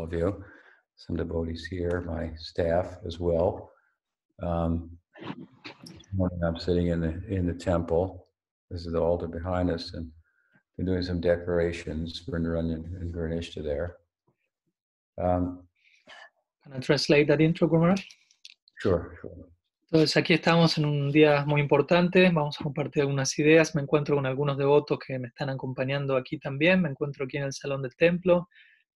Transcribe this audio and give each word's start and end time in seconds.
all 0.00 0.06
of 0.06 0.12
you. 0.12 0.42
Some 0.96 1.16
devotees 1.16 1.66
here, 1.66 2.02
my 2.06 2.30
staff 2.36 2.96
as 3.06 3.18
well. 3.18 3.70
Um, 4.42 4.90
morning 6.14 6.40
I'm 6.42 6.58
sitting 6.58 6.88
in 6.88 7.00
the 7.00 7.12
in 7.28 7.46
the 7.46 7.54
temple. 7.54 8.26
This 8.70 8.86
is 8.86 8.92
the 8.92 9.00
altar 9.00 9.28
behind 9.28 9.70
us, 9.70 9.94
and 9.94 10.10
been 10.76 10.86
doing 10.86 11.02
some 11.02 11.20
decorations. 11.20 12.22
Vrindaran 12.26 12.72
and 13.00 13.14
Garnishta 13.14 13.62
there. 13.62 13.96
Um, 15.18 15.64
Can 16.64 16.74
I 16.74 16.78
translate 16.78 17.28
that 17.28 17.40
intro, 17.40 17.68
Gumaraj? 17.68 18.02
sure, 18.82 19.18
sure. 19.20 19.46
Entonces 19.92 20.16
aquí 20.16 20.34
estamos 20.34 20.78
en 20.78 20.84
un 20.84 21.10
día 21.10 21.44
muy 21.44 21.60
importante, 21.60 22.30
vamos 22.32 22.56
a 22.60 22.62
compartir 22.62 23.02
algunas 23.02 23.36
ideas, 23.40 23.74
me 23.74 23.82
encuentro 23.82 24.14
con 24.14 24.24
algunos 24.24 24.56
devotos 24.56 25.00
que 25.04 25.18
me 25.18 25.28
están 25.28 25.50
acompañando 25.50 26.16
aquí 26.16 26.38
también, 26.38 26.80
me 26.80 26.88
encuentro 26.88 27.24
aquí 27.24 27.38
en 27.38 27.42
el 27.44 27.52
salón 27.52 27.82
del 27.82 27.96
templo, 27.96 28.48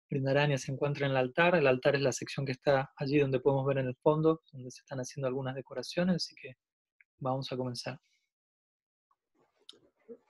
Brindarania 0.09 0.59
se 0.59 0.73
encuentra 0.73 1.07
en 1.07 1.13
el 1.13 1.17
altar, 1.17 1.55
el 1.57 1.67
altar 1.67 1.97
es 1.97 2.03
la 2.03 2.13
sección 2.13 2.45
que 2.47 2.53
está 2.53 2.93
allí 2.97 3.19
donde 3.19 3.41
podemos 3.41 3.67
ver 3.67 3.79
en 3.79 3.87
el 3.87 3.97
fondo, 3.97 4.43
donde 4.53 4.71
se 4.71 4.81
están 4.81 4.99
haciendo 4.99 5.29
algunas 5.29 5.55
decoraciones, 5.55 6.17
así 6.17 6.35
que 6.41 6.57
vamos 7.19 7.51
a 7.53 7.57
comenzar. 7.57 7.99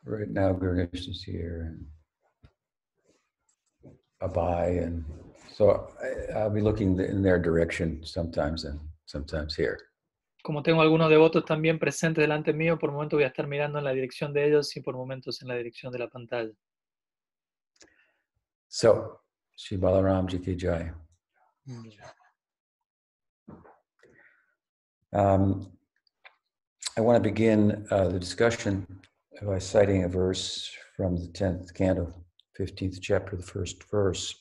Right 0.04 0.28
now, 0.28 0.52
Garnish 0.52 1.08
is 1.08 1.24
here, 1.26 1.62
and 1.66 1.86
Abai, 4.20 4.84
and 4.84 5.04
so 5.52 5.88
I, 6.00 6.32
I'll 6.38 6.50
be 6.50 6.60
looking 6.60 6.98
in 7.00 7.22
their 7.22 7.40
direction 7.40 8.04
sometimes 8.04 8.64
and 8.64 8.80
sometimes 9.06 9.56
here. 9.56 9.78
Como 10.42 10.62
tengo 10.62 10.82
algunos 10.82 11.08
devotos 11.08 11.46
también 11.46 11.78
presentes 11.78 12.22
delante 12.22 12.52
mío, 12.52 12.78
por 12.78 12.92
momento 12.92 13.16
voy 13.16 13.24
a 13.24 13.28
estar 13.28 13.46
mirando 13.46 13.78
en 13.78 13.84
la 13.84 13.92
dirección 13.92 14.34
de 14.34 14.46
ellos 14.46 14.76
y 14.76 14.82
por 14.82 14.94
momentos 14.94 15.40
en 15.40 15.48
la 15.48 15.54
dirección 15.54 15.90
de 15.90 15.98
la 15.98 16.08
pantalla. 16.08 16.52
So, 18.68 19.23
Shri 19.56 19.76
Balaram 19.78 20.26
Ji 20.28 20.38
Ki 20.38 20.54
Jai. 20.56 20.90
Um, 25.12 25.70
I 26.96 27.00
want 27.00 27.22
to 27.22 27.28
begin 27.28 27.86
uh, 27.90 28.08
the 28.08 28.18
discussion 28.18 28.86
by 29.42 29.58
citing 29.58 30.04
a 30.04 30.08
verse 30.08 30.70
from 30.96 31.16
the 31.16 31.28
10th 31.28 31.72
canto, 31.74 32.12
15th 32.58 32.98
chapter, 33.00 33.36
the 33.36 33.42
first 33.42 33.82
verse. 33.90 34.34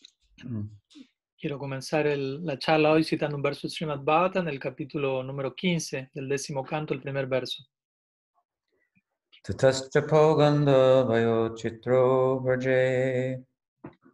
Quiero 1.40 1.60
comenzar 1.60 2.08
el- 2.08 2.44
la 2.46 2.58
charla 2.58 2.92
hoy 2.92 3.04
citando 3.04 3.36
un 3.36 3.42
verso 3.42 3.68
de 3.68 3.74
Srimad 3.74 4.00
Bhagavatam, 4.04 4.48
el 4.48 4.60
capítulo 4.60 5.24
número 5.24 5.54
15 5.54 6.10
del 6.14 6.30
décimo 6.30 6.64
canto, 6.66 6.94
el 6.94 7.02
primer 7.02 7.28
verso. 7.28 7.64
Tatascha 9.44 10.02
poganda 10.08 11.04
vayo 11.04 11.54
chitro 11.56 12.40
varje 12.40 13.44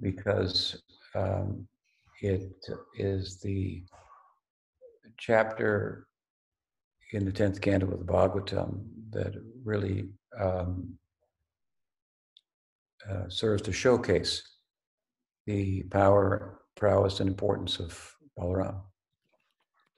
because 0.00 0.80
um, 1.14 1.66
it 2.22 2.52
is 2.96 3.38
the 3.40 3.82
chapter 5.18 6.06
in 7.12 7.24
the 7.24 7.32
10th 7.32 7.60
canto 7.60 7.90
of 7.90 7.98
the 7.98 8.04
Bhagavatam 8.04 8.82
that 9.10 9.34
really 9.64 10.08
um, 10.38 10.94
uh, 13.10 13.28
serves 13.28 13.62
to 13.62 13.72
showcase 13.72 14.42
the 15.46 15.82
power, 15.90 16.60
prowess, 16.76 17.20
and 17.20 17.28
importance 17.28 17.80
of 17.80 18.14
Balaram. 18.38 18.82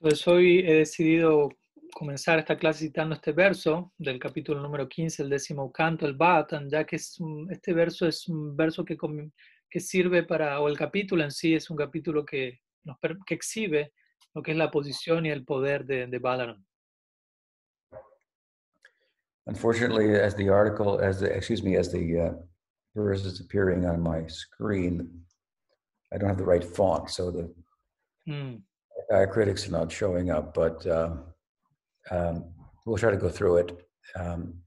Entonces 0.01 0.27
hoy 0.27 0.61
he 0.65 0.73
decidido 0.79 1.49
comenzar 1.95 2.39
esta 2.39 2.57
clase 2.57 2.79
citando 2.79 3.15
este 3.15 3.31
verso 3.33 3.91
del 3.97 4.19
capítulo 4.19 4.61
número 4.61 4.89
15, 4.89 5.23
el 5.23 5.29
décimo 5.29 5.71
canto, 5.71 6.05
el 6.05 6.13
Bhagavatam, 6.15 6.69
ya 6.69 6.83
que 6.83 6.95
es 6.95 7.19
un- 7.19 7.47
este 7.51 7.73
verso 7.73 8.07
es 8.07 8.27
un 8.27 8.55
verso 8.57 8.83
que, 8.83 8.97
que 9.73 9.79
sirve 9.79 10.21
para, 10.21 10.59
o 10.59 10.67
el 10.67 10.77
capítulo 10.77 11.23
en 11.23 11.31
sí 11.31 11.55
es 11.55 11.71
un 11.71 11.77
capítulo 11.77 12.23
que, 12.23 12.59
nos, 12.83 12.95
que 13.25 13.33
exhibe 13.33 13.91
lo 14.35 14.43
que 14.43 14.51
es 14.51 14.57
la 14.57 14.69
posición 14.69 15.25
y 15.25 15.31
el 15.31 15.43
poder 15.43 15.83
de, 15.83 16.05
de 16.05 16.19
Balaram. 16.19 16.63
Unfortunately, 19.47 20.13
as 20.15 20.35
the 20.35 20.47
article, 20.47 20.99
as 20.99 21.19
the, 21.19 21.25
excuse 21.25 21.63
me, 21.63 21.75
as 21.75 21.91
the 21.91 22.19
uh, 22.19 22.33
verse 22.95 23.25
is 23.25 23.41
appearing 23.41 23.85
on 23.87 23.99
my 23.99 24.27
screen, 24.27 25.09
I 26.13 26.19
don't 26.19 26.29
have 26.29 26.37
the 26.37 26.45
right 26.45 26.63
font, 26.63 27.09
so 27.09 27.31
the 27.31 27.51
Mm. 28.25 28.61
diacritics 29.11 29.67
are 29.67 29.71
not 29.71 29.91
showing 29.91 30.29
up, 30.29 30.53
but 30.53 30.85
uh, 30.87 31.17
um, 32.09 32.45
we'll 32.85 32.97
try 32.97 33.11
to 33.11 33.17
go 33.17 33.27
through 33.27 33.57
it. 33.57 33.85
Um, 34.15 34.62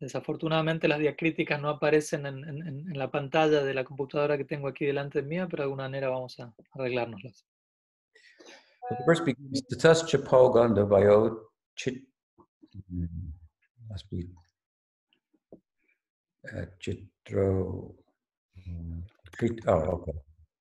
Desafortunadamente 0.00 0.88
las 0.88 0.98
diacríticas 0.98 1.60
no 1.60 1.68
aparecen 1.68 2.26
en, 2.26 2.44
en- 2.44 2.66
en- 2.66 2.98
la 2.98 3.10
pantalla 3.10 3.62
de 3.62 3.74
la 3.74 3.84
computadora 3.84 4.36
que 4.38 4.44
tengo 4.44 4.68
aquí 4.68 4.84
delante 4.86 5.22
de 5.22 5.28
mí, 5.28 5.36
pero 5.50 5.58
de 5.58 5.62
alguna 5.64 5.84
manera 5.84 6.08
vamos 6.08 6.38
a 6.40 6.52
arreglárnoslas. 6.72 7.44
verse 9.06 9.22
begins, 9.24 9.66
Tatas 9.66 10.06
Chapoganda 10.06 10.84
Vayo 10.84 11.50
Chit. 11.76 12.06
Must 13.88 14.10
be 14.10 14.28
uh, 16.44 16.66
Chitro. 16.78 17.94
mm, 18.66 19.02
Chit- 19.38 19.66
Oh, 19.66 19.96
okay. 19.96 20.14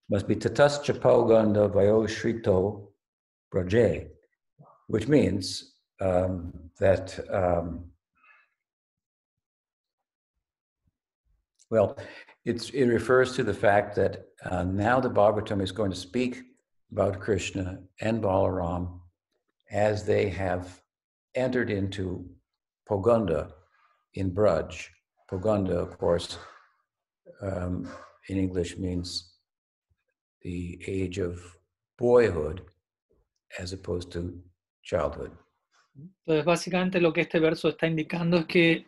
Must 0.10 0.28
be 0.28 0.36
Tatas 0.36 0.82
Chapoganda 0.84 1.68
Vayo 1.70 2.08
Shrito 2.08 2.94
Braje, 3.52 4.10
which 4.88 5.08
means 5.08 5.76
um, 6.00 6.52
that, 6.80 7.20
um, 7.30 7.86
well, 11.74 11.98
it's, 12.46 12.70
it 12.70 12.86
refers 12.86 13.36
to 13.36 13.44
the 13.44 13.60
fact 13.68 13.96
that 13.96 14.28
uh, 14.46 14.64
now 14.64 15.00
the 15.00 15.10
Bhagavatam 15.10 15.60
is 15.60 15.72
going 15.72 15.90
to 15.90 15.98
speak 15.98 16.34
about 16.92 17.20
Krishna 17.20 17.80
and 18.00 18.22
Balaram 18.22 19.00
as 19.72 20.06
they 20.06 20.30
have 20.30 20.64
entered 21.34 21.72
into 21.72 22.30
Poganda 22.88 23.42
in 24.14 24.30
Braj. 24.30 24.86
Poganda, 25.32 25.76
of 25.88 25.98
course, 25.98 26.38
um, 27.42 27.90
in 28.30 28.38
English 28.38 28.78
means 28.78 29.08
the 30.44 30.80
age 30.86 31.18
of 31.18 31.42
boyhood 31.98 32.62
as 33.58 33.74
opposed 33.74 34.12
to 34.12 34.22
childhood. 34.84 35.32
Entonces, 36.28 36.46
básicamente 36.46 37.02
lo 37.02 37.12
que 37.14 37.22
este 37.22 37.40
verso 37.40 37.70
está 37.70 37.88
indicando 37.88 38.38
es 38.38 38.46
que 38.46 38.86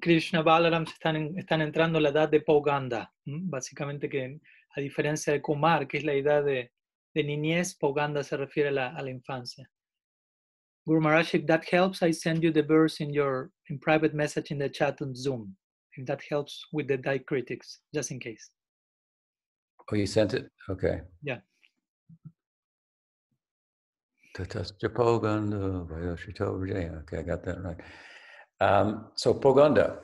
Krishna 0.00 0.42
Balaram 0.42 0.84
están, 0.84 1.16
en- 1.16 1.38
están 1.38 1.60
entrando 1.62 1.98
en 1.98 2.04
la 2.04 2.08
edad 2.10 2.28
de 2.28 2.40
Poganda. 2.40 3.12
¿m? 3.26 3.40
Básicamente 3.44 4.08
que, 4.08 4.40
a 4.76 4.80
diferencia 4.80 5.32
de 5.32 5.40
Kumar, 5.42 5.86
que 5.86 5.98
es 5.98 6.04
la 6.04 6.12
edad 6.14 6.44
de, 6.44 6.72
de 7.14 7.24
niñez, 7.24 7.74
Poganda 7.76 8.22
se 8.22 8.36
refiere 8.36 8.68
a 8.70 8.72
la, 8.72 8.88
a 8.96 9.02
la 9.02 9.10
infancia. 9.10 9.68
Guru 10.86 11.00
Maharaj, 11.00 11.34
if 11.34 11.46
that 11.46 11.62
helps, 11.70 12.02
I 12.02 12.12
send 12.12 12.42
you 12.42 12.50
the 12.52 12.62
verse 12.62 13.00
in 13.00 13.12
your 13.12 13.50
in 13.68 13.78
private 13.78 14.14
message 14.14 14.50
in 14.50 14.58
the 14.58 14.68
chat 14.70 15.00
on 15.02 15.14
Zoom. 15.14 15.56
If 15.96 16.06
that 16.06 16.20
helps 16.30 16.64
with 16.72 16.88
the 16.88 16.96
diacritics, 16.96 17.78
just 17.94 18.10
in 18.10 18.18
case. 18.18 18.50
Oh, 19.92 19.96
you 19.96 20.06
sent 20.06 20.34
it? 20.34 20.48
Okay. 20.70 21.02
Yeah. 21.22 21.40
Tatascha 24.36 24.88
Poganda, 24.88 25.86
Vayashito 25.86 26.58
Vijaya. 26.58 27.00
Okay, 27.02 27.18
I 27.18 27.22
got 27.22 27.42
that 27.44 27.62
right. 27.62 27.76
Um, 28.60 29.06
so 29.14 29.32
Poganda, 29.32 29.96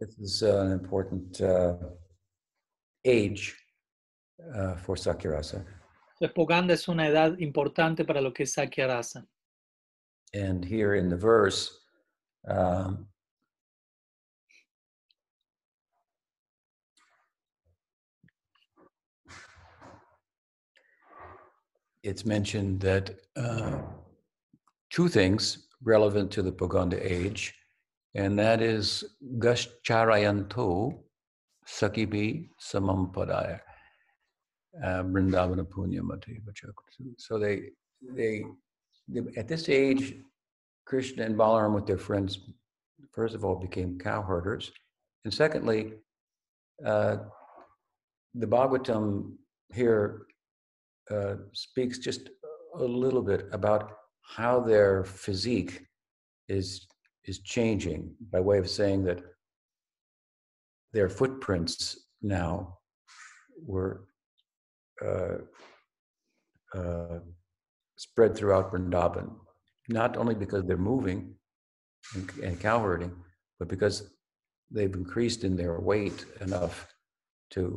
this 0.00 0.18
is 0.18 0.42
uh, 0.42 0.60
an 0.60 0.72
important 0.72 1.40
uh, 1.40 1.74
age 3.04 3.54
uh, 4.54 4.76
for 4.76 4.96
Sakyarasa. 4.96 5.64
Entonces, 6.20 6.34
Poganda 6.34 6.72
es 6.72 6.88
una 6.88 7.08
edad 7.08 7.38
importante 7.38 8.06
para 8.06 8.20
lo 8.20 8.32
que 8.32 8.44
es 8.44 8.52
Sakya 8.52 8.86
Rasa. 8.86 9.26
And 10.32 10.64
here 10.64 10.94
in 10.94 11.08
the 11.08 11.16
verse, 11.16 11.78
um, 12.48 13.06
it's 22.02 22.24
mentioned 22.24 22.80
that 22.80 23.10
uh, 23.36 23.78
two 24.90 25.08
things 25.08 25.68
relevant 25.82 26.30
to 26.32 26.42
the 26.42 26.52
Poganda 26.52 26.98
age, 27.00 27.54
and 28.14 28.38
that 28.38 28.62
is 28.62 29.04
Gashcharayanto 29.38 30.98
Sakibi 31.66 32.48
Samampadaya. 32.60 33.60
uh, 34.82 35.02
Vrindavana 35.04 35.64
Punya 35.64 36.00
Mativa 36.00 36.52
So 37.18 37.38
they, 37.38 37.70
they, 38.02 38.44
they, 39.08 39.20
at 39.36 39.48
this 39.48 39.68
age, 39.68 40.14
Krishna 40.84 41.24
and 41.24 41.36
Balaram 41.36 41.74
with 41.74 41.86
their 41.86 41.98
friends, 41.98 42.40
first 43.12 43.34
of 43.34 43.44
all, 43.44 43.56
became 43.56 43.98
cowherders. 43.98 44.70
And 45.24 45.32
secondly, 45.32 45.94
uh, 46.84 47.16
the 48.34 48.46
Bhagavatam 48.46 49.32
here 49.72 50.26
uh, 51.10 51.36
speaks 51.52 51.98
just 51.98 52.30
a 52.78 52.84
little 52.84 53.22
bit 53.22 53.46
about 53.52 53.92
how 54.22 54.60
their 54.60 55.04
physique 55.04 55.86
is 56.48 56.86
is 57.24 57.40
changing 57.40 58.14
by 58.30 58.40
way 58.40 58.58
of 58.58 58.68
saying 58.68 59.04
that 59.04 59.20
their 60.92 61.08
footprints 61.08 62.06
now 62.22 62.78
were 63.64 64.06
uh, 65.04 65.38
uh, 66.74 67.18
spread 67.96 68.36
throughout 68.36 68.72
Vrindavan, 68.72 69.30
not 69.88 70.16
only 70.16 70.34
because 70.34 70.64
they're 70.64 70.76
moving 70.76 71.34
and, 72.14 72.30
and 72.42 72.60
cowherding, 72.60 73.12
but 73.58 73.68
because 73.68 74.10
they've 74.70 74.94
increased 74.94 75.44
in 75.44 75.56
their 75.56 75.80
weight 75.80 76.24
enough 76.40 76.88
to 77.50 77.76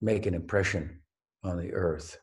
make 0.00 0.26
an 0.26 0.34
impression 0.34 1.00
on 1.44 1.56
the 1.56 1.72
earth. 1.72 2.18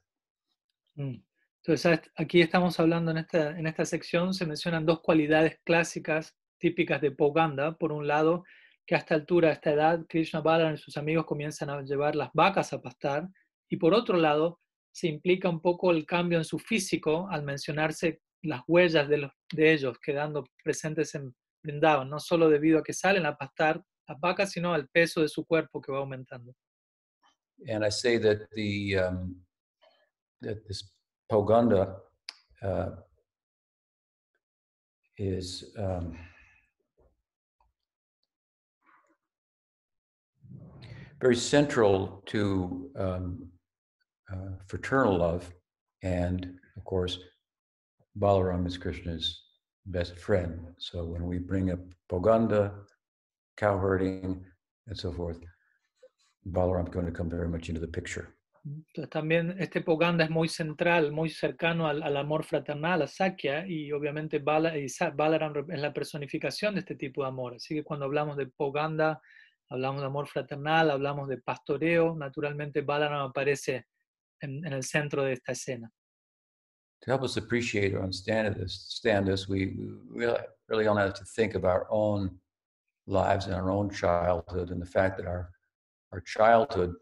Mm. 0.98 1.22
Entonces, 1.62 2.00
aquí 2.18 2.42
estamos 2.42 2.80
hablando 2.80 3.12
en 3.12 3.18
esta, 3.18 3.58
en 3.58 3.68
esta 3.68 3.86
sección, 3.86 4.34
se 4.34 4.46
mencionan 4.46 4.86
dos 4.86 5.02
cualidades 5.02 5.60
clásicas 5.66 6.34
típicas 6.60 7.02
de 7.02 7.12
Poganda. 7.12 7.78
Por 7.78 7.92
un 7.92 8.08
lado, 8.08 8.44
que 8.86 8.96
a 8.96 9.00
esta 9.00 9.16
altura, 9.16 9.50
a 9.50 9.54
esta 9.54 9.72
edad, 9.72 10.06
Krishna 10.08 10.42
Balaram 10.42 10.74
y 10.74 10.78
sus 10.78 10.98
amigos 10.98 11.26
comienzan 11.26 11.70
a 11.70 11.82
llevar 11.82 12.16
las 12.16 12.30
vacas 12.34 12.74
a 12.74 12.82
pastar. 12.82 13.28
Y 13.70 13.78
por 13.78 13.94
otro 13.94 14.18
lado, 14.18 14.60
se 14.92 15.08
implica 15.08 15.48
un 15.50 15.62
poco 15.62 15.92
el 15.92 16.06
cambio 16.06 16.38
en 16.38 16.44
su 16.44 16.60
físico 16.60 17.28
al 17.30 17.44
mencionarse 17.44 18.22
las 18.42 18.62
huellas 18.68 19.08
de, 19.08 19.18
los, 19.18 19.32
de 19.52 19.74
ellos 19.74 19.98
quedando 20.00 20.46
presentes 20.64 21.14
en 21.16 21.36
Vrindavan, 21.64 22.10
no 22.10 22.20
solo 22.20 22.50
debido 22.50 22.80
a 22.80 22.84
que 22.84 22.94
salen 22.94 23.26
a 23.26 23.36
pastar 23.36 23.84
las 24.08 24.20
vacas, 24.20 24.52
sino 24.52 24.74
al 24.74 24.88
peso 24.88 25.22
de 25.22 25.28
su 25.28 25.46
cuerpo 25.46 25.82
que 25.82 25.92
va 25.92 26.00
aumentando. 26.00 26.54
And 27.68 27.86
I 27.86 27.92
say 27.92 28.18
that 28.20 28.48
the 28.56 28.98
um, 28.98 29.46
that 30.42 30.66
this 30.66 30.90
Poganda 31.30 32.02
uh, 32.64 32.96
is 35.18 35.76
um, 35.78 36.18
very 41.20 41.36
central 41.36 42.24
to 42.28 42.90
um, 42.98 43.50
uh, 44.32 44.52
fraternal 44.68 45.18
love. 45.18 45.52
And 46.02 46.58
of 46.78 46.84
course, 46.86 47.20
Balaram 48.18 48.66
is 48.66 48.78
Krishna's 48.78 49.42
best 49.86 50.18
friend. 50.18 50.60
So 50.78 51.04
when 51.04 51.26
we 51.26 51.38
bring 51.40 51.72
up 51.72 51.80
Poganda, 52.12 52.72
cowherding, 53.58 54.44
and 54.88 54.98
so 54.98 55.12
forth, 55.12 55.40
Balaram 56.48 56.88
is 56.88 56.94
going 56.94 57.06
to 57.06 57.12
come 57.12 57.30
very 57.30 57.48
much 57.48 57.70
into 57.70 57.82
the 57.82 57.88
picture. 57.88 58.36
Entonces 58.66 59.10
también 59.10 59.56
este 59.58 59.82
Poganda 59.82 60.26
es 60.26 60.30
muy 60.30 60.48
central, 60.50 61.12
muy 61.12 61.30
cercano 61.30 61.88
al, 61.88 62.04
al 62.04 62.18
amor 62.18 62.44
fraternal, 62.44 63.02
a 63.02 63.08
Sakya, 63.08 63.66
y 63.66 63.92
obviamente 63.92 64.40
Bala, 64.40 64.78
y 64.78 64.88
Balaram 65.16 65.54
es 65.70 65.80
la 65.80 65.94
personificación 65.94 66.76
de 66.76 66.82
este 66.82 66.96
tipo 66.96 67.24
de 67.24 67.30
amor. 67.30 67.56
Así 67.56 67.74
que 67.76 67.84
cuando 67.84 68.06
hablamos 68.06 68.36
de 68.36 68.48
Poganda, 68.48 69.22
hablamos 69.70 70.02
de 70.02 70.08
amor 70.08 70.28
fraternal, 70.28 70.92
hablamos 70.92 71.28
de 71.28 71.38
pastoreo, 71.38 72.16
naturalmente 72.16 72.82
Balaram 72.82 73.30
aparece 73.30 73.86
en, 74.42 74.66
en 74.66 74.74
el 74.74 74.84
centro 74.84 75.24
de 75.24 75.34
esta 75.34 75.52
escena. 75.52 75.92
To 77.02 77.12
help 77.12 77.24
us 77.24 77.38
appreciate 77.38 77.94
or 77.94 78.02
understand 78.02 78.56
this, 78.56 78.86
stand 78.90 79.28
this 79.28 79.48
we 79.48 79.78
really, 80.10 80.38
really 80.68 80.88
only 80.88 81.04
have 81.04 81.14
to 81.14 81.24
think 81.24 81.56
of 81.56 81.64
our 81.64 81.88
own 81.90 82.38
lives 83.08 83.46
and 83.46 83.56
our 83.56 83.72
own 83.72 83.90
childhood 83.90 84.70
and 84.72 84.82
the 84.82 84.86
fact 84.86 85.18
that 85.18 85.26
our, 85.26 85.50
our 86.12 86.20
childhood 86.20 86.94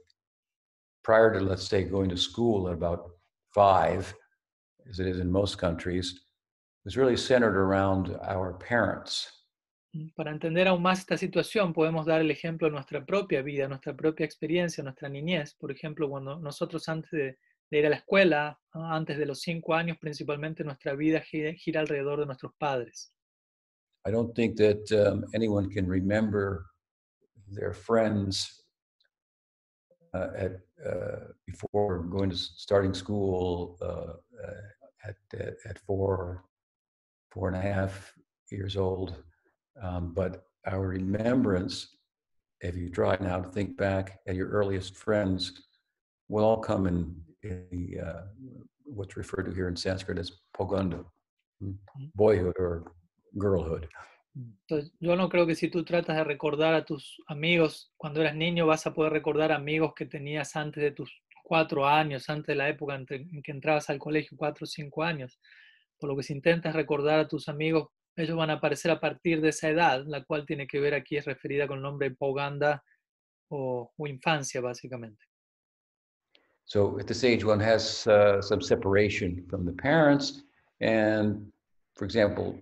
prior 1.03 1.33
to, 1.33 1.39
let's 1.39 1.67
say, 1.67 1.83
going 1.83 2.09
to 2.09 2.17
school 2.17 2.67
at 2.67 2.73
about 2.73 3.09
five, 3.53 4.13
as 4.89 4.99
it 4.99 5.07
is 5.07 5.19
in 5.19 5.31
most 5.31 5.57
countries, 5.57 6.19
was 6.85 6.97
really 6.97 7.17
centered 7.17 7.55
around 7.57 8.15
our 8.23 8.53
parents. 8.53 9.31
Mm, 9.97 10.09
para 10.15 10.31
entender 10.31 10.67
aún 10.67 10.81
más 10.81 10.99
esta 10.99 11.17
situación, 11.17 11.73
podemos 11.73 12.05
dar 12.05 12.21
el 12.21 12.29
ejemplo 12.29 12.67
de 12.67 12.73
nuestra 12.73 13.05
propia 13.05 13.41
vida, 13.41 13.67
nuestra 13.67 13.95
propia 13.95 14.25
experiencia, 14.25 14.83
nuestra 14.83 15.09
niñez. 15.09 15.55
Por 15.55 15.71
ejemplo, 15.71 16.09
cuando 16.09 16.39
nosotros 16.39 16.87
antes 16.89 17.11
de, 17.11 17.37
ir 17.71 17.85
a 17.85 17.89
la 17.89 17.97
escuela, 17.97 18.59
antes 18.73 19.17
de 19.17 19.25
los 19.25 19.41
cinco 19.41 19.73
años, 19.73 19.97
principalmente 19.99 20.63
nuestra 20.63 20.93
vida 20.95 21.21
gira, 21.21 21.81
alrededor 21.81 22.19
de 22.19 22.25
nuestros 22.25 22.53
padres. 22.57 23.13
I 24.05 24.11
don't 24.11 24.33
think 24.35 24.55
that 24.57 24.89
um, 24.91 25.25
anyone 25.33 25.69
can 25.69 25.85
remember 25.85 26.67
their 27.49 27.73
friends 27.73 28.63
uh, 30.13 30.29
uh, 30.85 31.33
before 31.45 32.03
going 32.03 32.29
to 32.29 32.37
starting 32.37 32.93
school 32.93 33.77
uh, 33.81 34.13
at, 35.03 35.17
at, 35.33 35.55
at 35.65 35.79
four 35.79 36.45
four 37.31 37.49
and 37.49 37.57
a 37.57 37.61
half 37.61 38.13
years 38.49 38.77
old 38.77 39.13
um, 39.81 40.13
but 40.13 40.45
our 40.65 40.87
remembrance 40.87 41.97
if 42.61 42.75
you 42.75 42.89
try 42.89 43.17
now 43.19 43.39
to 43.39 43.49
think 43.49 43.77
back 43.77 44.19
at 44.27 44.35
your 44.35 44.49
earliest 44.49 44.95
friends 44.95 45.53
will 46.27 46.43
all 46.43 46.57
come 46.57 46.87
in, 46.87 47.15
in 47.43 47.65
the, 47.71 47.99
uh, 48.01 48.21
what's 48.83 49.15
referred 49.15 49.45
to 49.45 49.51
here 49.51 49.67
in 49.67 49.75
Sanskrit 49.75 50.17
as 50.17 50.31
poganda, 50.57 51.05
hmm, 51.61 51.71
boyhood 52.15 52.55
or 52.59 52.91
girlhood. 53.37 53.87
Entonces, 54.69 54.91
yo 54.99 55.15
no 55.15 55.29
creo 55.29 55.47
que 55.47 55.55
si 55.55 55.67
tú 55.67 55.83
tratas 55.83 56.15
de 56.15 56.23
recordar 56.23 56.75
a 56.75 56.85
tus 56.85 57.17
amigos 57.27 57.91
cuando 57.97 58.21
eras 58.21 58.35
niño, 58.35 58.67
vas 58.67 58.85
a 58.85 58.93
poder 58.93 59.11
recordar 59.11 59.51
amigos 59.51 59.93
que 59.95 60.05
tenías 60.05 60.55
antes 60.55 60.83
de 60.83 60.91
tus 60.91 61.11
cuatro 61.43 61.87
años, 61.87 62.29
antes 62.29 62.47
de 62.47 62.55
la 62.55 62.69
época 62.69 62.95
en 62.95 63.05
que 63.41 63.51
entrabas 63.51 63.89
al 63.89 63.97
colegio, 63.97 64.37
cuatro 64.37 64.65
o 64.65 64.67
cinco 64.67 65.03
años. 65.03 65.39
Por 65.97 66.09
lo 66.09 66.15
que 66.15 66.21
si 66.21 66.33
intentas 66.33 66.75
recordar 66.75 67.19
a 67.19 67.27
tus 67.27 67.49
amigos, 67.49 67.89
ellos 68.17 68.35
van 68.35 68.49
a 68.49 68.53
aparecer 68.53 68.91
a 68.91 68.99
partir 68.99 69.41
de 69.41 69.49
esa 69.49 69.69
edad, 69.69 70.03
la 70.07 70.23
cual 70.23 70.45
tiene 70.45 70.67
que 70.67 70.79
ver 70.79 70.93
aquí, 70.93 71.17
es 71.17 71.25
referida 71.25 71.67
con 71.67 71.77
el 71.77 71.83
nombre 71.83 72.11
Poganda 72.11 72.83
o, 73.49 73.91
o 73.95 74.07
infancia, 74.07 74.59
básicamente. 74.59 75.23
So 76.65 76.99
at 76.99 77.07
this 77.07 77.23
age, 77.23 77.45
one 77.45 77.61
has 77.61 78.05
uh, 78.07 78.41
some 78.41 78.61
separation 78.61 79.45
from 79.49 79.65
the 79.65 79.71
parents. 79.71 80.43
And 80.81 81.49
for 81.95 82.03
example, 82.03 82.59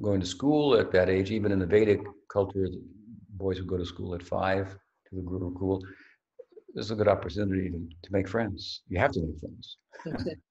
going 0.00 0.20
to 0.20 0.26
school 0.26 0.76
at 0.76 0.90
that 0.90 1.08
age, 1.08 1.30
even 1.30 1.52
in 1.52 1.60
the 1.60 1.66
Vedic 1.66 2.00
culture, 2.28 2.66
boys 3.28 3.60
would 3.60 3.68
go 3.68 3.76
to 3.76 3.86
school 3.86 4.14
at 4.14 4.22
five 4.22 4.76
to 5.08 5.14
the 5.14 5.22
Gurukul. 5.22 5.82
This 6.74 6.86
is 6.86 6.90
a 6.90 6.96
good 6.96 7.06
opportunity 7.06 7.70
to, 7.70 8.12
make 8.12 8.28
friends. 8.28 8.82
You 8.88 8.98
have 8.98 9.12
to 9.12 9.20
make 9.22 9.38
friends. 9.38 9.78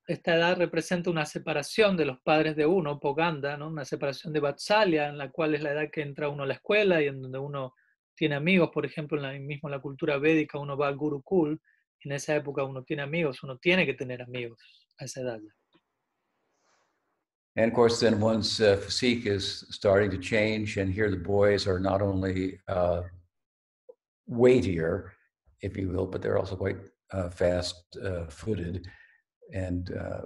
esta 0.08 0.36
edad 0.36 0.58
representa 0.58 1.10
una 1.10 1.26
separación 1.26 1.98
de 1.98 2.06
los 2.06 2.20
padres 2.22 2.56
de 2.56 2.66
uno, 2.66 2.98
Poganda, 2.98 3.58
¿no? 3.58 3.68
una 3.68 3.84
separación 3.84 4.32
de 4.32 4.40
Vatsalya, 4.40 5.10
en 5.10 5.18
la 5.18 5.32
cual 5.32 5.54
es 5.54 5.62
la 5.62 5.74
edad 5.74 5.90
que 5.92 6.02
entra 6.02 6.30
uno 6.30 6.44
a 6.44 6.46
la 6.46 6.54
escuela 6.54 7.02
y 7.02 7.08
en 7.08 7.22
donde 7.22 7.40
uno 7.40 7.74
tiene 8.16 8.36
amigos, 8.36 8.70
por 8.74 8.86
ejemplo, 8.86 9.18
en 9.18 9.24
la 9.24 9.34
misma 9.38 9.70
la 9.70 9.82
cultura 9.82 10.18
védica 10.18 10.58
uno 10.58 10.78
va 10.78 10.88
al 10.88 10.96
Gurukul, 10.96 11.60
en 12.06 12.12
esa 12.14 12.36
época 12.36 12.64
uno 12.64 12.84
tiene 12.84 13.02
amigos, 13.02 13.44
uno 13.44 13.58
tiene 13.58 13.86
que 13.86 13.94
tener 13.94 14.22
amigos 14.22 14.60
a 15.00 15.06
esa 15.06 15.22
edad. 15.22 15.40
And 17.56 17.68
of 17.68 17.76
course, 17.76 18.00
then 18.00 18.20
one's 18.20 18.60
uh, 18.62 18.78
physique 18.78 19.28
is 19.28 19.68
starting 19.70 20.10
to 20.10 20.18
change, 20.18 20.78
and 20.78 20.92
here 20.92 21.12
the 21.12 21.18
boys 21.18 21.68
are 21.68 21.80
not 21.80 22.02
only 22.02 22.60
uh, 22.68 23.02
weightier, 24.26 25.14
if 25.64 25.78
you 25.78 25.90
will, 25.90 26.06
but 26.06 26.22
they're 26.22 26.38
also 26.38 26.56
quite 26.56 26.78
uh, 27.12 27.30
fast-footed 27.30 28.86
and 29.54 29.92
uh, 29.96 30.22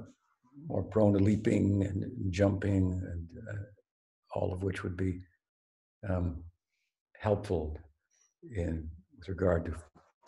more 0.67 0.83
prone 0.83 1.13
to 1.13 1.19
leaping 1.19 1.83
and 1.83 2.03
jumping, 2.31 2.91
and 3.11 3.27
uh, 3.49 3.63
all 4.35 4.51
of 4.51 4.63
which 4.63 4.83
would 4.83 4.97
be 4.97 5.21
um, 6.09 6.43
helpful 7.19 7.77
in 8.55 8.89
with 9.17 9.29
regard 9.29 9.65
to 9.65 9.73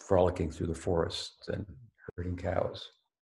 frolicking 0.08 0.52
through 0.52 0.68
the 0.68 0.74
forest 0.74 1.34
and 1.48 1.66
herding 2.16 2.38
cows. 2.38 2.90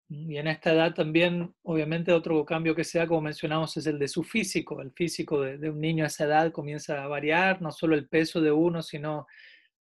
Y 0.09 0.37
en 0.37 0.47
esta 0.47 0.73
edad 0.73 0.93
también, 0.93 1.55
obviamente, 1.63 2.11
otro 2.11 2.45
cambio 2.45 2.75
que 2.75 2.83
se 2.83 2.99
da, 2.99 3.07
como 3.07 3.21
mencionamos, 3.21 3.75
es 3.77 3.87
el 3.87 3.97
de 3.97 4.07
su 4.07 4.23
físico. 4.23 4.79
El 4.81 4.91
físico 4.91 5.41
de, 5.41 5.69
un 5.69 5.79
niño 5.79 6.03
a 6.03 6.07
esa 6.07 6.25
edad 6.25 6.51
comienza 6.51 7.03
a 7.03 7.07
variar, 7.07 7.61
no 7.61 7.71
solo 7.71 7.95
el 7.95 8.07
peso 8.07 8.39
de 8.39 8.51
uno, 8.51 8.83
sino 8.83 9.25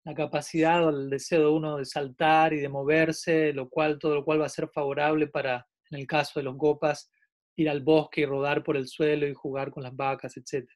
la 0.04 0.16
capacidad 0.16 0.86
o 0.86 0.90
el 0.90 1.10
deseo 1.10 1.42
de 1.42 1.50
uno 1.50 1.78
de 1.78 1.86
saltar 1.86 2.54
y 2.54 2.60
de 2.60 2.70
moverse, 2.70 3.54
lo 3.54 3.70
cual, 3.70 4.00
todo 4.00 4.16
lo 4.16 4.26
cual 4.26 4.42
va 4.42 4.46
a 4.48 4.50
ser 4.50 4.68
favorable 4.70 5.28
para, 5.28 5.68
en 5.90 6.00
el 6.00 6.08
caso 6.08 6.40
de 6.40 6.44
los 6.44 6.58
gopas, 6.58 7.12
ir 7.56 7.70
al 7.70 7.82
bosque 7.82 8.22
y 8.22 8.26
rodar 8.26 8.64
por 8.64 8.78
el 8.78 8.88
suelo 8.88 9.28
y 9.28 9.34
jugar 9.34 9.72
con 9.72 9.84
las 9.84 9.96
vacas, 9.96 10.36
etc. 10.38 10.68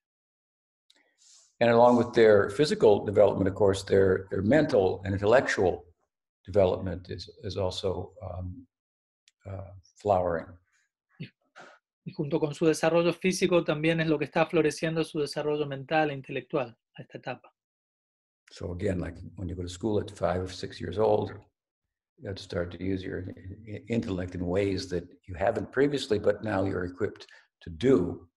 And 1.59 1.71
along 1.71 1.97
with 1.97 2.11
their 2.13 2.49
physical 2.49 3.05
development, 3.05 3.47
of 3.47 3.55
course, 3.55 3.83
their, 3.85 4.27
their 4.29 4.43
mental 4.43 5.01
and 5.05 5.13
intellectual 5.13 5.85
development 6.45 7.09
is, 7.09 7.29
is 7.43 7.57
also 7.57 8.11
um, 8.21 8.67
uh, 9.45 9.71
flowering. 9.95 10.47
Y 12.07 12.11
junto 12.13 12.39
con 12.39 12.53
su 12.53 12.67
desarrollo 12.67 13.13
físico 13.13 13.63
también 13.63 13.99
es 13.99 14.07
lo 14.07 14.19
que 14.19 14.25
está 14.25 14.45
floreciendo 14.45 15.03
su 15.03 15.19
desarrollo 15.19 15.65
mental 15.65 16.11
e 16.11 16.13
intelectual 16.13 16.77
a 16.93 17.01
esta 17.01 17.17
etapa. 17.17 17.54
So 18.51 18.71
again, 18.71 18.99
like 18.99 19.15
when 19.35 19.49
you 19.49 19.55
go 19.55 19.63
to 19.63 19.69
school 19.69 19.99
at 19.99 20.11
five 20.11 20.41
or 20.41 20.47
six 20.47 20.79
years 20.79 20.97
old, 20.97 21.33
you 22.17 22.27
have 22.27 22.35
to 22.35 22.43
start 22.43 22.71
to 22.71 22.83
use 22.83 23.03
your 23.03 23.25
intellect 23.89 24.35
in 24.35 24.45
ways 24.45 24.87
that 24.89 25.03
you 25.27 25.35
haven't 25.35 25.71
previously, 25.71 26.19
but 26.19 26.43
now 26.43 26.63
you're 26.63 26.85
equipped 26.85 27.27
to 27.61 27.69
do. 27.69 28.27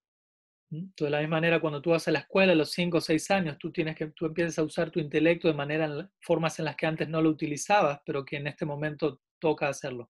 ¿Mm? 0.72 0.92
De 0.96 1.08
la 1.08 1.20
misma 1.20 1.36
manera, 1.36 1.60
cuando 1.60 1.80
tú 1.80 1.90
vas 1.90 2.08
a 2.08 2.10
la 2.10 2.18
escuela 2.20 2.52
a 2.52 2.56
los 2.56 2.72
5 2.72 2.98
o 2.98 3.00
6 3.00 3.30
años, 3.30 3.58
tú, 3.58 3.72
tienes 3.72 3.96
que, 3.96 4.08
tú 4.08 4.26
empiezas 4.26 4.58
a 4.58 4.64
usar 4.64 4.90
tu 4.90 5.00
intelecto 5.00 5.48
de 5.48 5.54
manera, 5.54 6.10
formas 6.20 6.58
en 6.58 6.66
las 6.66 6.76
que 6.76 6.86
antes 6.86 7.08
no 7.08 7.22
lo 7.22 7.30
utilizabas, 7.30 8.00
pero 8.04 8.24
que 8.24 8.36
en 8.36 8.48
este 8.48 8.66
momento 8.66 9.20
toca 9.38 9.68
hacerlo. 9.68 10.10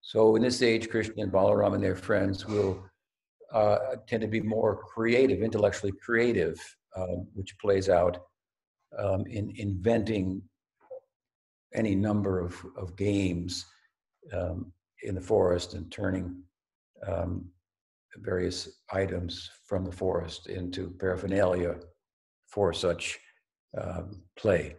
So 0.00 0.36
in 0.36 0.42
this 0.42 0.62
age, 0.62 0.88
Krishna 0.88 1.24
and 1.24 1.32
Balaram 1.32 1.74
and 1.74 1.82
their 1.82 1.96
friends 1.96 2.46
will 2.46 2.88
uh, 3.52 3.96
tend 4.06 4.22
to 4.22 4.28
be 4.28 4.40
more 4.40 4.76
creative, 4.76 5.42
intellectually 5.42 5.92
creative, 6.00 6.58
um, 6.96 7.26
which 7.34 7.58
plays 7.58 7.88
out 7.88 8.18
um, 8.96 9.26
in 9.26 9.52
inventing 9.56 10.42
any 11.74 11.94
number 11.94 12.40
of, 12.40 12.54
of 12.76 12.96
games 12.96 13.66
um, 14.32 14.72
in 15.02 15.14
the 15.14 15.20
forest 15.20 15.74
and 15.74 15.90
turning 15.90 16.42
um, 17.06 17.44
various 18.16 18.80
items 18.92 19.50
from 19.66 19.84
the 19.84 19.92
forest 19.92 20.48
into 20.48 20.90
paraphernalia 20.98 21.76
for 22.46 22.72
such 22.72 23.18
um, 23.76 24.22
play. 24.36 24.76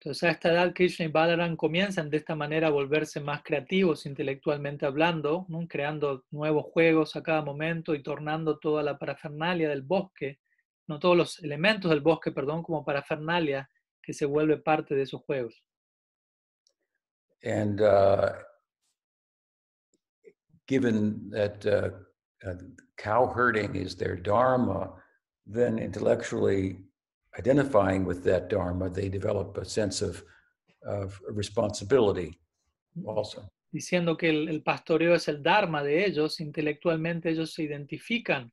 Entonces 0.00 0.22
a 0.24 0.30
esta 0.32 0.52
edad 0.52 0.74
Krishna 0.74 1.06
y 1.06 1.08
Balaram 1.08 1.56
comienzan 1.56 2.10
de 2.10 2.18
esta 2.18 2.34
manera 2.34 2.66
a 2.66 2.70
volverse 2.70 3.20
más 3.20 3.42
creativos 3.42 4.04
intelectualmente 4.04 4.84
hablando, 4.84 5.46
¿no? 5.48 5.66
creando 5.66 6.24
nuevos 6.30 6.66
juegos 6.66 7.16
a 7.16 7.22
cada 7.22 7.40
momento 7.40 7.94
y 7.94 8.02
tornando 8.02 8.58
toda 8.58 8.82
la 8.82 8.98
parafernalia 8.98 9.70
del 9.70 9.80
bosque, 9.80 10.40
no 10.86 10.98
todos 10.98 11.16
los 11.16 11.42
elementos 11.42 11.90
del 11.90 12.00
bosque, 12.00 12.32
perdón, 12.32 12.62
como 12.62 12.84
parafernalia 12.84 13.68
que 14.02 14.12
se 14.12 14.26
vuelve 14.26 14.58
parte 14.58 14.94
de 14.94 15.02
esos 15.02 15.22
juegos. 15.22 15.62
And 17.42 17.80
uh, 17.80 18.32
given 20.66 21.30
that 21.30 21.64
uh, 21.66 21.90
uh, 22.46 22.54
cow 22.96 23.26
herding 23.26 23.74
is 23.76 23.96
their 23.96 24.16
dharma, 24.16 24.94
then 25.46 25.78
intellectually 25.78 26.78
identifying 27.38 28.04
with 28.06 28.22
that 28.24 28.48
dharma, 28.48 28.88
they 28.88 29.08
develop 29.08 29.58
a 29.58 29.64
sense 29.64 30.02
of, 30.02 30.22
of 30.86 31.20
responsibility 31.28 32.38
also. 33.06 33.50
Diciendo 33.70 34.16
que 34.16 34.30
el, 34.30 34.48
el 34.48 34.62
pastoreo 34.62 35.14
es 35.14 35.26
el 35.28 35.42
dharma 35.42 35.82
de 35.82 36.04
ellos, 36.06 36.40
intelectualmente 36.40 37.30
ellos 37.30 37.52
se 37.52 37.64
identifican. 37.64 38.52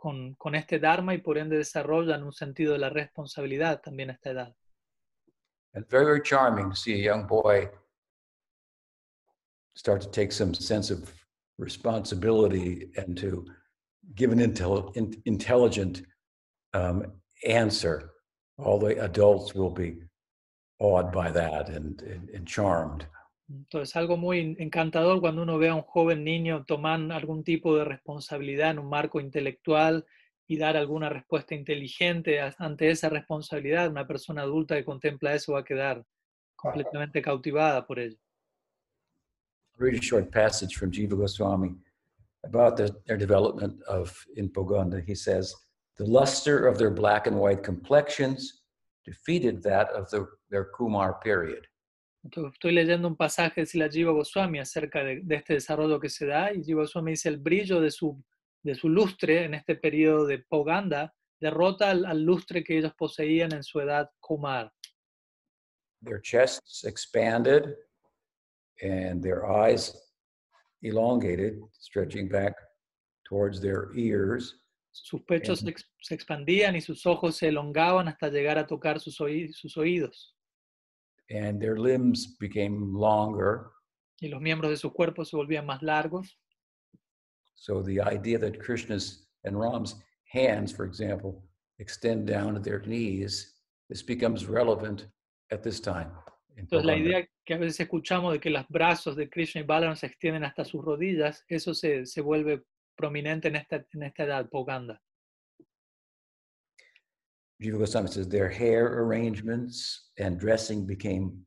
Con, 0.00 0.34
con 0.34 0.54
este 0.54 0.78
dharma 0.78 1.14
y 1.14 1.18
por 1.18 1.38
ende 1.38 1.56
desarrollan 1.56 2.24
un 2.24 2.32
sentido 2.32 2.72
de 2.72 2.78
la 2.78 2.88
responsabilidad 2.88 3.80
también 3.80 4.10
a 4.10 4.14
esta 4.14 4.30
edad. 4.30 4.54
And 5.74 5.86
very, 5.88 6.04
very 6.04 6.22
charming 6.22 6.70
to 6.70 6.76
see 6.76 6.94
a 6.94 6.96
young 6.96 7.26
boy 7.26 7.68
start 9.74 10.00
to 10.00 10.10
take 10.10 10.32
some 10.32 10.52
sense 10.52 10.90
of 10.90 11.12
responsibility 11.58 12.90
and 12.96 13.16
to 13.18 13.44
give 14.16 14.32
an 14.32 14.40
intel- 14.40 14.96
in- 14.96 15.22
intelligent 15.26 16.02
um, 16.74 17.04
answer. 17.46 18.12
All 18.58 18.78
the 18.78 19.02
adults 19.04 19.54
will 19.54 19.70
be 19.70 19.98
awed 20.80 21.12
by 21.12 21.30
that 21.30 21.68
and, 21.68 22.02
and, 22.02 22.28
and 22.30 22.46
charmed. 22.46 23.06
Entonces, 23.50 23.96
algo 23.96 24.16
muy 24.16 24.56
encantador 24.58 25.20
cuando 25.20 25.42
uno 25.42 25.58
ve 25.58 25.68
a 25.68 25.74
un 25.74 25.82
joven 25.82 26.22
niño 26.22 26.64
tomar 26.64 27.00
algún 27.10 27.42
tipo 27.42 27.76
de 27.76 27.84
responsabilidad 27.84 28.70
en 28.70 28.78
un 28.78 28.88
marco 28.88 29.20
intelectual 29.20 30.06
y 30.46 30.56
dar 30.56 30.76
alguna 30.76 31.08
respuesta 31.08 31.54
inteligente 31.54 32.40
ante 32.58 32.90
esa 32.90 33.08
responsabilidad. 33.08 33.90
Una 33.90 34.06
persona 34.06 34.42
adulta 34.42 34.76
que 34.76 34.84
contempla 34.84 35.34
eso 35.34 35.52
va 35.52 35.60
a 35.60 35.64
quedar 35.64 36.04
completamente 36.56 37.20
cautivada 37.20 37.86
por 37.86 37.98
ello. 37.98 38.16
read 39.80 39.94
a 39.94 40.00
short 40.00 40.30
passage 40.30 40.76
from 40.76 40.92
Jiva 40.92 41.16
Goswami 41.16 41.74
about 42.44 42.76
the, 42.76 42.94
their 43.06 43.16
development 43.16 43.82
of 43.88 44.14
in 44.36 44.48
Poganda. 44.50 45.02
He 45.04 45.14
says, 45.14 45.54
the 45.96 46.04
luster 46.04 46.66
of 46.66 46.78
their 46.78 46.90
black 46.90 47.26
and 47.26 47.36
white 47.38 47.62
complexions 47.62 48.62
defeated 49.04 49.62
that 49.62 49.88
of 49.90 50.10
the, 50.10 50.28
their 50.50 50.66
Kumar 50.76 51.14
period. 51.14 51.66
Estoy 52.22 52.72
leyendo 52.72 53.08
un 53.08 53.16
pasaje 53.16 53.62
de 53.62 53.66
Sila 53.66 53.88
Jiva 53.88 54.12
Goswami 54.12 54.58
acerca 54.58 55.02
de, 55.02 55.20
de 55.22 55.34
este 55.36 55.54
desarrollo 55.54 55.98
que 55.98 56.10
se 56.10 56.26
da 56.26 56.52
y 56.52 56.62
Jiva 56.62 56.82
Goswami 56.82 57.12
dice 57.12 57.28
el 57.30 57.38
brillo 57.38 57.80
de 57.80 57.90
su, 57.90 58.22
de 58.62 58.74
su 58.74 58.88
lustre 58.90 59.44
en 59.44 59.54
este 59.54 59.74
periodo 59.76 60.26
de 60.26 60.38
Poganda 60.40 61.14
derrota 61.40 61.90
al, 61.90 62.04
al 62.04 62.22
lustre 62.22 62.62
que 62.62 62.76
ellos 62.76 62.92
poseían 62.94 63.52
en 63.54 63.62
su 63.62 63.80
edad 63.80 64.10
Kumar. 64.20 64.70
Their 66.04 66.20
chests 66.20 66.84
expanded 66.84 67.74
and 68.82 69.22
their 69.22 69.44
eyes 69.46 69.94
elongated, 70.82 71.58
stretching 71.78 72.28
back 72.28 72.54
towards 73.28 73.60
their 73.60 73.88
ears. 73.96 74.56
Sus 74.92 75.22
pechos 75.22 75.60
se, 75.60 75.70
ex- 75.70 75.90
se 76.02 76.14
expandían 76.14 76.76
y 76.76 76.80
sus 76.82 77.06
ojos 77.06 77.36
se 77.36 77.48
elongaban 77.48 78.08
hasta 78.08 78.28
llegar 78.28 78.58
a 78.58 78.66
tocar 78.66 79.00
sus, 79.00 79.18
oí- 79.20 79.52
sus 79.52 79.76
oídos. 79.78 80.34
And 81.30 81.60
their 81.60 81.76
limbs 81.76 82.36
became 82.38 82.92
longer. 82.92 83.70
Y 84.20 84.28
los 84.28 84.40
miembros 84.40 84.70
de 84.70 84.76
su 84.76 84.92
cuerpo 84.92 85.24
se 85.24 85.36
volvían 85.36 85.64
más 85.64 85.82
largos. 85.82 86.36
So 87.54 87.82
the 87.82 88.00
idea 88.00 88.38
that 88.38 88.58
Krishna's 88.58 89.26
and 89.44 89.58
Ram's 89.58 89.96
hands, 90.32 90.72
for 90.72 90.84
example, 90.84 91.42
extend 91.78 92.26
down 92.26 92.54
to 92.54 92.60
their 92.60 92.80
knees, 92.80 93.54
this 93.88 94.02
becomes 94.02 94.46
relevant 94.46 95.06
at 95.50 95.62
this 95.62 95.80
time. 95.80 96.10
Entonces 96.56 96.84
la 96.84 96.96
idea 96.96 97.28
que 97.44 97.54
a 97.54 97.58
veces 97.58 97.80
escuchamos 97.80 98.32
de 98.32 98.40
que 98.40 98.50
los 98.50 98.66
brazos 98.68 99.16
de 99.16 99.28
Krishna 99.28 99.62
y 99.62 99.64
Balaram 99.64 99.96
se 99.96 100.06
extienden 100.06 100.44
hasta 100.44 100.64
sus 100.64 100.84
rodillas, 100.84 101.44
eso 101.48 101.74
se, 101.74 102.06
se 102.06 102.20
vuelve 102.20 102.62
prominente 102.96 103.48
en 103.48 103.56
esta, 103.56 103.84
en 103.92 104.02
esta 104.02 104.24
edad, 104.24 104.48
Poganda. 104.50 105.00
Jiva 107.62 107.78
Goswami 107.78 108.08
says 108.08 108.28
their 108.28 108.48
hair 108.48 109.02
arrangements 109.02 110.08
and 110.18 110.38
dressing 110.38 110.86
became 110.86 111.44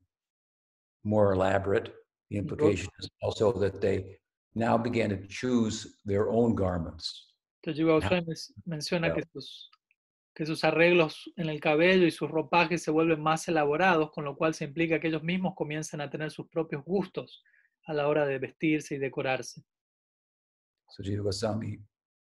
more 1.03 1.34
elaborate. 1.34 1.91
The 2.29 2.38
implication 2.38 2.89
is 3.00 3.10
also 3.22 3.51
that 3.53 3.82
they 3.82 4.17
now 4.53 4.77
began 4.77 5.10
to 5.10 5.27
choose 5.27 5.98
their 6.05 6.29
own 6.29 6.53
garments. 6.55 7.34
Entonces 7.62 7.79
Jiva 7.79 8.00
Goswami 8.00 8.34
menciona 8.67 9.13
que 9.13 9.24
sus, 9.34 9.70
que 10.36 10.46
sus 10.46 10.63
arreglos 10.63 11.15
en 11.38 11.50
el 11.50 11.60
cabello 11.60 12.05
y 12.05 12.12
sus 12.12 12.29
ropajes 12.29 12.84
se 12.84 12.91
vuelven 12.91 13.22
más 13.22 13.48
elaborados, 13.48 14.12
con 14.12 14.25
lo 14.25 14.36
cual 14.36 14.53
se 14.53 14.65
implica 14.65 15.00
que 15.00 15.08
ellos 15.08 15.24
mismos 15.24 15.53
comienzan 15.55 16.01
a 16.01 16.10
tener 16.10 16.29
sus 16.29 16.48
propios 16.48 16.84
gustos 16.86 17.43
a 17.88 17.93
la 17.93 18.08
hora 18.08 18.25
de 18.25 18.38
vestirse 18.38 18.96
y 18.96 18.98
decorarse. 19.00 19.63
So 20.89 21.01
Jiva 21.01 21.24
Goswami 21.24 21.79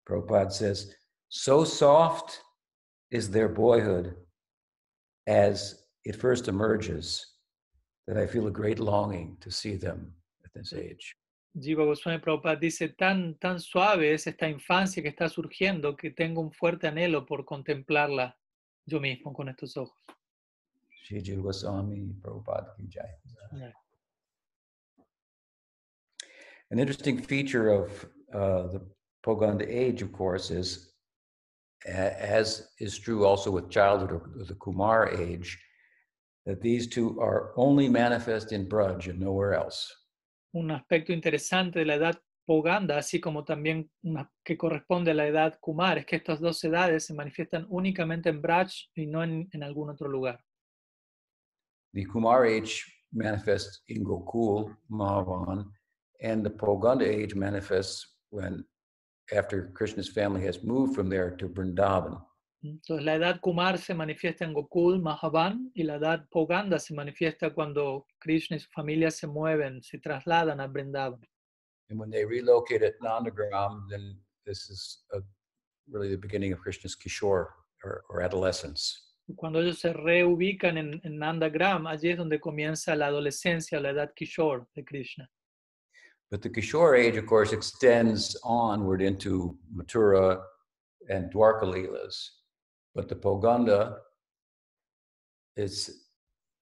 Prabhupada 0.06 0.52
says, 0.52 0.94
so 1.30 1.64
soft 1.64 2.42
is 3.12 3.30
their 3.30 3.50
boyhood 3.50 4.16
as 5.28 5.84
it 6.04 6.16
first 6.16 6.48
emerges 6.48 7.26
that 8.08 8.18
I 8.18 8.26
feel 8.26 8.48
a 8.48 8.52
great 8.52 8.80
longing 8.80 9.38
to 9.42 9.52
see 9.52 9.76
them 9.76 10.14
at 10.46 10.54
this 10.54 10.74
age. 10.74 11.16
Jiva 11.58 11.86
Goswami 11.86 12.20
Prabhupada 12.20 12.60
dice, 12.60 12.96
tan, 12.98 13.36
tan 13.42 13.60
suave 13.60 14.14
es 14.14 14.28
esta 14.28 14.48
infancia 14.48 15.02
que 15.02 15.10
está 15.10 15.28
surgiendo 15.30 15.98
que 15.98 16.12
tengo 16.12 16.42
un 16.42 16.52
fuerte 16.52 16.88
anhelo 16.88 17.26
por 17.26 17.46
contemplarla 17.46 18.34
yo 18.86 19.00
mismo 19.00 19.34
con 19.34 19.50
estos 19.50 19.76
ojos. 19.76 19.98
Shri 21.04 21.22
Jiva 21.22 21.42
Goswami 21.42 22.14
Prabhupada 22.22 22.76
Ki 22.78 22.88
Jai. 22.88 23.74
An 26.70 26.80
interesting 26.80 27.18
feature 27.18 27.70
of 27.70 28.06
uh, 28.34 28.68
the 28.68 28.82
Poganda 29.26 29.66
age, 29.68 30.02
of 30.02 30.12
course, 30.12 30.52
is 30.52 30.94
as 31.86 32.70
is 32.80 32.98
true 32.98 33.26
also 33.26 33.52
with 33.52 33.70
childhood 33.70 34.12
or 34.12 34.46
the 34.46 34.56
Kumar 34.56 35.10
age, 35.10 35.58
that 36.46 36.62
these 36.62 36.88
two 36.88 37.20
are 37.20 37.54
only 37.58 37.90
manifest 37.90 38.52
in 38.52 38.68
Braj 38.68 39.08
and 39.08 39.20
nowhere 39.20 39.54
else. 39.54 39.94
Un 40.54 40.72
aspecto 40.72 41.12
interesante 41.12 41.80
de 41.80 41.86
la 41.86 41.96
edad 41.96 42.18
Poganda, 42.48 42.98
así 42.98 43.20
como 43.20 43.44
también 43.44 43.90
una 44.04 44.32
que 44.44 44.58
corresponde 44.58 45.12
a 45.12 45.14
la 45.14 45.28
edad 45.28 45.60
Kumar, 45.60 45.98
es 45.98 46.06
que 46.06 46.16
estas 46.16 46.40
dos 46.40 46.64
edades 46.64 47.06
se 47.06 47.14
manifiestan 47.14 47.66
únicamente 47.70 48.30
en 48.30 48.42
Braj 48.42 48.72
y 48.96 49.06
no 49.06 49.22
en, 49.22 49.50
en 49.52 49.64
algún 49.64 49.90
otro 49.90 50.08
lugar. 50.08 50.40
The 51.94 52.06
Kumar 52.06 52.46
age 52.46 52.86
manifests 53.12 53.84
in 53.88 54.04
Gokul, 54.04 54.76
Mahavan, 54.90 55.70
and 56.22 56.46
the 56.46 56.50
Poganda 56.50 57.06
age 57.06 57.36
manifests 57.36 58.16
when, 58.30 58.66
after 59.32 59.72
Krishna's 59.74 60.10
family 60.10 60.42
has 60.46 60.64
moved 60.64 60.96
from 60.96 61.10
there 61.10 61.32
to 61.38 61.48
Vrindavan. 61.48 62.22
Entonces 62.64 63.06
la 63.06 63.16
edad 63.16 63.40
Kumar 63.40 63.78
se 63.78 63.94
manifiesta 63.94 64.44
en 64.44 64.54
Gokul, 64.54 65.00
Mahavan, 65.00 65.72
y 65.76 65.84
la 65.84 65.96
edad 65.96 66.28
Poganda 66.30 66.80
se 66.80 66.94
manifiesta 66.94 67.54
cuando 67.54 68.08
Krishna 68.20 68.58
y 68.58 68.60
su 68.60 68.70
familia 68.72 69.12
se 69.12 69.28
mueven, 69.28 69.82
se 69.84 70.00
trasladan 70.00 70.60
a 70.60 70.68
Vrindavan. 70.68 71.22
And 71.90 72.00
when 72.00 72.10
they 72.10 72.26
relocate 72.26 72.84
at 72.84 73.00
Nandagram, 73.00 73.88
then 73.90 74.20
this 74.46 74.70
is 74.70 75.04
a, 75.14 75.22
really 75.90 76.10
the 76.10 76.18
beginning 76.18 76.52
of 76.52 76.60
Krishna's 76.60 76.96
Kishore 76.96 77.48
or, 77.84 78.04
or 78.10 78.22
adolescence. 78.22 79.04
Cuando 79.36 79.62
ellos 79.62 79.80
se 79.80 79.94
reubican 79.94 80.78
en, 80.78 81.02
en 81.04 81.18
Nandagram, 81.18 81.86
allí 81.86 82.10
es 82.10 82.18
donde 82.18 82.40
comienza 82.40 82.96
la 82.96 83.08
adolescencia, 83.08 83.80
la 83.80 83.92
edad 83.92 84.14
Kishore 84.16 84.66
de 84.74 84.84
Krishna. 84.84 85.30
But 86.30 86.42
the 86.42 86.50
Kishore 86.50 86.98
age, 86.98 87.16
of 87.16 87.26
course, 87.26 87.54
extends 87.54 88.36
onward 88.44 89.02
into 89.02 89.58
Mathura 89.74 90.42
and 91.10 91.32
Dwarka 91.32 91.64
Leelas. 91.64 92.16
But 92.94 93.08
the 93.08 93.16
Poganda 93.16 93.98
is 95.56 96.04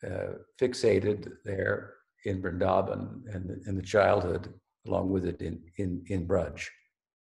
uh, 0.05 0.33
fixated 0.59 1.31
there 1.43 1.93
in 2.25 2.41
Vrindavan 2.41 3.23
and 3.33 3.61
in 3.67 3.75
the 3.75 3.81
childhood, 3.81 4.53
along 4.87 5.09
with 5.09 5.25
it 5.25 5.41
in, 5.41 5.61
in, 5.77 6.03
in 6.07 6.27
Braj. 6.27 6.67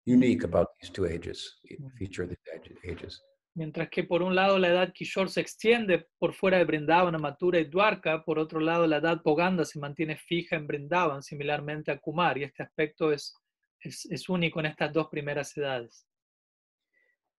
Unique 0.05 0.43
about 0.43 0.67
these 0.81 0.89
two 0.89 1.05
ages, 1.05 1.55
feature 1.97 2.23
of 2.23 2.29
these 2.29 2.37
age- 2.53 2.77
ages. 2.85 3.21
Mientras 3.55 3.89
que 3.89 4.03
por 4.03 4.21
un 4.21 4.35
lado 4.35 4.57
la 4.57 4.69
edad 4.69 4.93
Kishore 4.93 5.29
se 5.29 5.41
extiende 5.41 6.07
por 6.17 6.33
fuera 6.33 6.57
de 6.57 6.65
Brindavan, 6.65 7.19
Mathura 7.19 7.59
y 7.59 7.65
Dwarka, 7.65 8.23
por 8.23 8.39
otro 8.39 8.59
lado 8.59 8.87
la 8.87 8.97
edad 8.97 9.21
Poganda 9.21 9.65
se 9.65 9.79
mantiene 9.79 10.17
fija 10.17 10.55
en 10.55 10.67
Brindavan, 10.67 11.23
similarmente 11.23 11.91
a 11.91 11.99
Kumar, 11.99 12.37
y 12.37 12.43
este 12.43 12.63
aspecto 12.63 13.11
es, 13.11 13.35
es, 13.81 14.05
es 14.05 14.29
único 14.29 14.59
en 14.59 14.67
estas 14.67 14.93
dos 14.93 15.07
primeras 15.09 15.55
edades. 15.57 16.05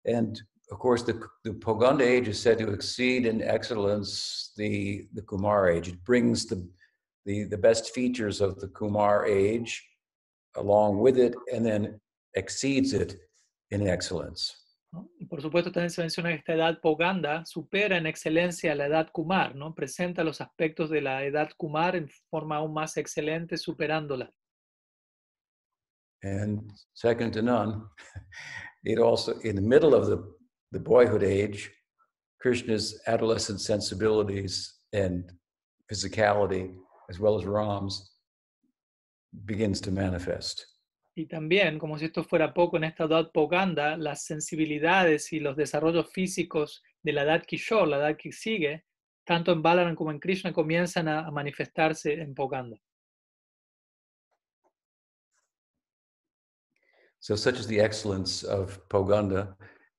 And 0.05 0.41
of 0.71 0.79
course, 0.79 1.03
the, 1.03 1.21
the 1.45 1.53
Poganda 1.53 2.03
age 2.03 2.29
is 2.29 2.41
said 2.41 2.59
to 2.59 2.73
exceed 2.73 3.27
in 3.27 3.43
excellence 3.43 4.53
the, 4.57 5.09
the 5.15 5.23
Kumar 5.23 5.69
age. 5.69 5.89
It 5.89 6.03
brings 6.05 6.47
the, 6.47 6.67
the, 7.25 7.45
the 7.45 7.59
best 7.59 7.95
features 7.95 8.41
of 8.41 8.59
the 8.61 8.69
Kumar 8.69 9.27
age 9.27 9.83
along 10.57 10.99
with 10.99 11.19
it 11.19 11.35
and 11.53 11.65
then 11.65 12.01
exceeds 12.35 12.93
it 12.93 13.21
in 13.71 13.87
excellence. 13.87 14.55
Y 15.19 15.27
por 15.27 15.41
supuesto 15.41 15.71
también 15.71 15.91
se 15.91 16.01
menciona 16.01 16.31
que 16.31 16.37
esta 16.37 16.55
edad 16.55 16.81
Poganda 16.81 17.45
supera 17.45 17.97
en 17.97 18.07
excelencia 18.07 18.75
la 18.75 18.87
edad 18.87 19.11
Kumar, 19.13 19.55
¿no? 19.55 19.75
presenta 19.75 20.25
los 20.25 20.41
aspectos 20.41 20.91
de 20.91 21.01
la 21.01 21.25
edad 21.25 21.51
Kumar 21.57 21.95
en 21.95 22.09
forma 22.29 22.57
aún 22.57 22.75
más 22.75 22.97
excelente, 22.97 23.57
superándola. 23.57 24.33
And 26.23 26.71
second 26.93 27.33
to 27.35 27.43
none, 27.43 27.83
it 28.85 28.99
also, 28.99 29.39
in 29.41 29.55
the 29.55 29.63
middle 29.63 29.95
of 29.95 30.09
the, 30.09 30.19
the 30.73 30.81
boyhood 30.81 31.23
age, 31.23 31.71
Krishna's 32.41 33.01
adolescent 33.07 33.61
sensibilities 33.61 34.81
and 34.93 35.33
physicality, 35.91 36.75
as 37.09 37.19
well 37.19 37.39
as 37.39 37.45
Ram's, 37.45 38.13
begins 39.47 39.81
to 39.83 39.91
manifest. 39.91 40.67
Y 41.21 41.27
también, 41.27 41.79
como 41.79 41.99
si 41.99 42.07
esto 42.07 42.25
fuera 42.25 42.55
poco, 42.55 42.79
en 42.79 42.85
esta 42.85 43.05
edad 43.05 43.31
Poganda, 43.31 43.95
las 43.99 44.25
sensibilidades 44.25 45.35
y 45.35 45.41
los 45.41 45.55
desarrollos 45.55 46.11
físicos 46.11 46.83
de 47.03 47.13
la 47.13 47.25
edad 47.25 47.45
Kishore, 47.45 47.91
la 47.91 47.99
edad 47.99 48.17
que 48.17 48.33
sigue, 48.33 48.87
tanto 49.27 49.53
en 49.53 49.61
Balaram 49.61 49.95
como 49.95 50.13
en 50.13 50.19
Krishna, 50.19 50.51
comienzan 50.51 51.09
a, 51.09 51.31
manifestarse 51.31 52.15
en 52.15 52.35
Poganda. 52.35 52.81
So, 57.19 57.37
such 57.37 57.59
is 57.61 57.67
the 57.67 57.83
excellence 57.83 58.43
of 58.43 58.81
Poganda, 58.89 59.55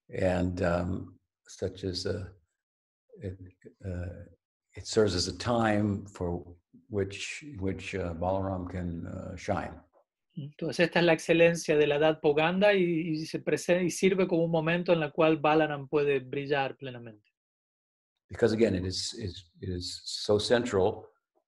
and 0.10 0.63
um, 0.63 1.20
such 1.48 1.84
as 1.84 2.08
uh, 2.08 2.25
it, 3.22 3.38
uh, 3.86 4.25
it 4.74 4.88
serves 4.88 5.13
as 5.13 5.28
a 5.28 5.38
time 5.38 6.04
for 6.08 6.44
which 6.90 7.46
which 7.60 7.94
uh, 7.94 8.16
Balaram 8.16 8.68
can 8.68 9.06
uh, 9.06 9.36
shine. 9.36 9.80
Entonces, 10.36 10.86
esta 10.86 11.00
es 11.00 11.06
la 11.06 11.14
excelencia 11.14 11.76
de 11.76 11.88
la 11.88 11.96
edad 11.98 12.20
Poganda 12.22 12.74
y, 12.74 12.84
y 12.84 13.26
se 13.26 13.44
prese- 13.44 13.84
y 13.84 13.89
sirve 13.91 14.28
como 14.28 14.46
un 14.46 14.52
momento 14.52 14.94
en 14.94 15.04
el 15.04 15.12
cual 15.12 15.38
Balaram 15.38 15.88
puede 15.88 16.20
brillar 16.20 16.76
plenamente. 16.78 17.30
because 18.30 18.54
again 18.54 18.74
it 18.76 18.86
is 18.86 19.13
is 19.15 19.52
it 19.60 19.67
is 19.67 20.02
so 20.06 20.39
central 20.39 21.06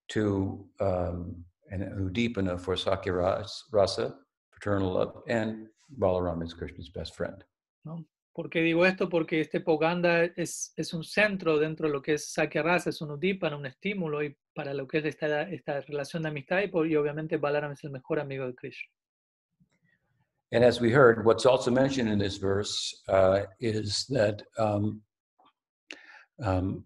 to 0.10 0.68
um, 0.82 1.46
and 1.72 1.82
Udipana 2.12 2.60
for 2.60 2.76
Sakya 2.76 3.14
ras- 3.14 3.64
rasa, 3.72 4.14
paternal 4.52 4.92
love, 4.94 5.24
and 5.30 5.70
Balaram 5.98 6.44
is 6.44 6.54
Krishna's 6.54 6.90
best 6.90 7.16
friend. 7.16 7.42
¿no? 7.86 8.04
¿Por 8.34 8.50
qué 8.50 8.62
digo 8.62 8.84
esto? 8.86 9.08
Porque 9.10 9.42
este 9.42 9.62
Poganda 9.62 10.24
es, 10.24 10.74
es 10.76 10.94
un 10.94 11.04
centro 11.04 11.60
dentro 11.60 11.88
de 11.88 11.94
lo 11.94 12.02
que 12.02 12.14
es 12.16 12.32
es 12.88 13.00
un 13.02 13.12
un 13.54 13.66
estímulo 13.68 14.24
y 14.24 14.36
para 14.56 14.74
lo 14.74 14.88
que 14.88 14.98
es 15.00 15.06
esta, 15.06 15.44
esta 15.44 15.82
relación 15.82 16.24
de 16.24 16.30
amistad 16.30 16.62
y, 16.62 16.68
por- 16.68 16.88
y 16.88 16.96
obviamente 16.96 17.38
Balaram 17.38 17.72
es 17.74 17.84
el 17.84 17.92
mejor 17.92 18.20
amigo 18.20 18.48
de 18.48 18.56
Krishna. 18.56 18.90
And 20.52 20.64
as 20.64 20.80
we 20.82 20.92
heard, 20.92 21.26
what's 21.26 21.46
also 21.48 21.72
mentioned 21.72 22.10
in 22.10 22.20
this 22.20 22.38
verse 22.38 23.04
uh, 23.08 23.42
is 23.60 24.06
that 24.10 24.44
um, 24.60 25.02
um, 26.40 26.84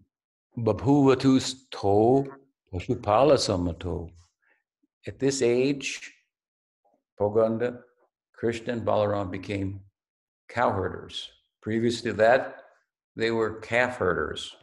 Pashupala 2.72 3.38
samato. 3.38 4.08
At 5.06 5.18
this 5.18 5.42
age, 5.42 6.00
Poganda, 7.18 7.78
Krishna, 8.34 8.72
and 8.74 8.86
Balaram 8.86 9.30
became 9.30 9.80
cowherders. 10.48 11.28
Previous 11.60 12.00
to 12.02 12.12
that, 12.14 12.64
they 13.16 13.30
were 13.30 13.60
calf 13.60 13.98
herders. 13.98 14.56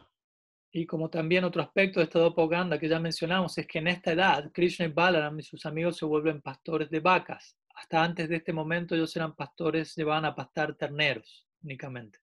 Y 0.72 0.84
como 0.84 1.08
también 1.08 1.44
otro 1.44 1.62
aspecto 1.62 2.00
de 2.00 2.04
esta 2.04 2.30
Poganda 2.34 2.78
que 2.78 2.88
ya 2.88 2.98
mencionamos 2.98 3.56
es 3.56 3.66
que 3.66 3.78
en 3.78 3.88
esta 3.88 4.12
edad 4.12 4.50
Krishna 4.52 4.84
y 4.86 4.92
Balaram 4.92 5.38
y 5.38 5.42
sus 5.42 5.64
amigos 5.64 5.96
se 5.96 6.04
vuelven 6.04 6.42
pastores 6.42 6.90
de 6.90 7.00
vacas. 7.00 7.56
Hasta 7.74 8.02
antes 8.02 8.28
de 8.28 8.36
este 8.36 8.52
momento 8.52 8.94
ellos 8.94 9.14
eran 9.16 9.34
pastores, 9.34 9.94
llevaban 9.94 10.26
a 10.26 10.34
pastar 10.34 10.74
terneros 10.76 11.46
únicamente. 11.62 12.18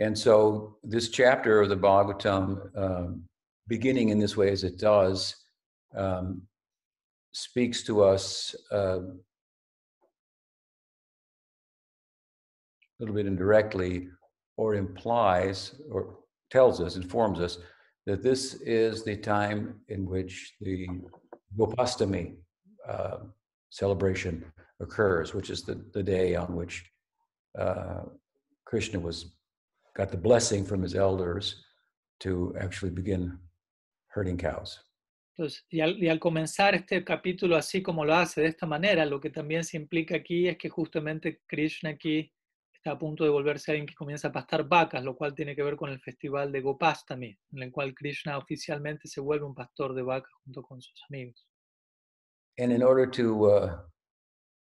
And 0.00 0.16
so, 0.16 0.78
this 0.84 1.10
chapter 1.10 1.60
of 1.60 1.68
the 1.68 1.76
Bhagavatam, 1.76 2.70
um, 2.76 3.24
beginning 3.66 4.10
in 4.10 4.18
this 4.18 4.36
way 4.36 4.50
as 4.50 4.62
it 4.62 4.78
does, 4.78 5.34
um, 5.94 6.42
speaks 7.32 7.82
to 7.84 8.02
us 8.02 8.54
uh, 8.70 9.00
a 12.98 13.02
little 13.02 13.14
bit 13.14 13.26
indirectly, 13.26 14.08
or 14.56 14.74
implies, 14.74 15.74
or 15.90 16.18
tells 16.50 16.80
us, 16.80 16.96
informs 16.96 17.40
us 17.40 17.58
that 18.06 18.22
this 18.22 18.54
is 18.62 19.04
the 19.04 19.16
time 19.16 19.80
in 19.88 20.06
which 20.06 20.54
the 20.60 20.88
Gopastami 21.56 22.36
uh, 22.88 23.18
celebration 23.70 24.44
occurs, 24.80 25.34
which 25.34 25.50
is 25.50 25.62
the, 25.62 25.84
the 25.92 26.02
day 26.02 26.34
on 26.34 26.56
which 26.56 26.84
uh, 27.58 28.00
Krishna 28.64 28.98
was 28.98 29.32
got 29.94 30.10
the 30.10 30.16
blessing 30.16 30.64
from 30.64 30.82
his 30.82 30.94
elders 30.94 31.64
to 32.20 32.54
actually 32.60 32.90
begin 32.90 33.38
herding 34.08 34.38
cows. 34.38 34.78
Entonces, 35.36 35.64
y 35.70 35.80
al, 35.80 36.02
y 36.02 36.08
al 36.08 36.18
comenzar 36.18 36.74
este 36.74 37.04
capítulo 37.04 37.56
así 37.56 37.82
como 37.82 38.04
lo 38.04 38.14
hace, 38.14 38.40
de 38.40 38.48
esta 38.48 38.66
manera, 38.66 39.04
lo 39.06 39.20
que 39.20 39.30
también 39.30 39.64
se 39.64 39.76
implica 39.76 40.16
aquí 40.16 40.48
es 40.48 40.56
que 40.56 40.68
justamente 40.68 41.40
Krishna 41.46 41.90
aquí 41.90 42.32
está 42.78 42.92
a 42.92 42.98
punto 42.98 43.24
de 43.24 43.30
volverse 43.30 43.72
alguien 43.72 43.86
que 43.86 43.94
comienza 43.94 44.28
a 44.28 44.32
pastar 44.32 44.66
vacas, 44.66 45.02
lo 45.02 45.16
cual 45.16 45.34
tiene 45.34 45.54
que 45.54 45.62
ver 45.62 45.76
con 45.76 45.90
el 45.90 46.00
festival 46.00 46.52
de 46.52 46.60
Gopastami, 46.60 47.36
en 47.52 47.62
el 47.62 47.72
cual 47.72 47.94
Krishna 47.94 48.38
oficialmente 48.38 49.08
se 49.08 49.20
vuelve 49.20 49.46
un 49.46 49.54
pastor 49.54 49.94
de 49.94 50.02
vacas 50.02 50.32
junto 50.44 50.62
con 50.62 50.80
sus 50.80 51.02
amigos. 51.08 51.44
And 52.58 52.72
in 52.72 52.82
order 52.82 53.06
to 53.10 53.44
uh, 53.46 53.76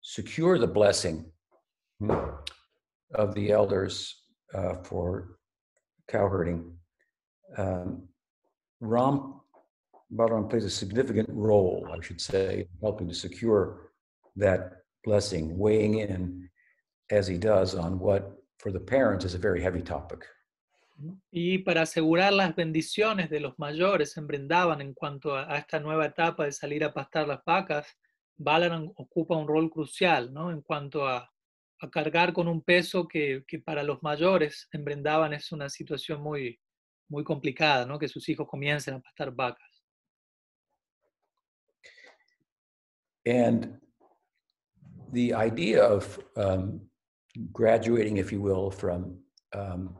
secure 0.00 0.58
the 0.58 0.66
blessing 0.66 1.24
of 3.14 3.34
the 3.34 3.50
elders 3.50 4.22
uh, 4.54 4.76
for 4.84 5.38
cow 6.08 6.28
herding, 6.28 6.78
um, 7.58 8.08
Ram 8.80 9.40
Balaram 10.12 10.48
plays 10.48 10.64
a 10.64 10.70
significant 10.70 11.28
role, 11.30 11.86
I 11.92 12.00
should 12.00 12.20
say, 12.20 12.60
in 12.60 12.68
helping 12.80 13.08
to 13.08 13.14
secure 13.14 13.92
that 14.36 14.82
blessing, 15.04 15.56
weighing 15.56 15.98
in 15.98 16.48
as 17.10 17.28
he 17.28 17.38
does 17.38 17.74
on 17.74 17.98
what, 17.98 18.32
for 18.58 18.72
the 18.72 18.80
parents, 18.80 19.24
is 19.24 19.34
a 19.34 19.38
very 19.38 19.60
heavy 19.60 19.82
topic. 19.82 20.26
Y 21.30 21.58
para 21.58 21.82
asegurar 21.82 22.32
las 22.32 22.54
bendiciones 22.54 23.30
de 23.30 23.40
los 23.40 23.58
mayores 23.58 24.16
en 24.18 24.26
Brindavan 24.26 24.82
en 24.82 24.92
cuanto 24.92 25.34
a, 25.34 25.50
a 25.50 25.56
esta 25.58 25.80
nueva 25.80 26.06
etapa 26.06 26.44
de 26.44 26.52
salir 26.52 26.84
a 26.84 26.92
pastar 26.92 27.26
las 27.26 27.42
vacas, 27.44 27.86
Balaram 28.36 28.92
ocupa 28.96 29.36
un 29.36 29.48
rol 29.48 29.70
crucial 29.70 30.32
¿no? 30.32 30.50
en 30.50 30.60
cuanto 30.60 31.06
a, 31.06 31.30
a 31.80 31.90
cargar 31.90 32.32
con 32.34 32.48
un 32.48 32.62
peso 32.62 33.08
que, 33.08 33.44
que 33.46 33.58
para 33.58 33.82
los 33.82 34.02
mayores 34.02 34.68
en 34.72 34.84
Brindavan 34.84 35.32
es 35.32 35.52
una 35.52 35.70
situación 35.70 36.20
muy, 36.20 36.60
muy 37.08 37.24
complicada, 37.24 37.86
¿no? 37.86 37.98
que 37.98 38.08
sus 38.08 38.28
hijos 38.28 38.46
comiencen 38.46 38.94
a 38.94 39.00
pastar 39.00 39.30
vacas. 39.30 39.68
And 43.26 43.78
the 45.12 45.34
idea 45.34 45.84
of 45.84 46.18
um, 46.36 46.89
graduating, 47.52 48.16
if 48.16 48.32
you 48.32 48.40
will, 48.40 48.70
from 48.70 49.18
um, 49.54 49.96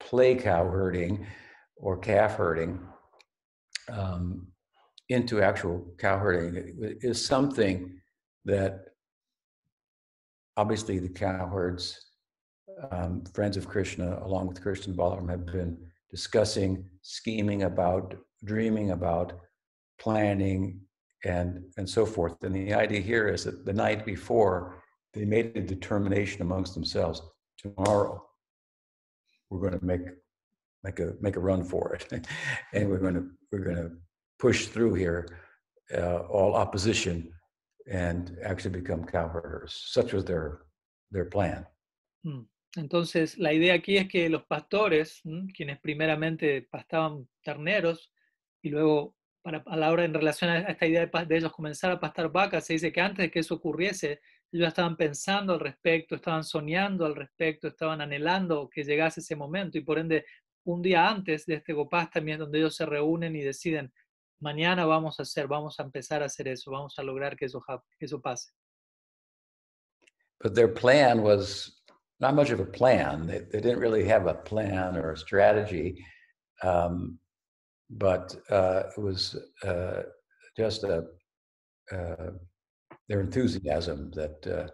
play 0.00 0.34
cow 0.34 0.64
herding 0.68 1.26
or 1.76 1.98
calf 1.98 2.36
herding 2.36 2.80
um, 3.92 4.46
into 5.08 5.42
actual 5.42 5.86
cow 5.98 6.18
herding 6.18 6.96
is 7.00 7.24
something 7.24 8.00
that 8.44 8.84
obviously 10.56 10.98
the 10.98 11.08
cowherds, 11.08 12.10
um, 12.90 13.24
Friends 13.34 13.56
of 13.56 13.68
Krishna, 13.68 14.18
along 14.22 14.46
with 14.46 14.62
Krishna 14.62 14.94
Balaram, 14.94 15.28
have 15.30 15.46
been 15.46 15.76
discussing, 16.10 16.84
scheming 17.02 17.64
about, 17.64 18.14
dreaming 18.44 18.92
about, 18.92 19.32
planning, 19.98 20.80
and, 21.24 21.64
and 21.76 21.88
so 21.88 22.04
forth. 22.04 22.42
And 22.44 22.54
the 22.54 22.74
idea 22.74 23.00
here 23.00 23.28
is 23.28 23.44
that 23.44 23.64
the 23.64 23.72
night 23.72 24.04
before, 24.04 24.82
they 25.14 25.24
made 25.24 25.56
a 25.56 25.60
determination 25.60 26.42
amongst 26.42 26.74
themselves 26.74 27.22
tomorrow, 27.58 28.22
we're 29.50 29.60
going 29.60 29.78
to 29.78 29.84
make 29.84 30.02
make 30.82 31.00
a 31.00 31.14
make 31.20 31.36
a 31.36 31.40
run 31.40 31.64
for 31.64 31.94
it, 31.94 32.26
and 32.72 32.88
we're 32.88 32.98
going 32.98 33.14
to 33.14 33.26
we're 33.50 33.64
going 33.64 33.76
to 33.76 33.90
push 34.38 34.66
through 34.66 34.94
here 34.94 35.26
uh, 35.96 36.20
all 36.28 36.54
opposition 36.54 37.32
and 37.90 38.36
actually 38.44 38.80
become 38.80 39.04
cowherders. 39.04 39.72
Such 39.86 40.12
was 40.12 40.24
their 40.24 40.62
their 41.10 41.26
plan. 41.26 41.66
Mm. 42.26 42.46
Entonces, 42.76 43.38
la 43.38 43.52
idea 43.52 43.74
aquí 43.74 43.96
es 43.98 44.08
que 44.08 44.28
los 44.28 44.44
pastores, 44.46 45.22
quienes 45.54 45.78
primeramente 45.78 46.62
pastaban 46.62 47.28
terneros 47.40 48.12
y 48.62 48.70
luego 48.70 49.14
para, 49.42 49.62
a 49.66 49.76
la 49.76 49.92
hora 49.92 50.04
en 50.04 50.12
relación 50.12 50.50
a 50.50 50.58
esta 50.58 50.84
idea 50.84 51.06
de, 51.06 51.26
de, 51.26 51.36
ellos 51.36 51.52
comenzar 51.52 51.92
a 51.92 52.00
pastar 52.00 52.32
vacas, 52.32 52.66
se 52.66 52.72
dice 52.72 52.92
que 52.92 53.00
antes 53.00 53.18
de 53.18 53.30
que 53.30 53.38
eso 53.38 53.54
ocurriese, 53.54 54.20
ellos 54.54 54.68
estaban 54.68 54.96
pensando 54.96 55.54
al 55.54 55.60
respecto, 55.60 56.14
estaban 56.14 56.44
soñando 56.44 57.04
al 57.04 57.16
respecto, 57.16 57.66
estaban 57.66 58.00
anhelando 58.00 58.70
que 58.72 58.84
llegase 58.84 59.18
ese 59.18 59.34
momento 59.34 59.78
y 59.78 59.80
por 59.80 59.98
ende 59.98 60.24
un 60.64 60.80
día 60.80 61.08
antes 61.08 61.44
de 61.44 61.54
este 61.54 61.72
Gopasta 61.72 62.20
también 62.20 62.38
donde 62.38 62.58
ellos 62.58 62.76
se 62.76 62.86
reúnen 62.86 63.34
y 63.34 63.40
deciden, 63.40 63.92
mañana 64.38 64.86
vamos 64.86 65.18
a 65.18 65.24
hacer, 65.24 65.48
vamos 65.48 65.80
a 65.80 65.82
empezar 65.82 66.22
a 66.22 66.26
hacer 66.26 66.46
eso, 66.46 66.70
vamos 66.70 66.96
a 66.98 67.02
lograr 67.02 67.36
que 67.36 67.46
eso, 67.46 67.64
que 67.98 68.06
eso 68.06 68.20
pase. 68.20 68.52
But 70.40 70.54
their 70.54 70.72
plan 70.72 71.20
was 71.22 71.82
not 72.20 72.34
much 72.34 72.50
of 72.52 72.60
a 72.60 72.64
plan. 72.64 73.26
They, 73.26 73.40
they 73.40 73.60
didn't 73.60 73.80
really 73.80 74.06
have 74.06 74.28
a 74.28 74.34
plan 74.34 74.96
or 74.96 75.10
a 75.12 75.16
strategy, 75.16 75.96
um, 76.62 77.18
but 77.90 78.36
uh, 78.50 78.84
it 78.96 79.02
was 79.02 79.36
uh, 79.64 80.02
just 80.56 80.84
a 80.84 81.06
uh, 81.90 82.30
their 83.08 83.20
enthusiasm 83.20 84.10
that 84.12 84.46
uh, 84.46 84.68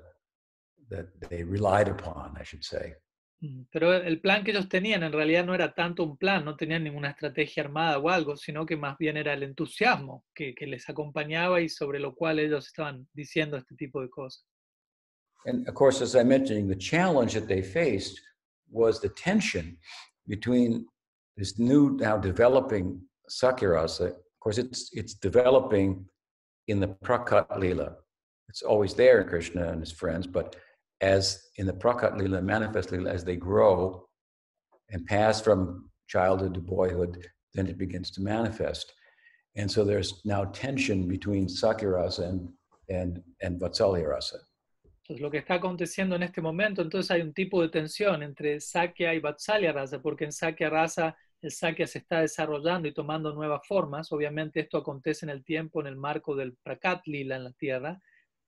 that 0.90 1.08
they 1.28 1.44
relied 1.44 1.88
upon, 1.88 2.36
I 2.38 2.44
should 2.44 2.64
say. 2.64 2.94
Mm, 3.42 3.68
pero 3.72 3.94
el 3.94 4.20
plan 4.20 4.44
que 4.44 4.50
ellos 4.50 4.68
tenían 4.68 5.02
en 5.02 5.12
realidad 5.12 5.46
no 5.46 5.54
era 5.54 5.72
tanto 5.72 6.04
un 6.04 6.18
plan, 6.18 6.44
no 6.44 6.56
tenían 6.56 6.84
ninguna 6.84 7.10
estrategia 7.10 7.62
armada 7.62 7.98
o 7.98 8.10
algo, 8.10 8.36
sino 8.36 8.66
que 8.66 8.76
más 8.76 8.98
bien 8.98 9.16
era 9.16 9.32
el 9.32 9.42
entusiasmo 9.42 10.24
que, 10.34 10.54
que 10.54 10.66
les 10.66 10.88
acompañaba 10.90 11.60
y 11.60 11.68
sobre 11.68 12.00
lo 12.00 12.14
cual 12.14 12.38
ellos 12.38 12.66
estaban 12.66 13.08
diciendo 13.14 13.56
este 13.56 13.74
tipo 13.76 14.02
de 14.02 14.10
cosas. 14.10 14.44
And 15.46 15.66
of 15.68 15.74
course, 15.74 16.02
as 16.02 16.14
I 16.14 16.22
mentioned, 16.22 16.68
the 16.68 16.76
challenge 16.76 17.32
that 17.32 17.48
they 17.48 17.62
faced 17.62 18.20
was 18.70 19.00
the 19.00 19.08
tension 19.08 19.78
between 20.26 20.86
this 21.38 21.58
new, 21.58 21.96
now 21.96 22.18
developing 22.18 23.00
Sakyarasa. 23.30 24.08
Of 24.08 24.40
course, 24.40 24.58
it's, 24.58 24.90
it's 24.92 25.14
developing 25.14 26.04
in 26.68 26.78
the 26.78 26.88
Prakat 26.88 27.58
Lila. 27.58 27.96
It's 28.50 28.62
always 28.62 28.94
there 28.94 29.20
in 29.20 29.28
Krishna 29.28 29.68
and 29.68 29.80
his 29.80 29.92
friends, 29.92 30.26
but 30.26 30.56
as 31.00 31.50
in 31.56 31.66
the 31.66 31.72
Prakat 31.72 32.18
Lila, 32.18 32.42
Manifest 32.42 32.90
Lila, 32.90 33.10
as 33.10 33.24
they 33.24 33.36
grow 33.36 34.08
and 34.90 35.06
pass 35.06 35.40
from 35.40 35.88
childhood 36.08 36.54
to 36.54 36.60
boyhood, 36.60 37.28
then 37.54 37.68
it 37.68 37.78
begins 37.78 38.10
to 38.10 38.20
manifest. 38.20 38.92
And 39.54 39.70
so 39.70 39.84
there's 39.84 40.20
now 40.24 40.46
tension 40.46 41.06
between 41.06 41.46
Sakyarasa 41.46 42.28
and, 42.28 42.48
and, 42.88 43.22
and 43.40 43.60
Vatsalya 43.60 44.08
Rasa. 44.08 44.38
Entonces, 45.02 45.22
lo 45.22 45.30
que 45.30 45.38
está 45.38 45.54
aconteciendo 45.54 46.16
en 46.16 46.24
este 46.24 46.40
momento, 46.40 46.82
entonces 46.82 47.10
hay 47.12 47.20
un 47.20 47.32
tipo 47.32 47.62
de 47.62 47.68
tensión 47.68 48.22
entre 48.24 48.60
Sakya 48.60 49.14
y 49.14 49.20
Vatsalya 49.20 49.72
Rasa, 49.72 50.00
porque 50.02 50.24
en 50.24 50.32
Sakya 50.32 50.70
Rasa 50.70 51.16
el 51.40 51.52
Sakya 51.52 51.86
se 51.86 51.98
está 51.98 52.20
desarrollando 52.20 52.88
y 52.88 52.92
tomando 52.92 53.32
nuevas 53.32 53.66
formas. 53.66 54.10
Obviamente 54.12 54.60
esto 54.60 54.78
acontece 54.78 55.24
en 55.24 55.30
el 55.30 55.44
tiempo, 55.44 55.80
en 55.80 55.86
el 55.86 55.96
marco 55.96 56.34
del 56.34 56.56
Prakat 56.62 57.06
Lila 57.06 57.36
en 57.36 57.44
la 57.44 57.52
tierra. 57.52 58.00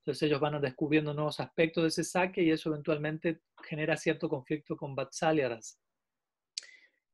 Entonces 0.05 0.23
ellos 0.23 0.41
van 0.41 0.59
descubriendo 0.59 1.13
nuevos 1.13 1.39
aspectos 1.39 1.83
de 1.83 2.01
ese 2.01 2.31
y 2.43 2.51
eso 2.51 2.69
eventualmente 2.69 3.41
genera 3.63 3.95
cierto 3.95 4.27
conflicto 4.27 4.75
con 4.75 4.95
Vatsalya 4.95 5.47
Rasa. 5.47 5.77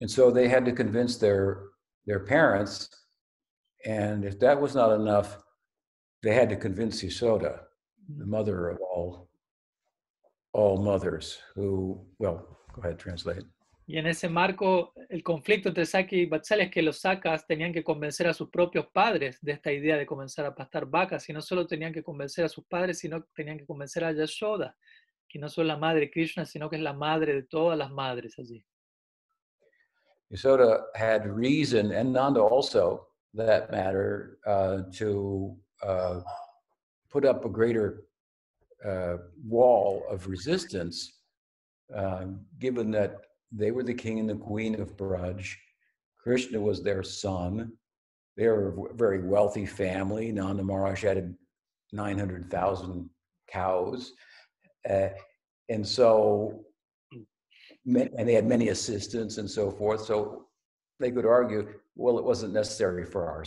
And 0.01 0.09
so 0.09 0.31
they 0.31 0.47
had 0.47 0.65
to 0.65 0.73
convince 0.73 1.17
their, 1.19 1.61
their 2.05 2.25
parents, 2.25 2.89
and 3.85 4.25
if 4.25 4.39
that 4.39 4.59
was 4.59 4.73
not 4.73 4.91
enough, 4.93 5.37
they 6.23 6.33
had 6.33 6.49
to 6.49 6.55
convince 6.55 7.03
Yasoda, 7.03 7.59
the 8.17 8.23
mm. 8.23 8.27
mother 8.27 8.69
of 8.69 8.79
all 8.79 9.29
all 10.53 10.77
mothers 10.77 11.37
who, 11.53 12.01
well, 12.17 12.57
go 12.73 12.81
ahead, 12.81 12.97
translate. 12.97 13.43
Y 13.89 13.97
en 13.97 14.05
ese 14.05 14.29
marco, 14.29 14.93
el 15.09 15.23
conflicto 15.23 15.69
entre 15.69 15.83
Saki 15.83 16.17
y 16.17 16.25
Batsal 16.27 16.61
es 16.61 16.69
que 16.69 16.83
los 16.83 16.99
Sakas 16.99 17.47
tenían 17.47 17.73
que 17.73 17.83
convencer 17.83 18.27
a 18.27 18.35
sus 18.35 18.47
propios 18.51 18.85
padres 18.93 19.39
de 19.41 19.53
esta 19.53 19.71
idea 19.71 19.97
de 19.97 20.05
comenzar 20.05 20.45
a 20.45 20.53
pastar 20.53 20.85
vacas, 20.85 21.27
y 21.27 21.33
no 21.33 21.41
solo 21.41 21.65
tenían 21.65 21.91
que 21.91 22.03
convencer 22.03 22.45
a 22.45 22.49
sus 22.49 22.63
padres, 22.65 22.99
sino 22.99 23.23
tenían 23.35 23.57
que 23.57 23.65
convencer 23.65 24.03
a 24.03 24.11
Yashoda, 24.11 24.77
que 25.27 25.39
no 25.39 25.49
solo 25.49 25.69
la 25.69 25.77
madre 25.77 26.11
Krishna, 26.11 26.45
sino 26.45 26.69
que 26.69 26.75
es 26.75 26.83
la 26.83 26.93
madre 26.93 27.33
de 27.33 27.41
todas 27.41 27.79
las 27.79 27.89
madres 27.89 28.37
allí. 28.37 28.63
Had 30.93 31.25
reason, 31.25 31.91
and 31.91 32.13
Nanda 32.13 32.41
also, 32.41 33.07
that 33.33 33.71
matter, 33.71 34.37
uh, 34.45 34.83
to 34.99 35.57
uh, 35.81 36.21
put 37.09 37.25
up 37.25 37.43
a 37.43 37.49
greater 37.49 38.03
uh, 38.85 39.17
wall 39.43 40.03
of 40.11 40.27
resistance, 40.27 41.11
given 42.59 42.91
that 42.91 43.28
they 43.51 43.71
were 43.71 43.83
the 43.83 43.93
king 43.93 44.19
and 44.19 44.29
the 44.29 44.35
queen 44.35 44.79
of 44.79 44.97
Braj. 44.97 45.55
Krishna 46.21 46.59
was 46.59 46.83
their 46.83 47.03
son. 47.03 47.71
They 48.37 48.47
were 48.47 48.89
a 48.91 48.93
very 48.95 49.21
wealthy 49.21 49.65
family. 49.65 50.31
Nanda 50.31 50.63
Maharaj 50.63 51.03
had 51.03 51.35
900,000 51.91 53.09
cows. 53.51 54.13
Uh, 54.89 55.09
and 55.69 55.85
so, 55.85 56.63
and 57.85 58.27
they 58.27 58.33
had 58.33 58.47
many 58.47 58.69
assistants 58.69 59.37
and 59.37 59.49
so 59.49 59.71
forth. 59.71 60.05
So 60.05 60.47
they 60.99 61.11
could 61.11 61.25
argue, 61.25 61.67
well, 61.95 62.17
it 62.17 62.23
wasn't 62.23 62.53
necessary 62.53 63.05
for 63.05 63.25
our, 63.27 63.43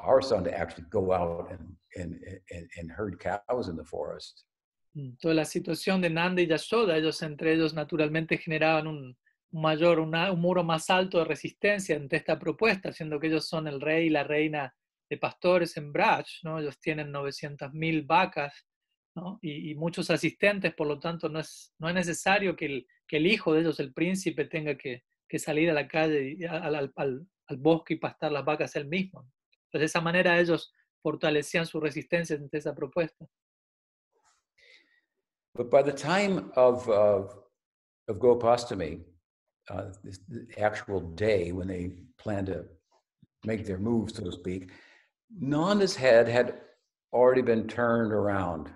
our 0.00 0.20
son 0.20 0.44
to 0.44 0.56
actually 0.56 0.84
go 0.90 1.12
out 1.12 1.50
and, 1.50 1.74
and, 1.96 2.20
and, 2.50 2.68
and 2.78 2.90
herd 2.90 3.18
cows 3.18 3.68
in 3.68 3.76
the 3.76 3.84
forest. 3.84 4.44
Mm, 4.96 5.18
toda 5.20 5.34
la 5.34 5.44
situación 5.44 6.00
de 6.00 6.08
Nanda 6.10 6.42
y 6.42 6.46
Yashoda, 6.46 6.96
ellos 6.96 7.22
entre 7.22 7.52
ellos 7.52 7.74
naturalmente 7.74 8.38
generaban 8.38 8.86
un, 8.86 9.16
mayor, 9.52 10.00
un 10.00 10.10
muro 10.40 10.64
más 10.64 10.90
alto 10.90 11.18
de 11.18 11.24
resistencia 11.24 11.96
ante 11.96 12.16
esta 12.16 12.38
propuesta, 12.38 12.92
siendo 12.92 13.18
que 13.18 13.28
ellos 13.28 13.48
son 13.48 13.68
el 13.68 13.80
rey 13.80 14.06
y 14.06 14.10
la 14.10 14.24
reina 14.24 14.74
de 15.08 15.18
pastores 15.18 15.76
en 15.76 15.92
Braj, 15.92 16.26
¿no? 16.42 16.58
ellos 16.58 16.78
tienen 16.80 17.12
900.000 17.12 18.06
vacas 18.06 18.66
¿no? 19.14 19.38
y, 19.40 19.74
muchos 19.74 20.10
asistentes, 20.10 20.74
por 20.74 20.86
lo 20.86 20.98
tanto 20.98 21.28
no 21.28 21.40
es, 21.40 21.72
no 21.78 21.88
es 21.88 21.94
necesario 21.94 22.56
que 22.56 22.66
el, 22.66 22.86
que 23.06 23.18
el 23.18 23.26
hijo 23.26 23.54
de 23.54 23.60
ellos, 23.60 23.78
el 23.80 23.92
príncipe, 23.92 24.46
tenga 24.46 24.76
que, 24.76 25.04
que 25.28 25.38
salir 25.38 25.70
a 25.70 25.74
la 25.74 25.86
calle, 25.86 26.36
al, 26.48 26.74
al, 26.74 26.92
al, 26.96 27.56
bosque 27.58 27.94
y 27.94 27.98
pastar 27.98 28.32
las 28.32 28.44
vacas 28.44 28.74
él 28.76 28.88
mismo. 28.88 29.30
Entonces 29.66 29.80
de 29.80 29.84
esa 29.84 30.00
manera 30.00 30.38
ellos 30.38 30.72
fortalecían 31.00 31.66
su 31.66 31.80
resistencia 31.80 32.36
ante 32.36 32.58
esa 32.58 32.74
propuesta. 32.74 33.26
But 35.54 35.70
by 35.70 35.82
the 35.82 35.92
time 35.92 36.50
of, 36.56 36.86
of, 36.88 37.34
of 38.08 38.18
Gopastami, 38.18 39.02
uh, 39.70 39.84
the 40.28 40.46
actual 40.58 41.00
day 41.00 41.52
when 41.52 41.68
they 41.68 41.92
plan 42.18 42.46
to 42.46 42.64
make 43.44 43.66
their 43.66 43.78
move, 43.78 44.10
so 44.10 44.24
to 44.24 44.32
speak, 44.32 44.70
Nanda's 45.38 45.96
head 45.96 46.28
had 46.28 46.54
already 47.12 47.42
been 47.42 47.66
turned 47.66 48.12
around. 48.12 48.70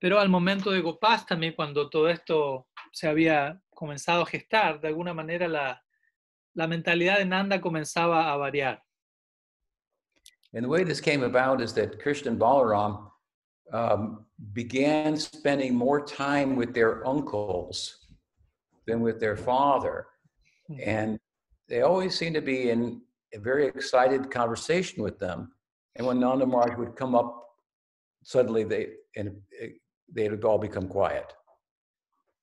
Pero 0.00 0.18
al 0.18 0.28
momento 0.28 0.70
de 0.70 0.82
Gopastami, 0.82 1.54
cuando 1.56 1.88
todo 1.88 2.06
esto 2.06 2.66
se 2.92 3.08
había 3.08 3.58
comenzado 3.74 4.22
a 4.22 4.26
gestar, 4.26 4.80
de 4.80 4.88
alguna 4.88 5.14
manera 5.14 5.48
la, 5.48 5.80
la 6.54 6.66
mentalidad 6.66 7.18
de 7.18 7.24
Nanda 7.24 7.60
comenzaba 7.60 8.32
a 8.32 8.36
variar. 8.36 8.78
And 10.52 10.64
the 10.64 10.68
way 10.68 10.84
this 10.84 11.00
came 11.00 11.22
about 11.24 11.60
is 11.60 11.72
that 11.72 11.98
Krishna 12.00 12.30
and 12.30 12.40
Balaram 12.40 13.10
um, 13.72 14.24
began 14.52 15.16
spending 15.16 15.74
more 15.74 16.04
time 16.04 16.54
with 16.54 16.74
their 16.74 17.04
uncles 17.06 18.03
than 18.86 19.00
with 19.00 19.20
their 19.20 19.36
father. 19.36 20.06
Hmm. 20.68 20.80
And 20.84 21.18
they 21.68 21.82
always 21.82 22.16
seemed 22.16 22.34
to 22.34 22.42
be 22.42 22.70
in 22.70 23.00
a 23.34 23.38
very 23.38 23.66
excited 23.66 24.30
conversation 24.30 25.02
with 25.02 25.18
them. 25.18 25.52
And 25.96 26.06
when 26.06 26.20
Nanda 26.20 26.46
Maharaj 26.46 26.78
would 26.78 26.96
come 26.96 27.14
up, 27.14 27.44
suddenly 28.22 28.64
they 28.64 28.88
and 29.16 29.36
they 30.12 30.28
would 30.28 30.44
all 30.44 30.58
become 30.58 30.88
quiet. 30.88 31.32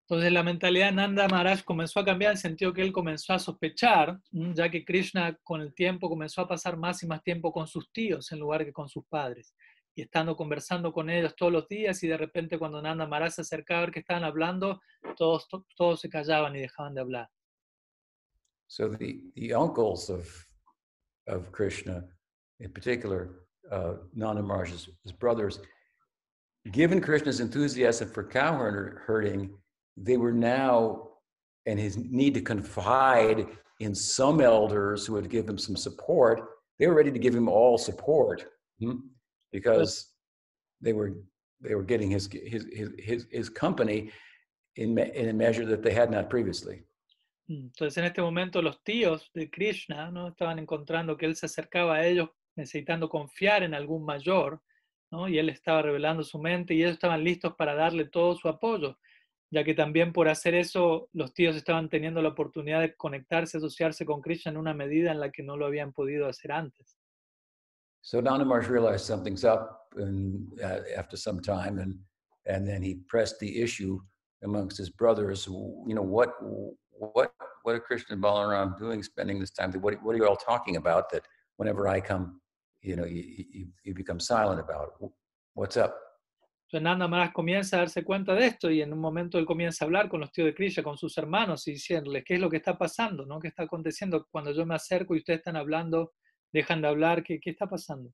Entonces 0.09 0.33
la 0.33 0.43
mentalidad 0.43 0.89
de 0.89 0.95
Nanda 0.95 1.27
Maharaj 1.29 1.63
comenzó 1.63 2.01
a 2.01 2.05
cambiar 2.05 2.31
en 2.31 2.35
el 2.35 2.41
sentido 2.41 2.73
que 2.73 2.81
él 2.81 2.91
comenzó 2.91 3.33
a 3.33 3.39
sospechar, 3.39 4.19
ya 4.31 4.69
que 4.69 4.83
Krishna 4.83 5.37
con 5.41 5.61
el 5.61 5.73
tiempo 5.73 6.09
comenzó 6.09 6.41
a 6.41 6.47
pasar 6.49 6.75
más 6.75 7.01
y 7.03 7.07
más 7.07 7.23
tiempo 7.23 7.53
con 7.53 7.65
sus 7.65 7.89
tíos 7.93 8.29
en 8.33 8.39
lugar 8.39 8.65
que 8.65 8.73
con 8.73 8.89
sus 8.89 9.05
padres. 9.05 9.55
Y 9.95 10.03
estando 10.03 10.35
conversando 10.35 10.93
con 10.93 11.09
ellos 11.09 11.35
todos 11.35 11.51
los 11.51 11.67
días 11.67 12.01
y 12.03 12.07
de 12.07 12.17
repente 12.17 12.57
cuando 12.57 12.81
Nanda 12.81 13.05
Maharaj 13.05 13.33
se 13.33 13.41
acercaba 13.41 13.79
a 13.79 13.85
ver 13.85 13.91
que 13.91 13.99
estaban 13.99 14.23
hablando, 14.23 14.79
todos, 15.17 15.47
to- 15.49 15.65
todos 15.75 15.99
se 15.99 16.09
callaban 16.09 16.55
y 16.55 16.61
dejaban 16.61 16.93
de 16.93 17.01
hablar. 17.01 17.29
So 18.67 18.87
the, 18.87 19.19
the 19.35 19.53
uncles 19.53 20.09
of, 20.09 20.47
of 21.27 21.51
Krishna, 21.51 22.05
in 22.61 22.71
particular, 22.71 23.47
uh, 23.69 23.95
Nanda 24.13 24.41
Maharaj's 24.41 24.89
his 25.03 25.11
brothers, 25.11 25.59
given 26.71 27.01
Krishna's 27.01 27.41
enthusiasm 27.41 28.07
for 28.09 28.23
cow 28.23 28.55
herding, 28.57 29.49
they 29.97 30.15
were 30.15 30.31
now, 30.31 31.09
and 31.65 31.77
his 31.77 31.97
need 31.97 32.33
to 32.35 32.41
confide 32.41 33.45
in 33.81 33.93
some 33.93 34.39
elders 34.39 35.05
who 35.05 35.13
would 35.13 35.29
give 35.29 35.49
him 35.49 35.57
some 35.57 35.75
support, 35.75 36.39
they 36.79 36.87
were 36.87 36.93
ready 36.95 37.11
to 37.11 37.19
give 37.19 37.35
him 37.35 37.49
all 37.49 37.77
support. 37.77 38.45
Hmm, 38.79 38.97
because 39.51 40.13
they 40.81 40.93
were 40.93 41.13
they 41.61 41.75
were 41.75 41.85
getting 41.85 42.11
his 42.11 42.27
his 42.31 42.65
his 42.71 42.89
his, 42.97 43.27
his 43.31 43.49
company 43.49 44.11
in, 44.75 44.97
in 44.97 45.29
a 45.29 45.33
measure 45.33 45.65
that 45.65 45.83
they 45.83 45.93
had 45.93 46.09
not 46.09 46.29
previously. 46.29 46.83
Mm, 47.47 47.65
Entonces 47.67 47.97
en 47.97 48.05
este 48.05 48.21
momento 48.21 48.61
los 48.61 48.83
tíos 48.83 49.29
de 49.33 49.49
Krishna 49.49 50.11
¿no? 50.11 50.29
estaban 50.29 50.59
encontrando 50.59 51.17
que 51.17 51.25
él 51.25 51.35
se 51.35 51.47
acercaba 51.47 51.95
a 51.95 52.07
ellos 52.07 52.29
necesitando 52.55 53.09
confiar 53.09 53.63
en 53.63 53.73
algún 53.73 54.05
mayor, 54.05 54.61
¿no? 55.11 55.27
y 55.27 55.37
él 55.37 55.49
estaba 55.49 55.81
revelando 55.81 56.23
su 56.23 56.39
mente 56.39 56.73
y 56.73 56.81
ellos 56.81 56.93
estaban 56.93 57.23
listos 57.23 57.55
para 57.55 57.75
darle 57.75 58.05
todo 58.05 58.35
su 58.35 58.47
apoyo, 58.47 58.97
ya 59.49 59.63
que 59.63 59.73
también 59.73 60.13
por 60.13 60.29
hacer 60.29 60.55
eso 60.55 61.09
los 61.13 61.33
tíos 61.33 61.55
estaban 61.55 61.89
teniendo 61.89 62.21
la 62.21 62.29
oportunidad 62.29 62.81
de 62.81 62.95
conectarse, 62.95 63.57
asociarse 63.57 64.05
con 64.05 64.21
Krishna 64.21 64.51
en 64.51 64.57
una 64.57 64.73
medida 64.73 65.11
en 65.11 65.19
la 65.19 65.31
que 65.31 65.43
no 65.43 65.57
lo 65.57 65.65
habían 65.65 65.91
podido 65.93 66.27
hacer 66.27 66.51
antes. 66.51 66.97
So 68.01 68.19
Nanda 68.19 68.45
Maharaj 68.45 68.67
realized 68.67 69.05
something's 69.05 69.45
up 69.45 69.87
and, 69.95 70.47
uh, 70.63 70.79
after 70.95 71.17
some 71.17 71.39
time, 71.39 71.79
and 71.79 71.97
and 72.47 72.67
then 72.67 72.81
he 72.81 72.95
pressed 73.07 73.39
the 73.39 73.61
issue 73.61 73.99
amongst 74.43 74.77
his 74.77 74.89
brothers. 74.89 75.45
You 75.47 75.93
know 75.95 76.01
what 76.01 76.33
what 76.91 77.33
what 77.63 77.75
are 77.75 77.79
Krishna 77.79 78.15
and 78.15 78.23
Balaram 78.23 78.77
doing, 78.77 79.03
spending 79.03 79.39
this 79.39 79.51
time? 79.51 79.71
What 79.73 80.01
what 80.03 80.15
are 80.15 80.17
you 80.17 80.27
all 80.27 80.35
talking 80.35 80.77
about? 80.77 81.11
That 81.11 81.23
whenever 81.57 81.87
I 81.87 82.01
come, 82.01 82.41
you 82.81 82.95
know, 82.95 83.05
you 83.05 83.23
you, 83.53 83.67
you 83.83 83.93
become 83.93 84.19
silent 84.19 84.59
about. 84.59 84.93
What's 85.53 85.77
up? 85.77 85.95
Nanda 86.73 87.05
Maharaj 87.05 87.33
comienza 87.33 87.75
a 87.75 87.79
darse 87.79 88.03
cuenta 88.03 88.33
de 88.33 88.45
esto 88.45 88.71
y 88.71 88.81
en 88.81 88.93
un 88.93 88.99
momento 88.99 89.37
él 89.37 89.45
comienza 89.45 89.83
a 89.83 89.87
hablar 89.87 90.07
con 90.07 90.21
los 90.21 90.31
tíos 90.31 90.45
de 90.45 90.55
Krishna, 90.55 90.83
con 90.83 90.97
sus 90.97 91.17
hermanos 91.17 91.67
y 91.67 91.73
diciéndoles 91.73 92.23
qué 92.23 92.35
es 92.35 92.39
lo 92.39 92.49
que 92.49 92.57
está 92.57 92.77
pasando, 92.77 93.25
¿no? 93.25 93.39
¿Qué 93.39 93.49
está 93.49 93.63
aconteciendo 93.63 94.25
cuando 94.31 94.51
yo 94.51 94.65
me 94.65 94.75
acerco 94.75 95.13
y 95.13 95.17
ustedes 95.17 95.39
están 95.39 95.57
hablando, 95.57 96.13
dejan 96.53 96.81
de 96.81 96.87
hablar, 96.87 97.23
¿qué, 97.23 97.39
qué 97.39 97.51
está 97.51 97.67
pasando? 97.67 98.11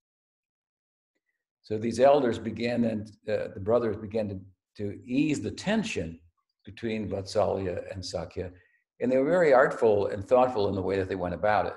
So 1.62 1.78
these 1.78 2.00
elders 2.00 2.40
began, 2.40 2.86
and 2.86 3.10
uh, 3.28 3.54
the 3.54 3.60
brothers 3.60 3.98
began 3.98 4.30
to 4.30 4.40
to 4.78 5.00
ease 5.06 5.42
the 5.42 5.52
tension 5.52 6.20
between 6.64 7.10
Vatsalya 7.10 7.92
and 7.92 8.06
Sakya, 8.06 8.52
and 9.02 9.12
they 9.12 9.18
were 9.18 9.30
very 9.30 9.54
artful 9.54 10.08
and 10.08 10.24
thoughtful 10.24 10.70
in 10.70 10.76
the 10.76 10.82
way 10.82 10.98
that 10.98 11.10
they 11.10 11.16
went 11.16 11.34
about 11.34 11.66
it. 11.66 11.74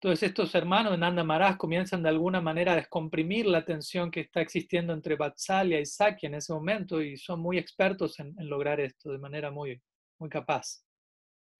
Entonces 0.00 0.28
estos 0.30 0.52
hermanos 0.54 0.92
de 0.92 0.98
Nanda 0.98 1.24
Maharaj 1.24 1.56
comienzan 1.56 2.02
de 2.02 2.08
alguna 2.08 2.40
manera 2.40 2.72
a 2.72 2.76
descomprimir 2.76 3.46
la 3.46 3.64
tensión 3.64 4.10
que 4.10 4.20
está 4.20 4.40
existiendo 4.40 4.92
entre 4.92 5.16
Vatsalya 5.16 5.78
y 5.78 5.86
Sakya 5.86 6.28
en 6.28 6.34
ese 6.34 6.52
momento 6.52 7.00
y 7.00 7.16
son 7.16 7.40
muy 7.40 7.56
expertos 7.56 8.18
en, 8.18 8.34
en 8.38 8.48
lograr 8.48 8.80
esto 8.80 9.12
de 9.12 9.18
manera 9.18 9.50
muy, 9.50 9.80
muy 10.18 10.28
capaz. 10.28 10.82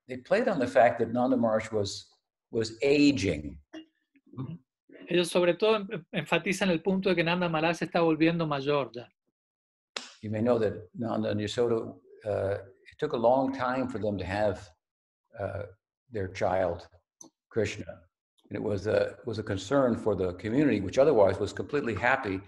they 0.08 0.16
played 0.16 0.48
on 0.48 0.58
the 0.58 0.66
fact 0.66 0.98
that 0.98 1.12
Nanda 1.12 1.36
Maharaj 1.36 1.72
was 1.72 2.08
was 2.50 2.76
aging. 2.82 3.56
Ellos 5.08 5.28
sobre 5.28 5.54
todo 5.54 5.86
enfatizan 6.12 6.70
el 6.70 6.80
punto 6.80 7.08
de 7.10 7.16
que 7.16 7.24
Nanda 7.24 7.48
Maharaj 7.48 7.76
se 7.76 7.84
está 7.86 8.00
volviendo 8.00 8.46
mayor 8.46 8.90
ya. 8.92 9.08
You 10.22 10.30
may 10.30 10.40
know 10.40 10.58
that 10.58 10.74
Nanda 10.94 11.30
and 11.30 11.40
Yasoda, 11.40 11.94
uh, 12.24 12.54
it 12.54 12.98
took 12.98 13.12
a 13.12 13.16
long 13.16 13.52
time 13.52 13.88
for 13.88 13.98
them 13.98 14.16
to 14.16 14.24
have 14.24 14.70
uh, 15.38 15.64
their 16.12 16.28
child, 16.28 16.86
Krishna, 17.50 17.86
and 18.48 18.56
it 18.56 18.62
was 18.62 18.86
a 18.86 19.16
was 19.26 19.38
a 19.38 19.42
concern 19.42 19.96
for 19.96 20.14
the 20.14 20.34
community, 20.34 20.80
which 20.80 20.98
otherwise 20.98 21.40
was 21.40 21.52
completely 21.52 21.94
happy. 21.94 22.40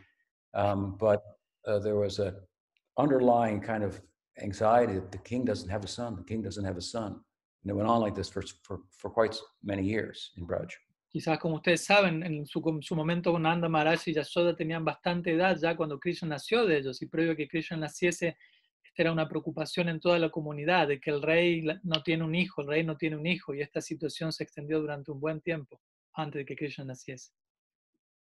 Um, 0.54 0.96
but 0.98 1.20
uh, 1.66 1.80
there 1.80 1.96
was 1.96 2.20
a 2.20 2.34
underlying 2.96 3.60
kind 3.60 3.82
of 3.82 4.00
anxiety 4.40 4.94
that 4.94 5.10
the 5.10 5.18
king 5.18 5.44
doesn't 5.44 5.68
have 5.68 5.82
a 5.82 5.88
son. 5.88 6.14
The 6.14 6.22
king 6.22 6.42
doesn't 6.42 6.64
have 6.64 6.76
a 6.76 6.82
son, 6.82 7.20
and 7.62 7.70
it 7.70 7.74
went 7.74 7.88
on 7.88 8.00
like 8.00 8.14
this 8.14 8.28
for 8.28 8.42
for, 8.62 8.80
for 8.92 9.10
quite 9.10 9.36
many 9.64 9.82
years 9.82 10.30
in 10.36 10.46
Braj. 10.46 10.70
Quizás 11.14 11.38
como 11.38 11.54
ustedes 11.54 11.84
saben, 11.84 12.24
en 12.24 12.44
su, 12.44 12.60
su 12.82 12.96
momento 12.96 13.38
Nanda 13.38 13.68
Maharaj 13.68 14.08
y 14.08 14.14
Yasoda 14.14 14.56
tenían 14.56 14.84
bastante 14.84 15.30
edad 15.30 15.56
ya 15.62 15.76
cuando 15.76 15.96
Krishna 16.00 16.26
nació 16.26 16.66
de 16.66 16.78
ellos 16.78 17.00
y 17.02 17.06
previo 17.06 17.34
a 17.34 17.36
que 17.36 17.46
Krishna 17.46 17.76
naciese, 17.76 18.36
esta 18.82 19.02
era 19.02 19.12
una 19.12 19.28
preocupación 19.28 19.88
en 19.88 20.00
toda 20.00 20.18
la 20.18 20.28
comunidad 20.30 20.88
de 20.88 20.98
que 20.98 21.12
el 21.12 21.22
rey 21.22 21.64
no 21.84 22.02
tiene 22.02 22.24
un 22.24 22.34
hijo, 22.34 22.62
el 22.62 22.66
rey 22.66 22.82
no 22.82 22.96
tiene 22.96 23.14
un 23.14 23.28
hijo 23.28 23.54
y 23.54 23.60
esta 23.60 23.80
situación 23.80 24.32
se 24.32 24.42
extendió 24.42 24.80
durante 24.80 25.12
un 25.12 25.20
buen 25.20 25.40
tiempo 25.40 25.80
antes 26.14 26.40
de 26.40 26.44
que 26.46 26.56
Krishna 26.56 26.84
naciese. 26.84 27.30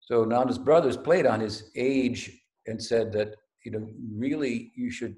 So 0.00 0.24
Nanda's 0.24 0.58
brothers 0.58 0.96
played 0.96 1.26
on 1.26 1.42
his 1.42 1.70
age 1.76 2.42
and 2.66 2.82
said 2.82 3.12
that, 3.12 3.34
you 3.66 3.70
know, 3.70 3.86
really 4.16 4.72
you 4.74 4.90
should, 4.90 5.14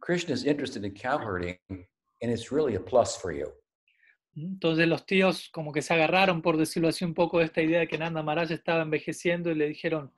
Krishna 0.00 0.34
is 0.34 0.44
interested 0.44 0.84
in 0.84 0.92
cow 0.92 1.18
herding 1.18 1.58
and 1.68 2.30
it's 2.30 2.52
really 2.52 2.76
a 2.76 2.80
plus 2.80 3.16
for 3.16 3.32
you. 3.32 3.50
Entonces 4.36 4.86
los 4.86 5.06
tíos 5.06 5.48
como 5.50 5.72
que 5.72 5.80
se 5.80 5.94
agarraron, 5.94 6.42
por 6.42 6.58
decirlo 6.58 6.88
así, 6.88 7.06
un 7.06 7.14
poco 7.14 7.38
de 7.38 7.46
esta 7.46 7.62
idea 7.62 7.80
de 7.80 7.88
que 7.88 7.96
Nanda 7.96 8.22
Maharaj 8.22 8.50
estaba 8.50 8.82
envejeciendo 8.82 9.50
y 9.50 9.54
le 9.54 9.68
dijeron, 9.68 10.12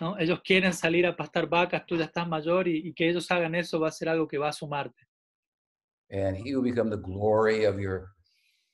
¿no? 0.00 0.16
ellos 0.16 0.40
quieren 0.44 0.72
salir 0.72 1.06
a 1.06 1.16
pastar 1.16 1.48
vacas, 1.48 1.84
tú 1.84 1.96
ya 1.96 2.04
estás 2.04 2.28
mayor 2.28 2.68
y, 2.68 2.88
y 2.88 2.94
que 2.94 3.08
ellos 3.08 3.28
hagan 3.32 3.56
eso 3.56 3.80
va 3.80 3.88
a 3.88 3.92
ser 3.92 4.08
algo 4.08 4.28
que 4.28 4.38
va 4.38 4.50
a 4.50 4.52
sumarte. 4.52 5.02
And 6.10 6.36
he 6.36 6.54
will 6.54 6.62
become 6.62 6.88
the 6.88 6.96
glory 6.96 7.64
of 7.64 7.80
your, 7.80 8.12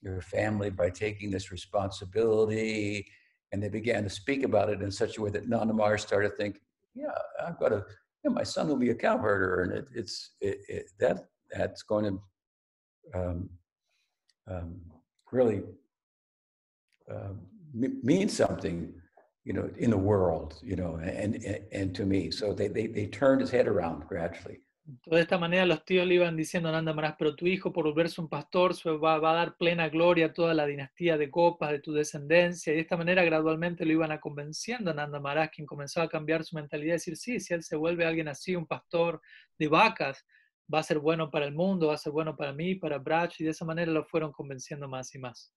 your 0.03 0.21
family 0.21 0.69
by 0.69 0.91
taking 0.91 1.31
this 1.31 1.51
responsibility. 1.51 3.07
And 3.53 3.63
they 3.63 3.71
began 3.71 4.05
to 4.05 4.11
speak 4.11 4.45
about 4.45 4.69
it 4.69 4.83
in 4.83 4.91
such 4.91 5.17
a 5.17 5.23
way 5.23 5.31
that 5.31 5.49
Nanda 5.49 5.73
Maharaj 5.73 6.03
started 6.03 6.31
to 6.31 6.37
think, 6.37 6.61
yeah, 6.95 7.07
I've 7.43 7.59
got 7.59 7.73
a, 7.73 7.87
yeah, 8.23 8.31
my 8.31 8.43
son 8.43 8.69
will 8.69 8.77
be 8.77 8.91
a 8.91 8.95
cow 8.95 9.17
herder. 9.17 9.63
And 9.63 9.73
it, 9.73 9.87
it's, 9.95 10.35
it, 10.43 10.59
it, 10.69 10.85
that, 10.99 11.29
that's 11.51 11.83
going 11.83 12.05
to 12.05 13.19
um, 13.19 13.49
um, 14.47 14.81
really 15.33 15.63
um, 17.11 17.41
me- 17.73 18.01
mean 18.03 18.29
something, 18.29 18.93
you 19.45 19.53
know, 19.53 19.71
in 19.79 19.91
the 19.91 19.99
world, 19.99 20.59
you 20.63 20.77
know, 20.77 20.97
and, 20.97 21.45
and, 21.73 21.95
to 21.95 22.05
me. 22.05 22.31
So 22.31 22.53
they, 22.53 22.69
they, 22.69 23.07
turned 23.07 23.41
his 23.41 23.51
head 23.51 23.67
around 23.67 24.07
gradually. 24.09 24.61
Entonces, 24.87 25.19
de 25.19 25.21
esta 25.21 25.39
manera 25.39 25.67
los 25.67 25.85
tíos 25.85 26.07
le 26.07 26.15
iban 26.15 26.37
diciendo 26.37 26.73
Nanda 26.73 26.93
Maharaj, 26.93 27.17
pero 27.17 27.37
tu 27.37 27.47
hijo 27.47 27.73
por 27.73 27.85
volverse 27.85 28.21
un 28.21 28.29
pastor 28.29 28.75
va, 29.03 29.19
va 29.19 29.31
a 29.31 29.35
dar 29.35 29.57
plena 29.57 29.89
gloria 29.89 30.27
a 30.27 30.33
toda 30.33 30.53
la 30.53 30.67
dinastía 30.67 31.17
de 31.17 31.31
copas 31.31 31.71
de 31.71 31.79
tu 31.79 31.93
descendencia. 31.93 32.73
Y 32.73 32.77
de 32.77 32.83
esta 32.83 32.97
manera 32.97 33.23
gradualmente 33.23 33.85
lo 33.85 33.93
iban 33.93 34.11
a 34.11 34.19
convenciendo 34.19 34.91
a 34.91 34.95
Nanda 34.95 35.21
Maharaj, 35.21 35.51
quien 35.51 35.67
comenzaba 35.67 36.07
a 36.07 36.09
cambiar 36.09 36.45
su 36.45 36.57
mentalidad 36.57 36.95
y 36.95 36.99
decir, 36.99 37.17
sí, 37.17 37.39
si 37.39 37.55
él 37.55 37.63
se 37.63 37.77
vuelve 37.77 38.05
alguien 38.05 38.27
así, 38.29 38.57
un 38.57 38.67
pastor 38.67 39.21
de 39.59 39.69
vacas, 39.69 40.27
va 40.73 40.81
a 40.81 40.83
ser 40.83 40.99
bueno 40.99 41.31
para 41.31 41.47
el 41.47 41.53
mundo, 41.55 41.89
va 41.89 41.95
a 41.95 41.99
ser 41.99 42.13
bueno 42.13 42.37
para 42.37 42.53
mí, 42.53 42.75
para 42.75 42.99
Brach, 42.99 43.41
y 43.41 43.45
de 43.45 43.51
esa 43.51 43.65
manera 43.65 43.91
lo 43.91 44.05
fueron 44.05 44.33
convenciendo 44.33 44.89
más 44.89 45.15
y 45.15 45.19
más. 45.19 45.53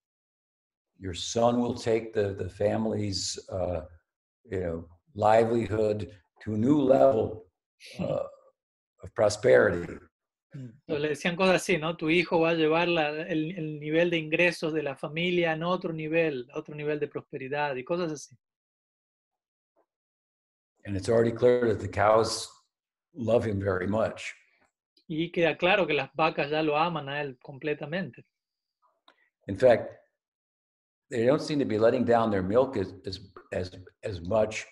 Your 1.00 1.16
son 1.16 1.60
will 1.62 1.76
take 1.76 2.12
the, 2.14 2.34
the 2.34 2.50
family's, 2.50 3.38
uh, 3.50 3.82
you 4.50 4.60
know, 4.60 4.88
livelihood 5.16 6.08
to 6.44 6.54
a 6.54 6.58
new 6.58 6.80
level 6.82 7.46
uh, 8.00 8.28
of 9.04 9.14
prosperity. 9.14 10.00
Entonces, 10.54 11.02
le 11.02 11.08
decían 11.10 11.36
cosas 11.36 11.56
así, 11.56 11.78
¿no? 11.80 11.98
Tu 11.98 12.12
hijo 12.12 12.40
va 12.40 12.52
a 12.52 12.54
llevar 12.54 12.88
la- 12.88 13.10
el, 13.28 13.58
el 13.58 13.80
nivel 13.80 14.12
de 14.12 14.18
ingresos 14.18 14.72
de 14.72 14.84
la 14.84 14.96
familia 14.96 15.54
en 15.54 15.64
otro 15.64 15.92
nivel, 15.92 16.48
otro 16.54 16.76
nivel 16.76 17.00
de 17.00 17.08
prosperidad 17.08 17.76
y 17.76 17.84
cosas 17.84 18.12
así. 18.12 18.38
And 20.86 20.96
it's 20.96 21.10
already 21.10 21.32
clear 21.32 21.68
that 21.70 21.80
the 21.80 21.88
cows 21.88 22.48
love 23.16 23.46
him 23.46 23.60
very 23.60 23.88
much. 23.88 24.34
Y 25.08 25.32
queda 25.32 25.58
claro 25.58 25.86
que 25.86 25.94
las 25.94 26.10
vacas 26.14 26.50
ya 26.50 26.62
lo 26.64 26.78
aman 26.78 27.10
a 27.10 27.22
él 27.22 27.38
completamente. 27.42 28.26
In 29.48 29.58
fact, 29.58 29.90
they 31.10 31.26
don't 31.26 31.42
seem 31.42 31.60
to 31.60 31.66
be 31.66 31.78
letting 31.78 32.06
down 32.06 32.32
their 32.32 32.42
milk 32.44 32.78
as, 32.78 32.94
as, 33.06 33.20
as, 33.52 33.72
as 34.04 34.22
much 34.22 34.66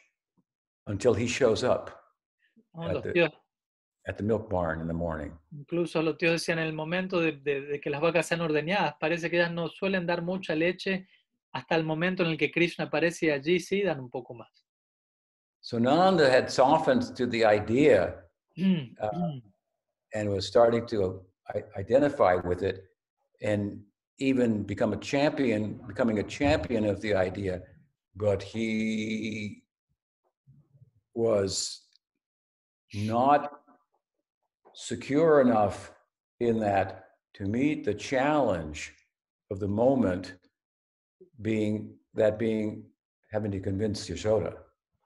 until 0.88 1.14
he 1.14 1.28
shows 1.28 1.64
up 1.64 1.90
¿no? 2.74 2.84
At 2.88 2.94
Los 2.94 3.04
the- 3.04 3.14
tíos, 3.14 3.32
at 4.08 4.18
the 4.18 4.24
milk 4.24 4.50
barn 4.50 4.80
in 4.82 4.88
the 4.88 4.94
morning. 4.94 5.32
incluso 5.52 6.02
los 6.02 6.18
tíos 6.18 6.32
decían 6.34 6.58
en 6.60 6.66
el 6.68 6.74
momento 6.74 7.20
de, 7.20 7.34
de- 7.34 7.62
de 7.62 7.80
que 7.82 7.90
las 7.90 8.02
vacas 8.02 8.26
sean 8.26 8.42
ordeñadas, 8.42 8.96
parece 9.00 9.30
que 9.30 9.36
ellas 9.36 9.52
no 9.52 9.68
suelen 9.68 10.08
dar 10.08 10.22
mucha 10.24 10.56
leche 10.56 11.08
hasta 11.54 11.76
el 11.76 11.84
momento 11.84 12.24
en 12.24 12.30
el 12.30 12.38
que 12.38 12.50
Krishna 12.50 12.86
aparece 12.86 13.26
y 13.26 13.30
allí 13.32 13.60
sí 13.60 13.84
dan 13.84 14.00
un 14.00 14.10
poco 14.10 14.34
más. 14.34 14.50
So 15.60 15.78
Nanda 15.80 16.28
had 16.32 16.48
softened 16.50 17.14
to 17.18 17.28
the 17.28 17.44
idea 17.46 18.18
Mm, 18.58 18.96
Uh, 19.00 19.10
mm. 19.14 19.51
And 20.14 20.30
was 20.30 20.46
starting 20.46 20.86
to 20.88 21.22
uh, 21.54 21.60
identify 21.78 22.36
with 22.36 22.64
it 22.64 22.86
and 23.42 23.82
even 24.20 24.64
become 24.64 24.94
a 24.94 24.98
champion, 24.98 25.80
becoming 25.88 26.20
a 26.20 26.24
champion 26.24 26.86
of 26.86 27.02
the 27.02 27.14
idea, 27.14 27.62
but 28.16 28.42
he 28.42 29.64
was 31.14 31.82
not 32.94 33.62
secure 34.74 35.42
enough 35.42 35.92
in 36.40 36.60
that 36.60 37.06
to 37.34 37.46
meet 37.46 37.84
the 37.84 37.94
challenge 37.94 38.94
of 39.50 39.60
the 39.60 39.68
moment 39.68 40.36
being 41.42 41.94
that 42.14 42.38
being 42.38 42.84
having 43.32 43.52
to 43.52 43.60
convince 43.60 44.10
Yashoda. 44.10 44.54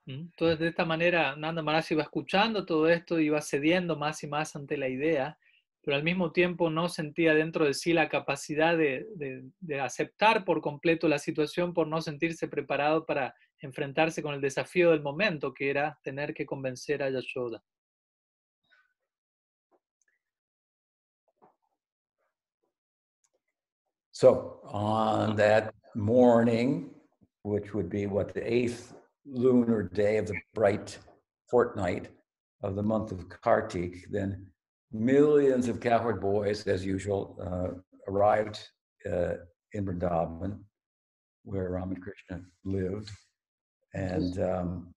Entonces, 0.08 0.60
de 0.60 0.68
esta 0.68 0.86
manera, 0.86 1.36
Nanda 1.36 1.64
Maharaj 1.64 1.92
iba 1.92 2.04
escuchando 2.04 2.66
todo 2.66 2.88
esto, 2.90 3.20
iba 3.20 3.42
cediendo 3.42 3.96
más 3.96 4.24
y 4.24 4.28
más 4.28 4.56
ante 4.56 4.78
la 4.78 4.88
idea, 4.88 5.38
pero 5.82 5.98
al 5.98 6.04
mismo 6.04 6.32
tiempo 6.32 6.70
no 6.70 6.90
sentía 6.90 7.34
dentro 7.34 7.66
de 7.66 7.74
sí 7.74 7.92
la 7.94 8.08
capacidad 8.08 8.78
de, 8.78 9.08
de- 9.16 9.44
de 9.60 9.80
aceptar 9.80 10.46
por 10.46 10.62
completo 10.62 11.08
la 11.08 11.18
situación 11.20 11.74
por 11.74 11.88
no 11.88 12.02
sentirse 12.02 12.48
preparado 12.48 13.06
para 13.06 13.34
enfrentarse 13.60 14.22
con 14.22 14.36
el 14.36 14.42
desafío 14.42 14.92
del 14.92 15.02
momento, 15.02 15.54
que 15.54 15.70
era 15.70 15.98
tener 16.04 16.34
que 16.34 16.46
convencer 16.46 17.02
a 17.02 17.10
Yashoda. 17.10 17.64
So 24.12 24.62
on 24.64 25.36
that 25.38 25.74
morning, 25.94 26.92
which 27.44 27.74
would 27.74 27.90
be 27.90 28.06
what 28.08 28.34
the 28.34 28.42
eighth 28.42 28.94
lunar 29.26 29.84
day 29.84 30.18
of 30.18 30.28
the 30.28 30.40
bright 30.54 30.98
fortnight 31.50 32.10
of 32.64 32.76
the 32.76 32.84
month 32.84 33.12
of 33.12 33.30
Kartik, 33.30 34.10
then 34.10 34.48
millions 34.92 35.68
of 35.68 35.80
cowherd 35.80 36.22
boys, 36.22 36.66
as 36.68 36.86
usual, 36.86 37.38
uh, 37.42 37.80
arrived 38.08 38.60
uh, 39.12 39.36
in 39.74 39.86
Vrindavan, 39.86 40.60
where 41.44 41.70
Ramakrishna 41.70 42.42
lived. 42.64 43.10
And 43.94 44.40
um, 44.40 44.94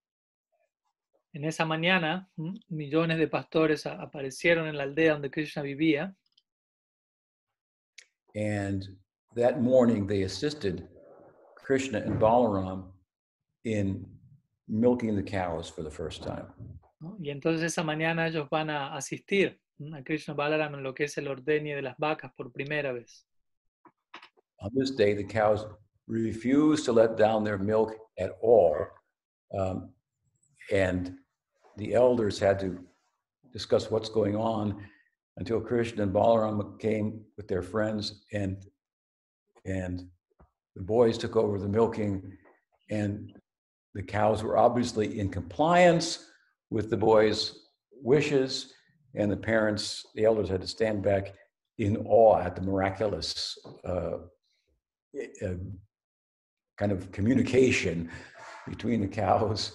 En 1.34 1.44
esa 1.44 1.64
mañana, 1.64 2.26
millones 2.70 3.18
de 3.18 3.28
pastores 3.28 3.86
aparecieron 3.86 4.66
en 4.66 4.76
la 4.76 4.84
aldea 4.84 5.12
donde 5.12 5.30
Krishna 5.30 5.62
vivía 5.62 6.14
and 8.34 8.88
that 9.34 9.60
morning 9.62 10.06
they 10.06 10.22
assisted 10.22 10.88
Krishna 11.56 11.98
and 11.98 12.20
Balaram 12.20 12.84
in 13.64 14.06
milking 14.68 15.16
the 15.16 15.22
cows 15.22 15.68
for 15.68 15.82
the 15.82 15.90
first 15.90 16.22
time. 16.22 16.46
¿no? 17.00 17.16
y 17.20 17.30
entonces 17.30 17.62
esa 17.62 17.82
mañana 17.82 18.26
ellos 18.26 18.48
van 18.50 18.70
a 18.70 18.94
asistir 18.96 19.60
a 19.94 20.02
Krishna 20.02 20.34
Balaram 20.34 20.74
en 20.74 20.82
lo 20.82 20.92
que 20.92 21.04
es 21.04 21.16
el 21.18 21.28
ordeñe 21.28 21.74
de 21.76 21.82
las 21.82 21.96
vacas 21.98 22.32
por 22.36 22.50
primera 22.50 22.92
vez. 22.92 23.24
On 24.60 24.70
this 24.74 24.90
day, 24.90 25.14
the 25.14 25.24
cows 25.24 25.64
refused 26.08 26.84
to 26.84 26.92
let 26.92 27.16
down 27.16 27.44
their 27.44 27.58
milk 27.58 27.94
at 28.18 28.32
all. 28.42 28.74
Um, 29.56 29.90
and 30.72 31.14
the 31.76 31.94
elders 31.94 32.40
had 32.40 32.58
to 32.58 32.84
discuss 33.52 33.90
what's 33.90 34.08
going 34.08 34.34
on 34.34 34.84
until 35.36 35.60
Krishna 35.60 36.02
and 36.02 36.12
Balaram 36.12 36.78
came 36.80 37.24
with 37.36 37.46
their 37.46 37.62
friends 37.62 38.24
and 38.32 38.56
and 39.64 40.08
the 40.74 40.82
boys 40.82 41.18
took 41.18 41.36
over 41.36 41.58
the 41.58 41.68
milking 41.68 42.36
and 42.90 43.32
the 43.98 44.02
cows 44.04 44.44
were 44.44 44.56
obviously 44.56 45.18
in 45.18 45.28
compliance 45.28 46.30
with 46.70 46.88
the 46.88 46.96
boys' 46.96 47.66
wishes 48.00 48.72
and 49.16 49.28
the 49.28 49.36
parents, 49.36 50.06
the 50.14 50.24
elders 50.24 50.48
had 50.48 50.60
to 50.60 50.68
stand 50.68 51.02
back 51.02 51.34
in 51.78 51.96
awe 52.06 52.38
at 52.38 52.54
the 52.54 52.62
miraculous 52.62 53.58
uh, 53.84 54.18
uh, 55.44 55.58
kind 56.78 56.92
of 56.92 57.10
communication 57.10 58.08
between 58.68 59.00
the 59.00 59.08
cows 59.08 59.72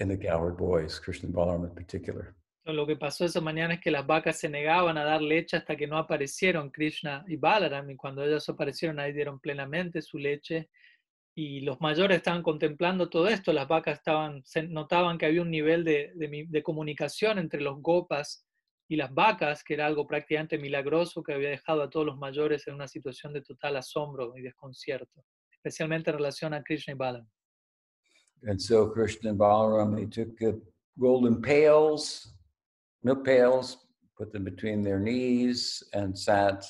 and 0.00 0.10
the 0.10 0.16
cowherd 0.16 0.56
boys, 0.56 0.98
Krishna 0.98 1.28
and 1.28 1.36
Balaram 1.36 1.62
in 1.62 1.74
particular. 1.76 2.34
Lo 2.66 2.86
que 2.86 2.96
pasó 2.96 3.24
esa 3.24 3.40
mañana 3.40 3.74
es 3.74 3.80
que 3.80 3.92
las 3.92 4.04
vacas 4.04 4.40
se 4.40 4.48
negaban 4.48 4.98
a 4.98 5.04
dar 5.04 5.22
leche 5.22 5.58
hasta 5.58 5.76
que 5.76 5.86
no 5.86 5.96
aparecieron 5.96 6.70
Krishna 6.70 7.24
y 7.28 7.36
Balaram, 7.36 7.88
y 7.88 7.94
cuando 7.94 8.24
ellos 8.24 8.48
aparecieron 8.48 8.98
ahí 8.98 9.12
dieron 9.12 9.38
plenamente 9.38 10.02
su 10.02 10.18
leche, 10.18 10.70
y 11.34 11.60
los 11.60 11.80
mayores 11.80 12.18
estaban 12.18 12.42
contemplando 12.42 13.08
todo 13.08 13.26
esto, 13.28 13.52
las 13.52 13.66
vacas 13.66 13.98
estaban, 13.98 14.42
se 14.44 14.62
notaban 14.62 15.18
que 15.18 15.26
había 15.26 15.42
un 15.42 15.50
nivel 15.50 15.84
de, 15.84 16.12
de 16.14 16.46
de 16.48 16.62
comunicación 16.62 17.38
entre 17.38 17.60
los 17.60 17.80
gopas 17.82 18.46
y 18.88 18.96
las 18.96 19.12
vacas, 19.12 19.64
que 19.64 19.74
era 19.74 19.86
algo 19.86 20.06
prácticamente 20.06 20.58
milagroso 20.58 21.22
que 21.22 21.32
había 21.32 21.48
dejado 21.48 21.82
a 21.82 21.90
todos 21.90 22.06
los 22.06 22.18
mayores 22.18 22.66
en 22.68 22.74
una 22.74 22.86
situación 22.86 23.32
de 23.32 23.42
total 23.42 23.76
asombro 23.76 24.36
y 24.36 24.42
desconcierto, 24.42 25.24
especialmente 25.50 26.10
en 26.10 26.16
relación 26.16 26.54
a 26.54 26.62
Krishna 26.62 26.92
y 26.92 26.96
Balaram. 26.96 27.28
And 28.46 28.60
so 28.60 28.92
Krishna 28.92 29.30
and 29.30 29.38
Balaram, 29.38 29.96
they 29.96 30.06
took 30.06 30.40
uh, 30.42 30.52
golden 30.98 31.40
pails, 31.40 32.34
milk 33.02 33.24
pails, 33.24 33.78
put 34.18 34.32
them 34.32 34.44
between 34.44 34.82
their 34.82 35.00
knees, 35.00 35.82
and 35.94 36.16
sat 36.16 36.62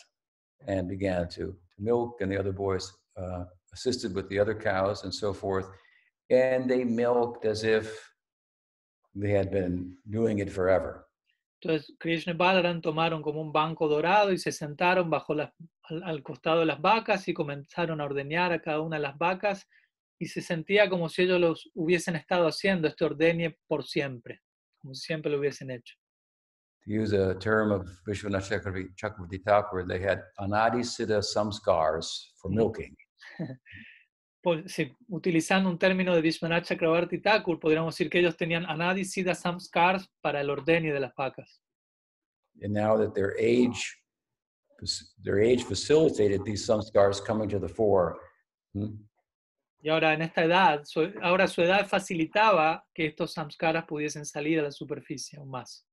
and 0.69 0.89
began 0.89 1.29
to 1.31 1.57
milk. 1.79 2.21
And 2.21 2.31
the 2.31 2.39
other 2.39 2.53
boys 2.53 2.93
uh, 3.17 3.47
assisted 3.75 4.15
with 4.15 4.29
the 4.29 4.39
other 4.39 4.55
cows 4.55 5.05
and 5.05 5.13
so 5.13 5.33
forth. 5.35 5.67
And 6.31 6.69
they 6.71 6.85
milked 6.85 7.45
as 7.45 7.65
if 7.65 7.87
they 9.15 9.31
had 9.31 9.51
been 9.51 9.97
doing 10.11 10.39
it 10.39 10.51
forever. 10.51 11.07
Entonces 11.63 11.93
Krishna 11.99 12.35
Balaram 12.35 12.81
tomaron 12.81 13.23
como 13.23 13.41
un 13.41 13.53
banco 13.53 13.89
dorado 13.89 14.33
y 14.33 14.39
se 14.39 14.53
sentaron 14.53 15.09
bajo 15.11 15.35
las- 15.35 15.53
al, 15.89 16.03
al 16.03 16.23
costado 16.23 16.61
de 16.61 16.67
las 16.67 16.81
vacas 16.81 17.27
y 17.29 17.35
comenzaron 17.35 18.01
a 18.01 18.05
ordeñar 18.05 18.53
a 18.53 18.61
cada 18.61 18.81
una 18.81 18.97
de 18.97 19.03
las 19.03 19.17
vacas 19.19 19.67
y 20.19 20.27
se 20.27 20.41
sentía 20.43 20.89
como 20.91 21.09
si 21.09 21.23
ellos 21.23 21.41
los 21.41 21.71
hubiesen 21.75 22.17
estado 22.17 22.47
haciendo 22.47 22.87
este 22.89 23.05
ordeñe 23.05 23.59
por 23.67 23.85
siempre, 23.85 24.41
como 24.79 24.95
si 24.95 25.07
siempre 25.07 25.31
lo 25.33 25.39
hubiesen 25.39 25.71
hecho. 25.71 25.95
To 26.87 26.91
use 26.91 27.15
a 27.15 27.35
term 27.39 27.73
of 27.73 27.89
Vishwanath 28.07 28.51
Chakravarti 28.51 28.95
Chakravarti 28.95 29.43
Thakur, 29.43 29.87
they 29.87 29.99
had 30.03 30.21
anadi 30.39 30.85
siddha 30.85 31.23
samskars 31.23 32.33
for 32.37 32.51
Mm. 32.51 32.57
milking. 32.57 32.95
Sí, 34.67 34.95
utilizando 35.09 35.71
un 35.71 35.79
término 35.79 36.15
de 36.15 36.21
Vishwanath 36.21 36.67
Chakravarti 36.67 37.19
Thakur, 37.19 37.59
podríamos 37.59 37.95
decir 37.95 38.11
que 38.11 38.19
ellos 38.19 38.37
tenían 38.37 38.67
anadi 38.67 39.05
siddha 39.05 39.35
samskars 39.35 40.07
para 40.21 40.41
el 40.43 40.49
de 40.67 41.01
las 41.01 41.15
vacas. 41.15 41.63
And 42.63 42.75
now 42.75 42.97
that 42.99 43.15
their 43.15 43.35
age, 43.39 43.97
their 45.23 45.41
age 45.41 45.65
facilitated 45.65 46.45
these 46.45 46.63
samskars 46.67 47.25
coming 47.25 47.49
to 47.49 47.59
the 47.59 47.69
fore. 47.69 48.17
hmm, 48.75 48.97
Y 49.83 49.89
ahora 49.91 50.13
en 50.13 50.23
esta 50.23 50.45
edad, 50.45 50.85
su- 50.85 51.13
ahora 51.23 51.47
su 51.49 51.63
edad 51.63 51.87
facilitaba 51.87 52.85
que 52.95 53.07
estos 53.07 53.33
samskaras 53.33 53.87
pudiesen 53.87 54.25
salir 54.27 54.61
a 54.61 54.63
la 54.65 54.71
superficie 54.71 55.39
aún 55.39 55.49
más. 55.51 55.87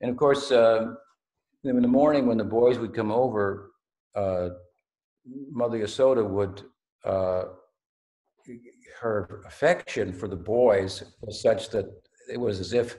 And 0.00 0.10
of 0.10 0.16
course, 0.16 0.50
uh, 0.50 0.94
in 1.62 1.80
the 1.82 1.88
morning 1.88 2.26
when 2.26 2.38
the 2.38 2.44
boys 2.44 2.78
would 2.78 2.94
come 2.94 3.10
over, 3.12 3.72
uh, 4.14 4.50
Mother 5.50 5.78
Yasoda 5.78 6.28
would, 6.28 6.62
uh, 7.04 7.44
her 9.00 9.42
affection 9.46 10.12
for 10.12 10.28
the 10.28 10.36
boys 10.36 11.02
was 11.20 11.40
such 11.40 11.70
that 11.70 11.86
it 12.32 12.38
was 12.38 12.60
as 12.60 12.72
if, 12.72 12.96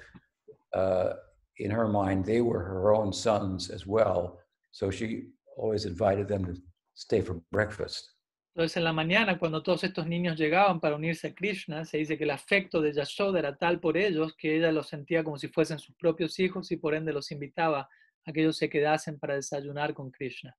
uh, 0.73 1.13
in 1.57 1.71
her 1.71 1.87
mind, 1.87 2.25
they 2.25 2.41
were 2.41 2.59
her 2.59 2.93
own 2.93 3.13
sons 3.13 3.69
as 3.69 3.85
well. 3.85 4.39
So 4.71 4.89
she 4.89 5.27
always 5.57 5.85
invited 5.85 6.27
them 6.27 6.45
to 6.45 6.55
stay 6.93 7.21
for 7.21 7.41
breakfast. 7.51 8.15
Entonces 8.53 8.77
en 8.77 8.83
la 8.83 8.91
mañana, 8.91 9.39
cuando 9.39 9.63
todos 9.63 9.83
estos 9.85 10.07
niños 10.07 10.37
llegaban 10.37 10.81
para 10.81 10.95
unirse 10.97 11.27
a 11.27 11.33
Krishna, 11.33 11.85
se 11.85 11.97
dice 11.97 12.17
que 12.17 12.25
el 12.25 12.31
afecto 12.31 12.81
de 12.81 12.91
Yashoda 12.91 13.39
era 13.39 13.55
tal 13.55 13.79
por 13.79 13.95
ellos 13.95 14.35
que 14.37 14.57
ella 14.57 14.73
los 14.73 14.89
sentía 14.89 15.23
como 15.23 15.37
si 15.37 15.47
fuesen 15.47 15.79
sus 15.79 15.95
propios 15.95 16.37
hijos 16.37 16.69
y 16.71 16.75
por 16.75 16.93
ende 16.93 17.13
los 17.13 17.31
invitaba 17.31 17.87
a 18.25 18.33
que 18.33 18.41
ellos 18.41 18.57
se 18.57 18.69
quedasen 18.69 19.17
para 19.19 19.35
desayunar 19.35 19.93
con 19.93 20.11
Krishna. 20.11 20.53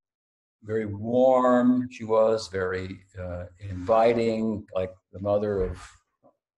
Very 0.63 0.87
warm, 0.87 1.89
she 1.91 2.05
was 2.05 2.49
very 2.49 3.05
uh, 3.19 3.47
inviting, 3.59 4.65
like 4.75 4.93
the 5.13 5.21
mother 5.21 5.63
of 5.63 5.79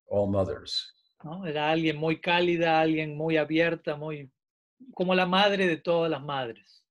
all 0.08 0.26
mothers. 0.26 0.92
¿no? 1.24 1.46
Era 1.46 1.70
alguien 1.70 1.96
muy 1.96 2.20
cálida, 2.20 2.80
alguien 2.80 3.16
muy 3.16 3.36
abierta, 3.36 3.96
muy 3.96 4.30
como 4.94 5.14
la 5.14 5.26
madre 5.26 5.66
de 5.66 5.78
todas 5.78 6.10
las 6.10 6.22
madres. 6.22 6.82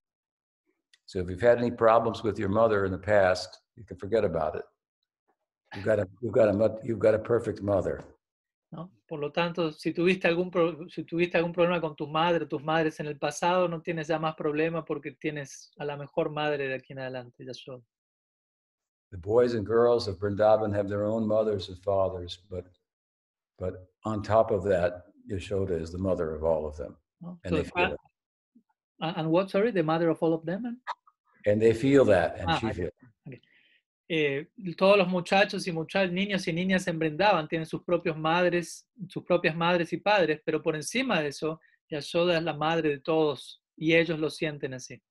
So 1.06 1.20
if 1.20 1.30
you've 1.30 1.42
had 1.42 1.60
any 1.60 1.70
problems 1.70 2.24
with 2.24 2.40
your 2.40 2.50
mother 2.50 2.86
in 2.86 2.92
the 2.92 2.98
past, 2.98 3.60
you 3.76 3.84
can 3.84 3.98
forget 3.98 4.24
about 4.24 4.56
it. 4.56 4.64
You've 5.76 5.86
got 5.86 6.00
a 6.00 6.08
you've 6.22 6.34
got 6.34 6.50
a 6.50 6.80
you've 6.84 7.00
got 7.00 7.14
a 7.14 7.20
perfect 7.20 7.62
mother. 7.62 8.04
Por 9.14 9.20
lo 9.20 9.32
tanto, 9.32 9.72
si 9.72 9.94
tuviste, 9.94 10.28
algún 10.28 10.50
pro- 10.50 10.90
si 10.90 11.04
tuviste 11.04 11.38
algún 11.38 11.54
problema 11.54 11.80
con 11.80 11.96
tu 11.96 12.08
madre, 12.08 12.48
tus 12.48 12.64
madres 12.64 13.00
en 13.00 13.06
el 13.06 13.20
pasado, 13.20 13.68
no 13.68 13.80
tienes 13.80 14.08
ya 14.08 14.18
más 14.18 14.34
problema 14.36 14.84
porque 14.84 15.12
tienes 15.12 15.72
a 15.78 15.86
la 15.86 15.96
mejor 15.96 16.32
madre 16.32 16.68
de 16.68 16.74
aquí 16.74 16.94
en 16.94 17.00
adelante, 17.00 17.46
Yashoda. 17.46 17.84
The 19.12 19.20
boys 19.20 19.54
and 19.54 19.68
girls 19.68 20.08
of 20.08 20.18
Vrindavan 20.18 20.74
have 20.74 20.88
their 20.90 21.04
own 21.06 21.28
mothers 21.28 21.70
and 21.70 21.78
fathers, 21.84 22.40
but 22.50 22.66
but 23.60 23.76
on 24.04 24.24
top 24.24 24.50
of 24.50 24.64
that, 24.64 25.04
Yashoda 25.30 25.80
is 25.80 25.92
the 25.92 26.00
mother 26.00 26.34
of 26.34 26.44
all 26.44 26.66
of 26.66 26.76
them, 26.76 26.98
¿no? 27.22 27.38
and 27.44 27.56
they 27.56 27.66
feel 27.66 27.94
it. 27.94 28.00
And, 29.00 29.30
what, 29.30 29.52
sorry, 29.52 29.70
the 29.70 29.84
mother 29.84 30.10
of 30.10 30.24
all 30.24 30.34
of 30.34 30.44
them? 30.44 30.82
And 31.46 31.62
they 31.62 31.76
feel 31.76 32.04
that, 32.06 32.40
and 32.40 32.50
Ah, 32.50 32.58
she 32.58 32.66
I- 32.70 32.74
feels. 32.74 32.92
Eh, 34.16 34.48
todos 34.78 34.96
los 34.96 35.08
muchachos 35.08 35.66
y 35.66 35.72
muchachos, 35.72 36.12
niños 36.12 36.48
y 36.48 36.54
niñas 36.54 36.88
en 36.88 37.00
Brindavan 37.00 37.48
tienen 37.48 37.66
sus 37.66 37.82
propias 37.84 38.16
madres, 38.16 38.88
sus 39.08 39.24
propias 39.24 39.56
madres 39.56 39.92
y 39.92 39.98
padres, 39.98 40.40
pero 40.46 40.62
por 40.62 40.76
encima 40.76 41.20
de 41.20 41.30
eso, 41.30 41.60
Yashoda 41.90 42.38
es 42.38 42.44
la 42.44 42.54
madre 42.54 42.90
de 42.90 43.00
todos 43.00 43.64
y 43.76 43.96
ellos 43.96 44.20
lo 44.20 44.30
sienten 44.30 44.76
así. 44.76 45.02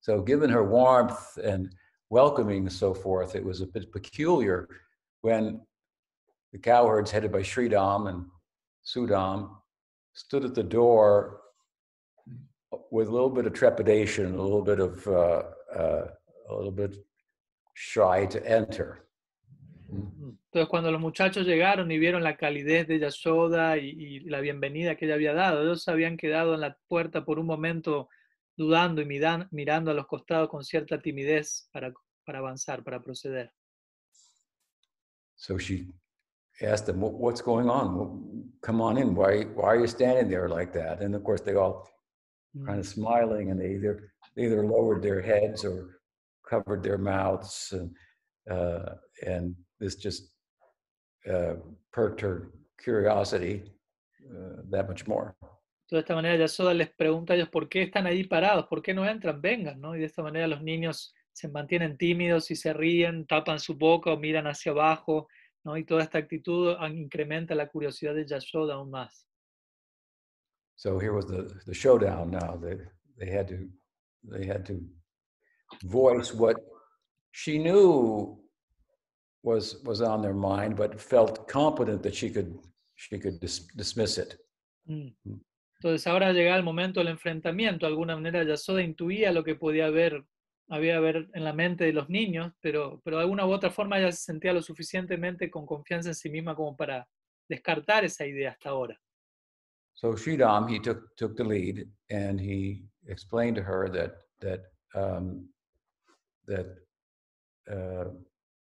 So, 0.00 0.20
given 0.20 0.50
her 0.50 0.64
warmth 0.64 1.38
and 1.44 1.72
welcoming 2.10 2.62
and 2.62 2.72
so 2.72 2.92
forth, 2.92 3.36
it 3.36 3.44
was 3.44 3.60
a 3.60 3.66
bit 3.68 3.92
peculiar 3.92 4.66
when 5.20 5.64
the 6.50 6.58
cowherds, 6.58 7.12
headed 7.12 7.30
by 7.30 7.42
Sridham 7.42 8.08
and 8.08 8.26
Sudam, 8.84 9.48
stood 10.12 10.44
at 10.44 10.56
the 10.56 10.64
door 10.64 11.40
with 12.90 13.06
a 13.06 13.12
little 13.12 13.30
bit 13.30 13.46
of 13.46 13.52
trepidation, 13.52 14.34
a 14.34 14.42
little 14.42 14.64
bit 14.64 14.80
of 14.80 15.06
uh, 15.06 15.42
uh, 15.72 16.08
a 16.50 16.52
little 16.56 16.72
bit 16.72 16.96
shy 17.74 18.26
to 18.28 18.38
enter. 18.44 19.06
Entonces, 19.90 20.68
cuando 20.68 20.90
los 20.90 21.00
muchachos 21.00 21.46
llegaron 21.46 21.90
y 21.90 21.98
vieron 21.98 22.22
la 22.22 22.36
calidez 22.36 22.88
de 22.88 22.98
Yashoda 22.98 23.76
y, 23.76 23.90
y 23.90 24.20
la 24.20 24.40
bienvenida 24.40 24.96
que 24.96 25.04
ella 25.04 25.14
había 25.14 25.34
dado, 25.34 25.62
ellos 25.62 25.86
habían 25.88 26.16
quedado 26.16 26.54
en 26.54 26.60
la 26.60 26.78
puerta 26.88 27.24
por 27.24 27.38
un 27.38 27.46
momento 27.46 28.08
dudando 28.56 29.02
y 29.02 29.06
miran- 29.06 29.48
mirando 29.50 29.90
a 29.90 29.94
los 29.94 30.06
costados 30.06 30.48
con 30.48 30.64
cierta 30.64 31.00
timidez 31.00 31.68
para, 31.72 31.92
para 32.24 32.38
avanzar, 32.38 32.82
para 32.82 33.02
proceder. 33.02 33.50
So 35.34 35.58
she 35.58 35.92
asked 36.60 36.86
them, 36.86 37.02
"What- 37.02 37.14
"What's 37.14 37.42
going 37.42 37.68
on? 37.68 38.52
Come 38.60 38.82
on 38.82 38.96
in. 38.98 39.14
Why 39.14 39.44
why 39.54 39.64
are 39.70 39.80
you 39.80 39.88
standing 39.88 40.28
there 40.28 40.48
like 40.48 40.72
that?" 40.78 41.02
And 41.02 41.14
of 41.14 41.22
course, 41.22 41.42
they 41.42 41.54
all 41.56 41.88
kind 42.64 42.78
of 42.78 42.86
smiling, 42.86 43.50
and 43.50 43.58
they 43.60 43.74
either 43.74 44.12
they 44.36 44.44
either 44.44 44.64
lowered 44.64 45.02
their 45.02 45.20
heads 45.20 45.64
or 45.64 46.00
covered 46.52 46.82
their 46.82 46.98
mouths, 46.98 47.72
and 47.72 47.88
uh, 48.54 48.94
and 49.26 49.54
this 49.80 49.94
just 49.96 50.20
uh, 51.32 51.54
perked 51.92 52.20
her 52.20 52.36
curiosity 52.84 53.54
uh, 54.30 54.62
that 54.70 54.88
much 54.88 55.06
more. 55.06 55.34
Entonces, 55.40 55.90
de 55.90 55.98
esta 56.00 56.14
manera 56.14 56.36
Yasoda 56.36 56.74
les 56.74 56.90
pregunta 56.90 57.32
a 57.32 57.36
ellos 57.36 57.48
por 57.48 57.68
qué 57.68 57.82
están 57.82 58.06
ahí 58.06 58.24
parados, 58.24 58.66
por 58.66 58.82
qué 58.82 58.94
no 58.94 59.06
entran, 59.06 59.40
vengan, 59.40 59.80
¿no? 59.80 59.94
Y 59.94 60.00
de 60.00 60.06
esta 60.06 60.22
manera 60.22 60.46
los 60.46 60.62
niños 60.62 61.14
se 61.32 61.48
mantienen 61.48 61.96
tímidos 61.96 62.50
y 62.50 62.56
se 62.56 62.72
ríen, 62.72 63.26
tapan 63.26 63.58
su 63.58 63.74
boca 63.76 64.10
o 64.10 64.16
miran 64.16 64.46
hacia 64.46 64.72
abajo, 64.72 65.28
¿no? 65.64 65.76
Y 65.76 65.84
toda 65.84 66.02
esta 66.02 66.18
actitud 66.18 66.76
incrementa 66.90 67.54
la 67.54 67.68
curiosidad 67.68 68.14
de 68.14 68.26
Yashoda 68.26 68.74
aún 68.74 68.90
más. 68.90 69.26
So 70.76 70.98
here 70.98 71.12
was 71.12 71.26
the 71.26 71.44
the 71.66 71.74
showdown. 71.74 72.30
Now 72.30 72.56
they 72.56 72.76
they 73.18 73.30
had 73.30 73.46
to 73.48 73.68
they 74.22 74.46
had 74.46 74.64
to 74.66 74.74
voice 75.84 76.32
what 76.34 76.56
she 77.32 77.58
knew 77.58 78.38
was 79.42 79.82
was 79.84 80.00
on 80.00 80.22
their 80.22 80.34
mind, 80.34 80.76
but 80.76 81.00
felt 81.00 81.48
confident 81.48 82.02
that 82.02 82.14
she 82.14 82.30
could 82.30 82.58
she 82.94 83.18
could 83.18 83.40
dis- 83.40 83.66
dismiss 83.76 84.18
it. 84.18 84.38
Mm. 84.88 85.14
Mm. 85.26 85.40
Entonces 85.82 86.06
ahora 86.06 86.32
llega 86.32 86.54
el 86.54 86.62
momento 86.62 87.00
del 87.00 87.08
enfrentamiento. 87.08 87.86
De 87.86 87.92
alguna 87.92 88.14
manera 88.14 88.44
Yasoda 88.44 88.82
intuía 88.82 89.32
lo 89.32 89.42
que 89.42 89.56
podía 89.56 89.86
haber, 89.86 90.24
había 90.68 90.96
haber 90.96 91.28
en 91.34 91.42
la 91.42 91.52
mente 91.52 91.84
de 91.84 91.92
los 91.92 92.08
niños, 92.08 92.52
pero, 92.60 93.00
pero 93.04 93.16
de 93.16 93.22
alguna 93.24 93.44
u 93.46 93.50
otra 93.50 93.70
forma 93.70 93.98
ella 93.98 94.12
se 94.12 94.22
sentía 94.22 94.52
lo 94.52 94.62
suficientemente 94.62 95.50
con 95.50 95.66
confianza 95.66 96.10
en 96.10 96.14
sí 96.14 96.30
misma 96.30 96.54
como 96.54 96.76
para 96.76 97.08
descartar 97.48 98.04
esa 98.04 98.24
idea 98.24 98.52
hasta 98.52 98.70
ahora. 98.70 98.96
So 99.94 100.16
Sridham 100.16 100.68
he 100.68 100.78
took 100.78 101.14
took 101.16 101.36
the 101.36 101.44
lead 101.44 101.86
and 102.10 102.40
he 102.40 102.84
explained 103.08 103.56
to 103.56 103.62
her 103.62 103.90
that 103.90 104.12
that 104.40 104.60
um, 104.94 105.48
that 106.52 106.68
uh, 107.74 108.08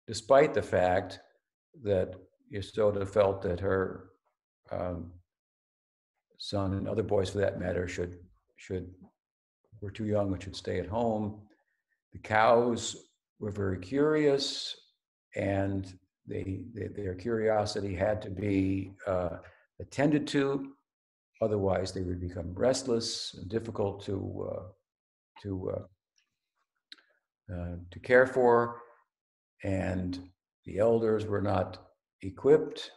despite 0.07 0.53
the 0.53 0.61
fact 0.61 1.19
that 1.83 2.15
Yasoda 2.53 3.07
felt 3.07 3.41
that 3.41 3.59
her 3.59 4.09
um, 4.71 5.11
son 6.37 6.73
and 6.73 6.87
other 6.87 7.03
boys 7.03 7.29
for 7.31 7.39
that 7.39 7.59
matter 7.59 7.87
should 7.87 8.17
should 8.55 8.89
were 9.81 9.91
too 9.91 10.05
young 10.05 10.33
and 10.33 10.41
should 10.41 10.55
stay 10.55 10.79
at 10.79 10.87
home. 10.87 11.41
The 12.13 12.19
cows 12.19 12.95
were 13.39 13.51
very 13.51 13.79
curious, 13.79 14.75
and 15.35 15.93
they, 16.25 16.61
they 16.73 16.87
their 16.87 17.15
curiosity 17.15 17.93
had 17.93 18.21
to 18.23 18.29
be 18.29 18.91
uh, 19.05 19.37
attended 19.79 20.25
to. 20.27 20.73
Otherwise, 21.41 21.91
they 21.91 22.01
would 22.01 22.19
become 22.19 22.53
restless 22.55 23.35
and 23.35 23.47
difficult 23.49 24.03
to 24.05 24.49
uh, 24.51 24.63
to 25.43 25.69
uh, 27.53 27.75
to 27.91 27.99
care 27.99 28.27
for, 28.27 28.81
and 29.63 30.19
the 30.65 30.77
elders 30.79 31.25
were 31.25 31.41
not 31.41 31.77
equipped 32.21 32.91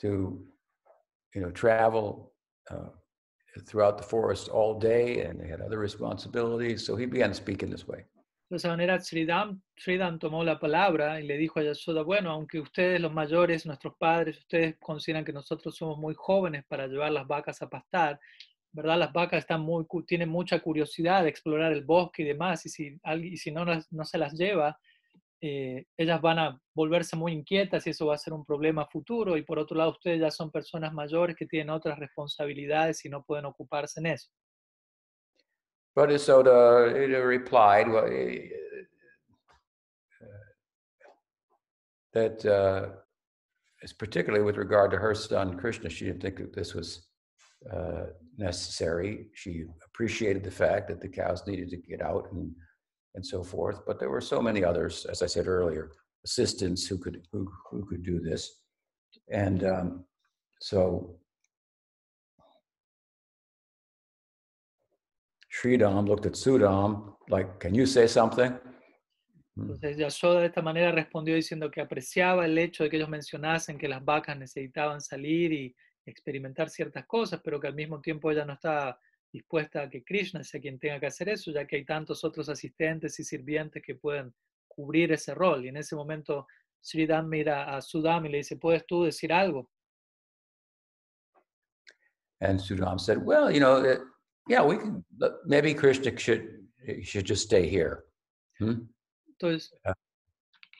to, 0.00 0.40
you 1.34 1.40
know, 1.40 1.50
travel 1.50 2.32
uh, 2.70 2.88
throughout 3.66 3.98
the 3.98 4.04
forest 4.04 4.48
all 4.48 4.78
day, 4.78 5.22
and 5.22 5.40
they 5.40 5.48
had 5.48 5.60
other 5.60 5.78
responsibilities. 5.78 6.86
So 6.86 6.96
he 6.96 7.06
began 7.06 7.28
to 7.30 7.34
speak 7.34 7.62
in 7.62 7.70
this 7.70 7.86
way. 7.86 8.04
De 8.48 8.56
esa 8.56 8.68
manera, 8.68 9.00
Sridham, 9.00 9.62
Sridham 9.74 10.18
tomó 10.18 10.44
la 10.44 10.58
palabra 10.58 11.18
y 11.18 11.26
le 11.26 11.38
dijo 11.38 11.58
a 11.58 11.62
Yashoda, 11.62 12.02
bueno, 12.02 12.30
aunque 12.30 12.60
ustedes 12.60 13.00
los 13.00 13.10
mayores, 13.10 13.64
nuestros 13.64 13.94
padres, 13.98 14.36
ustedes 14.38 14.76
consideran 14.78 15.24
que 15.24 15.32
nosotros 15.32 15.74
somos 15.74 15.96
muy 15.98 16.12
jóvenes 16.14 16.62
para 16.68 16.86
llevar 16.86 17.12
las 17.12 17.26
vacas 17.26 17.62
a 17.62 17.70
pastar, 17.70 18.20
¿verdad? 18.72 18.98
Las 18.98 19.12
vacas 19.12 19.40
están 19.40 19.60
muy, 19.60 19.86
tienen 20.06 20.28
mucha 20.28 20.60
curiosidad 20.60 21.22
de 21.22 21.28
explorar 21.28 21.72
el 21.72 21.84
bosque 21.84 22.22
y 22.22 22.26
demás, 22.26 22.64
y 22.66 22.68
si, 22.68 22.98
y 23.22 23.36
si 23.36 23.50
no, 23.52 23.64
no 23.64 24.04
se 24.04 24.18
las 24.18 24.32
lleva, 24.32 24.78
eh, 25.44 25.86
ellas 25.96 26.20
van 26.20 26.38
a 26.38 26.60
volverse 26.72 27.16
muy 27.16 27.32
inquietas 27.32 27.84
y 27.86 27.90
eso 27.90 28.06
va 28.06 28.14
a 28.14 28.18
ser 28.18 28.32
un 28.32 28.44
problema 28.44 28.86
futuro. 28.86 29.36
Y 29.36 29.42
por 29.42 29.58
otro 29.58 29.76
lado, 29.76 29.90
ustedes 29.90 30.20
ya 30.20 30.30
son 30.30 30.52
personas 30.52 30.92
mayores 30.92 31.34
que 31.36 31.46
tienen 31.46 31.70
otras 31.70 31.98
responsabilidades 31.98 33.04
y 33.04 33.08
no 33.08 33.24
pueden 33.24 33.46
ocuparse 33.46 33.98
en 34.00 34.06
eso. 34.06 34.30
But 35.94 36.10
Isoda 36.10 36.86
uh, 36.90 37.26
replied 37.26 37.88
well, 37.88 38.06
eh, 38.06 38.48
that, 42.14 42.46
uh, 42.46 42.88
particularly 43.98 44.42
with 44.42 44.56
regard 44.56 44.90
to 44.92 44.96
her 44.96 45.14
son 45.14 45.58
Krishna, 45.58 45.90
she 45.90 46.06
didn't 46.06 46.22
think 46.22 46.36
that 46.36 46.54
this 46.54 46.72
was 46.72 47.11
uh, 47.70 48.06
necessary. 48.38 49.26
She 49.34 49.64
appreciated 49.84 50.42
the 50.42 50.50
fact 50.50 50.88
that 50.88 51.00
the 51.00 51.08
cows 51.08 51.46
needed 51.46 51.70
to 51.70 51.76
get 51.76 52.00
out 52.02 52.28
and 52.32 52.50
and 53.14 53.24
so 53.24 53.42
forth. 53.42 53.80
But 53.86 53.98
there 53.98 54.10
were 54.10 54.22
so 54.22 54.40
many 54.40 54.64
others, 54.64 55.04
as 55.04 55.22
I 55.22 55.26
said 55.26 55.46
earlier, 55.46 55.92
assistants 56.24 56.86
who 56.86 56.98
could 56.98 57.26
who 57.32 57.50
who 57.70 57.84
could 57.86 58.02
do 58.02 58.20
this, 58.20 58.62
and 59.30 59.64
um, 59.64 60.04
so 60.60 61.16
Sridham 65.52 66.08
looked 66.08 66.26
at 66.26 66.32
Sudam 66.32 67.14
like, 67.28 67.60
"Can 67.60 67.74
you 67.74 67.86
say 67.86 68.06
something?" 68.06 68.58
Mm. 69.54 69.64
Entonces 69.64 69.98
Yashoda 69.98 70.40
de 70.40 70.46
esta 70.46 70.62
manera 70.62 70.92
respondió 70.92 71.34
diciendo 71.34 71.70
que 71.70 71.82
apreciaba 71.82 72.46
el 72.46 72.56
hecho 72.56 72.84
de 72.84 72.90
que 72.90 72.96
ellos 72.96 73.10
mencionasen 73.10 73.76
que 73.76 73.88
las 73.88 74.02
vacas 74.02 74.38
necesitaban 74.38 75.00
salir 75.02 75.52
y 75.52 75.76
experimentar 76.04 76.68
ciertas 76.68 77.06
cosas, 77.06 77.40
pero 77.42 77.60
que 77.60 77.68
al 77.68 77.74
mismo 77.74 78.00
tiempo 78.00 78.30
ella 78.30 78.44
no 78.44 78.54
estaba 78.54 78.98
dispuesta 79.32 79.82
a 79.82 79.90
que 79.90 80.04
Krishna 80.04 80.44
sea 80.44 80.60
quien 80.60 80.78
tenga 80.78 81.00
que 81.00 81.06
hacer 81.06 81.28
eso, 81.28 81.50
ya 81.52 81.66
que 81.66 81.76
hay 81.76 81.84
tantos 81.84 82.22
otros 82.24 82.48
asistentes 82.48 83.18
y 83.18 83.24
sirvientes 83.24 83.82
que 83.82 83.94
pueden 83.94 84.34
cubrir 84.68 85.12
ese 85.12 85.34
rol. 85.34 85.64
Y 85.64 85.68
en 85.68 85.76
ese 85.78 85.96
momento 85.96 86.46
Sridham 86.80 87.28
mira 87.28 87.74
a 87.74 87.80
Sudam 87.80 88.26
y 88.26 88.30
le 88.30 88.38
dice, 88.38 88.56
¿puedes 88.56 88.84
tú 88.86 89.04
decir 89.04 89.32
algo? 89.32 89.70
And 92.40 92.58
Sudam 92.58 92.98
said, 92.98 93.18
"Well, 93.18 93.52
you 93.52 93.60
know, 93.60 93.78
uh, 93.80 94.04
yeah, 94.48 94.64
we 94.64 94.76
can. 94.76 95.04
Maybe 95.46 95.74
Krishna 95.74 96.10
should 96.18 96.68
should 97.02 97.24
just 97.24 97.44
stay 97.44 97.68
here." 97.68 98.04
Hmm? 98.58 98.88
Entonces 99.28 99.72
Ah. 99.84 99.94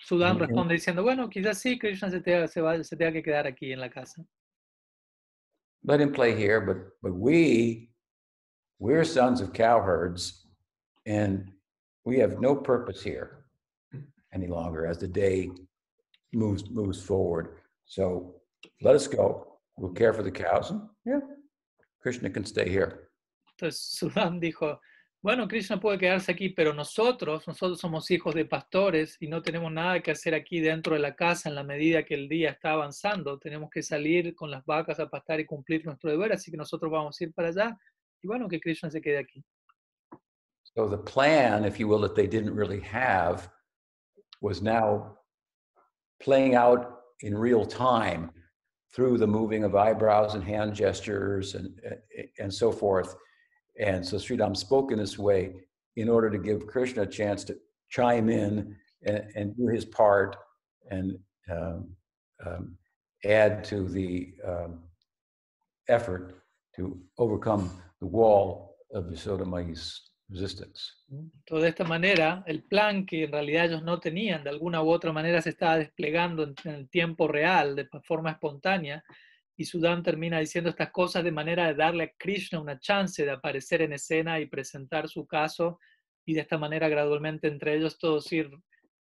Sudam 0.04 0.36
Ujú. 0.36 0.46
responde 0.46 0.74
diciendo, 0.74 1.04
bueno, 1.04 1.28
quizás 1.30 1.58
sí, 1.58 1.78
Krishna 1.78 2.10
se 2.10 2.20
tenga, 2.20 2.48
se, 2.48 2.84
se 2.84 2.96
tenga 2.96 3.12
que 3.12 3.22
quedar 3.22 3.46
aquí 3.46 3.72
en 3.72 3.78
la 3.78 3.88
casa. 3.88 4.26
Let 5.84 6.00
him 6.00 6.12
play 6.12 6.36
here, 6.36 6.60
but 6.60 6.78
but 7.02 7.14
we 7.14 7.90
we're 8.78 9.04
sons 9.04 9.40
of 9.40 9.52
cowherds, 9.52 10.46
and 11.06 11.50
we 12.04 12.18
have 12.18 12.40
no 12.40 12.54
purpose 12.54 13.02
here 13.02 13.44
any 14.32 14.46
longer 14.46 14.86
as 14.86 14.98
the 14.98 15.08
day 15.08 15.50
moves 16.32 16.68
moves 16.70 17.00
forward. 17.02 17.58
So 17.86 18.36
let 18.80 18.94
us 18.94 19.06
go. 19.06 19.58
We'll 19.76 19.92
care 19.92 20.12
for 20.12 20.22
the 20.22 20.30
cows. 20.30 20.70
And 20.70 20.82
yeah, 21.04 21.20
Krishna 22.00 22.30
can 22.30 22.44
stay 22.44 22.68
here. 22.68 23.08
Entonces 23.60 23.96
Sudam 23.96 24.40
dijo, 24.40 24.78
bueno, 25.22 25.46
Krishna 25.46 25.78
puede 25.78 25.98
quedarse 25.98 26.32
aquí, 26.32 26.48
pero 26.48 26.74
nosotros, 26.74 27.46
nosotros 27.46 27.78
somos 27.78 28.10
hijos 28.10 28.34
de 28.34 28.44
pastores 28.44 29.16
y 29.20 29.28
no 29.28 29.40
tenemos 29.40 29.70
nada 29.70 30.02
que 30.02 30.10
hacer 30.10 30.34
aquí 30.34 30.58
dentro 30.58 30.94
de 30.94 31.00
la 31.00 31.14
casa 31.14 31.48
en 31.48 31.54
la 31.54 31.62
medida 31.62 32.04
que 32.04 32.14
el 32.14 32.28
día 32.28 32.50
está 32.50 32.72
avanzando. 32.72 33.38
Tenemos 33.38 33.70
que 33.70 33.84
salir 33.84 34.34
con 34.34 34.50
las 34.50 34.64
vacas 34.66 34.98
a 34.98 35.08
pastar 35.08 35.38
y 35.38 35.46
cumplir 35.46 35.86
nuestro 35.86 36.10
deber, 36.10 36.32
así 36.32 36.50
que 36.50 36.56
nosotros 36.56 36.90
vamos 36.90 37.20
a 37.20 37.24
ir 37.24 37.32
para 37.32 37.48
allá. 37.48 37.78
Y 38.20 38.26
bueno, 38.26 38.48
que 38.48 38.58
Krishna 38.58 38.90
se 38.90 39.00
quede 39.00 39.18
aquí. 39.18 39.44
So 40.74 40.88
the 40.88 40.98
plan, 40.98 41.64
if 41.64 41.78
you 41.78 41.86
will, 41.86 42.00
that 42.00 42.16
they 42.16 42.26
didn't 42.26 42.54
really 42.54 42.80
have 42.80 43.48
was 44.40 44.60
now 44.60 45.18
playing 46.20 46.56
out 46.56 47.00
in 47.20 47.38
real 47.38 47.64
time 47.64 48.30
through 48.92 49.18
the 49.18 49.26
moving 49.26 49.62
of 49.62 49.76
eyebrows 49.76 50.34
and 50.34 50.42
hand 50.42 50.74
gestures 50.74 51.54
and, 51.54 51.80
and 52.40 52.52
so 52.52 52.72
forth. 52.72 53.14
And 53.78 54.06
so 54.06 54.16
Sridham 54.16 54.56
spoke 54.56 54.92
in 54.92 54.98
this 54.98 55.18
way 55.18 55.52
in 55.96 56.08
order 56.08 56.30
to 56.30 56.38
give 56.38 56.66
Krishna 56.66 57.02
a 57.02 57.06
chance 57.06 57.44
to 57.44 57.56
chime 57.90 58.28
in 58.28 58.76
and, 59.04 59.24
and 59.34 59.56
do 59.56 59.66
his 59.68 59.84
part 59.84 60.36
and 60.90 61.18
um, 61.50 61.88
um, 62.46 62.76
add 63.24 63.64
to 63.64 63.88
the 63.88 64.34
um, 64.46 64.80
effort 65.88 66.42
to 66.76 66.98
overcome 67.18 67.70
the 68.00 68.06
wall 68.06 68.76
of 68.92 69.04
Visodamayi's 69.04 70.10
resistance. 70.28 70.92
Entonces, 71.10 71.62
de 71.62 71.68
esta 71.68 71.84
manera, 71.84 72.42
el 72.46 72.62
plan 72.62 73.04
que 73.04 73.24
en 73.24 73.32
realidad 73.32 73.66
ellos 73.66 73.82
no 73.82 74.00
tenían, 74.00 74.42
de 74.44 74.50
alguna 74.50 74.82
u 74.82 74.90
otra 74.90 75.12
manera 75.12 75.42
se 75.42 75.50
estaba 75.50 75.78
desplegando 75.78 76.42
en, 76.42 76.54
en 76.64 76.74
el 76.74 76.88
tiempo 76.88 77.28
real, 77.28 77.76
de 77.76 77.88
forma 78.02 78.30
espontánea, 78.30 79.04
y 79.56 79.64
Sudam 79.64 80.02
termina 80.02 80.38
diciendo 80.38 80.70
estas 80.70 80.90
cosas 80.90 81.24
de 81.24 81.32
manera 81.32 81.66
de 81.66 81.74
darle 81.74 82.04
a 82.04 82.12
Krishna 82.18 82.60
una 82.60 82.78
chance 82.78 83.24
de 83.24 83.30
aparecer 83.30 83.82
en 83.82 83.92
escena 83.92 84.40
y 84.40 84.46
presentar 84.46 85.08
su 85.08 85.26
caso, 85.26 85.78
y 86.24 86.34
de 86.34 86.40
esta 86.40 86.58
manera 86.58 86.88
gradualmente 86.88 87.48
entre 87.48 87.76
ellos 87.76 87.98
todos 87.98 88.32
ir 88.32 88.50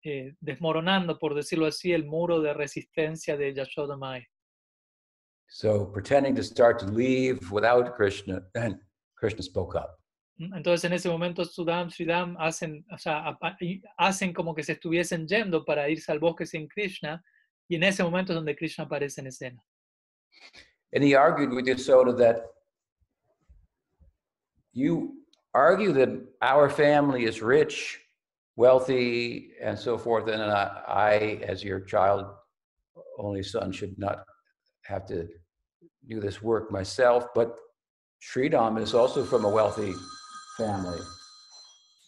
eh, 0.04 0.34
desmoronando, 0.40 1.20
por 1.20 1.36
decirlo 1.36 1.66
así, 1.66 1.92
el 1.92 2.06
muro 2.06 2.42
de 2.42 2.54
resistencia 2.54 3.38
de 3.38 3.54
Yashoda 3.54 3.98
Mai. 3.98 4.26
So 5.50 5.92
pretending 5.92 6.36
to 6.36 6.44
start 6.44 6.80
to 6.80 6.86
leave 6.86 7.40
without 7.52 7.96
Krishna, 7.96 8.42
and 8.56 8.80
Krishna 9.16 9.44
spoke 9.44 9.76
up. 9.76 9.98
Entonces 10.40 10.86
en 10.86 10.94
ese 10.94 11.10
momento 11.10 11.44
Sudam, 11.44 11.90
Sridam 11.90 12.38
hacen, 12.40 12.86
o 12.92 12.98
sea, 12.98 13.38
hacen 13.98 14.34
como 14.34 14.56
que 14.56 14.64
se 14.64 14.74
estuviesen 14.74 15.28
yendo 15.28 15.66
para 15.66 15.90
irse 15.90 16.12
al 16.14 16.20
bosque 16.20 16.46
sin 16.46 16.68
Krishna, 16.68 17.22
y 17.68 17.76
en 17.76 17.84
ese 17.84 18.04
momento 18.04 18.32
es 18.32 18.36
donde 18.36 18.56
Krishna 18.56 18.86
aparece 18.86 19.20
en 19.20 19.28
escena. 19.28 19.62
And 20.94 21.04
he 21.04 21.16
argued 21.16 21.52
with 21.52 21.66
Yasoda 21.66 22.18
that 22.18 22.46
you 24.74 25.16
argue 25.54 25.94
that 25.94 26.10
our 26.42 26.70
family 26.70 27.26
is 27.26 27.42
rich, 27.42 28.00
wealthy, 28.56 29.52
and 29.62 29.78
so 29.78 29.98
forth, 29.98 30.28
and 30.28 30.42
I, 30.42 30.82
I 30.88 31.14
as 31.44 31.64
your 31.64 31.82
child 31.82 32.26
only 33.18 33.44
son, 33.44 33.72
should 33.72 33.98
not 34.00 34.24
have 34.86 35.06
to 35.08 35.28
do 36.08 36.20
this 36.20 36.42
work 36.42 36.72
myself, 36.72 37.28
but 37.36 37.56
Sridham 38.22 38.82
is 38.82 38.94
also 38.94 39.24
from 39.24 39.46
a 39.46 39.50
wealthy 39.50 39.94
family. 40.58 41.00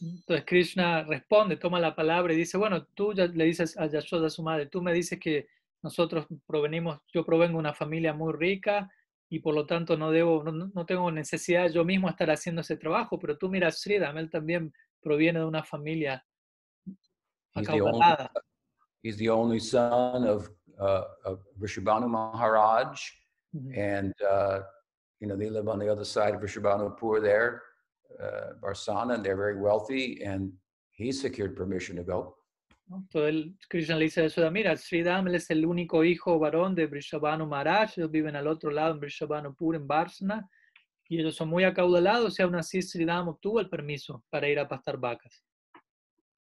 Entonces 0.01 0.45
Krishna 0.47 1.05
responde, 1.07 1.59
toma 1.59 1.80
la 1.80 1.93
palabra 1.93 2.34
y 2.34 2.36
dice, 2.36 2.57
bueno, 2.57 2.88
tú 2.95 3.13
ya 3.13 3.28
le 3.28 3.45
dices 3.45 3.78
a 3.78 3.88
Yashoda, 3.88 4.30
su 4.30 4.41
madre, 4.41 4.65
tú 4.65 4.82
me 4.82 4.93
dices 4.93 5.19
que 5.19 5.47
nosotros 5.84 6.25
provenimos, 6.45 6.99
yo 7.13 7.25
provengo 7.25 7.53
de 7.53 7.59
una 7.59 7.73
familia 7.73 8.13
muy 8.13 8.34
rica 8.34 8.89
y 9.29 9.39
por 9.39 9.55
lo 9.55 9.65
tanto 9.65 9.97
no 9.97 10.11
debo, 10.11 10.43
no, 10.43 10.71
no 10.73 10.86
tengo 10.86 11.11
necesidad 11.11 11.69
yo 11.69 11.86
mismo 11.86 12.09
estar 12.09 12.29
haciendo 12.29 12.61
ese 12.61 12.77
trabajo, 12.77 13.17
pero 13.19 13.38
tú 13.38 13.49
miras 13.49 13.82
Sridham, 13.82 14.17
él 14.17 14.29
también 14.29 14.73
proviene 15.01 15.39
de 15.39 15.45
una 15.45 15.63
familia 15.63 16.23
acaudalada. 17.53 18.32
He's 19.03 19.17
the 19.17 19.29
only 19.29 19.59
son 19.59 20.27
of, 20.27 20.49
uh, 20.79 21.05
of 21.25 21.39
Rishabhanu 21.59 22.07
Maharaj, 22.07 22.99
mm 23.51 23.61
-hmm. 23.61 23.97
and 23.97 24.13
uh, 24.21 24.61
you 25.19 25.27
know 25.27 25.38
they 25.38 25.49
live 25.49 25.67
on 25.67 25.79
the 25.79 25.89
other 25.89 26.05
side 26.05 26.36
of 26.36 26.41
Rishabhanupur 26.41 27.21
there. 27.21 27.61
uh, 28.19 28.53
Barsana, 28.61 29.15
and 29.15 29.25
they're 29.25 29.38
very 29.38 29.59
wealthy, 29.59 30.23
and 30.23 30.51
he 30.91 31.11
secured 31.11 31.55
permission 31.55 31.95
to 31.95 32.03
go. 32.03 32.36
Entonces 32.93 33.53
Krishna 33.69 33.95
le 33.95 34.05
dice 34.05 34.21
mira, 34.51 34.73
es 34.73 35.49
el 35.49 35.65
único 35.65 36.03
hijo 36.03 36.39
varón 36.39 36.75
de 36.75 36.87
Maharaj, 37.47 37.97
ellos 37.97 38.11
viven 38.11 38.35
al 38.35 38.47
otro 38.47 38.71
lado 38.71 38.93
en 38.93 38.99
en 39.75 39.87
Barsana, 39.87 40.49
y 41.07 41.19
ellos 41.19 41.35
son 41.35 41.49
muy 41.49 41.63
acaudalados, 41.63 42.39
y 42.39 42.43
aún 42.43 42.55
así 42.55 42.81
obtuvo 43.27 43.59
el 43.59 43.69
permiso 43.69 44.23
para 44.29 44.47
ir 44.47 44.59
a 44.59 44.67
pastar 44.67 44.97
vacas. 44.97 45.43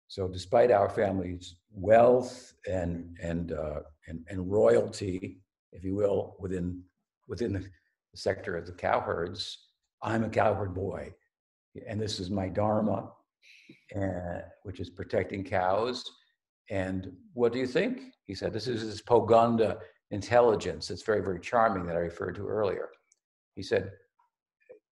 So 0.07 0.29
despite 0.29 0.73
our 0.73 0.91
family's 0.91 1.57
wealth 1.73 2.55
and, 2.67 3.17
and, 3.23 3.53
uh, 3.53 3.83
and, 4.09 4.27
and 4.29 4.51
royalty, 4.51 5.41
if 5.73 5.85
you 5.85 5.95
will, 5.95 6.37
within, 6.41 6.83
within 7.29 7.53
the 7.53 7.71
sector 8.15 8.57
of 8.57 8.67
the 8.67 8.73
cowherds, 8.73 9.69
I'm 10.03 10.25
a 10.25 10.31
cowherd 10.31 10.75
boy 10.75 11.15
and 11.87 12.01
this 12.01 12.19
is 12.19 12.31
my 12.31 12.49
dharma, 12.49 13.11
uh, 13.97 14.41
which 14.63 14.81
is 14.81 14.91
protecting 14.91 15.45
cows. 15.45 16.05
And 16.71 17.13
what 17.35 17.53
do 17.53 17.59
you 17.59 17.67
think? 17.67 18.01
He 18.27 18.35
said, 18.35 18.53
This 18.53 18.69
is 18.69 18.81
his 18.83 19.03
Poganda 19.03 19.79
intelligence. 20.11 20.91
It's 20.91 21.03
very, 21.03 21.21
very 21.21 21.41
charming 21.41 21.85
that 21.87 21.97
I 21.97 22.01
referred 22.01 22.37
to 22.37 22.47
earlier. 22.47 22.89
He 23.57 23.63
said, 23.63 23.91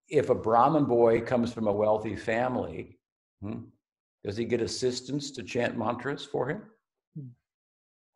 If 0.08 0.30
a 0.30 0.34
Brahmin 0.34 0.84
boy 0.84 1.20
comes 1.20 1.52
from 1.52 1.68
a 1.68 1.72
wealthy 1.72 2.16
family, 2.16 2.98
hmm, 3.40 3.64
does 4.24 4.36
he 4.36 4.44
get 4.44 4.60
assistance 4.60 5.30
to 5.32 5.42
chant 5.42 5.76
mantras 5.76 6.24
for 6.24 6.50
him? 6.50 6.62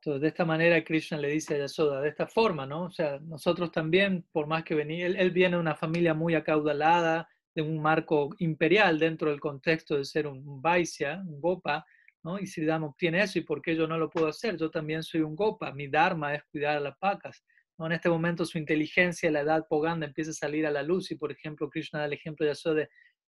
Entonces, 0.05 0.21
de 0.21 0.29
esta 0.29 0.45
manera 0.45 0.83
Krishna 0.83 1.17
le 1.17 1.29
dice 1.29 1.55
a 1.55 1.59
Yasoda, 1.59 2.01
de 2.01 2.09
esta 2.09 2.27
forma, 2.27 2.67
¿no? 2.67 2.87
O 2.87 2.91
sea, 2.91 3.21
nosotros 3.21 3.71
también, 3.71 4.25
por 4.33 4.49
más 4.49 4.65
que 4.65 4.75
venir, 4.75 5.07
él, 5.07 5.17
él 5.17 5.31
viene 5.31 5.55
de 5.55 5.61
una 5.61 5.77
familia 5.77 6.13
muy 6.13 6.35
acaudalada, 6.35 7.29
de 7.55 7.63
un 7.63 7.81
marco 7.81 8.35
imperial 8.39 8.99
dentro 8.99 9.31
del 9.31 9.39
contexto 9.39 9.97
de 9.97 10.05
ser 10.05 10.27
un, 10.27 10.61
Vaisya, 10.61 11.23
un 11.25 11.41
Gopa, 11.41 11.85
¿no? 12.25 12.39
Y 12.39 12.47
Sridham 12.47 12.85
obtiene 12.85 13.23
eso, 13.23 13.39
¿y 13.39 13.43
por 13.43 13.61
qué 13.61 13.75
yo 13.75 13.87
no 13.87 13.99
lo 13.99 14.09
puedo 14.09 14.29
hacer? 14.29 14.57
Yo 14.57 14.71
también 14.71 15.03
soy 15.03 15.23
un 15.23 15.35
Gopa, 15.35 15.73
mi 15.73 15.89
Dharma 15.89 16.35
es 16.35 16.45
cuidar 16.45 16.77
a 16.77 16.81
las 16.81 16.99
vacas. 17.01 17.45
¿no? 17.79 17.87
En 17.87 17.93
este 17.93 18.09
momento 18.09 18.45
su 18.45 18.59
inteligencia, 18.59 19.31
la 19.31 19.41
edad 19.41 19.67
poganda, 19.69 20.07
empieza 20.07 20.31
a 20.31 20.35
salir 20.35 20.67
a 20.67 20.71
la 20.71 20.83
luz 20.83 21.11
y, 21.11 21.17
por 21.17 21.33
ejemplo, 21.33 21.69
Krishna 21.69 22.01
da 22.01 22.07
el 22.07 22.13
ejemplo 22.13 22.47
de 22.47 22.53
eso 22.53 22.75
de 22.75 22.89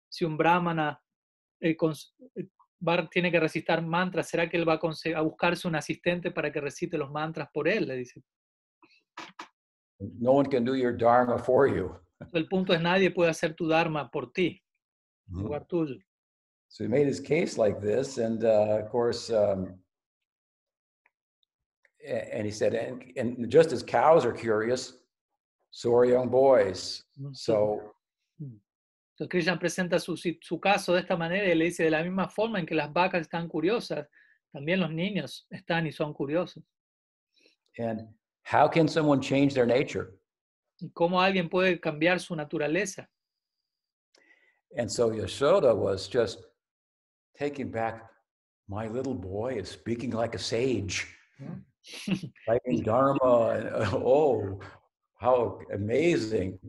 si 0.09 0.25
un 0.25 0.37
brahmana 0.37 1.01
eh, 1.59 1.75
eh, 2.35 3.07
tiene 3.09 3.31
que 3.31 3.39
recitar 3.39 3.81
mantras, 3.81 4.27
¿será 4.27 4.49
que 4.49 4.57
él 4.57 4.67
va 4.67 4.73
a, 4.73 5.17
a 5.17 5.21
buscarse 5.21 5.67
un 5.67 5.75
asistente 5.75 6.31
para 6.31 6.51
que 6.51 6.61
recite 6.61 6.97
los 6.97 7.09
mantras 7.09 7.49
por 7.51 7.67
él? 7.67 7.87
Le 7.87 7.97
dice. 7.97 8.21
No 9.99 10.33
one 10.33 10.49
can 10.49 10.65
do 10.65 10.75
your 10.75 10.95
dharma 10.95 11.37
for 11.39 11.73
you. 11.73 11.95
El 12.31 12.47
punto 12.47 12.73
es 12.73 12.81
nadie 12.81 13.11
puede 13.11 13.31
hacer 13.31 13.55
tu 13.55 13.67
dharma 13.67 14.09
por 14.09 14.31
ti, 14.31 14.61
mm-hmm. 15.27 15.41
lugar 15.41 15.65
tuyo. 15.65 15.97
So 16.73 16.83
he 16.83 16.87
made 16.87 17.05
his 17.05 17.19
case 17.19 17.59
like 17.59 17.79
this, 17.79 18.17
and 18.17 18.43
uh, 18.43 18.79
of 18.81 18.89
course, 18.89 19.29
um, 19.29 19.75
and 22.03 22.45
he 22.45 22.51
said, 22.51 22.73
and, 22.73 23.03
and, 23.15 23.47
just 23.47 23.71
as 23.71 23.83
cows 23.83 24.25
are 24.25 24.33
curious, 24.33 24.93
so 25.69 25.93
are 25.93 26.05
young 26.05 26.29
boys. 26.29 27.03
Mm-hmm. 27.19 27.33
So. 27.33 27.79
Mm. 28.41 28.57
So 29.15 29.27
Krishna 29.27 29.55
presenta 29.57 29.99
su, 29.99 30.17
su 30.17 30.59
caso 30.59 30.93
de 30.93 31.01
esta 31.01 31.15
manera 31.15 31.47
y 31.47 31.53
le 31.53 31.65
dice 31.65 31.83
de 31.83 31.91
la 31.91 32.01
misma 32.01 32.27
forma 32.27 32.57
en 32.57 32.65
que 32.65 32.73
las 32.73 32.91
vacas 32.91 33.21
están 33.21 33.47
curiosas, 33.47 34.07
también 34.51 34.79
los 34.79 34.89
niños 34.89 35.45
están 35.51 35.85
y 35.85 35.91
son 35.91 36.13
curiosos. 36.15 36.63
And 37.77 38.07
how 38.41 38.67
can 38.67 38.87
someone 38.87 39.21
change 39.21 39.53
their 39.53 39.67
nature? 39.67 40.17
y 40.79 40.89
cómo 40.89 41.21
alguien 41.21 41.49
puede 41.49 41.79
cambiar 41.79 42.19
su 42.19 42.35
naturaleza. 42.35 43.07
And 44.75 44.91
so 44.91 45.11
Yashoda 45.11 45.75
was 45.75 46.09
just 46.09 46.39
taking 47.37 47.71
back 47.71 48.09
my 48.67 48.87
little 48.87 49.13
boy 49.13 49.55
is 49.57 49.69
speaking 49.69 50.11
like 50.11 50.35
a 50.35 50.39
sage, 50.39 51.07
hmm. 51.37 51.59
writing 52.47 52.83
Dharma. 52.83 53.49
And, 53.49 53.69
oh, 53.93 54.59
how 55.19 55.59
amazing. 55.73 56.59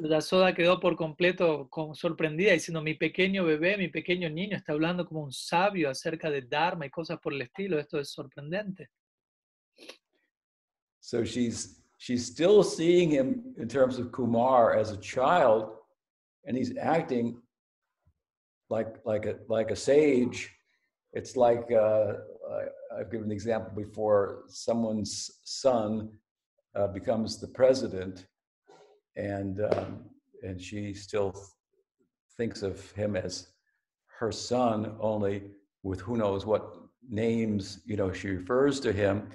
Yashoda 0.00 0.54
quedó 0.54 0.80
por 0.80 0.96
completo 0.96 1.68
sorprendida 1.94 2.52
diciendo, 2.52 2.82
mi 2.82 2.94
pequeño 2.94 3.44
bebé, 3.44 3.76
mi 3.76 3.88
pequeño 3.88 4.28
niño 4.28 4.56
está 4.56 4.72
hablando 4.72 5.06
como 5.06 5.22
un 5.22 5.32
sabio 5.32 5.90
acerca 5.90 6.30
de 6.30 6.42
Dharma 6.42 6.86
y 6.86 6.90
cosas 6.90 7.18
por 7.20 7.32
el 7.32 7.42
estilo. 7.42 7.78
Esto 7.78 8.00
es 8.00 8.10
sorprendente. 8.10 8.88
So 11.00 11.24
she's 11.24 11.82
she's 11.98 12.26
still 12.26 12.62
seeing 12.62 13.10
him 13.10 13.54
in 13.58 13.68
terms 13.68 13.98
of 13.98 14.12
Kumar 14.12 14.74
as 14.76 14.92
a 14.92 14.98
child, 14.98 15.70
and 16.46 16.56
he's 16.56 16.76
acting 16.76 17.40
like 18.76 18.92
like 19.04 19.26
a 19.26 19.34
like 19.48 19.70
a 19.70 19.76
sage. 19.76 20.40
It's 21.18 21.36
like 21.36 21.64
uh, 21.70 22.14
I've 22.96 23.10
given 23.12 23.28
the 23.28 23.34
example 23.34 23.72
before: 23.84 24.44
someone's 24.48 25.12
son 25.44 25.90
uh, 26.78 26.88
becomes 26.98 27.30
the 27.38 27.48
president, 27.48 28.26
and 29.16 29.54
um, 29.72 29.90
and 30.46 30.60
she 30.60 30.94
still 30.94 31.30
thinks 32.36 32.62
of 32.62 32.74
him 32.92 33.14
as 33.14 33.48
her 34.18 34.32
son, 34.32 34.96
only 35.00 35.36
with 35.82 36.00
who 36.00 36.16
knows 36.16 36.46
what 36.46 36.64
names 37.08 37.80
you 37.84 37.96
know 37.96 38.12
she 38.12 38.28
refers 38.28 38.78
to 38.78 38.92
him 38.92 39.28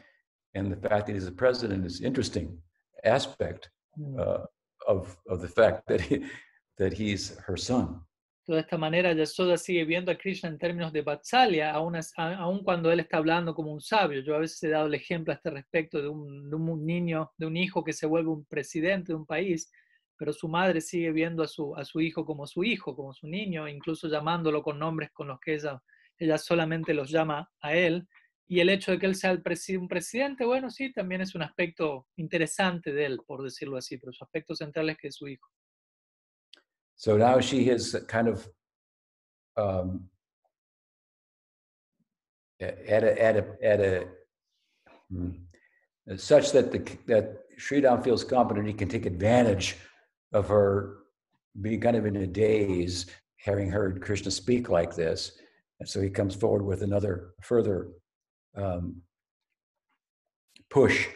and 0.55 0.71
the 0.71 0.89
fact 0.89 1.05
that 1.05 1.13
he's 1.13 1.27
a 1.27 1.31
president 1.31 1.85
is 1.85 2.01
interesting 2.01 2.57
aspect 3.03 3.69
hmm. 3.95 4.19
uh, 4.19 4.43
of, 4.87 5.15
of 5.29 5.41
the 5.41 5.47
fact 5.47 5.87
that, 5.87 6.01
he, 6.01 6.25
that 6.77 6.93
he's 6.93 7.37
her 7.45 7.57
son. 7.57 8.01
De 8.47 8.59
esta 8.61 8.77
manera, 8.77 9.11
Yasoda 9.11 9.57
sigue 9.57 9.83
viendo 9.83 10.09
a 10.09 10.15
Krishna 10.15 10.47
en 10.47 10.57
términos 10.57 10.93
de 10.93 11.01
Vatsalya, 11.01 11.73
aun, 11.73 12.63
cuando 12.63 12.89
él 12.93 13.01
está 13.01 13.17
hablando 13.17 13.53
como 13.53 13.73
un 13.73 13.81
sabio. 13.81 14.21
Yo 14.21 14.35
a 14.35 14.39
veces 14.39 14.63
he 14.63 14.69
dado 14.69 14.87
el 14.87 14.93
ejemplo 14.93 15.33
a 15.33 15.35
este 15.35 15.49
respecto 15.49 16.01
de 16.01 16.07
un, 16.07 16.85
niño, 16.85 17.29
de 17.37 17.45
un 17.45 17.57
hijo 17.57 17.83
que 17.83 17.91
se 17.91 18.05
vuelve 18.05 18.29
un 18.29 18.45
presidente 18.45 19.11
de 19.11 19.17
un 19.17 19.25
país, 19.25 19.69
pero 20.17 20.31
su 20.31 20.47
madre 20.47 20.79
sigue 20.79 21.11
viendo 21.11 21.43
a 21.43 21.47
su, 21.47 21.99
hijo 21.99 22.25
como 22.25 22.47
su 22.47 22.63
hijo, 22.63 22.95
como 22.95 23.13
su 23.13 23.27
niño, 23.27 23.67
incluso 23.67 24.07
llamándolo 24.07 24.63
con 24.63 24.79
nombres 24.79 25.11
con 25.11 25.27
los 25.27 25.41
que 25.41 25.59
ella, 26.19 26.37
solamente 26.37 26.93
los 26.93 27.11
llama 27.11 27.51
a 27.59 27.75
él. 27.75 28.07
Y 28.47 28.61
el 28.61 28.69
hecho 28.69 28.91
de 28.91 28.99
que 28.99 29.07
él 29.07 29.15
sea 29.15 29.37
un 29.77 29.89
presidente, 29.89 30.45
bueno, 30.45 30.69
sí, 30.69 30.93
también 30.93 31.19
es 31.19 31.35
un 31.35 31.41
aspecto 31.41 32.07
interesante 32.15 32.93
de 32.93 33.07
él, 33.07 33.19
por 33.27 33.43
decirlo 33.43 33.75
así, 33.75 33.97
pero 33.97 34.13
su 34.13 34.23
aspecto 34.23 34.55
central 34.55 34.89
es 34.89 34.97
que 34.97 35.09
es 35.09 35.15
su 35.15 35.27
hijo. 35.27 35.49
So 36.97 37.15
now 37.15 37.39
she 37.39 37.63
has 37.65 37.95
kind 38.07 38.27
of 38.27 38.47
um, 39.55 40.09
at 42.59 43.03
a, 43.03 43.23
at 43.23 43.37
a, 43.37 43.45
at 43.63 43.79
a 43.79 44.07
hmm, 45.11 45.29
such 46.15 46.51
that 46.51 46.71
the 46.71 46.79
that 47.05 47.43
Sridham 47.59 48.03
feels 48.03 48.23
confident 48.23 48.67
he 48.67 48.73
can 48.73 48.89
take 48.89 49.05
advantage 49.05 49.77
of 50.33 50.47
her 50.49 50.97
being 51.61 51.81
kind 51.81 51.95
of 51.95 52.05
in 52.05 52.15
a 52.17 52.27
daze, 52.27 53.05
having 53.37 53.69
heard 53.69 54.01
Krishna 54.01 54.31
speak 54.31 54.69
like 54.69 54.95
this, 54.95 55.33
and 55.79 55.87
so 55.87 56.01
he 56.01 56.09
comes 56.09 56.35
forward 56.35 56.63
with 56.63 56.81
another 56.81 57.33
further 57.41 57.89
um, 58.55 59.01
push. 60.69 61.07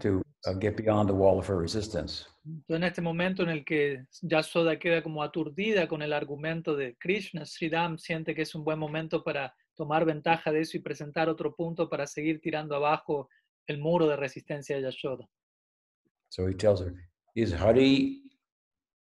To 0.00 0.22
uh, 0.46 0.54
get 0.54 0.76
beyond 0.76 1.08
the 1.08 1.14
wall 1.14 1.38
of 1.38 1.48
her 1.48 1.56
resistance. 1.56 2.26
En 2.68 2.82
este 2.82 3.00
momento 3.00 3.42
en 3.42 3.50
el 3.50 3.64
que 3.64 4.06
Yasoda 4.22 4.78
queda 4.78 5.02
como 5.02 5.22
aturdida 5.22 5.86
con 5.86 6.02
el 6.02 6.12
argumento 6.12 6.74
de 6.74 6.96
Krishna, 6.98 7.44
Sridham 7.44 7.98
siente 7.98 8.34
que 8.34 8.42
es 8.42 8.54
un 8.54 8.64
buen 8.64 8.78
momento 8.78 9.22
para 9.22 9.54
tomar 9.74 10.04
ventaja 10.04 10.50
de 10.50 10.60
eso 10.60 10.76
y 10.76 10.80
presentar 10.80 11.28
otro 11.28 11.54
punto 11.54 11.88
para 11.88 12.06
seguir 12.06 12.40
tirando 12.40 12.74
abajo 12.74 13.28
el 13.66 13.78
muro 13.78 14.06
de 14.08 14.16
resistencia 14.16 14.76
de 14.76 14.82
Yashoda. 14.82 15.28
So 16.30 16.48
he 16.48 16.54
tells 16.54 16.80
her, 16.80 16.94
"Is 17.34 17.52
Hari 17.52 18.22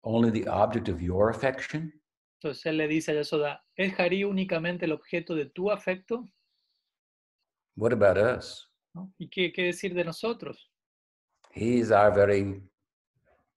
only 0.03 0.31
the 0.31 0.49
object 0.49 0.89
of 0.89 1.01
your 1.01 1.31
affection?" 1.31 1.93
Entonces 2.41 2.67
él 2.67 2.77
le 2.77 2.89
dice 2.89 3.12
a 3.12 3.15
Yasoda, 3.15 3.65
¿es 3.75 3.99
Hari 3.99 4.25
únicamente 4.25 4.85
el 4.85 4.93
objeto 4.93 5.35
de 5.35 5.47
tu 5.47 5.71
afecto? 5.71 6.29
What 7.77 7.93
about 7.93 8.19
us? 8.19 8.74
¿No? 8.95 9.12
¿Y 9.18 9.28
qué, 9.28 9.53
qué 9.53 9.64
decir 9.64 9.92
de 9.95 10.05
nosotros? 10.05 10.70
He's 11.53 11.90
our 11.90 12.12
very 12.14 12.62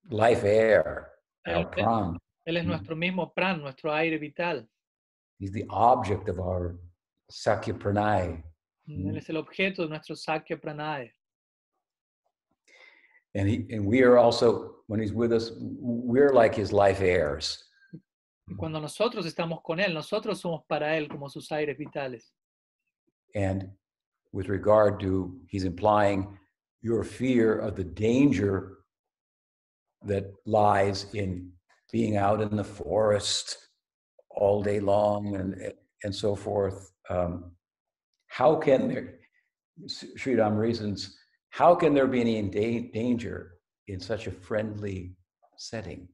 life 0.10 0.44
air, 0.44 1.08
our 1.46 1.56
Él, 1.56 1.58
él- 1.62 1.70
pran. 1.70 2.18
él 2.46 2.58
es 2.58 2.64
Mm. 2.66 2.68
nuestro 2.68 2.96
mismo 2.96 3.34
pran, 3.34 3.62
nuestro 3.62 3.92
aire 3.94 4.18
vital. 4.18 4.68
He's 5.40 5.52
the 5.52 5.66
object 5.70 6.28
of 6.30 6.40
our 6.40 6.80
Sakya 7.30 7.74
Pranay. 7.78 8.44
Él 8.88 9.12
Mm. 9.14 9.18
es 9.18 9.30
el 9.30 9.38
objeto 9.38 9.84
de 9.84 9.90
nuestro 9.90 10.16
Sakya 10.16 10.58
Pranaya. 10.60 11.12
And 13.36 13.48
he 13.48 13.68
and 13.76 13.86
we 13.86 14.02
are 14.02 14.18
also, 14.18 14.84
when 14.88 15.00
he's 15.00 15.14
with 15.14 15.32
us, 15.32 15.52
we're 15.60 16.34
like 16.34 16.56
his 16.56 16.72
life 16.72 17.02
heirs. 17.02 17.64
Y 18.50 18.56
cuando 18.56 18.80
nosotros 18.80 19.26
estamos 19.26 19.62
con 19.62 19.80
Él, 19.80 19.94
nosotros 19.94 20.40
somos 20.40 20.64
para 20.68 20.96
Él 20.98 21.10
como 21.10 21.28
sus 21.30 21.52
aires 21.52 21.78
vitales. 21.78 22.34
And 23.36 23.78
with 24.34 24.50
regard 24.50 25.00
to, 25.00 25.40
he's 25.48 25.64
implying 25.64 26.38
your 26.82 27.04
fear 27.04 27.58
of 27.58 27.76
the 27.76 27.84
danger 27.84 28.78
that 30.04 30.26
lies 30.46 31.08
in 31.14 31.52
being 31.92 32.18
out 32.18 32.42
in 32.42 32.56
the 32.56 32.64
forest 32.64 33.58
all 34.30 34.62
day 34.62 34.80
long 34.80 35.36
and 35.36 35.74
and 36.04 36.14
so 36.14 36.36
forth. 36.36 36.92
Um, 37.10 37.52
how 38.28 38.56
can 38.56 38.88
there, 38.88 39.16
Sridham 40.18 40.58
reasons, 40.58 41.18
how 41.50 41.74
can 41.76 41.94
there 41.94 42.08
be 42.08 42.22
any 42.22 42.42
danger 42.94 43.54
in 43.88 44.00
such 44.00 44.28
a 44.28 44.32
friendly 44.32 45.16
setting? 45.58 46.08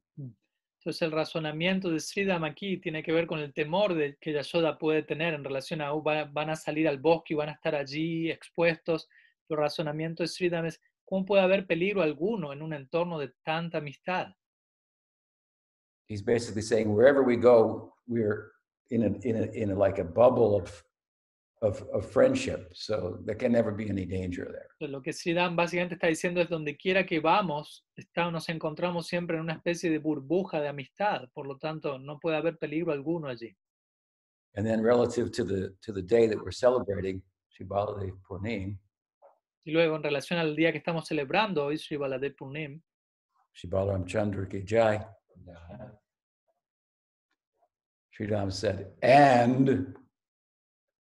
Entonces 0.84 1.02
el 1.04 1.14
razonamiento 1.14 1.90
de 1.90 2.02
Sridham 2.02 2.44
aquí 2.44 2.76
tiene 2.78 3.04
que 3.04 3.14
ver 3.14 3.26
con 3.26 3.40
el 3.40 3.54
temor 3.54 3.94
de, 3.94 4.18
que 4.20 4.34
Yashoda 4.34 4.78
puede 4.78 5.02
tener 5.02 5.34
en 5.34 5.42
relación 5.46 5.80
a, 5.80 5.94
"Oh, 5.94 6.04
va- 6.04 6.26
van 6.26 6.50
a 6.50 6.58
salir 6.58 6.90
al 6.90 6.98
bosque 6.98 7.34
y 7.34 7.38
van 7.38 7.48
a 7.48 7.54
estar 7.54 7.74
allí 7.74 8.30
expuestos. 8.30 9.08
El 9.48 9.56
razonamiento 9.56 10.24
de 10.24 10.28
Sridham 10.28 10.66
es, 10.66 10.82
¿cómo 11.06 11.24
puede 11.26 11.42
haber 11.42 11.66
peligro 11.68 12.02
alguno 12.02 12.52
en 12.52 12.62
un 12.62 12.74
entorno 12.74 13.18
de 13.18 13.32
tanta 13.46 13.78
amistad? 13.78 14.34
He's 16.10 16.22
basically 16.22 16.62
saying 16.62 16.94
wherever 16.94 17.22
we 17.24 17.38
go, 17.38 17.96
we're 18.06 18.52
in 18.90 19.04
a 19.04 19.08
in 19.26 19.38
a 19.38 19.46
in 19.54 19.72
a 19.72 19.76
like 19.76 20.02
a 20.02 20.04
bubble 20.04 20.54
of 20.62 20.84
of, 21.64 21.82
of 21.94 22.06
friendship. 22.06 22.70
So 22.74 23.20
there 23.26 23.38
can 23.38 23.52
never 23.52 23.72
be 23.74 23.90
any 23.90 24.06
danger 24.06 24.46
there. 24.52 24.90
Lo 24.90 25.02
que 25.02 25.14
Sridham 25.14 25.56
básicamente 25.56 25.96
está 25.96 26.08
diciendo 26.08 26.42
es, 26.42 26.50
donde 26.50 26.76
quiera 26.78 27.06
que 27.06 27.20
vamos, 27.20 27.86
está- 27.96 28.30
nos 28.32 28.50
encontramos 28.50 29.08
siempre 29.08 29.38
en 29.38 29.44
una 29.44 29.54
especie 29.54 29.90
de 29.90 29.98
burbuja 30.00 30.60
de 30.62 30.68
amistad. 30.68 31.30
Por 31.34 31.48
lo 31.48 31.58
tanto, 31.58 31.98
no 31.98 32.20
puede 32.20 32.38
haber 32.38 32.58
peligro 32.58 32.92
alguno 32.92 33.28
allí. 33.30 33.56
And 34.56 34.68
then 34.68 34.84
relative 34.84 35.32
to 35.32 35.44
the 35.46 35.72
to 35.82 35.92
the 35.94 36.04
day 36.04 36.28
that 36.28 36.38
we're 36.38 36.52
celebrating, 36.52 37.24
Sri 37.50 37.66
Baladev 37.66 38.22
Purnim, 38.28 38.78
Y 39.66 39.72
luego, 39.72 39.96
en 39.96 40.04
relación 40.04 40.40
al 40.40 40.56
día 40.56 40.72
que 40.74 40.78
estamos 40.80 41.08
celebrando 41.08 41.66
hoy, 41.66 41.78
Sri 41.78 41.98
Purnim, 42.38 42.82
Sri 43.54 43.70
Balaram 43.70 44.06
Chandra 44.06 44.48
Ki 44.48 44.64
Jai. 44.66 45.00
Sridham 48.16 48.52
said, 48.52 48.92
and 49.02 49.96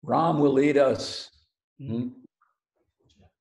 Ram 0.03 0.41
will 0.41 0.55
lead 0.55 0.77
us. 0.77 1.31
Hmm? 1.79 2.11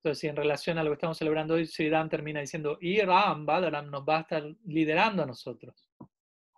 Entonces, 0.03 0.24
y 0.24 0.28
en 0.28 0.36
relación 0.36 0.78
a 0.78 0.84
lo 0.84 0.89
que 0.89 0.95
estamos 0.95 1.18
celebrando 1.18 1.53
hoy, 1.55 1.66
Sridham 1.68 2.09
termina 2.09 2.39
diciendo, 2.39 2.78
y 2.82 2.99
Ram, 3.01 3.45
Balaram, 3.45 3.89
nos 3.89 4.03
va 4.03 4.18
a 4.18 4.22
estar 4.22 4.43
liderando 4.66 5.22
a 5.24 5.26
nosotros. 5.28 5.76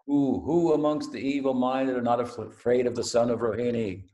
Who, 0.05 0.39
who 0.45 0.73
amongst 0.73 1.11
the 1.11 1.19
evil 1.19 1.53
minded 1.53 1.95
are 1.95 2.01
not 2.01 2.19
af- 2.19 2.37
afraid 2.39 2.87
of 2.87 2.93
the 2.95 3.03
son 3.03 3.29
of 3.29 3.41
Rohini? 3.41 4.05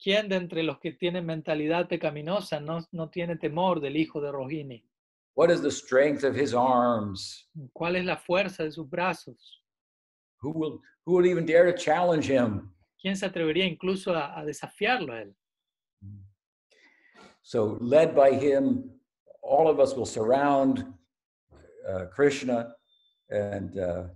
¿Quién 0.00 0.28
de 0.28 0.36
entre 0.36 0.62
los 0.62 0.78
que 0.78 0.92
tienen 0.92 1.26
mentalidad 1.26 1.88
pecaminosa 1.88 2.60
no, 2.60 2.78
no 2.92 3.08
tiene 3.10 3.36
temor 3.36 3.80
del 3.80 3.96
hijo 3.96 4.20
de 4.20 4.30
Rohini? 4.30 4.84
What 5.34 5.50
is 5.50 5.60
the 5.60 5.70
strength 5.70 6.24
of 6.24 6.34
his 6.36 6.54
arms? 6.54 7.48
¿Cuál 7.72 7.96
es 7.96 8.04
la 8.04 8.16
fuerza 8.16 8.62
de 8.64 8.70
sus 8.72 8.88
brazos? 8.88 9.62
Who 10.40 10.50
will 10.52 10.80
who 11.04 11.14
will 11.16 11.26
even 11.26 11.44
dare 11.44 11.70
to 11.70 11.76
challenge 11.76 12.26
him? 12.26 12.72
¿Quién 13.00 13.16
se 13.16 13.26
atrevería 13.26 13.64
incluso 13.66 14.14
a, 14.14 14.38
a 14.38 14.44
desafiarlo 14.44 15.12
a 15.12 15.22
él? 15.22 15.34
So, 17.42 17.78
led 17.80 18.14
by 18.14 18.32
him, 18.32 18.90
all 19.42 19.68
of 19.68 19.78
us 19.78 19.94
will 19.96 20.06
surround 20.06 20.84
uh, 21.88 22.06
Krishna 22.14 22.74
and 23.30 23.78
uh, 23.78 24.08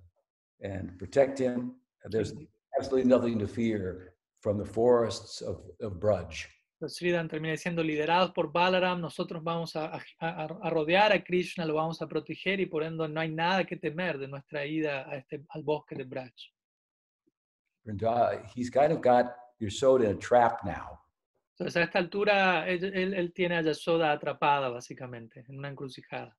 and 0.63 0.99
protect 0.99 1.39
him. 1.39 1.77
There's 2.11 2.35
absolutely 2.77 3.09
nothing 3.09 3.39
to 3.39 3.47
fear 3.47 4.15
from 4.41 4.59
the 4.59 4.65
forests 4.65 5.41
of, 5.43 5.59
of 5.81 6.01
Braj. 6.01 6.47
Entonces, 6.81 6.97
Sridham 6.99 7.29
termina 7.29 7.53
diciendo, 7.53 7.83
liderados 7.83 8.33
por 8.33 8.51
Balaram, 8.51 9.01
nosotros 9.01 9.43
vamos 9.45 9.77
a, 9.77 9.87
a- 9.95 10.03
a- 10.21 10.59
a 10.63 10.71
rodear 10.71 11.13
a 11.13 11.23
Krishna, 11.23 11.67
lo 11.67 11.75
vamos 11.75 12.01
a 12.01 12.07
proteger 12.09 12.59
y 12.59 12.67
por 12.67 12.83
ende 12.83 13.07
no 13.09 13.21
hay 13.21 13.31
nada 13.31 13.65
que 13.65 13.77
temer 13.77 14.19
de 14.19 14.29
nuestra 14.29 14.65
ida 14.65 15.07
a 15.09 15.17
este, 15.17 15.45
al 15.51 15.63
bosque 15.63 15.95
de 15.95 16.05
Braj. 16.05 16.33
Vrinda- 17.87 18.45
He's 18.55 18.71
kind 18.71 18.93
of 18.93 19.01
got 19.01 19.35
Yashoda 19.61 20.05
in 20.05 20.11
a 20.13 20.15
trap 20.19 20.65
now. 20.65 20.99
Entonces, 21.59 21.77
a 21.77 21.83
esta 21.83 21.99
altura, 21.99 22.67
él, 22.69 22.83
él- 22.95 23.15
él 23.15 23.33
tiene 23.35 23.59
a 23.59 23.63
Yashoda 23.63 24.13
atrapada, 24.13 24.71
básicamente, 24.71 25.45
en 25.49 25.59
una 25.59 25.69
encrucijada. 25.69 26.33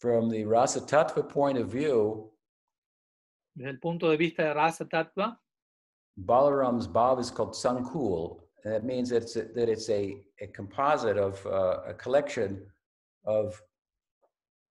From 0.00 0.28
the 0.28 0.44
Rasa 0.44 0.80
Tattva 0.80 1.26
point 1.28 1.58
of 1.58 1.68
view, 1.68 2.30
Desde 3.56 3.70
el 3.70 3.78
punto 3.78 4.10
de 4.10 4.16
vista 4.16 4.42
de 4.42 4.52
Rasa 4.54 4.84
Tattva, 4.84 5.38
Balaram's 6.18 6.86
bhav 6.88 7.18
is 7.20 7.30
called 7.30 7.54
Sankul. 7.56 8.40
And 8.64 8.72
that 8.74 8.84
means 8.84 9.10
that 9.10 9.22
it's 9.22 9.36
a, 9.36 9.44
that 9.54 9.68
it's 9.68 9.88
a, 9.90 10.16
a 10.40 10.46
composite 10.48 11.16
of 11.18 11.44
uh, 11.46 11.80
a 11.86 11.94
collection 11.94 12.66
of 13.24 13.60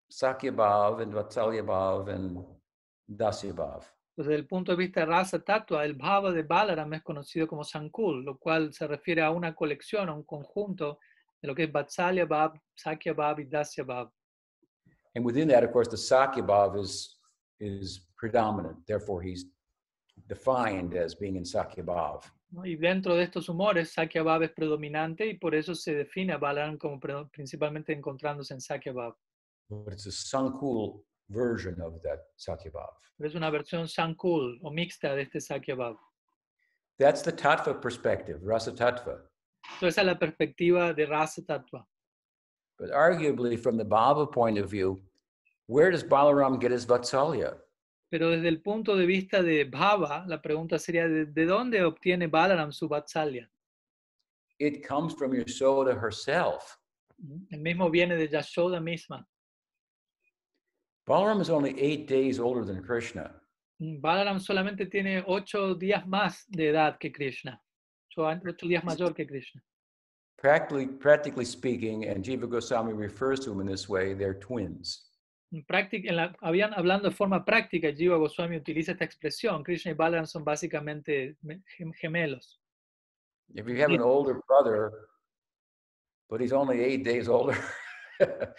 Sakya 0.10 0.52
bhav 0.52 1.02
and 1.02 1.14
Vatsalya 1.14 1.64
bhav 1.64 2.10
and 2.10 2.44
Dasya 3.16 3.54
bhav. 3.54 3.84
Desde 4.16 4.36
el 4.36 4.46
punto 4.46 4.72
de 4.72 4.78
vista 4.78 5.00
de 5.02 5.08
Rasa 5.08 5.44
Tattva, 5.44 5.84
el 5.84 5.96
Bhava 5.96 6.32
de 6.32 6.44
Balaram 6.44 6.94
es 6.94 7.04
conocido 7.04 7.48
como 7.48 7.64
Sankul, 7.64 8.24
lo 8.24 8.38
cual 8.38 8.74
se 8.74 8.86
refiere 8.88 9.22
a 9.24 9.32
una 9.32 9.56
colección, 9.56 10.10
a 10.10 10.14
un 10.14 10.24
conjunto 10.24 11.00
de 11.42 11.48
lo 11.48 11.56
que 11.56 11.64
es 11.64 11.72
Vatsalya 11.72 12.26
Bhav, 12.26 12.54
Sakya 12.76 13.14
Bhav 13.14 13.40
y 13.40 13.46
Dasya 13.46 13.84
Bhav. 13.84 14.12
And 15.16 15.26
within 15.26 15.48
that, 15.50 15.64
of 15.64 15.72
course, 15.72 15.90
the 15.90 15.98
Sakya 15.98 16.44
bhav 16.44 16.80
is, 16.80 17.20
is 17.60 18.08
predominant. 18.18 18.78
Therefore, 18.88 19.22
he's 19.22 19.46
defined 20.28 20.96
as 20.96 21.16
being 21.16 21.36
in 21.36 21.46
Sakya 21.46 21.84
bhav. 21.84 22.24
Y 22.64 22.76
dentro 22.76 23.16
de 23.16 23.24
estos 23.24 23.50
humores, 23.50 23.94
Sakya 23.94 24.22
Bhav 24.22 24.44
es 24.44 24.52
predominante 24.52 25.26
y 25.26 25.40
por 25.40 25.56
eso 25.56 25.74
se 25.74 25.96
define 25.96 26.34
a 26.34 26.38
Balaram 26.38 26.78
como 26.78 27.00
principalmente 27.32 27.94
encontrándose 27.94 28.54
en 28.54 28.62
Sakya 28.62 28.94
Bhav. 28.94 29.16
But 29.70 29.94
it's 29.94 30.06
a 30.06 30.12
Sankul 30.12 31.04
version 31.30 31.80
of 31.82 32.02
that 32.04 32.20
Sakyabhav. 32.38 32.94
es 33.20 33.36
una 33.36 33.50
versión 33.50 33.88
Sankul 33.88 34.60
o 34.62 34.72
mixta 34.72 35.16
de 35.16 35.24
este 35.24 35.40
Sakyabhav. 35.40 35.98
That's 37.00 37.22
the 37.22 37.32
tattva 37.32 37.82
perspective, 37.82 38.40
rasa 38.44 38.72
tattva. 38.72 39.22
Entonces, 39.72 39.94
esa 39.94 40.02
es 40.02 40.08
la 40.08 40.20
perspectiva 40.20 40.94
de 40.94 41.06
Rasa 41.06 41.42
Tattva. 41.42 41.86
But 42.78 42.92
arguably, 42.92 43.58
from 43.58 43.78
the 43.78 43.86
Bhava 43.86 44.32
point 44.32 44.58
of 44.58 44.70
view, 44.70 45.02
where 45.68 45.92
does 45.92 46.04
Balaram 46.04 46.60
get 46.60 46.72
his 46.72 46.86
Vatsalya? 46.86 47.58
Pero 48.12 48.30
desde 48.30 48.48
el 48.48 48.62
punto 48.62 48.96
de 48.96 49.06
vista 49.06 49.42
de 49.42 49.66
Bhava, 49.66 50.26
la 50.28 50.42
pregunta 50.42 50.78
sería, 50.78 51.08
¿de, 51.08 51.26
de 51.26 51.46
dónde 51.46 51.84
obtiene 51.84 52.28
Balaram 52.28 52.72
su 52.72 52.88
Vatsalya? 52.88 53.48
It 54.60 54.86
comes 54.88 55.14
from 55.14 55.34
Yasoda 55.34 55.96
herself. 55.96 56.78
El 57.52 57.60
mismo 57.60 57.90
viene 57.90 58.16
de 58.16 58.28
Yashoda 58.28 58.80
misma. 58.82 59.26
Balaram 61.08 61.42
is 61.42 61.50
only 61.50 61.80
eight 61.80 62.08
days 62.08 62.40
older 62.40 62.64
than 62.64 62.82
Krishna. 62.84 63.32
Mm, 63.82 64.00
Balaram 64.02 64.40
solamente 64.40 64.86
tiene 64.90 65.24
ocho 65.28 65.76
días 65.76 66.06
más 66.08 66.46
de 66.50 66.70
edad 66.70 66.98
que 67.00 67.12
Krishna, 67.12 67.60
ocho, 68.16 68.40
días 68.68 68.84
mayor 68.84 69.14
que 69.14 69.26
Krishna. 69.28 69.62
Practically, 70.38 70.88
practically 70.88 71.46
speaking, 71.46 72.06
and 72.06 72.24
Jiva 72.24 72.48
Goswami 72.50 72.94
refers 72.94 73.40
to 73.42 73.52
him 73.52 73.62
in 73.62 73.68
this 73.68 73.88
way, 73.90 74.14
they're 74.14 74.34
twins. 74.40 75.10
En 75.54 75.64
práctica, 75.66 76.10
en 76.10 76.16
la- 76.16 76.34
habían, 76.42 76.74
hablando 76.74 77.10
de 77.10 77.16
forma 77.16 77.44
práctica, 77.46 77.92
Jiva 77.94 78.18
Goswami 78.18 78.58
utiliza 78.58 78.92
esta 78.94 79.06
expresión. 79.06 79.64
Krishna 79.64 79.92
y 79.92 79.96
Balaram 79.96 80.26
son 80.26 80.44
básicamente 80.44 81.36
me- 81.44 81.62
gemelos. 82.02 82.60
If 83.56 83.68
you 83.68 83.76
have 83.82 83.92
an 83.92 84.02
older 84.02 84.42
brother, 84.48 84.92
but 86.30 86.42
he's 86.42 86.54
only 86.54 86.82
eight 86.82 87.04
days 87.04 87.28
older, 87.28 87.58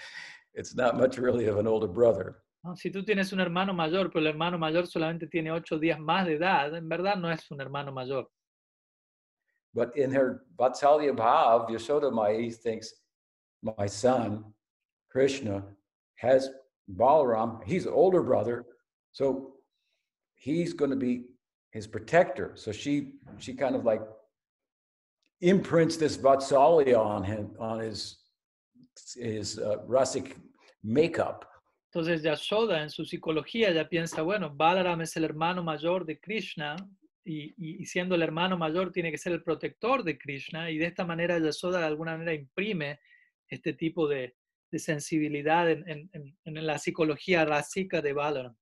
it's 0.55 0.75
not 0.75 0.97
much 0.97 1.19
really 1.19 1.47
of 1.47 1.59
an 1.59 1.67
older 1.67 1.89
brother. 1.89 2.37
Si 2.77 2.91
tú 2.91 3.05
tienes 3.05 3.33
un 3.33 3.41
hermano 3.41 3.75
mayor, 3.75 4.09
pero 4.09 4.21
el 4.21 4.33
hermano 4.33 4.57
mayor 4.57 4.87
solamente 4.87 5.29
tiene 5.31 5.51
ocho 5.51 5.79
días 5.79 5.99
más 5.99 6.25
de 6.25 6.37
edad, 6.37 6.75
en 6.75 6.89
verdad 6.89 7.17
no 7.17 7.29
es 7.29 7.51
un 7.51 7.61
hermano 7.61 7.93
mayor. 7.93 8.27
But 9.75 9.97
in 9.97 10.11
her 10.13 10.45
Vatsalya 10.59 11.15
Bhav, 11.15 11.69
Yashoda 11.69 12.11
Mai 12.13 12.51
thinks, 12.51 12.95
my 13.63 13.87
son, 13.87 14.45
Krishna, 15.11 15.65
has 16.17 16.49
Balaram. 16.97 17.63
He's 17.65 17.87
an 17.87 17.93
older 17.93 18.23
brother, 18.23 18.65
so 19.13 19.55
he's 20.37 20.73
going 20.73 20.91
to 20.91 20.97
be 20.97 21.25
his 21.73 21.87
protector. 21.87 22.53
So 22.55 22.73
she 22.73 23.15
she 23.39 23.53
kind 23.53 23.75
of 23.75 23.85
like 23.85 24.01
imprints 25.41 25.97
this 25.97 26.17
Vatsalya 26.17 26.99
on 26.99 27.25
him, 27.25 27.51
on 27.59 27.81
his 27.81 28.24
his 29.17 29.59
uh, 29.59 29.79
Rasic 29.89 30.37
makeup. 30.83 31.45
Entonces 31.93 32.23
Yashoda 32.23 32.83
en 32.83 32.91
su 32.91 33.05
psicología 33.05 33.71
ya 33.73 33.89
piensa, 33.89 34.23
bueno, 34.23 34.51
Balaram 34.55 35.01
es 35.03 35.17
el 35.17 35.25
hermano 35.25 35.63
mayor 35.63 36.05
de 36.05 36.19
Krishna 36.19 36.75
y, 37.25 37.55
y- 37.57 37.87
siendo 37.87 38.17
el 38.17 38.23
hermano 38.23 38.59
mayor 38.59 38.91
tiene 38.93 39.11
que 39.11 39.19
ser 39.19 39.33
el 39.33 39.43
protector 39.43 40.03
de 40.03 40.19
Krishna 40.19 40.71
y 40.71 40.79
de 40.79 40.87
esta 40.87 41.05
manera 41.05 41.39
Yashoda 41.39 41.79
de 41.79 41.87
alguna 41.87 42.13
manera 42.17 42.35
imprime 42.35 42.99
este 43.49 43.73
tipo 43.75 44.09
de, 44.09 44.35
de 44.73 44.79
sensibilidad 44.79 45.71
en, 45.71 45.89
en- 45.89 46.11
en- 46.13 46.37
en 46.45 46.67
la 46.67 46.79
psicología 46.79 47.45
rasica 47.45 48.03
de 48.03 48.13
Balaram. 48.13 48.57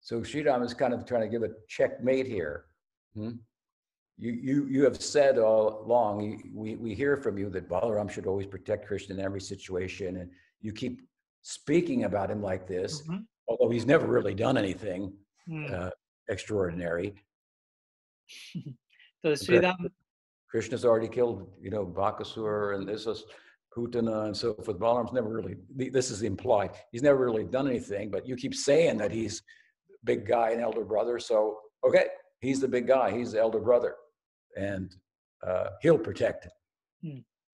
So 0.00 0.22
Sriram 0.24 0.62
is 0.64 0.74
kind 0.74 0.92
of 0.92 1.04
trying 1.06 1.22
to 1.22 1.30
give 1.30 1.44
a 1.46 1.50
checkmate 1.68 2.26
here. 2.26 2.64
Hmm? 3.14 3.38
You, 4.16 4.32
you, 4.32 4.66
you 4.66 4.84
have 4.84 5.00
said 5.02 5.38
all 5.38 5.82
along, 5.84 6.42
we, 6.54 6.76
we 6.76 6.94
hear 6.94 7.16
from 7.16 7.36
you 7.36 7.50
that 7.50 7.68
Balaram 7.68 8.08
should 8.08 8.26
always 8.26 8.46
protect 8.46 8.86
Krishna 8.86 9.16
in 9.16 9.20
every 9.20 9.40
situation, 9.40 10.18
and 10.18 10.30
you 10.60 10.72
keep 10.72 11.02
speaking 11.42 12.04
about 12.04 12.30
him 12.30 12.40
like 12.40 12.68
this, 12.68 13.02
Ujú. 13.02 13.24
although 13.48 13.70
he's 13.70 13.86
never 13.86 14.06
really 14.06 14.34
done 14.34 14.56
anything 14.56 15.12
Mm. 15.46 15.70
uh, 15.70 15.90
extraordinary. 16.30 17.14
so. 19.22 19.30
Sridham, 19.32 19.90
Krishna's 20.48 20.86
already 20.86 21.08
killed, 21.08 21.50
you 21.60 21.70
know, 21.70 21.84
Bakasur 21.84 22.76
and 22.76 22.88
this 22.88 23.06
is 23.06 23.24
Putana 23.76 24.24
and 24.24 24.34
so 24.34 24.54
forth. 24.54 24.78
Balaram's 24.78 25.12
never 25.12 25.28
really, 25.28 25.56
this 25.90 26.10
is 26.10 26.22
implied. 26.22 26.70
He's 26.92 27.02
never 27.02 27.22
really 27.22 27.44
done 27.44 27.68
anything, 27.68 28.10
but 28.10 28.26
you 28.26 28.36
keep 28.36 28.54
saying 28.54 28.96
that 28.98 29.10
he's 29.10 29.42
big 30.04 30.26
guy 30.26 30.52
and 30.52 30.62
elder 30.62 30.82
brother. 30.84 31.18
So, 31.18 31.58
okay, 31.86 32.06
he's 32.40 32.60
the 32.60 32.68
big 32.68 32.86
guy. 32.86 33.14
He's 33.14 33.32
the 33.32 33.40
elder 33.40 33.60
brother 33.60 33.96
and 34.56 34.94
uh, 35.42 35.70
he'll 35.82 36.00
protect 36.00 36.46
him. 36.46 36.52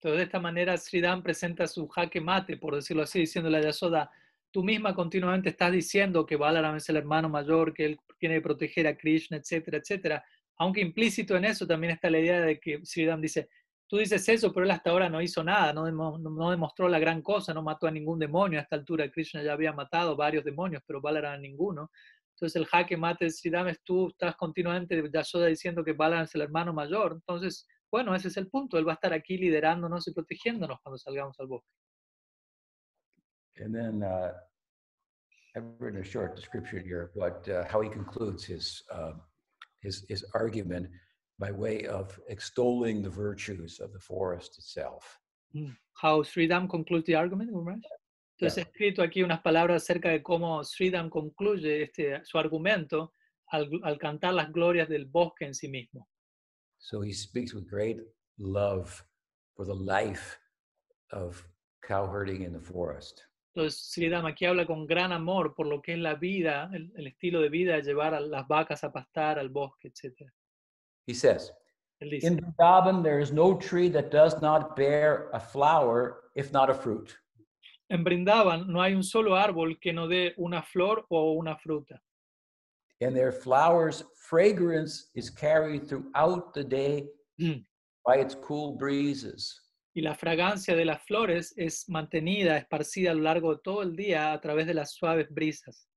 Entonces, 0.01 0.17
de 0.19 0.23
esta 0.23 0.39
manera, 0.39 0.77
Sridham 0.77 1.21
presenta 1.21 1.67
su 1.67 1.87
jaque 1.87 2.21
mate, 2.21 2.55
por 2.57 2.75
decirlo 2.75 3.03
así, 3.03 3.19
diciéndole 3.19 3.57
a 3.57 3.61
Yasoda, 3.61 4.09
tú 4.51 4.63
misma 4.63 4.93
continuamente 4.95 5.49
estás 5.49 5.71
diciendo 5.71 6.25
que 6.25 6.35
Balaram 6.37 6.75
es 6.77 6.87
el 6.89 6.95
hermano 6.97 7.27
mayor, 7.29 7.73
que 7.73 7.85
él 7.85 7.99
tiene 8.17 8.35
que 8.35 8.41
proteger 8.41 8.87
a 8.87 8.95
Krishna, 8.97 9.37
etcétera, 9.37 9.77
etcétera. 9.77 10.23
Aunque 10.57 10.81
implícito 10.81 11.35
en 11.35 11.45
eso 11.45 11.65
también 11.67 11.91
está 11.93 12.09
la 12.09 12.19
idea 12.19 12.41
de 12.41 12.59
que 12.59 12.79
Sridham 12.85 13.19
dice, 13.21 13.49
tú 13.87 13.97
dices 13.97 14.27
eso, 14.29 14.53
pero 14.53 14.65
él 14.65 14.71
hasta 14.71 14.89
ahora 14.91 15.09
no 15.09 15.21
hizo 15.21 15.43
nada, 15.43 15.73
no- 15.73 16.17
no 16.17 16.51
demostró 16.51 16.87
la 16.87 16.99
gran 16.99 17.21
cosa, 17.21 17.53
no 17.53 17.61
mató 17.63 17.87
a 17.87 17.91
ningún 17.91 18.19
demonio. 18.19 18.59
A 18.59 18.63
esta 18.63 18.75
altura 18.77 19.09
Krishna 19.11 19.41
ya 19.43 19.53
había 19.53 19.73
matado 19.73 20.15
varios 20.15 20.45
demonios, 20.45 20.81
pero 20.85 21.01
Balaram 21.01 21.33
a 21.33 21.37
ninguno. 21.37 21.91
Entonces 22.39 22.55
el 22.55 22.67
jaque 22.67 22.95
mate 22.95 23.25
de 23.25 23.31
Sridham 23.31 23.67
es 23.67 23.81
tú 23.83 24.07
estás 24.07 24.33
continuamente 24.37 25.03
Yasoda 25.11 25.47
diciendo 25.47 25.83
que 25.83 25.91
Balaram 25.91 26.23
es 26.23 26.33
el 26.35 26.41
hermano 26.41 26.71
mayor. 26.71 27.11
Entonces, 27.11 27.67
bueno, 27.91 28.15
ese 28.15 28.29
es 28.29 28.37
el 28.37 28.47
punto. 28.47 28.77
Él 28.77 28.87
va 28.87 28.93
a 28.93 28.95
estar 28.95 29.11
aquí 29.11 29.37
liderándonos 29.37 30.07
y 30.07 30.13
protegiéndonos 30.13 30.79
cuando 30.81 30.97
salgamos 30.97 31.37
al 31.37 31.47
bosque. 31.47 31.67
And 33.57 33.75
then 33.75 34.03
uh, 34.03 34.31
I've 35.53 35.65
written 35.79 35.99
a 35.99 36.05
short 36.05 36.37
description 36.37 36.81
here, 36.81 37.11
but 37.13 37.45
uh, 37.49 37.65
how 37.65 37.81
he 37.81 37.89
concludes 37.89 38.45
his, 38.45 38.83
uh, 38.89 39.11
his, 39.81 40.05
his 40.07 40.23
argument 40.33 40.87
by 41.39 41.51
way 41.51 41.85
of 41.87 42.17
extolling 42.29 43.03
the 43.03 43.09
virtues 43.09 43.81
of 43.81 43.91
the 43.91 43.99
forest 43.99 44.57
itself. 44.57 45.19
How 45.93 46.21
Sridham 46.21 46.69
concludes 46.69 47.05
the 47.05 47.15
argument, 47.15 47.51
Gurmaharaj? 47.51 47.81
Entonces 48.39 48.57
he 48.57 48.69
escrito 48.69 49.03
aquí 49.03 49.21
unas 49.21 49.41
palabras 49.41 49.83
acerca 49.83 50.09
de 50.09 50.23
cómo 50.23 50.63
Sridham 50.63 51.09
concluye 51.09 51.83
este, 51.83 52.23
su 52.23 52.37
argumento 52.37 53.13
al, 53.47 53.69
al 53.83 53.97
cantar 53.97 54.33
las 54.33 54.49
glorias 54.49 54.87
del 54.87 55.07
bosque 55.07 55.45
en 55.45 55.53
sí 55.53 55.67
mismo. 55.67 56.07
So 56.77 57.03
he 57.03 57.11
speaks 57.11 57.53
with 57.53 57.67
great 57.69 57.97
love 58.37 59.03
for 59.55 59.65
the 59.65 59.75
life 59.75 60.39
of 61.11 61.45
cow 61.85 62.07
herding 62.07 62.43
in 62.43 62.53
the 62.53 62.61
forest. 62.61 63.23
Entonces 63.53 63.91
Sridham 63.91 64.25
aquí 64.25 64.45
habla 64.45 64.65
con 64.65 64.87
gran 64.87 65.11
amor 65.11 65.53
por 65.53 65.67
lo 65.67 65.81
que 65.81 65.93
es 65.93 65.99
la 65.99 66.15
vida, 66.15 66.69
el, 66.73 66.93
el 66.95 67.07
estilo 67.07 67.41
de 67.41 67.49
vida 67.49 67.75
de 67.75 67.81
llevar 67.81 68.13
a 68.13 68.21
las 68.21 68.47
vacas 68.47 68.85
a 68.85 68.91
pastar 68.93 69.37
al 69.37 69.49
bosque, 69.49 69.89
etc. 69.89 70.31
He 71.05 71.13
says, 71.13 71.51
Él 71.99 72.11
dice, 72.11 72.27
In 72.27 72.37
Vrindavan, 72.37 73.03
there 73.03 73.19
is 73.19 73.33
no 73.33 73.57
tree 73.57 73.89
that 73.89 74.11
does 74.11 74.41
not 74.41 74.77
bear 74.77 75.29
a 75.33 75.41
flower, 75.41 76.31
if 76.35 76.53
not 76.53 76.69
a 76.69 76.73
fruit. 76.73 77.19
En 77.89 78.03
Brindavan 78.03 78.67
no 78.71 78.81
hay 78.81 78.93
un 78.93 79.03
solo 79.03 79.35
árbol 79.35 79.79
que 79.79 79.91
no 79.93 80.07
dé 80.07 80.33
una 80.37 80.61
flor 80.63 81.05
o 81.09 81.33
una 81.33 81.57
fruta. 81.57 82.01
And 83.01 83.15
their 83.15 83.31
flowers' 83.31 84.05
fragrance 84.15 85.09
is 85.15 85.31
carried 85.31 85.87
throughout 85.87 86.53
the 86.53 86.63
day 86.63 87.09
Mm. 87.39 87.65
by 88.05 88.19
its 88.19 88.35
cool 88.35 88.75
breezes. 88.77 89.65
y 89.95 90.01
la 90.01 90.13
fragancia 90.13 90.75
de 90.75 90.85
las 90.85 91.01
flores 91.05 91.53
es 91.57 91.87
mantenida, 91.89 92.57
esparcida 92.57 93.11
a 93.11 93.13
lo 93.13 93.21
largo 93.23 93.55
de 93.55 93.61
todo 93.63 93.81
el 93.81 93.95
día 93.95 94.33
a 94.33 94.39
través 94.41 94.67
de 94.67 94.73
las 94.73 94.93
suaves 94.93 95.27
brisas, 95.29 95.87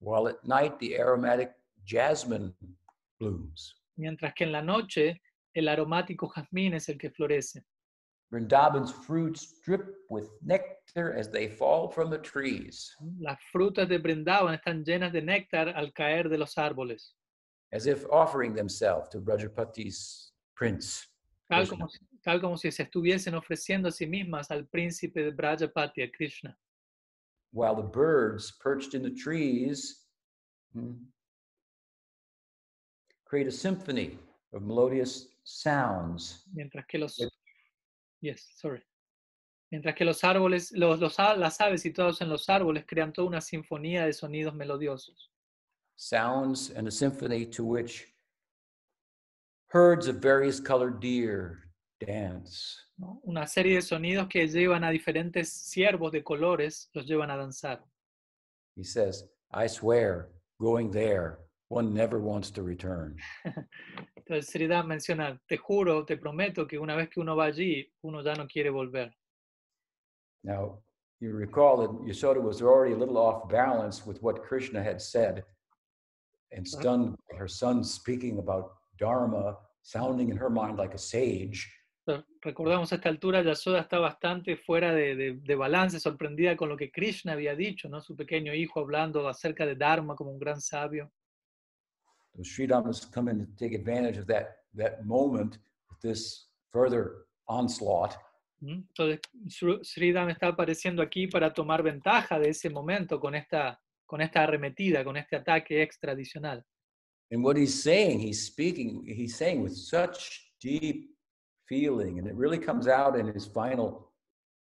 while 0.00 0.28
at 0.28 0.42
night 0.44 0.76
the 0.78 0.96
aromatic 1.00 1.52
jasmine 1.86 2.52
blooms. 3.18 3.80
mientras 3.96 4.34
que 4.34 4.44
en 4.44 4.52
la 4.52 4.62
noche 4.62 5.22
el 5.54 5.68
aromático 5.68 6.28
jazmín 6.28 6.74
es 6.74 6.88
el 6.88 6.98
que 6.98 7.10
florece. 7.10 7.64
Vrindavan's 8.32 8.90
fruits 8.90 9.60
drip 9.64 9.94
with 10.10 10.28
nectar 10.42 11.12
as 11.12 11.30
they 11.30 11.48
fall 11.48 11.88
from 11.88 12.10
the 12.10 12.18
trees, 12.18 12.90
Las 13.20 13.38
frutas 13.52 13.88
de 13.88 13.98
Brindavan 13.98 14.58
están 14.58 14.84
llenas 14.84 15.12
de 15.12 15.22
néctar 15.22 15.74
al 15.76 15.92
caer 15.92 16.28
de 16.28 16.38
los 16.38 16.54
árboles, 16.56 17.14
as 17.72 17.86
if 17.86 18.04
offering 18.10 18.54
themselves 18.54 19.08
to 19.08 19.20
Brajapati's 19.20 20.32
prince. 20.56 21.06
tal 21.50 21.66
como, 21.66 21.88
tal 22.24 22.40
como 22.40 22.56
si 22.56 22.70
se 22.70 22.84
estuviesen 22.84 23.34
ofreciendo 23.34 23.88
a 23.88 23.92
sí 23.92 24.06
mismas 24.06 24.50
al 24.50 24.66
príncipe 24.66 25.22
de 25.22 25.30
Brajapati, 25.30 26.02
a 26.02 26.10
Krishna. 26.10 26.56
While 27.52 27.76
the 27.76 27.82
birds 27.82 28.52
perched 28.60 28.94
in 28.94 29.02
the 29.02 29.14
trees 29.14 30.06
hmm, 30.72 30.94
create 33.24 33.46
a 33.46 33.52
symphony 33.52 34.18
of 34.52 34.62
melodious 34.62 35.28
sounds. 35.44 36.42
Mientras 36.52 36.84
que 36.88 36.98
los... 36.98 37.18
Yes, 38.24 38.48
sorry. 38.56 38.82
Mientras 39.70 39.94
que 39.94 40.04
los 40.06 40.24
árboles, 40.24 40.72
los, 40.72 40.98
los 40.98 41.18
las 41.18 41.60
aves 41.60 41.82
situados 41.82 42.22
en 42.22 42.30
los 42.30 42.48
árboles 42.48 42.86
crean 42.86 43.12
toda 43.12 43.28
una 43.28 43.42
sinfonía 43.42 44.06
de 44.06 44.14
sonidos 44.14 44.54
melodiosos. 44.54 45.30
sounds 45.96 46.70
and 46.70 46.88
a 46.88 46.90
symphony 46.90 47.44
to 47.46 47.62
which 47.64 48.06
herds 49.68 50.08
of 50.08 50.16
various 50.16 50.58
colored 50.58 51.00
deer 51.00 51.68
dance. 52.00 52.80
¿no? 52.96 53.20
Una 53.24 53.46
serie 53.46 53.74
de 53.76 53.82
sonidos 53.82 54.26
que 54.28 54.48
llevan 54.48 54.84
a 54.84 54.90
diferentes 54.90 55.52
ciervos 55.52 56.10
de 56.10 56.24
colores, 56.24 56.88
los 56.94 57.06
llevan 57.06 57.30
a 57.30 57.36
danzar. 57.36 57.84
he 58.74 58.84
says, 58.84 59.24
I 59.52 59.66
swear, 59.66 60.30
going 60.58 60.90
there, 60.90 61.40
one 61.68 61.92
never 61.92 62.18
wants 62.18 62.50
to 62.52 62.62
return. 62.62 63.18
Sridhar 64.26 64.86
menciona, 64.86 65.38
te 65.46 65.56
juro, 65.56 66.04
te 66.04 66.16
prometo 66.16 66.66
que 66.66 66.78
una 66.78 66.96
vez 66.96 67.08
que 67.10 67.20
uno 67.20 67.36
va 67.36 67.46
allí, 67.46 67.86
uno 68.02 68.22
ya 68.22 68.34
no 68.34 68.46
quiere 68.46 68.70
volver. 68.70 69.12
Now, 70.42 70.82
you 71.20 71.32
recall 71.32 71.76
that 71.78 72.06
Yasoda 72.06 72.40
was 72.40 72.60
already 72.62 72.92
a 72.94 72.96
little 72.98 73.16
off 73.18 73.48
balance 73.48 74.04
with 74.06 74.18
what 74.22 74.42
Krishna 74.42 74.82
had 74.82 75.00
said 75.00 75.44
and 76.52 76.66
stunned 76.66 77.16
by 77.30 77.36
her 77.38 77.48
son 77.48 77.82
speaking 77.84 78.38
about 78.38 78.72
Dharma, 78.98 79.56
sounding 79.82 80.30
in 80.30 80.36
her 80.36 80.50
mind 80.50 80.78
like 80.78 80.94
a 80.94 80.98
sage. 80.98 81.70
Recordamos 82.44 82.92
a 82.92 82.96
esta 82.96 83.08
altura, 83.08 83.42
Yasoda 83.42 83.80
está 83.80 83.98
bastante 83.98 84.56
fuera 84.58 84.92
de, 84.94 85.16
de- 85.16 85.34
de 85.40 85.54
balance, 85.54 85.98
sorprendida 85.98 86.54
con 86.56 86.68
lo 86.68 86.76
que 86.76 86.90
Krishna 86.90 87.32
había 87.32 87.54
dicho, 87.56 87.88
¿no? 87.88 88.02
Su 88.02 88.14
pequeño 88.14 88.52
hijo 88.54 88.80
hablando 88.80 89.26
acerca 89.26 89.64
de 89.64 89.74
Dharma 89.74 90.14
como 90.14 90.30
un 90.30 90.38
gran 90.38 90.60
sabio. 90.60 91.10
So 92.36 92.42
Sri 92.42 92.66
has 92.66 93.04
come 93.06 93.28
in 93.28 93.38
to 93.38 93.46
take 93.56 93.74
advantage 93.74 94.16
of 94.18 94.26
that, 94.26 94.56
that 94.74 95.04
moment 95.06 95.58
with 95.88 96.00
this 96.02 96.46
further 96.72 97.26
onslaught. 97.48 98.16
¿Mm? 98.62 98.84
Entonces, 98.88 99.20
Sri- 99.48 99.84
Sridham 99.84 100.30
está 100.30 100.48
apareciendo 100.48 101.02
aquí 101.02 101.26
para 101.28 101.52
tomar 101.52 101.82
ventaja 101.82 102.38
de 102.38 102.50
ese 102.50 102.70
momento 102.70 103.20
con 103.20 103.34
esta, 103.34 103.78
con 104.06 104.20
esta 104.20 104.42
arremetida, 104.42 105.04
con 105.04 105.16
este 105.16 105.36
ataque 105.36 105.82
extradicional. 105.82 106.64
And 107.30 107.42
what 107.42 107.56
he's 107.56 107.82
saying, 107.82 108.20
he's 108.20 108.44
speaking, 108.46 109.04
he's 109.06 109.36
saying 109.36 109.62
with 109.62 109.74
such 109.74 110.52
deep 110.60 111.10
feeling, 111.68 112.18
and 112.18 112.26
it 112.28 112.34
really 112.34 112.58
comes 112.58 112.86
out 112.86 113.18
in 113.18 113.26
his 113.26 113.46
final 113.46 114.12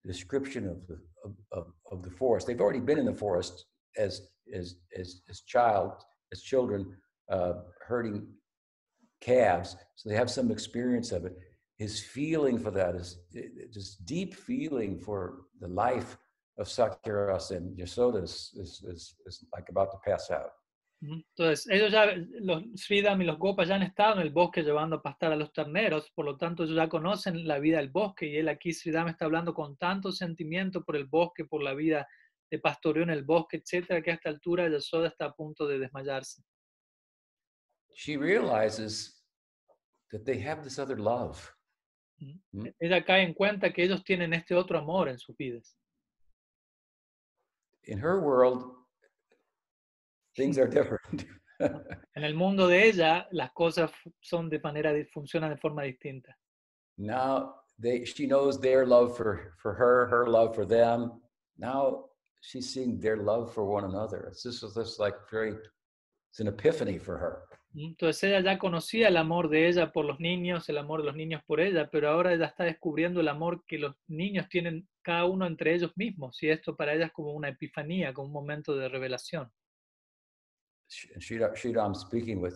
description 0.05 0.67
of 0.67 0.87
the 0.87 0.99
of, 1.25 1.35
of, 1.53 1.73
of 1.91 2.03
the 2.03 2.11
forest. 2.11 2.47
They've 2.47 2.61
already 2.61 2.81
been 2.81 2.99
in 2.99 3.07
the 3.07 3.15
forest 3.15 3.67
as 3.97 4.31
as 4.55 4.77
as 4.97 5.23
as 5.29 5.41
child, 5.41 5.93
as 6.33 6.43
children, 6.43 6.97
uh, 7.31 7.55
herding 7.87 8.27
calves, 9.21 9.77
so 9.95 10.09
they 10.09 10.17
have 10.17 10.31
some 10.31 10.51
experience 10.51 11.13
of 11.13 11.25
it. 11.25 11.37
His 11.77 12.01
feeling 12.01 12.59
for 12.59 12.71
that 12.73 12.95
is 12.95 13.19
just 13.73 14.05
deep 14.05 14.35
feeling 14.35 14.99
for 14.99 15.47
the 15.61 15.69
life 15.69 16.19
of 16.59 16.67
Sakyaras 16.67 17.53
and 17.53 17.77
Yasoda 17.79 18.23
is, 18.23 19.15
like 19.53 19.69
about 19.71 19.91
to 19.93 19.99
pass 20.05 20.31
out. 20.31 20.53
Entonces, 21.03 21.67
ellos 21.71 21.91
ya, 21.91 22.15
los 22.43 22.63
Sridham 22.75 23.23
y 23.23 23.25
los 23.25 23.39
Gopas 23.39 23.69
ya 23.69 23.77
han 23.77 23.83
estado 23.83 24.17
en 24.17 24.21
el 24.21 24.31
bosque 24.31 24.63
llevando 24.63 24.97
a 24.97 25.03
pastar 25.03 25.33
a 25.33 25.37
los 25.37 25.51
terneros, 25.51 26.11
por 26.15 26.27
lo 26.27 26.37
tanto 26.37 26.65
ellos 26.65 26.77
ya 26.77 26.91
conocen 26.91 27.49
la 27.49 27.59
vida 27.59 27.79
del 27.79 27.89
bosque 27.89 28.27
y 28.27 28.37
él 28.37 28.51
aquí, 28.51 28.75
Sridham, 28.75 29.09
está 29.09 29.25
hablando 29.25 29.55
con 29.55 29.79
tanto 29.79 30.13
sentimiento 30.13 30.85
por 30.85 30.97
el 30.97 31.07
bosque, 31.07 31.47
por 31.47 31.63
la 31.63 31.73
vida 31.73 32.07
de 32.51 32.59
pastoreo 32.59 33.05
en 33.05 33.11
el 33.11 33.25
bosque, 33.25 33.57
etcétera, 33.57 34.03
que 34.03 34.11
a 34.11 34.21
altura 34.25 34.67
está 34.67 35.25
a 35.25 35.33
punto 35.33 35.67
de 35.67 35.79
desmayarse. 35.79 36.43
She 37.95 38.17
realizes 38.17 39.21
that 40.13 40.25
they 40.25 40.39
have 40.39 40.65
this 40.65 40.79
other 40.79 40.97
love. 40.97 41.53
Mm. 42.55 42.73
Ella 42.81 43.05
cae 43.05 43.23
en 43.23 43.35
cuenta 43.35 43.73
que 43.73 43.85
ellos 43.85 44.03
tienen 44.05 44.35
este 44.35 44.55
otro 44.55 44.79
amor 44.79 45.09
en 45.09 45.19
sus 45.19 45.37
vidas. 45.37 45.77
In 47.85 47.99
her 47.99 48.21
world, 48.21 48.65
things 50.37 50.59
are 50.59 50.69
different. 50.69 51.27
En 52.17 52.25
el 52.25 52.35
mundo 52.35 52.67
de 52.69 52.89
ella, 52.89 53.29
las 53.33 53.53
cosas 53.53 53.91
son 54.23 54.49
de 54.49 54.59
manera, 54.61 54.95
funcionan 55.13 55.51
de 55.51 55.59
forma 55.59 55.83
distinta. 55.83 56.35
now 56.97 57.55
they 57.79 58.05
she 58.05 58.27
knows 58.27 58.59
their 58.61 58.87
love 58.87 59.17
for 59.17 59.55
for 59.59 59.75
her, 59.75 60.07
her 60.07 60.27
love 60.27 60.55
for 60.55 60.65
them. 60.65 61.21
Now 61.59 62.05
she's 62.41 62.73
seeing 62.73 62.99
their 63.01 63.17
love 63.17 63.53
for 63.53 63.65
one 63.65 63.85
another. 63.85 64.27
It's 64.31 64.43
just 64.43 64.63
it's 64.63 64.75
just 64.75 64.99
like 64.99 65.15
very 65.31 65.53
it's 66.31 66.41
an 66.41 66.47
epiphany 66.47 66.99
for 66.99 67.19
her. 67.19 67.43
Entonces 67.75 68.25
ella 68.25 68.41
ya 68.41 68.59
conocía 68.59 69.09
el 69.09 69.17
amor 69.17 69.49
de 69.49 69.69
ella 69.69 69.93
por 69.93 70.05
los 70.05 70.19
niños, 70.19 70.69
el 70.69 70.79
amor 70.79 71.01
de 71.01 71.07
los 71.07 71.17
niños 71.17 71.43
por 71.45 71.61
ella, 71.61 71.89
pero 71.89 72.11
ahora 72.11 72.35
ella 72.35 72.47
está 72.47 72.65
descubriendo 72.65 73.21
el 73.21 73.29
amor 73.29 73.65
que 73.67 73.79
los 73.79 73.95
niños 74.09 74.49
tienen 74.49 74.89
cada 75.03 75.25
uno 75.27 75.47
entre 75.47 75.75
ellos 75.75 75.93
mismos. 75.97 76.43
Y 76.43 76.49
esto 76.49 76.77
para 76.77 76.95
ella 76.95 77.07
es 77.07 77.13
como 77.13 77.33
una 77.33 77.49
epifanía, 77.49 78.13
como 78.13 78.27
un 78.27 78.33
momento 78.33 78.75
de 78.75 78.89
revelación. 78.89 79.51
Sridham 80.89 81.95
speaking 81.95 82.41
with 82.43 82.55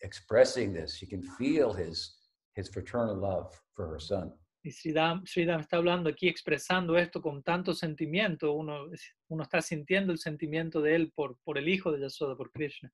expressing 0.00 0.72
this, 0.72 0.96
she 0.96 1.06
can 1.06 1.22
feel 1.36 1.74
his 1.74 2.18
his 2.54 2.70
fraternal 2.70 3.16
love 3.16 3.54
for 3.74 3.92
her 3.92 4.00
son. 4.00 4.34
Y 4.64 4.70
Sridham, 4.70 5.26
Sridham 5.26 5.60
está 5.60 5.76
hablando 5.78 6.08
aquí, 6.08 6.28
expresando 6.28 6.96
esto 6.96 7.20
con 7.20 7.42
tanto 7.42 7.74
sentimiento, 7.74 8.52
uno, 8.52 8.86
uno 9.28 9.42
está 9.42 9.60
sintiendo 9.60 10.12
el 10.12 10.18
sentimiento 10.18 10.80
de 10.80 10.94
él 10.94 11.12
por, 11.12 11.36
por 11.42 11.58
el 11.58 11.68
hijo 11.68 11.90
de 11.90 12.00
Yasoda, 12.00 12.36
por 12.36 12.52
Krishna. 12.52 12.92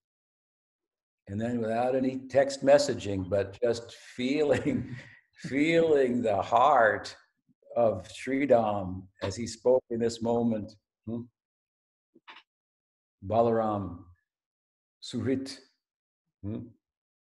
And 1.29 1.41
then 1.41 1.61
without 1.61 1.95
any 1.95 2.21
text 2.31 2.65
messaging, 2.65 3.29
but 3.29 3.59
just 3.63 3.95
feeling, 4.17 4.97
feeling 5.37 6.23
the 6.23 6.41
heart 6.41 7.15
of 7.77 8.11
Sri 8.11 8.47
Sridham 8.47 9.03
as 9.23 9.37
he 9.37 9.47
spoke 9.47 9.85
in 9.91 10.01
this 10.01 10.23
moment. 10.23 10.73
hmm? 11.07 11.23
Balaram, 13.27 13.99
Surit, 15.03 15.59
hmm, 16.43 16.61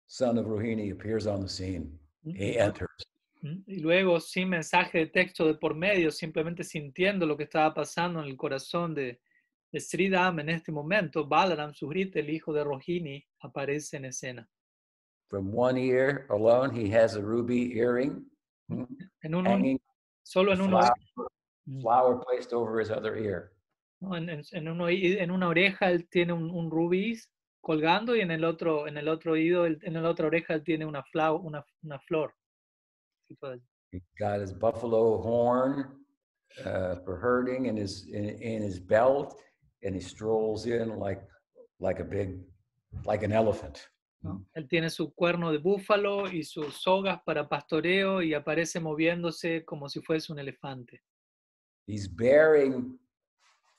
son 0.08 0.38
of 0.38 0.45
Rohini, 0.45 0.91
appears 0.91 1.28
on 1.28 1.41
the 1.41 1.49
scene. 1.49 1.91
¿Mm? 2.26 2.36
He 2.38 2.58
enters. 2.58 3.05
¿Mm? 3.43 3.64
Y 3.68 3.80
luego, 3.82 4.20
sin 4.20 4.49
mensaje 4.49 4.99
de 4.99 5.08
texto 5.08 5.45
de 5.45 5.55
por 5.55 5.76
medio, 5.76 6.12
simplemente 6.12 6.64
sintiendo 6.64 7.26
lo 7.26 7.36
que 7.36 7.43
estaba 7.43 7.74
pasando 7.74 8.20
en 8.20 8.28
el 8.28 8.38
corazón 8.38 8.93
de 8.93 9.20
Sridham 9.74 10.39
en 10.39 10.49
este 10.49 10.72
momento, 10.72 11.26
Balaram 11.28 11.74
Sugrit, 11.74 12.15
el 12.15 12.30
hijo 12.30 12.53
de 12.53 12.63
Rohini, 12.63 13.24
aparece 13.41 13.97
en 13.97 14.05
escena. 14.05 14.47
From 15.30 15.53
one 15.53 15.78
ear 15.78 16.26
alone, 16.30 16.74
he 16.74 16.89
has 16.89 17.15
a 17.15 17.22
ruby 17.22 17.78
earring 17.78 18.26
hmm, 18.70 18.84
En 19.24 19.36
un, 19.36 19.45
hanging, 19.45 19.80
solo 20.24 20.53
en, 20.53 20.61
uno, 20.61 20.80
flower, 21.82 22.20
placed 22.26 22.53
over 22.53 22.80
his 22.80 22.89
other 22.89 23.18
ear. 23.18 23.51
¿no? 23.99 24.15
en, 24.15 24.30
en- 24.30 24.43
en 24.53 24.68
un 24.70 24.80
oí- 24.80 25.18
en 25.20 25.32
una 25.32 25.49
oreja 25.49 25.91
él 25.91 26.07
tiene 26.09 26.32
un, 26.32 26.49
un 26.49 26.70
rubí 26.72 27.20
colgando 27.61 28.15
y 28.15 28.22
en 28.22 28.32
el 28.32 28.45
otro, 28.45 28.88
en 28.88 28.95
el 28.97 29.09
otro 29.09 29.34
oído, 29.34 29.65
en 29.65 29.93
la 29.93 30.09
otra 30.09 30.28
oreja 30.28 30.53
él 30.53 30.63
tiene 30.63 30.86
una, 30.86 31.03
una, 31.41 31.65
una 31.84 31.99
flor. 31.99 32.34
He 33.91 34.01
got 34.18 34.39
his 34.41 34.53
buffalo 34.53 35.18
horn 35.22 36.05
uh, 36.65 36.95
for 37.03 37.20
herding 37.20 37.65
in 37.65 37.76
his 37.76 38.05
in, 38.07 38.30
in 38.41 38.61
his 38.63 38.80
belt, 38.80 39.36
and 39.84 39.96
he 39.96 40.02
strolls 40.02 40.66
in 40.66 40.98
like 41.00 41.22
like 41.80 42.00
a 42.00 42.06
big 42.06 42.40
like 43.06 43.24
an 43.24 43.32
elephant. 43.32 43.90
¿no? 44.24 44.46
Él 44.56 44.68
tiene 44.68 44.90
su 44.90 45.14
cuerno 45.14 45.52
de 45.52 45.60
búfalo 45.60 46.28
y 46.32 46.44
sus 46.44 46.82
sogas 46.82 47.22
para 47.24 47.48
pastoreo 47.48 48.22
y 48.22 48.34
aparece 48.34 48.80
moviéndose 48.80 49.64
como 49.64 49.90
si 49.90 50.02
fuese 50.02 50.32
un 50.32 50.40
elefante. 50.40 51.02
He's 51.88 52.08
bearing 52.08 53.00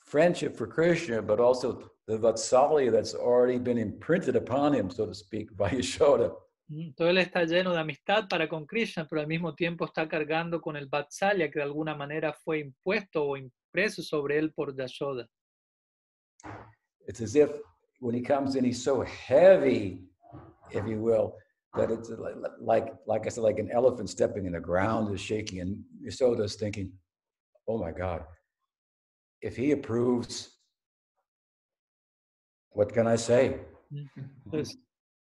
friendship 0.01 0.55
for 0.55 0.67
Krishna, 0.67 1.21
but 1.21 1.41
also 1.41 1.93
the 2.07 2.17
Vatsalya 2.17 2.91
that's 2.91 3.15
already 3.15 3.59
been 3.59 3.79
imprinted 3.79 4.37
upon 4.37 4.73
him, 4.75 4.91
so 4.91 5.07
to 5.07 5.15
speak, 5.15 5.51
by 5.57 5.71
Yashoda. 5.71 6.33
Mm, 6.71 6.95
Todo 6.95 7.09
él 7.09 7.19
está 7.19 7.45
lleno 7.45 7.73
de 7.73 7.81
amistad 7.81 8.29
para 8.29 8.49
con 8.49 8.67
Krishna, 8.67 9.07
pero 9.09 9.21
al 9.21 9.27
mismo 9.27 9.55
tiempo 9.55 9.85
está 9.85 10.09
cargando 10.09 10.61
con 10.61 10.77
el 10.77 10.87
Vatsalya 10.87 11.51
que 11.51 11.59
de 11.59 11.65
alguna 11.65 11.95
manera 11.95 12.33
fue 12.33 12.61
impuesto 12.61 13.25
o 13.25 13.37
impreso 13.37 14.03
sobre 14.03 14.39
él 14.39 14.53
por 14.53 14.75
Yashoda. 14.77 15.29
It's 17.07 17.21
as 17.21 17.37
if 17.37 17.51
when 18.01 18.15
he 18.15 18.21
comes 18.21 18.55
in, 18.57 18.65
he's 18.65 18.83
so 18.83 19.03
heavy, 19.03 20.05
if 20.71 20.87
you 20.87 21.01
will, 21.01 21.35
that 21.75 21.91
it's 21.91 22.11
like 22.61 22.93
like, 23.07 23.27
I 23.27 23.29
said, 23.31 23.45
like 23.45 23.59
an 23.59 23.71
elephant 23.73 24.09
stepping 24.11 24.47
in 24.47 24.53
the 24.53 24.61
ground 24.61 25.13
is 25.15 25.21
shaking, 25.21 25.61
and 25.61 25.85
Yashoda's 26.05 26.57
thinking, 26.57 26.93
"Oh 27.67 27.79
my 27.79 27.93
God, 27.93 28.25
if 29.41 29.57
he 29.57 29.73
approves, 29.73 30.59
what 32.71 32.93
can 32.93 33.07
I 33.07 33.17
say?" 33.17 33.61
Mm. 33.93 34.09
Entonces, 34.47 34.79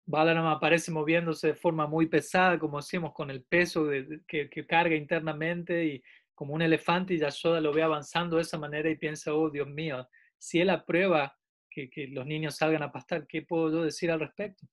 Balaram 0.07 0.47
aparece 0.47 0.91
moviéndose 0.91 1.49
de 1.49 1.55
forma 1.55 1.87
muy 1.87 2.07
pesada, 2.07 2.59
como 2.59 2.79
decimos, 2.79 3.13
con 3.15 3.31
el 3.31 3.43
peso 3.43 3.87
de- 3.87 4.21
que, 4.27 4.49
que 4.49 4.67
carga 4.67 4.95
internamente 4.95 5.85
y 5.85 6.03
como 6.35 6.55
un 6.55 6.63
elefante 6.63 7.15
y 7.15 7.19
Yashoda 7.19 7.61
lo 7.61 7.73
ve 7.73 7.83
avanzando 7.83 8.37
de 8.37 8.43
esa 8.43 8.59
manera 8.59 8.91
y 8.91 8.97
piensa, 8.97 9.35
oh 9.35 9.51
Dios 9.51 9.69
mío, 9.69 10.07
si 10.45 10.61
él 10.61 10.69
aprueba 10.69 11.35
que, 11.71 11.89
que 11.89 12.07
los 12.09 12.27
niños 12.27 12.57
salgan 12.57 12.83
a 12.83 12.93
pastar, 12.93 13.27
¿qué 13.27 13.41
puedo 13.41 13.71
yo 13.71 13.83
decir 13.83 14.11
al 14.11 14.21
respecto? 14.21 14.67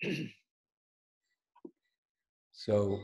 So 2.52 3.00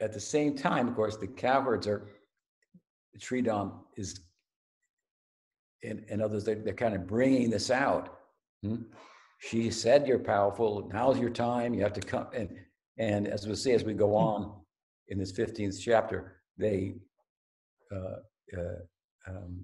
at 0.00 0.14
the 0.14 0.20
same 0.20 0.54
time, 0.56 0.88
of 0.88 0.94
course, 0.94 1.18
the 1.18 1.26
cowherds 1.26 1.86
are 1.86 2.08
the 3.12 3.18
Sridham 3.18 3.84
is 3.98 4.20
and, 5.82 6.06
and 6.08 6.22
others 6.22 6.44
they're, 6.44 6.54
they're 6.54 6.72
kind 6.72 6.94
of 6.94 7.06
bringing 7.06 7.50
this 7.50 7.70
out. 7.70 8.18
Hmm? 8.62 8.84
She 9.40 9.70
said 9.70 10.08
you're 10.08 10.20
powerful. 10.20 10.88
Now's 10.90 11.18
your 11.18 11.28
time. 11.28 11.74
You 11.74 11.82
have 11.82 11.92
to 11.92 12.00
come 12.00 12.28
and 12.32 12.48
and 12.96 13.28
as 13.28 13.46
we'll 13.46 13.56
see 13.56 13.72
as 13.72 13.84
we 13.84 13.92
go 13.92 14.16
on 14.16 14.65
in 15.08 15.18
this 15.18 15.32
15th 15.32 15.80
chapter, 15.80 16.42
they 16.58 16.94
uh, 17.92 18.20
uh, 18.56 18.80
um, 19.28 19.60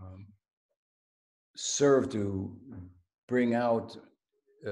um, 0.00 0.26
serve 1.56 2.08
to 2.10 2.56
bring 3.26 3.54
out, 3.54 3.96
uh, 4.66 4.70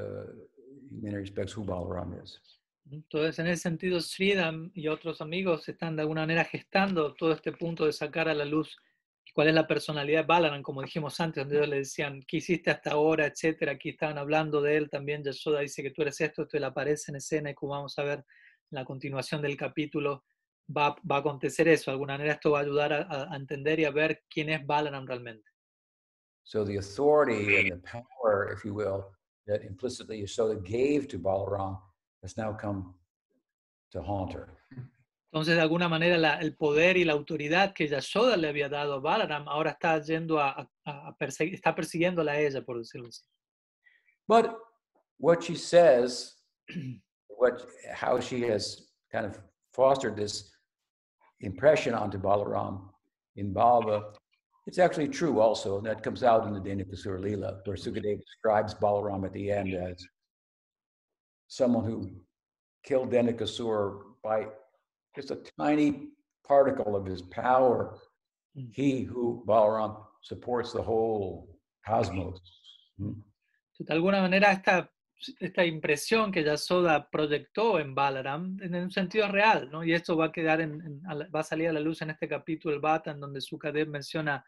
in 0.90 1.02
many 1.02 1.16
respects, 1.16 1.52
who 1.52 1.64
Balaram 1.64 2.22
is. 2.22 2.38
Entonces, 2.90 3.38
en 3.40 3.48
ese 3.48 3.62
sentido, 3.62 4.00
Sridham 4.00 4.70
y 4.72 4.86
otros 4.86 5.20
amigos 5.20 5.68
están 5.68 5.96
de 5.96 6.02
alguna 6.02 6.20
manera 6.20 6.44
gestando 6.44 7.14
todo 7.14 7.32
este 7.32 7.52
punto 7.52 7.84
de 7.84 7.92
sacar 7.92 8.28
a 8.28 8.34
la 8.34 8.44
luz 8.44 8.76
cuál 9.34 9.48
es 9.48 9.54
la 9.54 9.66
personalidad 9.66 10.20
de 10.20 10.26
Balaram, 10.26 10.62
como 10.62 10.82
dijimos 10.82 11.18
antes, 11.20 11.42
donde 11.42 11.56
ellos 11.56 11.68
le 11.68 11.76
decían, 11.78 12.22
¿qué 12.26 12.36
hiciste 12.38 12.70
hasta 12.70 12.92
ahora? 12.92 13.26
etcétera. 13.26 13.72
Aquí 13.72 13.90
estaban 13.90 14.18
hablando 14.18 14.62
de 14.62 14.76
él 14.76 14.88
también. 14.88 15.24
Yashoda 15.24 15.60
dice 15.60 15.82
que 15.82 15.90
tú 15.90 16.02
eres 16.02 16.20
esto, 16.20 16.42
esto 16.42 16.58
le 16.58 16.66
aparece 16.66 17.10
en 17.10 17.16
escena, 17.16 17.50
y 17.50 17.54
como 17.54 17.72
vamos 17.72 17.98
a 17.98 18.04
ver 18.04 18.24
en 18.70 18.76
la 18.76 18.84
continuación 18.84 19.42
del 19.42 19.56
capítulo, 19.56 20.24
va, 20.68 20.96
va 21.10 21.16
a 21.16 21.18
acontecer 21.20 21.68
eso. 21.68 21.90
De 21.90 21.92
alguna 21.92 22.14
manera, 22.14 22.34
esto 22.34 22.50
va 22.50 22.58
a 22.58 22.62
ayudar 22.62 22.92
a, 22.92 23.32
a 23.32 23.36
entender 23.36 23.80
y 23.80 23.84
a 23.84 23.90
ver 23.90 24.24
quién 24.28 24.48
es 24.50 24.64
Balaram 24.66 25.06
realmente. 25.06 25.50
So 26.44 26.64
the 26.64 26.76
authority 26.78 27.70
and 27.70 27.82
the 27.82 27.88
power, 27.88 28.52
if 28.52 28.64
you 28.64 28.72
will, 28.72 29.04
that 29.46 29.62
implicitly 29.64 30.22
Yashoda 30.22 30.62
gave 30.62 31.08
to 31.08 31.18
Balaram 31.18 31.78
has 32.22 32.36
now 32.36 32.52
come 32.52 32.94
to 33.92 34.02
haunt 34.02 34.32
her. 34.32 34.56
Entonces, 35.32 35.56
de 35.56 35.60
alguna 35.60 35.88
manera, 35.88 36.16
la, 36.16 36.38
el 36.38 36.56
poder 36.56 36.96
y 36.96 37.04
la 37.04 37.12
autoridad 37.12 37.74
que 37.74 37.88
Yashoda 37.88 38.36
le 38.36 38.48
había 38.48 38.68
dado 38.68 38.94
a 38.94 39.00
Balaram 39.00 39.48
ahora 39.48 39.72
está 39.72 40.00
yendo 40.00 40.38
a, 40.38 40.70
a, 40.84 41.08
a 41.08 41.16
perseguir, 41.16 41.54
está 41.54 41.74
persiguiéndola 41.74 42.32
a 42.32 42.40
ella, 42.40 42.62
por 42.64 42.78
decirlo 42.78 43.08
así. 43.08 43.22
But 44.28 44.56
what 45.18 45.42
she 45.42 45.56
says, 45.56 46.36
what 47.36 47.66
how 47.92 48.18
she 48.20 48.42
has 48.42 48.82
kind 49.12 49.26
of 49.26 49.38
fostered 49.72 50.16
this 50.16 50.50
impression 51.40 51.94
onto 51.94 52.18
Balaram 52.18 52.88
in 53.36 53.52
Bhava, 53.52 54.14
it's 54.66 54.78
actually 54.78 55.08
true 55.08 55.40
also, 55.40 55.78
and 55.78 55.86
that 55.86 56.02
comes 56.02 56.22
out 56.22 56.46
in 56.46 56.52
the 56.52 56.60
Dhenukasura 56.60 57.20
Leela, 57.20 57.60
where 57.64 57.76
Sukadeva 57.76 58.20
describes 58.20 58.74
Balaram 58.74 59.24
at 59.24 59.32
the 59.32 59.50
end 59.52 59.74
as 59.74 60.04
someone 61.48 61.84
who 61.84 62.10
killed 62.82 63.10
Dhenukasura 63.12 64.00
by 64.24 64.46
just 65.14 65.30
a 65.30 65.38
tiny 65.58 66.08
particle 66.46 66.96
of 66.96 67.06
his 67.06 67.22
power. 67.22 67.98
Mm. 68.56 68.72
He 68.72 69.02
who, 69.02 69.44
Balaram, 69.46 69.98
supports 70.22 70.72
the 70.72 70.82
whole 70.82 71.48
cosmos. 71.86 72.40
Mm. 73.00 73.16
De 73.86 73.92
alguna 73.92 74.22
manera, 74.22 74.48
esta, 74.48 74.88
esta 75.40 75.64
impresión 75.64 76.30
que 76.30 76.44
Yasoda 76.44 77.08
proyectó 77.08 77.78
en 77.80 77.94
Balaram, 77.94 78.56
en 78.60 78.74
un 78.74 78.90
sentido 78.90 79.28
real, 79.28 79.70
¿no? 79.70 79.82
Y 79.82 79.92
esto 79.94 80.16
va 80.16 80.26
a 80.26 80.32
quedar 80.32 80.60
en, 80.60 80.72
en- 80.82 81.00
va 81.34 81.40
a 81.40 81.42
salir 81.42 81.68
a 81.68 81.72
la 81.72 81.80
luz 81.80 82.02
en 82.02 82.10
este 82.10 82.28
capítulo, 82.28 82.74
el 82.74 82.80
Bata, 82.80 83.10
en 83.12 83.20
donde 83.20 83.40
Sukadev 83.40 83.88
menciona, 83.88 84.44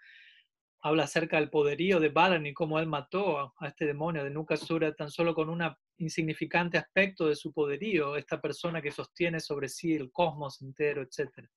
habla 0.83 1.05
acerca 1.05 1.39
del 1.39 1.51
poderío 1.51 1.99
de 1.99 2.11
Balaram 2.11 2.45
y 2.47 2.53
cómo 2.55 2.79
él 2.79 2.87
mató 2.87 3.39
a, 3.39 3.53
a 3.59 3.69
este 3.69 3.87
demonio 3.87 4.23
de 4.25 4.31
Nukasura 4.31 4.95
tan 4.95 5.11
solo 5.11 5.35
con 5.35 5.49
un 5.49 5.63
insignificante 5.97 6.79
aspecto 6.79 7.27
de 7.29 7.35
su 7.35 7.53
poderío, 7.53 8.17
esta 8.17 8.41
persona 8.41 8.81
que 8.83 8.91
sostiene 8.93 9.41
sobre 9.41 9.69
sí 9.69 9.95
el 9.95 10.13
cosmos 10.13 10.61
entero, 10.63 11.03
etc. 11.03 11.49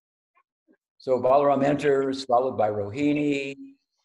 So 0.97 1.20
Balaram 1.20 1.64
enters, 1.64 2.26
followed 2.26 2.57
by 2.57 2.70
Rohini, 2.70 3.55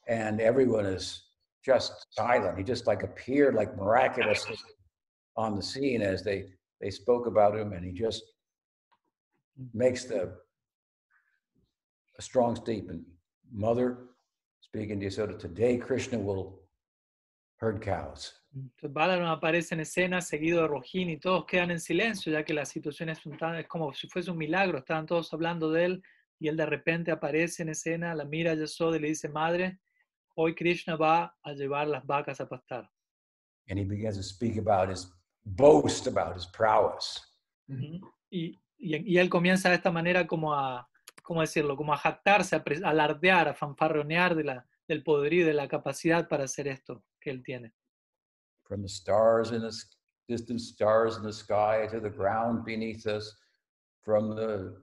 and 0.09 0.41
everyone 0.41 0.87
is 0.87 1.23
just 1.65 2.07
silent. 2.11 2.59
He 2.59 2.65
just 2.65 2.87
like 2.87 3.03
appeared 3.05 3.55
like 3.55 3.75
miraculously 3.77 4.57
on 5.37 5.57
the 5.57 5.63
scene 5.63 6.03
as 6.03 6.23
they 6.23 6.47
they 6.81 6.91
spoke 6.91 7.27
about 7.27 7.57
him, 7.57 7.73
and 7.73 7.85
he 7.85 7.93
just 7.93 8.23
makes 9.73 10.05
the 10.05 10.33
a 12.19 12.23
strong 12.23 12.57
statement. 12.57 13.03
Mother, 13.53 13.99
speaking 14.61 15.01
to 15.01 15.07
Yasoda, 15.07 15.39
today 15.39 15.77
Krishna 15.77 16.19
will 16.19 16.61
herd 17.59 17.81
cows. 17.81 18.33
Entonces 18.55 18.93
Balaram 18.93 19.29
aparece 19.29 19.75
en 19.75 19.81
escena 19.81 20.21
seguido 20.21 20.63
de 20.63 20.69
Rohini 20.69 21.13
y 21.13 21.19
todos 21.19 21.45
quedan 21.45 21.71
en 21.71 21.81
silencio 21.81 22.33
ya 22.33 22.43
que 22.43 22.55
la 22.55 22.65
situación 22.65 23.11
es, 23.11 23.25
un 23.27 23.37
es 23.55 23.67
como 23.67 23.93
si 23.93 24.09
fuese 24.09 24.31
un 24.31 24.39
milagro, 24.39 24.79
estaban 24.79 25.07
todos 25.07 25.33
hablando 25.35 25.71
de 25.71 25.85
él 25.85 26.03
y 26.39 26.49
él 26.49 26.57
de 26.57 26.67
repente 26.67 27.11
aparece 27.11 27.63
en 27.63 27.71
escena, 27.71 28.15
la 28.15 28.25
mira 28.25 28.53
a 28.53 28.55
Yasoda 28.55 28.97
y 28.97 29.01
le 29.01 29.09
dice, 29.09 29.29
madre, 29.29 29.81
hoy 30.35 30.55
Krishna 30.55 30.97
va 30.97 31.37
a 31.43 31.53
llevar 31.53 31.89
las 31.89 32.05
vacas 32.07 32.41
a 32.41 32.49
pastar. 32.49 32.91
And 33.69 33.79
he 33.79 33.85
begins 33.85 34.17
to 34.17 34.23
speak 34.23 34.59
about 34.59 34.91
his 34.91 35.11
boast 35.47 36.07
about 36.07 36.37
his 36.37 36.47
prowess. 36.47 37.23
Y, 37.69 38.01
y, 38.79 39.15
y 39.15 39.19
él 39.19 39.29
comienza 39.31 39.71
de 39.71 39.77
esta 39.77 39.91
manera 39.91 40.27
como 40.27 40.53
a, 40.53 40.89
¿cómo 41.23 41.41
decirlo? 41.41 41.77
Como 41.77 41.93
a 41.93 41.97
jactarse, 41.97 42.57
a 42.57 42.63
alardear, 42.85 43.49
a 43.49 43.55
fanfarronear 43.55 44.35
de 44.35 44.45
la, 44.45 44.67
del 44.87 45.03
poderío 45.03 45.43
y 45.43 45.47
de 45.47 45.55
la 45.55 45.69
capacidad 45.69 46.29
para 46.29 46.45
hacer 46.45 46.69
esto 46.69 47.05
que 47.19 47.31
él 47.31 47.43
tiene. 47.43 47.73
from 48.67 48.83
the 48.83 48.89
stars 48.89 49.53
in 49.53 49.63
the 49.63 49.73
distant 50.29 50.61
stars 50.61 51.17
in 51.17 51.23
the 51.23 51.33
sky 51.33 51.87
to 51.91 52.01
the 52.01 52.11
ground 52.11 52.65
beneath 52.65 53.07
us, 53.07 53.33
from 54.03 54.35
the 54.35 54.77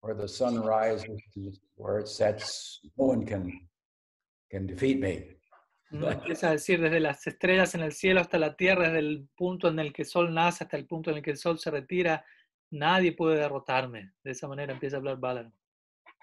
where 0.00 0.14
the 0.14 0.28
sun 0.28 0.60
rises 0.62 1.20
to 1.34 1.52
where 1.76 1.98
it 1.98 2.08
sets, 2.08 2.80
no 2.98 3.06
one 3.06 3.26
can 3.26 3.60
can 4.50 4.66
defeat 4.66 5.00
me. 5.00 5.35
¿No? 5.90 6.10
Empieza 6.10 6.48
a 6.48 6.52
decir 6.52 6.80
desde 6.80 7.00
las 7.00 7.26
estrellas 7.26 7.74
en 7.74 7.82
el 7.82 7.92
cielo 7.92 8.20
hasta 8.20 8.38
la 8.38 8.56
tierra, 8.56 8.86
desde 8.86 8.98
el 8.98 9.28
punto 9.36 9.68
en 9.68 9.78
el 9.78 9.92
que 9.92 10.02
el 10.02 10.08
sol 10.08 10.32
nace 10.32 10.64
hasta 10.64 10.76
el 10.76 10.86
punto 10.86 11.10
en 11.10 11.18
el 11.18 11.22
que 11.22 11.30
el 11.30 11.36
sol 11.36 11.58
se 11.58 11.70
retira, 11.70 12.24
nadie 12.70 13.12
puede 13.12 13.38
derrotarme. 13.38 14.12
De 14.22 14.32
esa 14.32 14.48
manera 14.48 14.72
empieza 14.72 14.96
a 14.96 14.98
hablar 14.98 15.18
Balaram. 15.18 15.52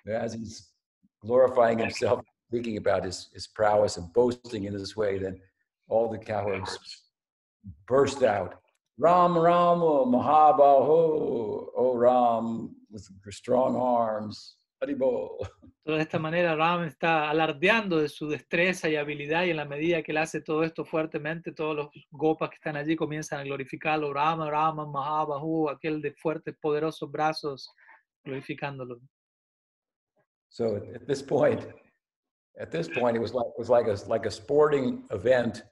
As 0.06 0.34
he's 0.34 0.74
glorifying 1.22 1.80
himself, 1.80 2.22
speaking 2.50 2.78
about 2.78 3.06
his, 3.06 3.30
his 3.34 3.48
prowess 3.48 3.98
and 3.98 4.12
boasting 4.14 4.66
in 4.66 4.74
this 4.74 4.96
way, 4.98 5.18
then 5.18 5.40
all 5.88 6.10
the 6.10 6.20
cowards 6.20 6.78
burst 7.88 8.24
out. 8.24 8.56
Ram 8.98 9.38
Rama 9.38 10.06
Mahabaho, 10.06 11.68
oh 11.76 11.96
Ram, 11.96 12.76
with 12.92 13.10
strong 13.32 13.76
arms, 13.76 14.58
Haribol. 14.84 15.48
Entonces, 15.86 16.00
de 16.00 16.04
esta 16.04 16.20
manera 16.20 16.56
Ram 16.56 16.86
está 16.86 17.30
alardeando 17.30 18.00
de 18.00 18.08
su 18.08 18.30
destreza 18.30 18.88
y 18.88 18.96
habilidad 18.96 19.44
y 19.44 19.50
en 19.50 19.58
la 19.58 19.66
medida 19.66 20.02
que 20.02 20.14
él 20.14 20.18
hace 20.18 20.40
todo 20.40 20.64
esto 20.64 20.86
fuertemente, 20.86 21.52
todos 21.52 21.76
los 21.76 21.90
gopas 22.10 22.50
que 22.52 22.56
están 22.56 22.78
allí 22.78 22.96
comienzan 22.96 23.42
a 23.42 23.44
glorificarlo. 23.44 24.14
Rama, 24.14 24.50
Rama, 24.50 24.86
Mahabahu, 24.86 25.68
aquel 25.70 26.02
de 26.02 26.14
fuertes, 26.14 26.56
poderosos 26.62 27.12
brazos, 27.12 27.70
glorificándolo. 28.24 29.02
So 30.48 30.78
at, 30.96 31.06
this 31.06 31.22
point, 31.22 31.68
at 32.58 32.72
this 32.72 32.88
point, 32.88 33.18
it 33.18 33.22
was 33.22 33.34
like 33.34 33.48
it 33.48 33.60
was 33.60 33.70
like 33.70 33.88
a 33.88 33.98
like 34.08 34.26
a 34.26 34.32
sporting 34.32 35.04
event 35.10 35.64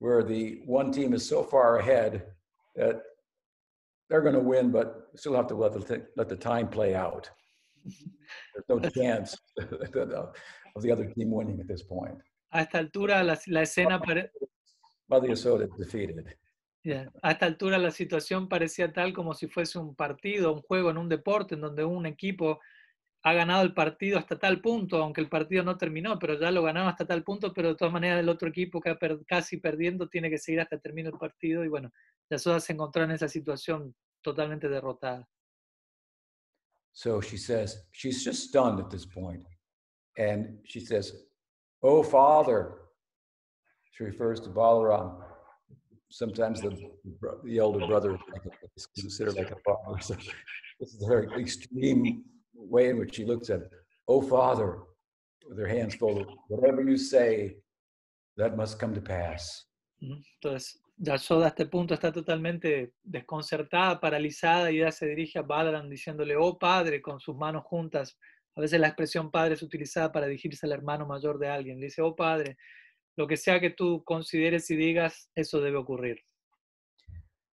where 0.00 0.22
the 0.22 0.60
one 0.66 0.92
team 0.92 1.14
is 1.14 1.26
so 1.26 1.44
far 1.44 1.78
ahead 1.78 2.26
that 2.74 3.00
they're 4.10 4.20
going 4.20 4.34
to 4.34 4.40
win, 4.40 4.70
but 4.70 5.08
still 5.14 5.34
have 5.34 5.46
to 5.46 5.54
let 5.54 5.72
the 5.72 6.06
let 6.16 6.28
the 6.28 6.36
time 6.36 6.68
play 6.68 6.94
out. 6.94 7.30
There's 7.84 8.68
no 8.68 8.80
chance 8.90 9.36
of 10.74 10.82
the 10.82 10.92
other 10.92 11.12
team 11.14 11.32
winning 11.32 11.60
at 11.60 11.66
this 11.66 11.82
point. 11.84 12.20
A 12.50 12.62
esta 12.62 12.78
altura 12.78 13.22
la, 13.22 13.38
la 13.46 13.62
escena 13.62 14.00
pare- 14.00 14.32
Mother 15.08 15.30
Yasoda 15.30 15.64
is 15.64 15.76
defeated. 15.76 16.36
Ya, 16.82 17.10
A 17.22 17.32
esta 17.32 17.46
altura 17.46 17.78
la 17.78 17.90
situación 17.90 18.48
parecía 18.48 18.92
tal 18.92 19.12
como 19.12 19.34
si 19.34 19.46
fuese 19.48 19.78
un 19.78 19.94
partido, 19.94 20.52
un 20.52 20.62
juego 20.62 20.90
en 20.90 20.98
un 20.98 21.08
deporte 21.08 21.54
en 21.54 21.60
donde 21.60 21.84
un 21.84 22.06
equipo 22.06 22.60
ha 23.22 23.34
ganado 23.34 23.62
el 23.62 23.74
partido 23.74 24.18
hasta 24.18 24.38
tal 24.38 24.62
punto, 24.62 24.96
aunque 25.02 25.20
el 25.20 25.28
partido 25.28 25.62
no 25.62 25.76
terminó, 25.76 26.18
pero 26.18 26.40
ya 26.40 26.50
lo 26.50 26.62
ganaron 26.62 26.88
hasta 26.88 27.04
tal 27.06 27.22
punto, 27.22 27.52
pero 27.52 27.68
de 27.68 27.74
todas 27.74 27.92
maneras 27.92 28.18
el 28.20 28.30
otro 28.30 28.48
equipo 28.48 28.80
que 28.80 28.94
per- 28.94 29.20
casi 29.26 29.58
perdiendo 29.58 30.08
tiene 30.08 30.30
que 30.30 30.38
seguir 30.38 30.60
hasta 30.62 30.76
que 30.76 30.82
termine 30.82 31.10
el 31.10 31.18
partido 31.18 31.62
y 31.64 31.68
bueno, 31.68 31.90
Yasoda 32.30 32.60
se 32.60 32.72
encontró 32.72 33.02
en 33.04 33.10
esa 33.10 33.28
situación 33.28 33.94
totalmente 34.22 34.68
derrotada. 34.70 35.28
So 36.92 37.20
she 37.20 37.36
says, 37.36 37.84
she's 37.92 38.24
just 38.24 38.48
stunned 38.48 38.80
at 38.80 38.90
this 38.90 39.06
point. 39.06 39.44
And 40.18 40.58
she 40.64 40.80
says, 40.80 41.12
Oh, 41.82 42.02
Father. 42.02 42.74
She 43.92 44.04
refers 44.04 44.40
to 44.40 44.50
Balaram. 44.50 45.22
Sometimes 46.10 46.60
the, 46.60 46.76
the 47.44 47.58
elder 47.58 47.86
brother 47.86 48.18
is 48.76 48.86
considered 48.98 49.36
like 49.36 49.50
a 49.50 49.56
father. 49.64 50.00
So 50.00 50.14
this 50.80 50.94
is 50.94 51.06
her 51.06 51.30
extreme 51.38 52.24
way 52.54 52.88
in 52.88 52.98
which 52.98 53.14
she 53.14 53.24
looks 53.24 53.50
at 53.50 53.60
it. 53.60 53.70
Oh, 54.08 54.20
Father, 54.20 54.78
with 55.48 55.58
her 55.58 55.68
hands 55.68 55.94
folded, 55.94 56.26
whatever 56.48 56.82
you 56.82 56.96
say, 56.96 57.56
that 58.36 58.56
must 58.56 58.78
come 58.78 58.94
to 58.94 59.00
pass. 59.00 59.66
Mm-hmm. 60.02 60.20
Entonces, 60.48 60.76
Yasoda 61.02 61.46
a 61.46 61.48
este 61.48 61.64
punto 61.64 61.94
está 61.94 62.12
totalmente 62.12 62.92
desconcertada, 63.02 63.98
paralizada, 63.98 64.70
y 64.70 64.80
ella 64.80 64.92
se 64.92 65.06
dirige 65.06 65.38
a 65.38 65.42
Balaram 65.42 65.88
diciéndole, 65.88 66.36
oh 66.36 66.58
padre, 66.58 67.00
con 67.00 67.18
sus 67.18 67.34
manos 67.34 67.64
juntas. 67.64 68.18
A 68.54 68.60
veces 68.60 68.78
la 68.78 68.88
expresión 68.88 69.30
padre 69.30 69.54
es 69.54 69.62
utilizada 69.62 70.12
para 70.12 70.26
dirigirse 70.26 70.66
al 70.66 70.72
hermano 70.72 71.06
mayor 71.06 71.38
de 71.38 71.48
alguien. 71.48 71.80
Le 71.80 71.86
dice, 71.86 72.02
oh 72.02 72.14
padre, 72.14 72.58
lo 73.16 73.26
que 73.26 73.38
sea 73.38 73.58
que 73.58 73.70
tú 73.70 74.04
consideres 74.04 74.70
y 74.70 74.76
digas, 74.76 75.30
eso 75.34 75.62
debe 75.62 75.78
ocurrir. 75.78 76.18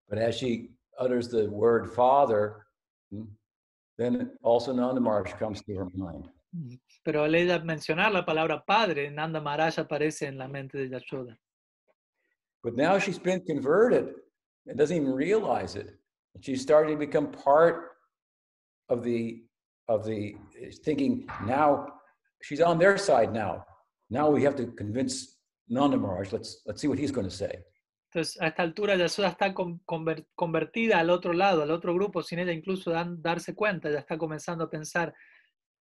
But 0.09 0.19
as 0.19 0.35
she 0.35 0.71
utters 0.99 1.29
the 1.29 1.47
word 1.47 1.89
Father, 1.93 2.65
hmm, 3.11 3.27
then 3.97 4.37
also 4.41 4.73
Nanda 4.73 4.99
Marsh 4.99 5.33
comes 5.39 5.63
to 5.63 5.73
her 5.73 5.87
mind. 5.93 6.29
Mm, 6.51 6.75
Pero 7.01 7.23
al 7.23 7.33
ella 7.33 7.59
mencionar 7.59 8.11
la 8.11 8.25
palabra 8.25 8.65
padre, 8.65 9.09
Nanda 9.09 9.39
Maharaj 9.39 9.79
aparece 9.79 10.27
en 10.27 10.37
la 10.37 10.49
mente 10.49 10.77
de 10.77 10.89
Yashoda. 10.89 11.39
But 12.67 12.75
now 12.75 12.99
she's 12.99 13.17
been 13.17 13.39
converted 13.51 14.05
and 14.65 14.77
doesn't 14.77 14.97
even 14.97 15.13
realize 15.13 15.77
it. 15.77 15.87
And 16.35 16.43
she's 16.43 16.61
starting 16.61 16.91
to 16.95 16.99
become 16.99 17.31
part 17.31 17.75
of 18.89 19.05
the 19.07 19.45
of 19.87 20.03
the 20.05 20.35
eh, 20.61 20.71
thinking 20.83 21.11
now 21.45 21.87
she's 22.43 22.59
on 22.59 22.77
their 22.77 22.97
side 22.97 23.31
now. 23.31 23.63
Now 24.09 24.29
we 24.29 24.43
have 24.43 24.57
to 24.57 24.65
convince 24.83 25.13
Nanda 25.69 25.95
Maharaj. 25.95 26.33
Let's 26.33 26.61
let's 26.65 26.81
see 26.81 26.89
what 26.89 26.99
he's 26.99 27.13
going 27.17 27.29
to 27.33 27.37
say. 27.43 27.53
Entonces, 28.09 28.37
a 28.41 28.47
esta 28.47 28.63
altura 28.63 28.97
Yashoda 28.97 29.29
está 29.29 29.53
convertida 30.35 30.99
al 30.99 31.09
otro 31.09 31.31
lado, 31.31 31.61
al 31.61 31.71
otro 31.71 31.93
grupo, 31.93 32.21
sin 32.21 32.39
ella 32.39 32.51
incluso 32.51 32.91
dan- 32.91 33.21
darse 33.21 33.55
cuenta, 33.55 33.89
ya 33.89 33.99
está 33.99 34.17
comenzando 34.17 34.65
a 34.65 34.69
pensar, 34.69 35.13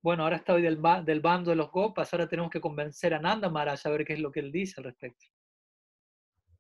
bueno, 0.01 0.23
ahora 0.23 0.37
estoy 0.37 0.61
del, 0.61 0.79
del 1.03 1.19
bando 1.19 1.49
de 1.49 1.57
los 1.57 1.71
Gopas, 1.71 2.13
ahora 2.13 2.29
tenemos 2.29 2.49
que 2.49 2.61
convencer 2.61 3.13
a 3.13 3.19
Nanda 3.19 3.49
Maharaj 3.49 3.85
a 3.85 3.89
ver 3.89 4.05
qué 4.05 4.13
es 4.13 4.19
lo 4.21 4.31
que 4.31 4.39
él 4.39 4.51
dice 4.51 4.75
al 4.77 4.85
respecto. 4.85 5.25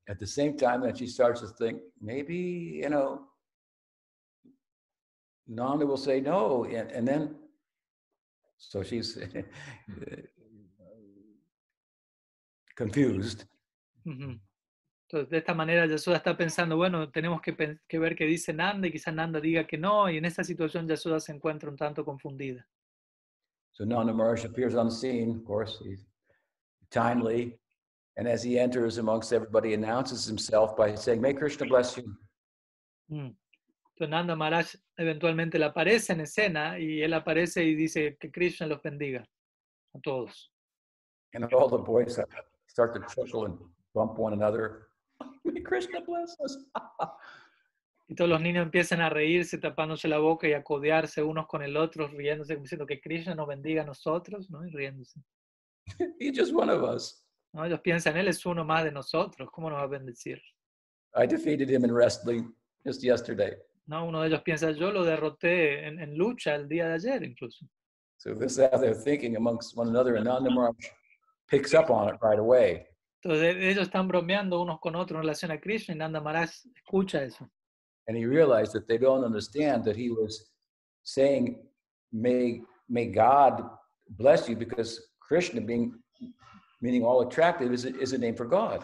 At 0.09 0.17
the 0.17 0.25
same 0.25 0.57
time 0.57 0.81
that 0.81 0.97
she 0.97 1.05
starts 1.05 1.41
to 1.41 1.47
think, 1.47 1.81
maybe, 2.01 2.81
you 2.81 2.89
know, 2.89 3.27
Nanda 5.47 5.85
will 5.85 5.97
say 5.97 6.19
no. 6.19 6.65
And, 6.65 6.91
and 6.91 7.07
then, 7.07 7.35
so 8.57 8.81
she's 8.81 9.17
confused. 12.75 13.45
Ujú. 14.05 14.39
Entonces, 15.11 15.29
de 15.29 15.37
esta 15.37 15.53
manera 15.53 15.85
Yashoda 15.85 16.17
está 16.17 16.35
pensando, 16.35 16.77
bueno, 16.77 17.11
tenemos 17.11 17.41
que, 17.41 17.55
que 17.87 17.99
ver 17.99 18.15
qué 18.15 18.25
dice 18.25 18.53
Nanda 18.53 18.87
y 18.87 18.91
quizá 18.91 19.11
Nanda 19.11 19.39
diga 19.39 19.65
que 19.65 19.77
no, 19.77 20.09
y 20.09 20.17
en 20.17 20.25
esa 20.25 20.43
situación 20.43 20.87
Yashoda 20.87 21.19
se 21.19 21.31
encuentra 21.31 21.69
un 21.69 21.77
tanto 21.77 22.03
confundida. 22.03 22.67
So 23.71 23.85
Nanda 23.85 24.13
Maharaj 24.13 24.45
appears 24.45 24.75
on 24.75 24.87
the 24.87 24.93
scene, 24.93 25.37
of 25.37 25.45
course, 25.45 25.79
he's 25.83 26.05
timely. 26.89 27.59
And 28.19 28.27
as 28.27 28.43
he 28.43 28.59
enters 28.59 28.97
amongst 28.97 29.31
everybody, 29.31 29.73
announces 29.73 30.25
himself 30.25 30.75
by 30.75 30.93
saying, 30.93 31.21
May 31.21 31.33
Krishna 31.33 31.65
bless 31.65 31.95
you. 31.95 32.03
Mm. 33.09 33.33
Entonces 33.95 34.09
Nanda 34.09 34.35
Maharaj 34.35 34.75
eventualmente 34.97 35.57
le 35.57 35.65
aparece 35.65 36.11
en 36.11 36.19
escena 36.19 36.77
y 36.77 37.01
él 37.01 37.13
aparece 37.13 37.63
y 37.63 37.75
dice 37.75 38.17
que 38.19 38.29
Krishna 38.29 38.67
los 38.67 38.81
bendiga 38.81 39.25
a 39.95 39.99
todos. 40.01 40.51
And 41.33 41.45
all 41.53 41.69
the 41.69 41.77
boys 41.77 42.19
start 42.67 42.93
to 42.93 42.99
chuckle 43.15 43.45
and 43.45 43.57
bump 43.95 44.19
one 44.19 44.33
another. 44.33 44.89
May 45.45 45.61
Krishna 45.61 46.01
bless 46.01 46.35
us. 46.43 46.57
Y 48.09 48.15
todos 48.15 48.27
los 48.27 48.41
niños 48.41 48.63
empiezan 48.63 49.01
a 49.01 49.09
reírse, 49.11 49.59
tapándose 49.59 50.07
la 50.07 50.17
boca 50.17 50.47
y 50.47 50.53
a 50.53 50.63
codearse 50.63 51.21
unos 51.21 51.45
con 51.45 51.61
el 51.61 51.77
otro, 51.77 52.07
riéndose, 52.07 52.55
diciendo 52.55 52.87
que 52.87 52.99
Krishna 52.99 53.35
nos 53.35 53.47
bendiga 53.47 53.83
a 53.83 53.85
nosotros, 53.85 54.49
¿no? 54.49 54.65
Y 54.65 54.71
riéndose. 54.71 55.21
He's 56.19 56.35
just 56.35 56.51
one 56.51 56.71
of 56.71 56.81
us. 56.81 57.23
¿No? 57.53 57.65
Ellos 57.65 57.79
piensan, 57.81 58.17
Él 58.17 58.27
es 58.27 58.45
uno 58.45 58.63
más 58.63 58.83
de 58.83 58.91
nosotros, 58.91 59.49
¿cómo 59.51 59.69
nos 59.69 59.79
va 59.79 59.83
a 59.83 59.87
bendecir? 59.87 60.41
I 61.15 61.25
defeated 61.25 61.69
him 61.69 61.83
in 61.83 61.91
wrestling 61.91 62.53
just 62.85 63.01
yesterday. 63.01 63.55
¿No? 63.87 64.05
Uno 64.05 64.21
de 64.21 64.27
ellos 64.27 64.41
piensa, 64.43 64.71
yo 64.71 64.91
lo 64.91 65.03
derroté 65.03 65.87
en, 65.87 65.99
en 65.99 66.15
lucha 66.15 66.55
el 66.55 66.67
día 66.67 66.87
de 66.87 66.93
ayer 66.93 67.23
incluso. 67.23 67.65
So 68.17 68.35
this 68.35 68.57
is 68.57 68.59
how 68.59 68.77
they're 68.77 68.93
thinking 68.93 69.37
amongst 69.37 69.77
one 69.77 69.87
another, 69.87 70.15
and 70.15 70.25
Nanda 70.25 70.51
Maharaj 70.51 70.75
picks 71.47 71.73
up 71.73 71.89
on 71.89 72.09
it 72.09 72.19
right 72.21 72.37
away. 72.37 72.85
Entonces 73.23 73.55
ellos 73.57 73.87
están 73.87 74.07
bromeando 74.07 74.61
unos 74.61 74.79
con 74.79 74.95
otros 74.95 75.17
en 75.17 75.21
relación 75.23 75.51
a 75.51 75.59
Krishna 75.59 75.95
y 75.95 75.97
Nanda 75.97 76.21
Maharaj 76.21 76.51
escucha 76.75 77.23
eso. 77.23 77.49
And 78.07 78.17
he 78.17 78.25
realized 78.25 78.73
that 78.73 78.87
they 78.87 78.97
don't 78.97 79.23
understand 79.23 79.83
that 79.85 79.95
he 79.95 80.09
was 80.09 80.51
saying, 81.03 81.59
May, 82.11 82.61
may 82.87 83.05
God 83.05 83.63
bless 84.09 84.49
you, 84.49 84.55
because 84.55 84.99
Krishna 85.19 85.61
being 85.61 85.93
meaning 86.81 87.03
all 87.03 87.21
attractive 87.25 87.73
is 87.73 87.85
a, 87.85 87.89
is 88.01 88.13
a 88.13 88.17
name 88.17 88.35
for 88.35 88.47
God. 88.47 88.83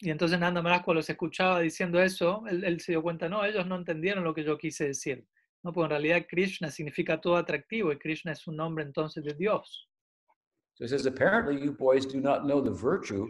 Y 0.00 0.10
entonces 0.10 0.38
Nanda 0.38 0.62
Maharaj 0.62 0.84
cuando 0.84 0.98
los 1.00 1.10
escuchaba 1.10 1.60
diciendo 1.60 2.00
eso, 2.00 2.42
él, 2.48 2.64
él 2.64 2.80
se 2.80 2.92
dio 2.92 3.02
cuenta, 3.02 3.28
no, 3.28 3.44
ellos 3.44 3.66
no 3.66 3.76
entendieron 3.76 4.24
lo 4.24 4.34
que 4.34 4.42
yo 4.44 4.56
quise 4.58 4.86
decir. 4.88 5.24
No, 5.62 5.72
porque 5.72 5.84
en 5.84 5.90
realidad 6.02 6.26
Krishna 6.28 6.70
significa 6.70 7.20
todo 7.20 7.36
atractivo 7.36 7.92
y 7.92 7.98
Krishna 7.98 8.32
es 8.32 8.46
un 8.48 8.56
nombre 8.56 8.82
entonces 8.82 9.22
de 9.22 9.34
Dios. 9.34 9.88
So 10.74 10.84
he 10.84 10.88
says, 10.88 11.06
apparently 11.06 11.60
you 11.62 11.72
boys 11.72 12.04
do 12.06 12.18
not 12.20 12.42
know 12.44 12.60
the 12.62 12.70
virtue 12.72 13.28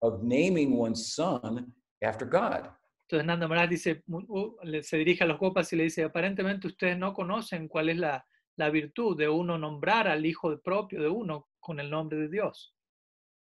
of 0.00 0.22
naming 0.22 0.78
one's 0.78 1.12
son 1.14 1.74
after 2.02 2.24
God. 2.26 2.70
Entonces 3.06 3.26
Nanda 3.26 3.46
Maharaj 3.46 3.68
dice, 3.68 4.02
mu- 4.06 4.24
u- 4.28 4.56
le- 4.62 4.82
se 4.82 4.96
dirige 4.96 5.24
a 5.24 5.26
los 5.26 5.38
gopas 5.38 5.70
y 5.72 5.76
le 5.76 5.82
dice, 5.84 6.04
aparentemente 6.04 6.68
ustedes 6.68 6.96
no 6.96 7.12
conocen 7.12 7.68
cuál 7.68 7.90
es 7.90 7.98
la, 7.98 8.24
la 8.56 8.70
virtud 8.70 9.18
de 9.18 9.28
uno 9.28 9.58
nombrar 9.58 10.08
al 10.08 10.24
hijo 10.24 10.58
propio 10.62 11.02
de 11.02 11.08
uno 11.08 11.48
con 11.60 11.80
el 11.80 11.90
nombre 11.90 12.16
de 12.16 12.28
Dios. 12.28 12.73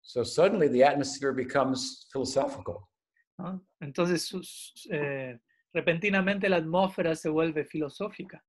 So 0.02 0.22
suddenly 0.24 0.68
the 0.68 0.82
atmosphere 0.82 1.32
becomes 1.32 2.06
philosophical. 2.12 2.88
¿no? 3.38 3.62
Entonces 3.80 4.22
sus- 4.26 4.86
eh, 4.90 5.38
repentinamente 5.74 6.48
la 6.48 6.56
atmósfera 6.58 7.14
se 7.14 7.28
vuelve 7.28 7.64
filosófica. 7.64 8.40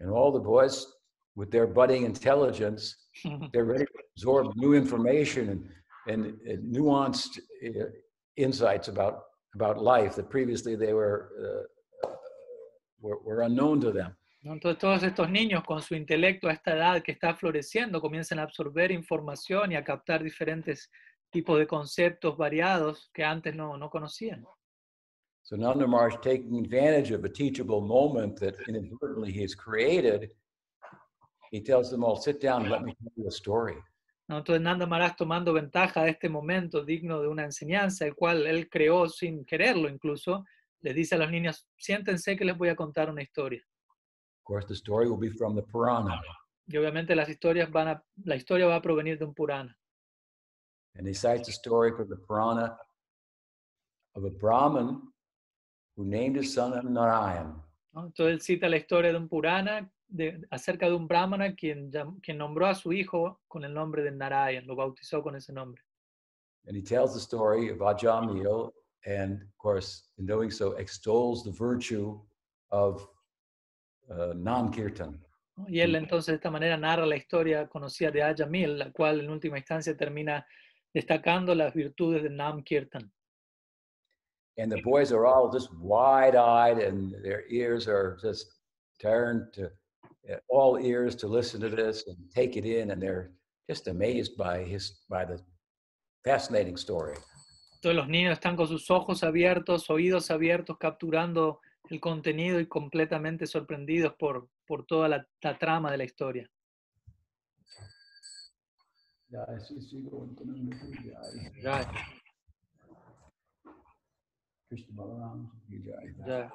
And 0.00 0.10
all 0.10 0.32
the 0.32 0.40
boys, 0.40 0.86
with 1.34 1.50
their 1.50 1.66
budding 1.66 2.04
intelligence, 2.04 2.96
they're 3.52 3.64
ready 3.64 3.84
to 3.84 3.92
absorb 4.16 4.54
new 4.56 4.74
information 4.74 5.48
and, 5.48 5.70
and, 6.08 6.40
and 6.46 6.74
nuanced 6.74 7.38
uh, 7.66 7.86
insights 8.36 8.88
about, 8.88 9.22
about 9.54 9.80
life 9.82 10.14
that 10.16 10.28
previously 10.30 10.76
they 10.76 10.92
were, 10.92 11.66
uh, 12.04 12.08
were, 13.00 13.18
were 13.24 13.42
unknown 13.42 13.80
to 13.80 13.92
them. 13.92 14.14
¿No? 14.42 14.52
Entonces 14.52 14.78
todos 14.78 15.02
estos 15.02 15.30
niños 15.30 15.64
con 15.64 15.82
su 15.82 15.94
intelecto 15.94 16.48
a 16.48 16.52
esta 16.52 16.74
edad 16.74 17.02
que 17.02 17.12
está 17.12 17.34
floreciendo 17.34 18.00
comienzan 18.00 18.38
a 18.38 18.42
absorber 18.42 18.90
información 18.90 19.72
y 19.72 19.76
a 19.76 19.84
captar 19.84 20.22
diferentes 20.22 20.90
tipos 21.30 21.58
de 21.58 21.66
conceptos 21.66 22.36
variados 22.36 23.10
que 23.12 23.24
antes 23.24 23.54
no, 23.54 23.76
no 23.76 23.90
conocían. 23.90 24.44
So 25.42 25.56
taking 26.20 26.58
advantage 26.58 27.10
of 27.10 27.24
a 27.24 27.28
teachable 27.28 27.80
moment 27.80 28.38
that 28.38 28.54
inadvertently 28.68 29.32
he 29.32 29.42
has 29.42 29.54
created, 29.54 30.30
he 31.50 31.62
tells 31.62 31.90
them 31.90 32.04
all, 32.04 32.16
sit 32.16 32.38
down 32.38 32.62
and 32.62 32.70
let 32.70 32.82
me 32.82 32.94
tell 32.94 33.12
you 33.16 33.26
a 33.26 33.30
story. 33.30 33.76
¿no? 34.28 34.38
Entonces 34.38 34.60
Nanda 34.60 34.86
Maharaj 34.86 35.16
tomando 35.16 35.54
ventaja 35.54 36.04
de 36.04 36.10
este 36.10 36.28
momento 36.28 36.84
digno 36.84 37.22
de 37.22 37.28
una 37.28 37.44
enseñanza, 37.44 38.04
el 38.04 38.14
cual 38.14 38.46
él 38.46 38.68
creó 38.68 39.08
sin 39.08 39.46
quererlo 39.46 39.88
incluso, 39.88 40.44
les 40.80 40.94
dice 40.94 41.14
a 41.14 41.18
los 41.18 41.30
niños, 41.30 41.66
siéntense 41.78 42.36
que 42.36 42.44
les 42.44 42.56
voy 42.56 42.68
a 42.68 42.76
contar 42.76 43.08
una 43.08 43.22
historia. 43.22 43.66
Of 44.48 44.54
course, 44.54 44.64
the 44.66 44.74
story 44.76 45.10
will 45.10 45.18
be 45.18 45.28
from 45.28 45.54
the 45.54 45.62
Purana. 45.62 46.22
Y 46.66 46.78
obviamente 46.78 47.14
las 47.14 47.28
historias 47.28 47.70
van 47.70 47.88
a, 47.88 48.02
la 48.24 48.34
historia 48.34 48.66
va 48.66 48.76
a 48.76 48.80
provenir 48.80 49.18
de 49.18 49.26
un 49.26 49.34
Purana. 49.34 49.76
And 50.94 51.06
he 51.06 51.12
cites 51.12 51.48
a 51.50 51.52
story 51.52 51.92
from 51.92 52.08
the 52.08 52.16
Purana 52.16 52.74
of 54.14 54.24
a 54.24 54.30
Brahmin 54.30 55.02
who 55.96 56.06
named 56.06 56.36
his 56.36 56.54
son 56.54 56.72
Narayan. 56.94 57.62
Entonces 57.94 58.32
él 58.32 58.40
cita 58.40 58.70
la 58.70 58.78
historia 58.78 59.12
de 59.12 59.18
un 59.18 59.28
Purana 59.28 59.86
de- 60.08 60.40
acerca 60.50 60.86
de 60.88 60.94
un 60.94 61.06
Brahmana 61.06 61.54
quien, 61.54 61.90
quien 62.22 62.38
nombró 62.38 62.68
a 62.68 62.74
su 62.74 62.90
hijo 62.94 63.42
con 63.48 63.64
el 63.64 63.74
nombre 63.74 64.02
de 64.02 64.12
Narayan, 64.12 64.66
lo 64.66 64.74
bautizó 64.76 65.22
con 65.22 65.36
ese 65.36 65.52
nombre. 65.52 65.82
And 66.66 66.74
he 66.74 66.82
tells 66.82 67.12
the 67.12 67.20
story 67.20 67.68
of 67.68 67.80
Ajamil, 67.80 68.72
and 69.04 69.42
of 69.42 69.58
course, 69.58 70.04
in 70.16 70.24
doing 70.24 70.50
so, 70.50 70.72
extols 70.78 71.44
the 71.44 71.50
virtue 71.52 72.18
of 72.70 73.06
uh, 74.08 74.34
Nam 74.34 74.70
Kirtan. 74.70 75.20
¿no? 75.56 75.66
Y 75.68 75.80
él 75.80 75.94
entonces 75.94 76.32
de 76.32 76.36
esta 76.36 76.50
manera 76.50 76.76
narra 76.76 77.04
la 77.04 77.16
historia 77.16 77.66
conocida 77.68 78.10
de 78.10 78.22
Ayamil, 78.22 78.78
la 78.78 78.92
cual 78.92 79.20
en 79.20 79.30
última 79.30 79.58
instancia 79.58 79.96
termina 79.96 80.46
destacando 80.92 81.54
las 81.54 81.74
virtudes 81.74 82.22
de 82.22 82.30
Nam 82.30 82.62
Kirtan. 82.62 83.10
And 84.56 84.72
the 84.72 84.82
boys 84.82 85.12
are 85.12 85.24
all 85.24 85.48
just 85.52 85.70
wide 85.80 86.34
eyed, 86.34 86.78
and 86.78 87.14
their 87.22 87.44
ears 87.48 87.86
are 87.86 88.16
just 88.20 88.48
turned 89.00 89.52
to 89.52 89.70
uh, 90.28 90.36
all 90.48 90.78
ears 90.78 91.14
to 91.16 91.28
listen 91.28 91.60
to 91.60 91.68
this 91.68 92.04
and 92.08 92.16
take 92.34 92.56
it 92.56 92.64
in, 92.64 92.90
and 92.90 93.00
they're 93.00 93.30
just 93.68 93.86
amazed 93.86 94.36
by 94.36 94.64
his 94.64 95.04
by 95.08 95.24
the 95.24 95.40
fascinating 96.24 96.76
story. 96.76 97.16
Todos 97.80 97.94
los 97.94 98.08
niños 98.08 98.32
están 98.32 98.56
con 98.56 98.66
sus 98.66 98.90
ojos 98.90 99.22
abiertos, 99.22 99.88
oídos 99.90 100.32
abiertos, 100.32 100.76
capturando 100.78 101.60
el 101.90 102.00
contenido 102.00 102.60
y 102.60 102.66
completamente 102.66 103.46
sorprendidos 103.46 104.14
por, 104.14 104.48
por 104.66 104.84
toda 104.86 105.08
la, 105.08 105.26
la 105.42 105.58
trama 105.58 105.90
de 105.90 105.98
la 105.98 106.04
historia. 106.04 106.50
Ya. 116.26 116.52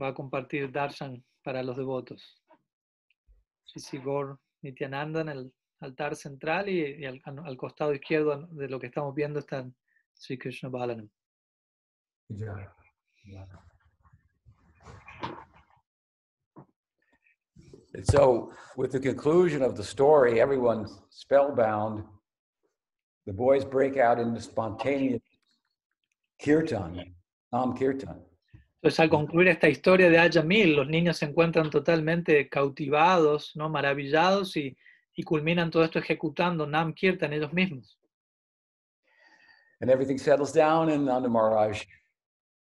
Va 0.00 0.08
a 0.08 0.14
compartir 0.14 0.72
darshan 0.72 1.24
para 1.42 1.62
los 1.62 1.76
devotos. 1.76 2.42
Shishigor 3.66 4.40
Nityananda 4.62 5.20
en 5.20 5.28
el 5.28 5.52
altar 5.80 6.16
central 6.16 6.68
y, 6.68 6.80
y 6.80 7.04
al, 7.04 7.20
al 7.24 7.56
costado 7.56 7.92
izquierdo 7.92 8.46
de 8.50 8.68
lo 8.68 8.78
que 8.78 8.86
estamos 8.86 9.14
viendo 9.14 9.38
está 9.38 9.66
Sri 10.14 10.38
Krishna 10.38 10.68
Balanam. 10.68 11.08
Vijaya. 12.28 12.72
And 17.94 18.06
so, 18.06 18.52
with 18.76 18.92
the 18.92 19.00
conclusion 19.00 19.62
of 19.62 19.76
the 19.76 19.82
story, 19.82 20.40
everyone's 20.40 21.00
spellbound. 21.10 22.04
The 23.26 23.32
boys 23.32 23.64
break 23.64 23.96
out 23.96 24.18
into 24.18 24.40
spontaneous 24.40 25.22
kirtan, 26.38 27.14
Nam 27.52 27.74
Kirtan. 27.76 28.24
Entonces, 28.80 29.00
al 29.00 29.10
concluir 29.10 29.48
esta 29.48 29.68
historia 29.68 30.08
de 30.08 30.18
Ayamil, 30.18 30.76
los 30.76 30.86
niños 30.86 31.16
se 31.16 31.26
encuentran 31.26 31.68
totalmente 31.68 32.48
cautivados, 32.48 33.56
¿no? 33.56 33.68
maravillados 33.68 34.56
y, 34.56 34.76
y 35.18 35.24
culminan 35.24 35.68
todo 35.68 35.82
esto 35.82 35.98
ejecutando 35.98 36.64
Nam 36.64 36.94
Kirtan 36.94 37.32
ellos 37.32 37.52
mismos. 37.52 37.98
And 39.80 39.90
everything 39.90 40.16
settles 40.16 40.52
down, 40.52 40.90
and 40.90 41.06
Nanda 41.06 41.28
Maharaj 41.28 41.84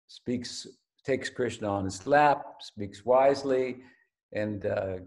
speaks, 0.07 0.67
takes 1.03 1.27
Krishna 1.27 1.67
on 1.67 1.85
his 1.85 2.05
lap, 2.05 2.61
speaks 2.61 3.03
wisely, 3.03 3.77
and, 4.31 4.63
uh, 4.67 4.97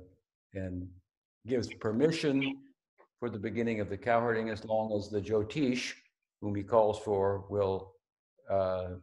and 0.54 0.88
gives 1.46 1.72
permission 1.74 2.56
for 3.20 3.30
the 3.30 3.38
beginning 3.38 3.78
of 3.80 3.88
the 3.88 3.96
cowherding 3.96 4.50
as 4.50 4.64
long 4.64 4.92
as 4.96 5.08
the 5.08 5.20
Jyotish, 5.20 5.92
whom 6.40 6.56
he 6.56 6.64
calls 6.64 6.98
for, 6.98 7.44
will 7.48 7.92
uh, 8.50 8.94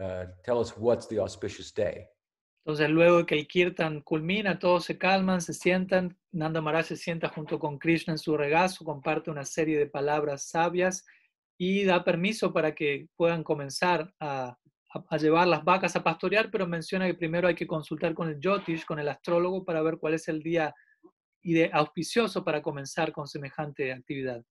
uh, 0.00 0.24
tell 0.44 0.60
us 0.60 0.76
what's 0.76 1.06
the 1.08 1.18
auspicious 1.18 1.72
day. 1.72 2.06
Entonces, 2.64 2.90
luego 2.90 3.18
de 3.18 3.26
que 3.26 3.34
el 3.34 3.48
Kirtan 3.48 4.02
culmina, 4.02 4.58
todos 4.58 4.84
se 4.84 4.96
calman, 4.96 5.40
se 5.40 5.52
sientan. 5.52 6.16
Nanda 6.30 6.60
Maharaj 6.60 6.86
se 6.86 6.96
sienta 6.96 7.28
junto 7.28 7.58
con 7.58 7.76
Krishna 7.78 8.12
en 8.14 8.18
su 8.18 8.36
regazo, 8.36 8.84
comparte 8.84 9.30
una 9.30 9.44
serie 9.44 9.76
de 9.78 9.86
palabras 9.88 10.48
sabias 10.48 11.04
y 11.58 11.84
da 11.84 12.04
permiso 12.04 12.52
para 12.52 12.72
que 12.74 13.08
puedan 13.16 13.42
comenzar 13.42 14.12
a, 14.20 14.56
a- 14.94 15.04
a 15.08 15.16
llevar 15.16 15.48
las 15.48 15.64
vacas 15.64 15.96
a 15.96 16.04
pastorear, 16.04 16.50
pero 16.52 16.66
menciona 16.68 17.06
que 17.06 17.14
primero 17.14 17.48
hay 17.48 17.54
que 17.56 17.66
consultar 17.66 18.14
con 18.14 18.28
el 18.28 18.38
Jyotish, 18.40 18.84
con 18.84 18.98
el 19.00 19.08
astrólogo, 19.08 19.64
para 19.64 19.82
ver 19.82 19.96
cuál 19.98 20.14
es 20.14 20.28
el 20.28 20.40
día 20.40 20.72
ide- 21.42 21.70
auspicioso 21.72 22.44
para 22.44 22.62
comenzar 22.62 23.10
con 23.10 23.26
semejante 23.26 23.92
actividad. 23.92 24.44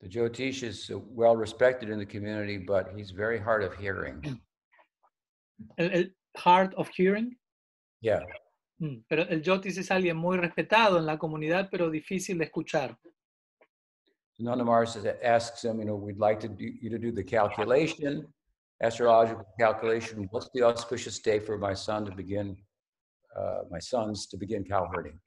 The 0.00 0.08
Jyotish 0.08 0.62
is 0.62 0.90
well 0.90 1.36
respected 1.36 1.90
in 1.90 1.98
the 1.98 2.06
community, 2.06 2.56
but 2.58 2.88
he's 2.96 3.10
very 3.12 3.38
hard 3.38 3.62
of 3.62 3.74
hearing. 3.78 4.22
El, 5.76 5.92
el 5.92 6.16
Heart 6.44 6.74
of 6.76 6.90
Hearing, 6.96 7.38
Yeah. 8.00 8.20
mm, 8.78 9.04
pero 9.08 9.22
el 9.22 9.42
Jyotish 9.42 9.78
es 9.78 9.90
alguien 9.90 10.16
muy 10.16 10.36
respetado 10.36 10.98
en 10.98 11.06
la 11.06 11.18
comunidad, 11.18 11.68
pero 11.70 11.90
difícil 11.90 12.38
de 12.38 12.44
escuchar. 12.44 12.98
Nanda 14.38 14.64
Maharaj 14.64 14.88
says- 14.90 15.16
asks 15.24 15.64
him, 15.64 15.78
you 15.78 15.84
know, 15.84 15.96
we'd 15.96 16.18
like 16.18 16.38
to 16.40 16.48
do, 16.48 16.64
you 16.82 16.90
to 16.90 16.98
do 16.98 17.10
the 17.10 17.24
calculation, 17.24 18.26
astrological 18.80 19.46
calculation. 19.58 20.28
What's 20.30 20.50
the 20.52 20.62
auspicious 20.62 21.20
day 21.22 21.40
for 21.40 21.56
my 21.58 21.74
son 21.74 22.04
to 22.04 22.14
begin, 22.14 22.54
uh, 23.34 23.62
my 23.70 23.80
sons 23.80 24.28
to 24.28 24.36
begin 24.36 24.62
cow 24.64 24.86
herding? 24.92 25.18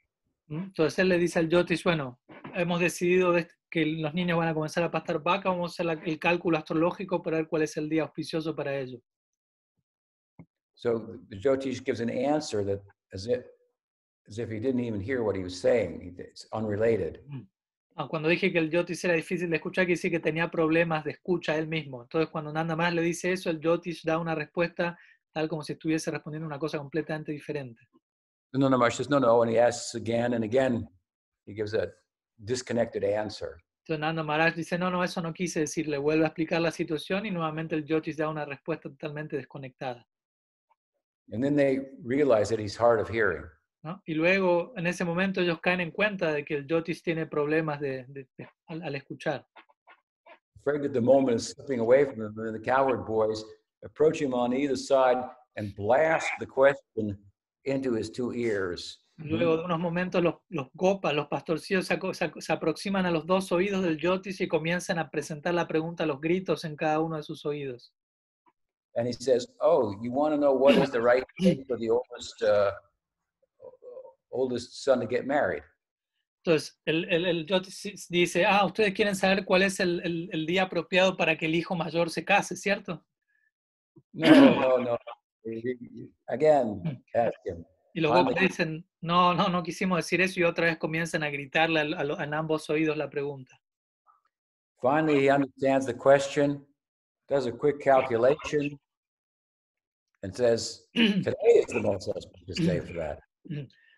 ¿Mm? 0.48 0.66
Entonces 0.66 1.00
él 1.00 1.10
le 1.10 1.18
dice 1.18 1.40
al 1.40 1.50
Jyotish, 1.50 1.84
bueno, 1.84 2.20
hemos 2.54 2.80
decidido 2.80 3.32
de- 3.34 3.48
que 3.72 3.86
los 3.86 4.14
niños 4.16 4.38
van 4.38 4.48
a 4.50 4.54
comenzar 4.54 4.84
a 4.84 4.90
pastar 4.92 5.22
vaca, 5.22 5.50
vamos 5.50 5.72
a 5.80 5.84
hacer 5.84 6.02
el 6.08 6.18
cálculo 6.20 6.58
astrológico 6.58 7.22
para 7.22 7.38
ver 7.38 7.48
cuál 7.48 7.64
es 7.64 7.78
el 7.78 7.88
día 7.90 8.04
auspicioso 8.04 8.56
para 8.56 8.76
ellos. 8.78 9.02
So 10.80 11.20
the 11.30 11.36
Jyotish 11.36 11.84
gives 11.84 12.00
an 12.00 12.10
answer 12.10 12.64
that 12.64 12.82
as 13.14 13.28
if, 13.28 13.44
as 14.30 14.40
if 14.40 14.50
he 14.50 14.60
didn't 14.62 14.80
even 14.80 15.02
hear 15.02 15.24
what 15.24 15.36
he 15.36 15.44
was 15.44 15.60
saying. 15.60 16.16
It's 16.18 16.48
unrelated. 16.54 17.20
Ah, 17.98 18.08
cuando 18.08 18.30
dije 18.30 18.50
que 18.50 18.60
el 18.60 18.70
Jyotish 18.70 19.04
era 19.04 19.14
difícil 19.14 19.50
de 19.50 19.58
escuchar, 19.58 19.86
que 19.86 19.98
sí 19.98 20.10
que 20.10 20.22
tenía 20.22 20.50
problemas 20.50 21.04
de 21.04 21.12
escucha 21.12 21.58
él 21.58 21.68
mismo. 21.68 22.04
Entonces 22.04 22.30
cuando 22.30 22.54
Nanda 22.54 22.78
más 22.78 22.94
le 22.94 23.02
dice 23.02 23.34
eso, 23.34 23.50
el 23.50 23.60
Jyotish 23.60 24.06
da 24.06 24.18
una 24.20 24.34
respuesta 24.36 24.98
tal 25.34 25.50
como 25.50 25.64
si 25.64 25.74
estuviese 25.74 26.12
respondiendo 26.12 26.48
una 26.48 26.58
cosa 26.58 26.78
completamente 26.78 27.34
diferente. 27.34 27.90
And 28.54 28.62
Nanda 28.62 28.78
Maharaj 28.78 28.96
says, 28.96 29.10
no, 29.10 29.20
no. 29.20 29.42
And 29.42 29.52
he 29.52 29.60
asks 29.60 29.96
again 29.96 30.34
and 30.34 30.46
again. 30.46 30.88
He 31.46 31.54
gives 31.54 31.74
a 31.74 31.92
disconnected 32.38 33.04
answer. 33.04 33.58
Entonces 33.84 34.00
Nanda 34.00 34.24
Maharaj 34.24 34.56
dice, 34.56 34.78
no, 34.78 34.90
no, 34.90 35.04
eso 35.04 35.22
no 35.22 35.34
quise 35.34 35.60
decir, 35.60 35.90
le 35.90 35.98
vuelve 35.98 36.24
a 36.24 36.28
explicar 36.28 36.62
la 36.62 36.72
situación 36.72 37.26
y 37.26 37.32
nuevamente 37.32 37.76
el 37.76 37.84
Jyotish 37.84 38.16
da 38.16 38.30
una 38.30 38.46
respuesta 38.46 38.88
totalmente 38.88 39.36
desconectada. 39.36 40.08
And 41.32 41.44
then 41.44 41.56
they 41.56 41.80
realize 42.04 42.50
that 42.50 42.60
he's 42.60 42.76
hard 42.76 43.00
of 43.00 43.08
hearing. 43.10 43.44
¿no? 43.84 44.02
Y 44.06 44.14
luego, 44.14 44.74
en 44.76 44.88
ese 44.88 45.06
momento, 45.06 45.42
ellos 45.42 45.60
caen 45.62 45.80
en 45.82 45.92
cuenta 45.92 46.34
de 46.34 46.44
que 46.44 46.56
el 46.56 46.66
Jyotish 46.68 47.02
tiene 47.04 47.26
problemas 47.28 47.80
de, 47.80 48.06
de- 48.08 48.28
de- 48.38 48.50
al, 48.68 48.82
al 48.84 48.96
escuchar. 48.96 49.46
afraid 50.62 50.82
that 50.82 50.92
the 50.92 51.00
moment 51.02 51.38
is 51.38 51.50
slipping 51.56 51.80
away 51.80 52.04
from 52.06 52.20
him, 52.22 52.34
and 52.40 52.54
the 52.54 52.60
cowherd 52.60 53.06
boys 53.06 53.44
approach 53.86 54.20
him 54.22 54.34
on 54.34 54.54
either 54.54 54.76
side 54.76 55.18
and 55.56 55.74
blast 55.76 56.28
the 56.40 56.46
question 56.46 57.18
into 57.66 57.94
his 57.96 58.12
two 58.12 58.34
ears. 58.34 59.00
Luego 59.22 59.58
de 59.58 59.64
unos 59.66 59.80
momentos, 59.80 60.22
los, 60.24 60.36
los 60.50 60.68
gopas, 60.74 61.14
los 61.14 61.28
pastorcillos, 61.28 61.86
se, 61.86 61.98
se 62.14 62.32
se 62.40 62.54
aproximan 62.54 63.06
a 63.06 63.12
los 63.12 63.26
dos 63.26 63.52
oídos 63.52 63.84
del 63.84 63.98
Jyotish 63.98 64.42
y 64.42 64.48
comienzan 64.48 64.98
a 65.00 65.10
presentar 65.10 65.54
la 65.54 65.68
pregunta 65.68 66.04
a 66.04 66.08
los 66.08 66.20
gritos 66.22 66.64
en 66.66 66.76
cada 66.76 67.00
uno 67.02 67.18
de 67.18 67.24
sus 67.24 67.46
oídos. 67.46 67.94
And 69.00 69.08
he 69.08 69.14
says, 69.14 69.48
"Oh, 69.62 69.96
you 70.02 70.12
want 70.12 70.34
to 70.34 70.38
know 70.38 70.52
what 70.52 70.76
is 70.76 70.92
the 70.92 71.00
right 71.02 71.24
date 71.40 71.66
for 71.66 71.78
the 71.78 71.90
oldest 71.90 72.44
uh, 72.44 72.72
oldest 74.30 74.84
son 74.84 75.00
to 75.00 75.08
get 75.08 75.26
married?" 75.26 75.64
Entonces, 76.44 76.78
el, 76.86 77.06
el, 77.10 77.26
el 77.26 77.46
Jyotish 77.46 78.08
dice, 78.10 78.46
ah, 78.46 78.66
ustedes 78.66 78.94
quieren 78.94 79.16
saber 79.16 79.46
cuál 79.46 79.62
es 79.64 79.80
el, 79.80 80.02
el- 80.02 80.30
el 80.34 80.46
día 80.46 80.64
apropiado 80.64 81.16
para 81.16 81.38
que 81.38 81.46
el 81.46 81.56
hijo 81.56 81.76
mayor 81.76 82.10
se 82.10 82.26
case, 82.26 82.56
¿cierto? 82.58 83.06
No, 84.14 84.30
no, 84.30 84.78
no. 84.80 84.98
Again, 86.28 86.82
ask 87.14 87.34
him. 87.46 87.64
Y 87.94 88.02
los 88.02 88.36
dicen, 88.36 88.86
no, 89.02 89.34
no, 89.34 89.48
no 89.50 89.64
quisimos 89.64 89.98
decir 89.98 90.20
eso 90.22 90.40
y 90.40 90.44
otra 90.44 90.66
vez 90.68 90.78
comienzan 90.78 91.24
a 91.24 91.30
gritarle 91.30 91.80
a 91.96 92.38
ambos 92.38 92.70
oídos 92.70 92.98
la 92.98 93.10
pregunta. 93.10 93.58
Finally, 94.82 95.26
he 95.26 95.32
understands 95.32 95.86
the 95.86 95.94
question, 95.94 96.66
does 97.30 97.48
a 97.48 97.52
quick 97.52 97.80
calculation, 97.80 98.80
and 100.24 100.34
says, 100.34 100.88
"Today 100.94 101.60
is 101.60 101.68
the 101.68 101.82
most 101.82 102.08
auspicious 102.10 102.58
day 102.58 102.80
for 102.82 102.96
that." 102.96 103.20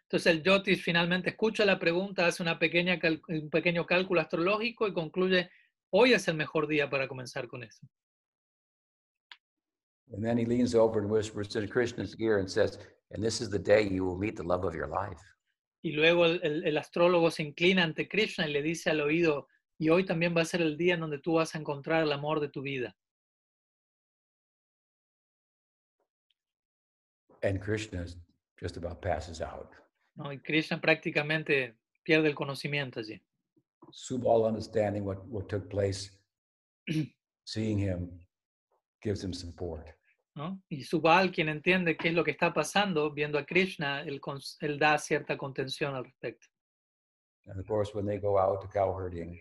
Entonces 0.09 0.27
el 0.27 0.75
finalmente 0.77 1.29
escucha 1.29 1.63
la 1.65 1.79
pregunta, 1.79 2.27
hace 2.27 2.43
una 2.43 2.59
pequeña 2.59 2.99
cal- 2.99 3.21
un 3.29 3.49
pequeño 3.49 3.85
cálculo 3.85 4.19
astrológico 4.19 4.87
y 4.87 4.93
concluye, 4.93 5.49
hoy 5.89 6.13
es 6.13 6.27
el 6.27 6.35
mejor 6.35 6.67
día 6.67 6.89
para 6.89 7.07
comenzar 7.07 7.47
con 7.47 7.63
eso. 7.63 7.87
And 10.13 10.21
then 10.23 10.37
he 10.37 10.45
leans 10.45 10.75
over 10.75 10.99
and 11.01 11.09
whispers 11.09 11.47
Krishna's 11.69 12.15
ear 12.19 12.39
and 12.39 12.49
says, 12.49 12.77
And 13.11 13.23
this 13.23 13.39
is 13.41 13.49
the 13.49 13.59
day 13.59 13.87
you 13.87 14.03
will 14.05 14.17
meet 14.17 14.35
the 14.35 14.43
love 14.43 14.65
of 14.65 14.73
your 14.75 14.87
life. 14.89 15.19
Y 15.83 15.91
luego 15.93 16.25
el, 16.25 16.39
el- 16.43 16.63
el 16.65 16.77
astrólogo 16.77 17.31
se 17.31 17.43
inclina 17.43 17.83
ante 17.83 18.07
Krishna 18.07 18.47
y 18.47 18.51
le 18.51 18.61
dice 18.61 18.89
al 18.89 18.99
oído, 19.01 19.47
y 19.79 19.89
hoy 19.89 20.05
también 20.05 20.35
va 20.35 20.41
a 20.41 20.45
ser 20.45 20.61
el 20.61 20.77
día 20.77 20.93
en 20.95 20.99
donde 20.99 21.19
tú 21.19 21.33
vas 21.35 21.55
a 21.55 21.57
encontrar 21.57 22.03
el 22.03 22.11
amor 22.11 22.39
de 22.41 22.49
tu 22.49 22.61
vida. 22.61 22.95
And 27.43 27.61
Krishna 27.61 28.05
just 28.59 28.77
about 28.77 29.01
passes 29.01 29.41
out. 29.41 29.71
¿no? 30.15 30.31
Y 30.31 30.37
Krishna 30.39 30.79
prácticamente 30.79 31.75
pierde 32.03 32.27
el 32.27 32.35
conocimiento 32.35 32.99
allí. 32.99 33.21
Subal, 33.91 34.45
understanding 34.45 35.03
what, 35.03 35.25
what 35.27 35.49
took 35.49 35.69
place, 35.69 36.11
seeing 37.45 37.79
him, 37.79 38.09
gives 39.01 39.23
him 39.23 39.33
support. 39.33 39.87
¿no? 40.35 40.61
Y 40.69 40.83
Subal, 40.83 41.31
quien 41.31 41.49
entiende 41.49 41.97
qué 41.97 42.09
es 42.09 42.13
lo 42.13 42.23
que 42.23 42.31
está 42.31 42.53
pasando, 42.53 43.11
viendo 43.11 43.37
a 43.37 43.45
Krishna, 43.45 44.03
él, 44.03 44.21
él 44.61 44.79
da 44.79 44.97
cierta 44.97 45.37
contención 45.37 45.95
al 45.95 46.05
respecto. 46.05 46.47
And 47.47 47.59
of 47.59 47.65
course, 47.65 47.95
when 47.95 48.05
they 48.05 48.17
go 48.17 48.37
out 48.37 48.61
to 48.61 48.67
cow 48.67 48.93
herding, 48.93 49.39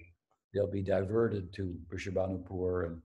they'll 0.53 0.67
be 0.67 0.83
diverted 0.83 1.53
to 1.53 1.79
Vrishabhanupur, 1.89 2.87
and 2.87 3.03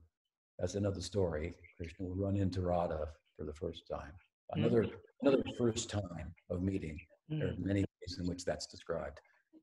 that's 0.58 0.74
another 0.74 1.02
story. 1.02 1.54
Krishna 1.76 2.06
will 2.06 2.16
run 2.16 2.36
into 2.36 2.62
Radha 2.62 3.08
for 3.36 3.44
the 3.44 3.52
first 3.52 3.86
time. 3.86 4.12
Another, 4.50 4.88
another 5.22 5.42
first 5.58 5.90
time 5.90 6.34
of 6.50 6.60
meeting. 6.60 6.98
There 7.28 7.48
are 7.48 7.52
Mm. 7.56 7.64
many 7.64 7.80
ways 7.80 8.18
in 8.18 8.28
which 8.28 8.44
that's 8.44 8.66
described. 8.68 9.18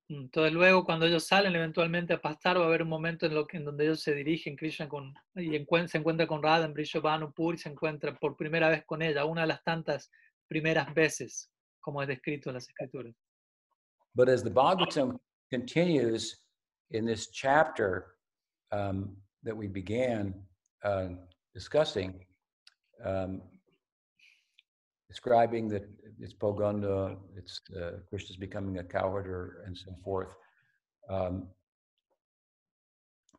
Mm, 0.09 0.23
Entonces 0.25 0.51
luego 0.53 0.83
cuando 0.83 1.05
ellos 1.05 1.25
salen 1.25 1.55
eventualmente 1.55 2.13
a 2.13 2.21
pastar 2.21 2.57
va 2.57 2.63
a 2.63 2.67
haber 2.67 2.81
un 2.81 2.89
momento 2.89 3.25
en, 3.25 3.33
lo 3.33 3.45
que, 3.47 3.57
en 3.57 3.63
donde 3.65 3.85
ellos 3.85 4.01
se 4.01 4.13
dirigen, 4.13 4.57
Krishna 4.57 4.89
con, 4.89 5.13
y 5.35 5.55
encuent- 5.55 5.87
se 5.87 5.97
encuentra 5.97 6.27
con 6.27 6.43
Radha 6.43 6.65
en 6.65 6.73
Vrishabhanupur 6.73 7.55
y 7.55 7.57
se 7.57 7.69
encuentra 7.69 8.13
por 8.19 8.35
primera 8.35 8.67
vez 8.69 8.83
con 8.85 9.01
ella, 9.01 9.23
una 9.23 9.41
de 9.41 9.47
las 9.47 9.63
tantas 9.63 10.11
primeras 10.49 10.93
veces 10.93 11.49
como 11.79 12.01
es 12.01 12.07
descrito 12.09 12.49
en 12.49 12.55
las 12.55 12.67
escrituras. 12.67 13.15
But 14.15 14.27
as 14.29 14.43
the 14.43 14.49
Bhagavatam 14.51 15.17
continues 15.49 16.43
in 16.91 17.05
this 17.05 17.31
chapter 17.31 18.15
um, 18.71 19.15
that 19.43 19.55
we 19.55 19.67
began 19.67 20.33
uh, 20.83 21.15
discussing, 21.53 22.25
um, 23.03 23.41
describing 25.13 25.69
that 25.69 25.85
it's 26.19 26.33
Poganda, 26.33 27.15
it's 27.39 27.61
uh, 27.79 27.97
Krishna's 28.09 28.39
becoming 28.47 28.79
a 28.79 28.83
cowherder, 28.97 29.41
and 29.65 29.77
so 29.77 29.91
forth, 30.03 30.31
um, 31.15 31.35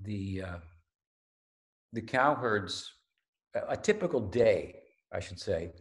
the 0.09 0.43
uh, 0.49 0.61
the 1.93 2.05
cowherds 2.19 2.75
a, 3.59 3.61
a 3.77 3.77
typical 3.77 4.21
day, 4.21 4.61
I 5.13 5.21
should 5.25 5.41
say, 5.49 5.73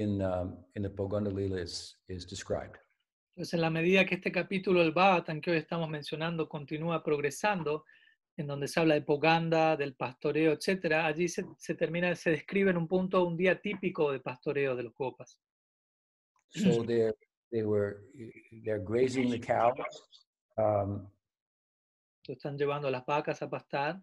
in 0.00 0.10
um, 0.32 0.48
in 0.76 0.82
the 0.82 0.92
Poganda 0.98 1.32
Lila 1.38 1.58
is 1.68 1.74
is 2.08 2.22
described. 2.34 2.76
Entonces, 3.34 3.54
en 3.54 3.62
la 3.62 3.70
medida 3.70 4.04
que 4.04 4.16
este 4.16 4.30
capítulo 4.30 4.80
del 4.80 4.92
Bhagavatam 4.92 5.40
que 5.40 5.52
hoy 5.52 5.56
estamos 5.56 5.88
mencionando 5.88 6.46
continúa 6.46 7.02
progresando, 7.02 7.84
en 8.36 8.46
donde 8.46 8.68
se 8.68 8.80
habla 8.80 8.94
de 8.94 9.02
Poganda, 9.02 9.76
del 9.76 9.94
pastoreo, 9.94 10.52
etcétera, 10.52 11.06
allí 11.06 11.28
se, 11.28 11.44
se 11.58 11.74
termina, 11.74 12.14
se 12.14 12.30
describe 12.30 12.70
en 12.70 12.76
un 12.76 12.88
punto 12.88 13.24
un 13.24 13.36
día 13.36 13.60
típico 13.60 14.10
de 14.10 14.20
pastoreo 14.20 14.74
de 14.74 14.84
los 14.84 14.94
Gopas. 14.94 15.38
So 16.48 16.82
they 16.86 17.12
they 17.50 17.62
were 17.62 18.02
they're 18.64 18.82
grazing 18.82 19.30
the 19.30 19.40
cows. 19.40 19.76
Um, 20.56 21.08
Entonces, 22.22 22.36
están 22.36 22.56
llevando 22.56 22.88
a 22.88 22.90
las 22.90 23.04
vacas 23.04 23.42
a 23.42 23.50
pastar. 23.50 24.00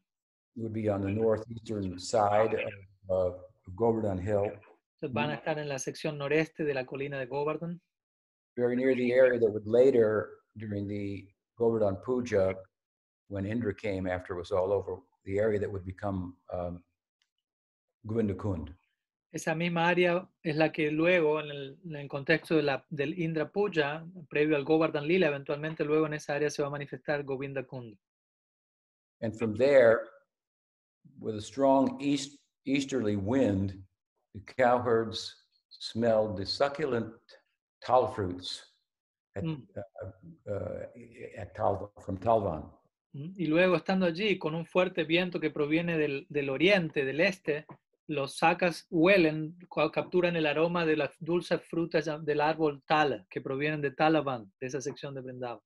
it 0.56 0.64
would 0.64 0.74
be 0.74 0.90
on 0.90 1.02
the 1.02 1.12
northeastern 1.12 1.98
side 2.00 2.56
of 3.10 3.34
uh, 3.34 3.38
Govardhan 3.76 4.18
Hill, 4.18 4.52
Entonces, 5.02 5.14
van 5.14 5.30
a 5.30 5.36
estar 5.36 5.58
en 5.60 5.70
la 5.70 5.80
sección 5.80 6.18
noreste 6.18 6.64
de 6.64 6.74
la 6.74 6.86
colina 6.86 7.18
de 7.20 7.28
Govardhan, 7.28 7.80
very 8.58 8.76
near 8.76 8.94
the 8.96 9.14
area 9.14 9.40
that 9.40 9.50
would 9.50 9.66
later, 9.66 10.42
during 10.58 10.88
the 10.88 11.28
Govardhan 11.58 11.98
Puja, 12.04 12.56
when 13.30 13.46
Indra 13.46 13.74
came 13.74 14.08
after 14.08 14.34
it 14.34 14.40
was 14.40 14.52
all 14.52 14.72
over, 14.74 14.98
the 15.26 15.40
area 15.40 15.60
that 15.60 15.72
would 15.72 15.86
become 15.86 16.36
um, 16.52 16.84
Govindakund. 18.06 18.76
Esa 19.32 19.54
misma 19.54 19.88
área 19.88 20.28
es 20.44 20.56
la 20.56 20.72
que 20.72 20.90
luego, 20.90 21.40
en 21.40 21.52
el, 21.52 21.78
en 21.86 21.96
el 21.96 22.08
contexto 22.08 22.56
de 22.56 22.64
la, 22.64 22.84
del 22.90 23.14
Indra 23.20 23.48
Puja, 23.52 24.04
previo 24.28 24.56
al 24.56 24.64
Govardhan 24.64 25.08
Lila, 25.08 25.28
eventualmente 25.28 25.86
luego 25.86 26.08
en 26.08 26.14
esa 26.16 26.34
área 26.34 26.50
se 26.50 26.64
va 26.64 26.68
a 26.68 26.72
manifestar 26.72 27.24
Govinda 27.24 27.64
Kund. 27.64 27.96
And 29.22 29.38
from 29.38 29.56
there, 29.56 30.08
with 31.20 31.36
a 31.36 31.42
strong 31.42 32.02
east 32.02 32.40
easterly 32.66 33.16
wind, 33.18 33.74
the 34.34 34.42
cowherds 34.58 35.36
smelled 35.70 36.38
the 36.38 36.46
succulent 36.46 37.14
tal 37.84 38.08
fruits 38.08 38.64
at, 39.36 39.44
Mm. 39.44 39.62
uh, 39.78 40.52
uh, 40.52 40.86
at 41.38 41.54
Tal, 41.56 41.92
from 42.04 42.18
Talvan. 42.18 42.64
Y 43.14 43.48
luego 43.48 43.76
estando 43.76 44.06
allí 44.06 44.38
con 44.38 44.54
un 44.54 44.66
fuerte 44.66 45.04
viento 45.04 45.40
que 45.40 45.50
proviene 45.50 45.98
del, 45.98 46.28
del 46.30 46.50
oriente, 46.50 47.04
del 47.06 47.22
este, 47.22 47.66
los 48.08 48.38
sacas 48.38 48.86
huelen, 48.90 49.58
ca- 49.74 49.92
capturan 49.92 50.36
el 50.36 50.46
aroma 50.46 50.86
de 50.86 50.96
las 50.96 51.12
dulces 51.20 51.62
frutas 51.64 52.08
del 52.24 52.42
árbol 52.42 52.84
Tala, 52.86 53.26
que 53.30 53.42
provienen 53.42 53.82
de 53.82 53.92
Talavan, 53.92 54.52
de 54.60 54.68
esa 54.68 54.80
sección 54.80 55.16
de 55.16 55.22
Vrindavan. 55.22 55.60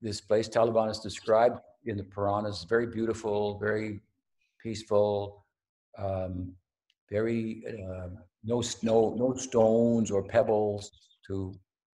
This 0.00 0.20
place, 0.20 0.48
Taliban, 0.48 0.90
is 0.90 1.00
described 1.02 1.58
in 1.84 1.96
the 1.96 2.04
Puranas, 2.04 2.66
very 2.68 2.86
beautiful, 2.86 3.58
very 3.58 4.00
peaceful, 4.62 5.44
um, 5.98 6.54
very 7.10 7.64
uh, 7.66 8.10
no 8.44 8.60
snow, 8.60 9.14
no 9.16 9.34
stones 9.36 10.10
or 10.10 10.22
pebbles 10.26 10.92
to 11.26 11.52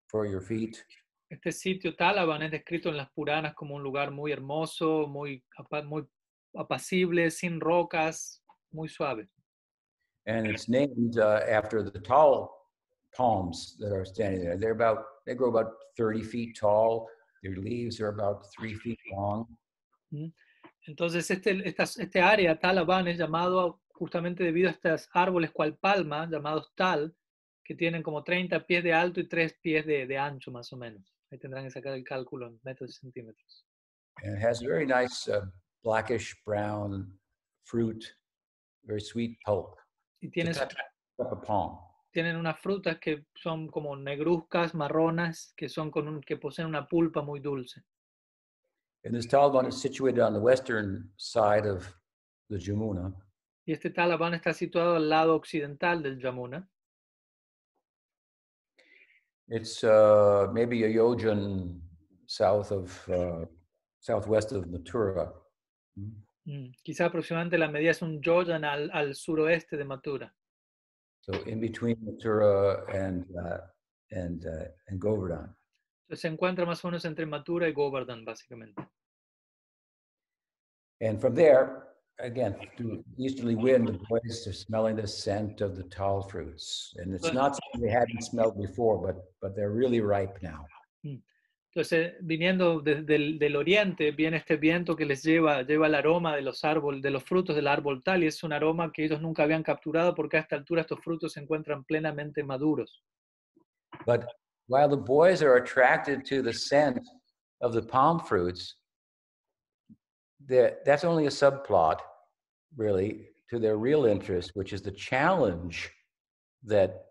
for 0.09 0.27
your 0.27 0.41
feet. 0.43 0.85
Este 1.29 1.51
sitio 1.51 1.95
Talavan 1.97 2.43
es 2.43 2.51
descrito 2.53 2.89
en 2.89 2.97
las 2.97 3.11
Puranas 3.11 3.55
como 3.55 3.75
un 3.75 3.83
lugar 3.83 4.11
muy 4.13 4.31
hermoso, 4.33 5.07
muy, 5.09 5.43
muy 5.85 6.07
apacible, 6.55 7.31
sin 7.31 7.61
rocas, 7.61 8.43
muy 8.71 8.89
suave. 8.89 9.29
and 10.29 10.47
it's 10.49 10.69
named 10.69 11.19
uh, 11.19 11.41
after 11.49 11.85
the 11.85 12.01
tall 12.01 12.51
palms 13.17 13.77
that 13.79 13.93
are 13.93 14.05
standing 14.05 14.41
there. 14.41 14.59
They're 14.59 14.73
about 14.75 15.05
they 15.25 15.35
grow 15.37 15.49
about 15.49 15.75
30 15.97 16.23
feet 16.25 16.57
tall. 16.59 17.07
Their 17.43 17.57
leaves 17.57 18.01
are 18.01 18.09
about 18.09 18.45
three 18.57 18.75
feet 18.75 18.99
long. 19.13 19.47
Entonces, 20.89 21.31
este, 21.31 21.51
estas- 21.69 21.99
este 21.99 22.21
área, 22.21 22.59
Talaban, 22.59 23.07
es 23.09 23.19
llamado 23.19 23.83
justamente 23.93 24.43
debido 24.45 24.69
a 24.69 24.73
estos 24.73 25.09
árboles 25.13 25.51
cual 25.53 25.77
palma, 25.77 26.27
llamados 26.29 26.73
tal, 26.75 27.15
que 27.65 27.75
tienen 27.75 28.03
como 28.03 28.23
30 28.25 28.65
pies 28.67 28.83
de 28.85 28.93
alto 28.93 29.21
y 29.21 29.29
3 29.29 29.55
pies 29.61 29.87
de, 29.87 30.07
de 30.07 30.19
ancho, 30.19 30.51
más 30.51 30.73
o 30.73 30.77
menos. 30.77 31.16
Ahí 31.37 31.41
tendrán 31.41 31.65
que 31.65 31.71
sacar 31.71 31.93
el 31.93 32.03
cálculo 32.03 32.47
en 32.47 32.59
metros 32.65 32.91
y 32.91 32.93
centímetros. 32.95 33.67
And 34.25 34.39
it 34.39 34.43
has 34.43 34.61
very 34.63 34.87
nice 34.87 35.29
uh, 35.29 35.45
blackish 35.85 36.35
brown 36.47 37.13
fruit, 37.65 38.03
very 38.85 39.01
sweet 39.03 39.39
pulp. 39.45 39.77
Y 40.23 40.29
It's 40.29 40.33
tienen, 40.33 40.55
a 41.19 41.41
palm. 41.43 41.79
tienen 42.11 42.37
unas 42.37 42.59
frutas 42.59 42.99
que 42.99 43.27
son 43.35 43.69
como 43.69 43.95
negruzcas, 43.97 44.75
marronas, 44.75 45.53
que, 45.55 45.69
son 45.69 45.91
con 45.91 46.09
un- 46.09 46.23
que 46.23 46.39
poseen 46.39 46.67
una 46.69 46.89
pulpa 46.89 47.21
muy 47.21 47.41
dulce. 47.41 47.83
And 49.05 49.15
this 49.15 49.27
Taliban 49.29 49.69
is 49.69 49.79
situated 49.79 50.21
on 50.23 50.33
the 50.33 50.41
western 50.41 51.13
side 51.19 51.67
of 51.69 51.87
the 52.49 52.59
Jamuna. 52.59 53.13
Y 53.67 53.73
este 53.73 53.91
Talaban 53.91 54.33
está 54.33 54.55
situado 54.55 54.97
al 54.97 55.09
lado 55.11 55.35
occidental 55.37 56.03
del 56.03 56.19
Yamuna. 56.19 56.67
It's 59.49 59.85
uh, 59.85 60.49
maybe 60.53 60.85
a 60.85 60.89
yojan 60.89 61.81
south 62.27 62.73
of 62.73 63.09
uh, 63.09 63.45
southwest 64.01 64.53
of 64.53 64.67
Mathura. 64.67 65.33
Mm. 65.99 66.23
Mm, 66.49 66.73
Quizá 66.83 67.07
aproximadamente 67.07 67.59
la 67.59 67.69
medida 67.69 67.91
es 67.91 68.03
un 68.03 68.21
yojan 68.21 68.65
al, 68.65 68.91
al 68.93 69.15
suroeste 69.15 69.77
de 69.77 69.85
Mathura. 69.85 70.33
So 71.21 71.33
in 71.47 71.61
between 71.61 71.97
Mathura 72.05 72.85
and 72.95 73.25
uh, 73.37 73.59
and 74.13 74.45
uh, 74.47 74.69
and 74.89 75.01
Govardhan. 75.01 75.55
Entonces 76.09 76.21
se 76.21 76.29
encuentra 76.29 76.65
más 76.65 76.85
o 76.85 76.89
menos 76.89 77.05
entre 77.05 77.27
Mathura 77.27 77.69
y 77.69 77.73
Govardhan, 77.73 78.25
básicamente. 78.25 78.81
And 81.01 81.21
from 81.21 81.35
there, 81.35 81.86
again, 82.21 82.57
through 82.77 83.05
easterly 83.19 83.55
wind, 83.55 83.89
the 83.89 83.99
boys 84.09 84.47
are 84.47 84.53
smelling 84.53 84.97
the 84.97 85.07
scent 85.07 85.61
of 85.61 85.77
the 85.77 85.85
tal 85.85 86.23
fruits. 86.23 86.95
And 86.97 87.15
it's 87.15 87.33
not 87.33 87.57
something 87.57 87.87
they 87.87 87.93
hadn't 87.93 88.23
smelled 88.23 88.61
before, 88.61 88.99
but 88.99 89.17
but 89.41 89.55
they're 89.55 89.73
really 89.73 90.01
ripe 90.01 90.39
now. 90.43 90.67
Hmm. 91.05 91.17
Entonces, 91.75 92.15
viniendo 92.23 92.81
desde 92.81 93.17
el 93.17 93.39
del 93.39 93.57
oriente, 93.57 94.11
viene 94.11 94.39
este 94.39 94.57
viento 94.57 94.97
que 94.97 95.05
les 95.05 95.23
lleva, 95.23 95.63
lleva 95.63 95.89
el 95.89 95.95
aroma 95.95 96.35
de 96.35 96.41
los 96.41 96.65
árboles, 96.65 97.03
de 97.03 97.11
los 97.11 97.23
frutos 97.23 97.55
del 97.55 97.67
árbol 97.67 98.03
tal, 98.03 98.25
y 98.25 98.29
es 98.29 98.43
un 98.43 98.55
aroma 98.55 98.91
que 98.91 99.05
ellos 99.05 99.21
nunca 99.21 99.43
habían 99.43 99.63
capturado 99.63 100.15
porque 100.15 100.39
a 100.39 100.41
esta 100.41 100.57
altura 100.57 100.83
estos 100.83 101.01
frutos 101.01 101.35
se 101.35 101.41
encuentran 101.41 101.85
plenamente 101.85 102.43
maduros. 102.43 103.03
But 104.07 104.25
while 104.69 104.89
the 104.89 104.97
boys 104.97 105.43
are 105.43 105.57
attracted 105.57 106.25
to 106.31 106.43
the 106.43 106.53
scent 106.53 107.07
of 107.61 107.75
the 107.75 107.83
palm 107.83 108.21
fruits, 108.21 108.79
that 110.49 110.85
that's 110.85 111.05
only 111.05 111.27
a 111.27 111.31
subplot, 111.31 112.01
really, 112.77 113.29
to 113.51 113.59
their 113.59 113.77
real 113.77 114.05
interest, 114.07 114.51
which 114.55 114.73
is 114.73 114.83
the 114.83 114.93
challenge 114.93 115.91
that 116.65 117.07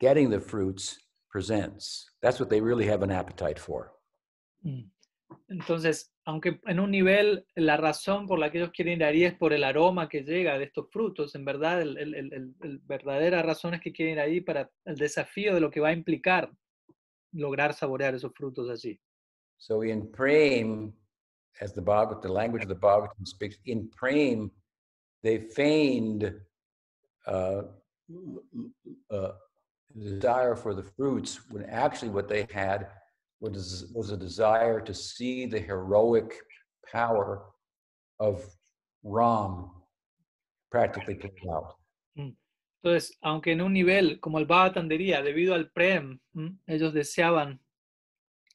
getting 0.00 0.30
the 0.30 0.40
fruits 0.40 0.98
presents. 1.30 2.04
That's 2.20 2.38
what 2.40 2.50
they 2.50 2.60
really 2.60 2.86
have 2.86 3.02
an 3.02 3.10
appetite 3.10 3.58
for. 3.58 3.92
Mm. 4.66 4.90
Entonces, 5.48 6.12
aunque 6.26 6.60
en 6.66 6.78
un 6.78 6.90
nivel 6.90 7.46
la 7.56 7.76
razón 7.78 8.26
por 8.26 8.38
la 8.38 8.50
que 8.50 8.58
ellos 8.58 8.70
quieren 8.70 8.98
ir 8.98 9.04
ahí 9.04 9.24
es 9.24 9.34
por 9.34 9.52
el 9.54 9.64
aroma 9.64 10.08
que 10.08 10.22
llega 10.22 10.58
de 10.58 10.64
estos 10.64 10.90
frutos, 10.90 11.34
en 11.34 11.44
verdad, 11.44 11.80
el, 11.80 11.96
el- 11.96 12.14
el- 12.14 12.54
el- 12.60 12.78
verdadera 12.80 13.42
razón 13.42 13.74
es 13.74 13.80
que 13.80 13.92
quieren 13.92 14.14
ir 14.16 14.20
ahí 14.20 14.40
para 14.42 14.70
el 14.84 14.96
desafío 14.96 15.54
de 15.54 15.60
lo 15.60 15.70
que 15.70 15.80
va 15.80 15.88
a 15.88 15.92
implicar 15.92 16.50
lograr 17.32 17.72
saborear 17.72 18.14
esos 18.14 18.32
frutos 18.34 18.68
allí. 18.68 19.00
So 19.56 19.82
in 19.84 20.10
Prem, 20.12 20.92
as 21.60 21.72
the 21.72 21.82
Bhagavad, 21.82 22.22
the 22.22 22.32
language 22.32 22.62
of 22.62 22.68
the 22.68 22.74
Bhagavatam 22.74 23.26
speaks, 23.26 23.56
in 23.66 23.88
Prem, 23.96 24.50
they 25.22 25.38
feigned 25.38 26.34
uh, 27.26 27.62
uh, 29.10 29.32
desire 29.98 30.56
for 30.56 30.74
the 30.74 30.82
fruits 30.82 31.40
when 31.50 31.64
actually 31.66 32.08
what 32.08 32.28
they 32.28 32.46
had 32.52 32.88
was, 33.40 33.86
was 33.94 34.10
a 34.10 34.16
desire 34.16 34.80
to 34.80 34.94
see 34.94 35.46
the 35.46 35.60
heroic 35.60 36.34
power 36.90 37.42
of 38.18 38.44
Ram 39.02 39.70
practically 40.70 41.14
played 41.14 41.32
out. 41.50 41.74
Entonces, 42.84 43.16
aunque 43.22 43.52
en 43.52 43.60
un 43.60 43.72
nivel 43.72 44.18
como 44.20 44.38
el 44.38 44.46
Bhagavatam 44.46 44.88
diría, 44.88 45.22
debido 45.22 45.54
al 45.54 45.70
Prem, 45.70 46.18
¿m? 46.34 46.58
ellos 46.66 46.92
deseaban 46.92 47.60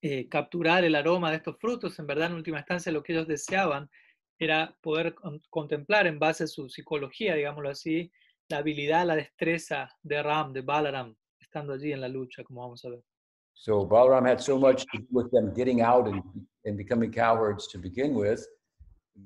eh, 0.01 0.27
capturar 0.29 0.83
el 0.83 0.95
aroma 0.95 1.31
de 1.31 1.37
estos 1.37 1.57
frutos, 1.59 1.97
en 1.99 2.07
verdad, 2.07 2.27
en 2.27 2.35
última 2.35 2.59
instancia, 2.59 2.91
lo 2.91 3.03
que 3.03 3.13
ellos 3.13 3.27
deseaban 3.27 3.89
era 4.39 4.75
poder 4.81 5.15
con- 5.15 5.41
contemplar 5.49 6.07
en 6.07 6.19
base 6.19 6.43
a 6.43 6.47
su 6.47 6.69
psicología, 6.69 7.35
digámoslo 7.35 7.69
así, 7.69 8.11
la 8.49 8.57
habilidad, 8.57 9.05
la 9.05 9.15
destreza 9.15 9.89
de 10.03 10.21
Ram, 10.21 10.53
de 10.53 10.61
Balaram, 10.61 11.15
estando 11.39 11.73
allí 11.73 11.91
en 11.91 12.01
la 12.01 12.07
lucha, 12.07 12.43
como 12.43 12.61
vamos 12.61 12.85
a 12.85 12.89
ver. 12.89 13.03
So 13.53 13.85
Balaram 13.85 14.27
had 14.27 14.39
so 14.39 14.57
much 14.57 14.85
to 14.93 14.99
do 14.99 15.07
with 15.11 15.31
them 15.31 15.51
getting 15.55 15.81
out 15.81 16.07
and, 16.07 16.21
and 16.65 16.77
becoming 16.77 17.11
cowherds 17.11 17.67
to 17.69 17.79
begin 17.79 18.13
with. 18.13 18.45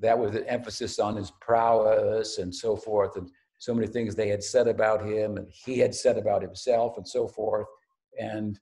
That 0.00 0.18
was 0.18 0.34
an 0.34 0.44
emphasis 0.48 0.98
on 0.98 1.16
his 1.16 1.30
prowess 1.42 2.38
and 2.38 2.52
so 2.52 2.74
forth, 2.74 3.16
and 3.16 3.30
so 3.58 3.74
many 3.74 3.86
things 3.86 4.14
they 4.14 4.28
had 4.28 4.42
said 4.42 4.68
about 4.68 5.04
him, 5.04 5.36
and 5.36 5.46
he 5.50 5.78
had 5.78 5.94
said 5.94 6.16
about 6.16 6.40
himself, 6.40 6.96
and 6.96 7.06
so 7.06 7.28
forth. 7.28 7.66
And 8.18 8.58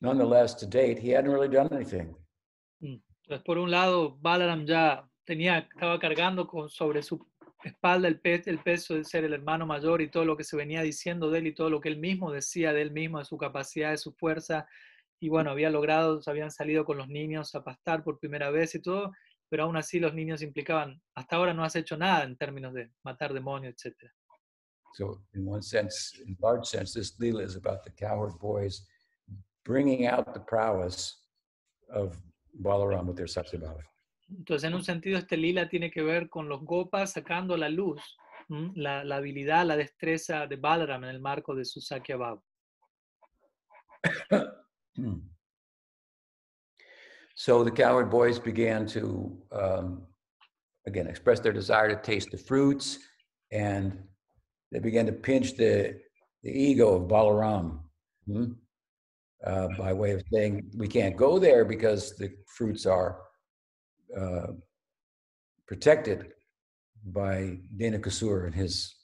nonetheless, 0.00 0.54
to 0.56 0.66
date, 0.66 0.98
he 0.98 1.10
hadn't 1.14 1.30
really 1.32 1.48
done 1.48 1.68
anything. 1.72 2.14
Entonces, 2.80 3.44
por 3.44 3.58
un 3.58 3.70
lado, 3.70 4.16
Balaram 4.20 4.64
ya 4.66 5.08
tenía, 5.24 5.58
estaba 5.72 5.98
cargando 5.98 6.46
con, 6.46 6.68
sobre 6.68 7.02
su 7.02 7.24
espalda 7.62 8.08
el, 8.08 8.18
pe- 8.20 8.42
el 8.46 8.58
peso 8.60 8.94
de 8.94 9.04
ser 9.04 9.24
el 9.24 9.34
hermano 9.34 9.66
mayor 9.66 10.00
y 10.00 10.10
todo 10.10 10.24
lo 10.24 10.36
que 10.36 10.44
se 10.44 10.56
venía 10.56 10.82
diciendo 10.82 11.30
de 11.30 11.40
él 11.40 11.46
y 11.48 11.54
todo 11.54 11.68
lo 11.70 11.80
que 11.80 11.90
él 11.90 11.98
mismo 11.98 12.32
decía 12.32 12.72
de 12.72 12.82
él 12.82 12.90
mismo, 12.90 13.18
de 13.18 13.24
su 13.26 13.36
capacidad, 13.36 13.90
de 13.90 13.98
su 13.98 14.12
fuerza. 14.12 14.66
Y 15.20 15.28
bueno, 15.28 15.50
había 15.50 15.68
logrado, 15.70 16.22
se 16.22 16.30
habían 16.30 16.50
salido 16.50 16.84
con 16.86 16.96
los 16.96 17.08
niños 17.08 17.54
a 17.54 17.62
pastar 17.62 18.02
por 18.02 18.18
primera 18.18 18.50
vez 18.50 18.74
y 18.74 18.80
todo, 18.80 19.12
pero 19.50 19.64
aún 19.64 19.76
así 19.76 20.00
los 20.00 20.14
niños 20.14 20.40
implicaban, 20.40 21.02
hasta 21.14 21.36
ahora 21.36 21.52
no 21.52 21.62
has 21.62 21.76
hecho 21.76 21.96
nada 21.98 22.24
en 22.24 22.36
términos 22.36 22.72
de 22.72 22.90
matar 23.04 23.34
demonios, 23.34 23.74
etc. 23.74 24.10
So, 24.94 25.22
in 25.34 25.46
one 25.46 25.62
sense, 25.62 26.18
in 26.26 26.36
large 26.40 26.64
sense, 26.66 26.98
this 26.98 27.16
Leela 27.20 27.44
is 27.44 27.56
about 27.56 27.84
the 27.84 27.90
cowherd 27.92 28.38
boys 28.40 28.88
bringing 29.70 30.02
out 30.06 30.34
the 30.34 30.40
prowess 30.40 30.98
of 32.00 32.16
Balaram 32.66 33.06
with 33.06 33.16
their 33.16 33.28
Sakyabhava. 33.36 33.82
Entonces, 34.28 34.64
en 34.64 34.74
un 34.74 34.82
sentido, 34.82 35.18
este 35.18 35.36
lila 35.36 35.68
tiene 35.68 35.90
que 35.90 36.02
ver 36.02 36.28
con 36.28 36.48
los 36.48 36.60
gopas 36.64 37.12
sacando 37.12 37.56
la 37.56 37.68
luz 37.68 38.00
la, 38.74 39.04
la 39.04 39.16
habilidad, 39.16 39.66
la 39.66 39.76
destreza 39.76 40.46
de 40.46 40.56
Balaram 40.56 41.04
en 41.04 41.10
el 41.10 41.20
marco 41.20 41.54
de 41.54 41.64
su. 41.64 41.80
So 47.36 47.64
the 47.64 47.70
cowherd 47.70 48.10
boys 48.10 48.38
began 48.38 48.86
to, 48.88 49.32
um, 49.50 50.02
again, 50.86 51.06
express 51.06 51.40
their 51.40 51.54
desire 51.54 51.88
to 51.88 51.96
taste 51.96 52.30
the 52.30 52.36
fruits, 52.36 52.98
and 53.50 53.98
they 54.70 54.78
began 54.78 55.06
to 55.06 55.12
pinch 55.12 55.56
the, 55.56 55.98
the 56.42 56.50
ego 56.50 56.96
of 56.96 57.08
Balaram 57.08 57.78
hmm, 58.26 58.52
uh, 59.46 59.68
by 59.78 59.92
way 59.92 60.12
of 60.12 60.22
saying, 60.32 60.70
We 60.76 60.88
can't 60.88 61.16
go 61.16 61.38
there 61.38 61.64
because 61.64 62.16
the 62.16 62.30
fruits 62.46 62.86
are 62.86 63.18
uh, 64.16 64.52
protected 65.66 66.32
by 67.04 67.58
Denakasur 67.76 68.46
and 68.46 68.54
his 68.54 68.94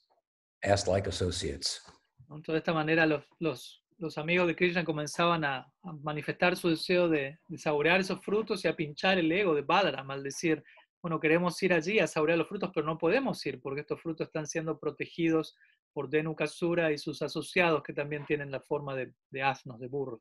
ass 0.64 0.86
like 0.86 1.06
associates. 1.06 1.80
Entonces, 2.28 2.54
de 2.54 2.58
esta 2.58 2.72
manera, 2.72 3.06
los, 3.06 3.22
los, 3.38 3.84
los 3.98 4.18
amigos 4.18 4.48
de 4.48 4.56
Krishna 4.56 4.84
comenzaban 4.84 5.44
a, 5.44 5.58
a 5.58 5.92
manifestar 6.02 6.56
su 6.56 6.68
deseo 6.68 7.08
de, 7.08 7.38
de 7.48 7.58
saborear 7.58 8.00
esos 8.00 8.22
frutos 8.24 8.64
y 8.64 8.68
a 8.68 8.74
pinchar 8.74 9.18
el 9.18 9.30
ego 9.30 9.54
de 9.54 9.62
Balaram 9.62 10.10
al 10.10 10.24
decir, 10.24 10.62
bueno, 11.00 11.20
queremos 11.20 11.62
ir 11.62 11.72
allí 11.72 12.00
a 12.00 12.08
saborear 12.08 12.36
los 12.36 12.48
frutos, 12.48 12.70
pero 12.74 12.84
no 12.84 12.98
podemos 12.98 13.44
ir 13.46 13.60
porque 13.60 13.82
estos 13.82 14.00
frutos 14.02 14.26
están 14.26 14.46
siendo 14.46 14.78
protegidos 14.78 15.54
por 15.96 16.10
Denukasura 16.10 16.92
y 16.92 16.98
sus 16.98 17.22
asociados 17.22 17.82
que 17.82 17.94
también 17.94 18.26
tienen 18.26 18.50
la 18.50 18.60
forma 18.60 18.94
de, 18.94 19.14
de 19.30 19.42
asnos, 19.42 19.80
de 19.80 19.88
burros. 19.88 20.20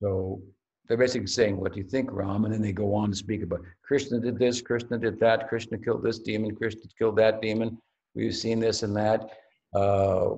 So 0.00 0.42
they're 0.86 0.98
basically 0.98 1.28
saying, 1.28 1.56
What 1.56 1.72
do 1.72 1.80
you 1.80 1.88
think, 1.88 2.10
Ram? 2.12 2.44
And 2.44 2.52
then 2.52 2.60
they 2.60 2.74
go 2.74 2.94
on 2.94 3.08
to 3.08 3.16
speak 3.16 3.42
about 3.42 3.62
Krishna 3.80 4.20
did 4.20 4.38
this, 4.38 4.60
Krishna 4.60 4.98
did 4.98 5.18
that, 5.20 5.48
Krishna 5.48 5.78
killed 5.78 6.02
this 6.02 6.18
demon, 6.18 6.54
Krishna 6.54 6.82
killed 6.98 7.16
that 7.16 7.40
demon. 7.40 7.78
We've 8.14 8.36
seen 8.36 8.60
this 8.60 8.82
and 8.82 8.94
that. 8.96 9.30
Uh, 9.72 10.34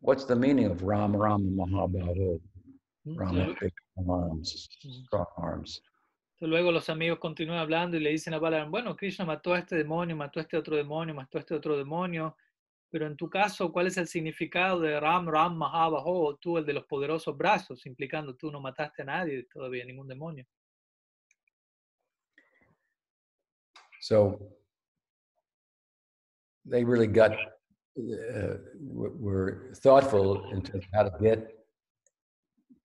what's 0.00 0.24
the 0.24 0.34
meaning 0.34 0.64
of 0.64 0.82
Ram, 0.82 1.14
Ram, 1.14 1.42
Mahabhaho? 1.58 2.40
¿Mm? 3.06 3.18
Ram, 3.18 3.56
big 3.60 3.72
arms, 4.08 4.68
strong 5.04 5.26
arms. 5.36 5.82
Luego 6.40 6.72
los 6.72 6.88
amigos 6.88 7.18
continúan 7.18 7.58
hablando 7.58 7.98
y 7.98 8.00
le 8.00 8.10
dicen 8.10 8.32
a 8.32 8.38
Balaram, 8.38 8.70
bueno, 8.70 8.96
Krishna 8.96 9.26
mató 9.26 9.52
a 9.52 9.58
este 9.58 9.76
demonio, 9.76 10.16
mató 10.16 10.40
a 10.40 10.42
este 10.42 10.56
otro 10.56 10.76
demonio, 10.76 11.14
mató 11.14 11.36
a 11.36 11.40
este 11.42 11.54
otro 11.54 11.76
demonio, 11.76 12.36
pero 12.94 13.08
en 13.08 13.16
tu 13.16 13.28
caso, 13.28 13.72
¿cuál 13.72 13.88
es 13.88 13.96
el 13.96 14.06
significado 14.06 14.78
de 14.78 15.00
Ram, 15.00 15.26
Ram, 15.26 15.56
Mahabaho, 15.56 16.36
tú 16.36 16.58
el 16.58 16.64
de 16.64 16.74
los 16.74 16.84
poderosos 16.84 17.36
brazos, 17.36 17.84
implicando 17.86 18.36
tú 18.36 18.52
no 18.52 18.60
mataste 18.60 19.02
a 19.02 19.04
nadie 19.04 19.48
todavía, 19.52 19.84
ningún 19.84 20.06
demonio? 20.06 20.46
So 24.00 24.38
they 26.64 26.84
really 26.84 27.08
got, 27.08 27.32
uh, 27.96 28.58
were 28.78 29.72
thoughtful 29.82 30.52
in 30.52 30.62
terms 30.62 30.86
of 30.86 30.92
how 30.94 31.10
to 31.10 31.18
get 31.20 31.66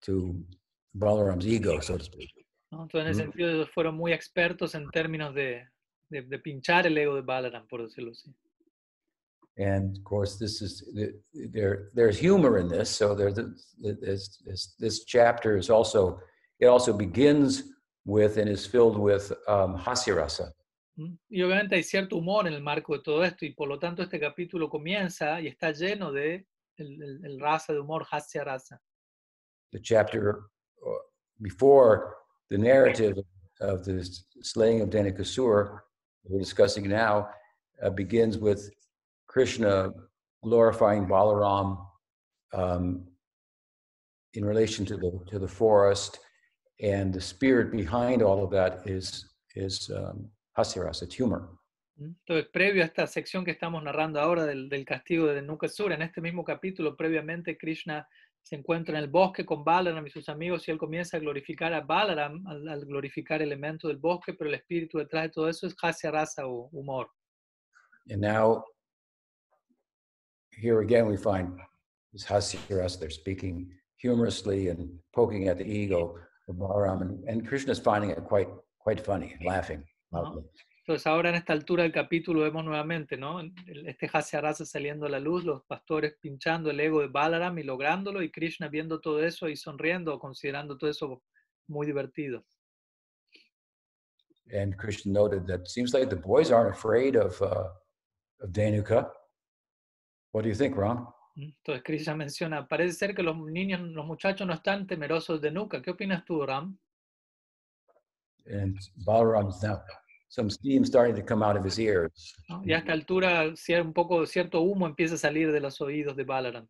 to 0.08 0.44
Balaram's 0.96 1.46
ego, 1.46 1.80
so 1.82 2.00
to 2.00 2.04
speak. 2.04 2.34
¿no? 2.72 2.82
Entonces, 2.82 3.06
en 3.06 3.12
ese 3.12 3.22
Ujú. 3.22 3.32
sentido, 3.32 3.68
fueron 3.68 3.96
muy 3.96 4.12
expertos 4.12 4.74
en 4.74 4.90
términos 4.90 5.36
de, 5.36 5.70
de, 6.10 6.24
de 6.24 6.40
pinchar 6.40 6.88
el 6.88 6.98
ego 6.98 7.14
de 7.14 7.22
Balaram, 7.22 7.68
por 7.68 7.84
decirlo 7.84 8.10
así. 8.10 8.34
And 9.60 9.98
of 9.98 10.04
course, 10.06 10.38
this 10.40 10.62
is 10.62 10.84
there. 11.54 11.90
There's 11.94 12.18
humor 12.18 12.60
in 12.60 12.70
this. 12.70 12.90
So 12.90 13.14
there's 13.14 13.36
this, 13.36 14.40
this, 14.46 14.76
this 14.80 15.04
chapter 15.04 15.58
is 15.58 15.70
also 15.70 16.20
it 16.62 16.68
also 16.68 16.94
begins 16.94 17.64
with 18.06 18.38
and 18.38 18.50
is 18.50 18.66
filled 18.66 18.98
with 18.98 19.32
um, 19.50 19.78
hasyarasa. 19.78 20.52
¿Mm? 20.98 21.18
Y 21.30 21.42
obviamente 21.42 21.76
hay 21.76 21.84
cierto 21.84 22.16
humor 22.16 22.48
en 22.48 22.54
el 22.54 22.62
marco 22.62 22.94
de 22.96 23.04
todo 23.04 23.22
esto, 23.24 23.46
y 23.46 23.54
por 23.54 23.68
lo 23.68 23.78
tanto 23.80 24.02
este 24.02 24.18
capítulo 24.20 24.70
comienza 24.70 25.40
y 25.42 25.48
está 25.48 25.72
lleno 25.72 26.12
de 26.14 26.46
el, 26.78 27.02
el- 27.04 27.26
el 27.26 27.40
rasa 27.40 27.74
de 27.74 27.80
humor, 27.80 28.06
hasya 28.10 28.44
rasa. 28.46 28.80
The 29.74 29.80
chapter 29.82 30.44
uh, 30.86 30.92
before 31.42 32.16
the 32.50 32.58
narrative 32.58 33.18
of 33.62 33.84
the 33.84 34.04
slaying 34.42 34.82
of 34.82 34.90
Dhenukasur 34.90 35.82
we're 36.24 36.40
discussing 36.40 36.88
now 36.90 37.28
uh, 37.84 37.90
begins 37.90 38.38
with 38.38 38.70
Krishna 39.30 39.94
glorifying 40.44 41.08
Balaram 41.08 41.78
um, 42.54 43.06
in 44.34 44.44
relation 44.44 44.86
to 44.86 44.98
the 44.98 45.12
to 45.28 45.40
the 45.40 45.48
forest, 45.48 46.20
and 46.82 47.14
the 47.14 47.22
spirit 47.22 47.72
behind 47.72 48.22
all 48.22 48.44
of 48.44 48.50
that 48.52 48.82
is 48.86 49.30
is 49.56 49.90
um, 49.96 50.30
hasyarasa, 50.58 51.04
it's 51.04 51.16
humor. 51.16 51.50
¿Mm? 52.00 52.16
Entonces, 52.26 52.50
previo 52.52 52.82
a 52.82 52.86
esta 52.86 53.06
sección 53.06 53.46
que 53.46 53.52
estamos 53.52 53.84
narrando 53.84 54.20
ahora 54.20 54.46
del, 54.46 54.68
del 54.68 54.86
castigo 54.86 55.28
de 55.28 55.42
Nukasura, 55.42 55.96
en 55.96 56.02
este 56.02 56.22
mismo 56.22 56.44
capítulo, 56.44 56.96
previamente 56.96 57.58
Krishna 57.58 58.08
se 58.42 58.56
encuentra 58.56 58.98
en 58.98 59.04
el 59.04 59.10
bosque 59.10 59.46
con 59.46 59.64
Balaram 59.64 60.08
y 60.08 60.10
sus 60.10 60.28
amigos 60.30 60.68
y 60.68 60.72
él 60.72 60.78
comienza 60.78 61.18
a 61.18 61.20
glorificar 61.20 61.74
a 61.74 61.82
Balaram 61.82 62.48
al, 62.48 62.68
al 62.68 62.86
glorificar 62.86 63.42
elementos 63.42 63.90
del 63.90 63.98
bosque, 63.98 64.34
pero 64.34 64.50
el 64.50 64.56
espíritu 64.56 64.98
detrás 64.98 65.24
de 65.24 65.30
todo 65.30 65.50
eso 65.50 65.68
es 65.68 65.76
hasya 65.84 66.10
rasa 66.10 66.48
o 66.48 66.70
humor. 66.72 67.10
And 68.10 68.22
now, 68.22 68.64
here 70.52 70.82
again, 70.82 71.08
we 71.08 71.18
find 71.18 71.60
this 72.14 72.26
hasyarasa. 72.26 73.00
They're 73.00 73.10
speaking 73.10 73.72
humorously 73.98 74.70
and 74.70 74.90
poking 75.14 75.48
at 75.48 75.58
the 75.58 75.66
ego 75.66 76.16
of 76.48 76.56
Balaram, 76.56 77.02
and, 77.02 77.24
and 77.28 77.48
Krishna 77.48 77.72
is 77.72 77.80
finding 77.80 78.10
it 78.10 78.24
quite 78.24 78.50
quite 78.80 79.00
funny, 79.06 79.36
laughing 79.46 79.84
loudly. 80.12 80.44
Entonces 80.88 81.06
ahora 81.06 81.30
en 81.30 81.36
esta 81.36 81.54
altura 81.54 81.84
del 81.84 81.92
capítulo 81.92 82.42
vemos 82.42 82.66
nuevamente, 82.66 83.16
¿no? 83.16 83.42
Este 83.86 84.10
Hasya 84.12 84.42
Rasa 84.42 84.66
saliendo 84.66 85.06
a 85.06 85.10
la 85.10 85.20
luz, 85.20 85.44
los 85.44 85.64
pastores 85.66 86.16
pinchando 86.20 86.72
el 86.72 86.80
ego 86.80 87.02
de 87.02 87.08
Balaram 87.08 87.60
y 87.60 87.64
lográndolo, 87.64 88.24
y 88.24 88.32
Krishna 88.32 88.70
viendo 88.70 89.00
todo 89.00 89.24
eso 89.24 89.48
y 89.50 89.56
sonriendo, 89.56 90.18
considerando 90.18 90.80
todo 90.80 90.90
eso 90.90 91.22
muy 91.68 91.86
divertido. 91.86 92.44
And 94.52 94.76
Krishna 94.76 95.14
noted 95.14 95.46
that 95.46 95.62
it 95.62 95.68
seems 95.68 95.94
like 95.94 96.10
the 96.10 96.16
boys 96.16 96.50
aren't 96.50 96.74
afraid 96.74 97.16
of 97.16 97.40
uh, 97.40 97.70
of 98.42 98.52
Dhenuka. 98.52 99.12
What 100.32 100.44
do 100.44 100.50
you 100.50 100.56
think, 100.56 100.76
Krishna 101.84 102.16
menciona, 102.16 102.68
parece 102.68 102.94
ser 102.94 103.16
que 103.16 103.24
los 103.24 103.36
niños, 103.38 103.82
los 103.82 104.06
muchachos 104.06 104.46
no 104.46 104.54
están 104.54 104.86
temerosos 104.88 105.42
de 105.42 105.52
Nuka. 105.52 105.82
¿Qué 105.82 105.92
opinas 105.92 106.24
tú, 106.26 106.46
Ram? 106.46 106.78
And 108.46 108.78
Balaram's 109.06 109.62
now 109.64 109.82
some 110.30 110.50
steam 110.50 110.84
starting 110.86 111.16
to 111.16 111.24
come 111.24 111.44
out 111.44 111.56
of 111.58 111.66
his 111.66 111.80
ears. 111.80 112.36
¿No? 112.50 112.62
Y 112.64 112.74
a 112.74 112.78
esta 112.80 112.94
altura 112.94 113.46
cier- 113.56 113.82
un 113.84 113.94
poco 113.94 114.26
cierto 114.26 114.62
humo 114.62 114.86
empieza 114.86 115.16
a 115.16 115.18
salir 115.18 115.52
de 115.52 115.60
los 115.60 115.80
oídos 115.82 116.16
de 116.16 116.24
Balaram. 116.24 116.68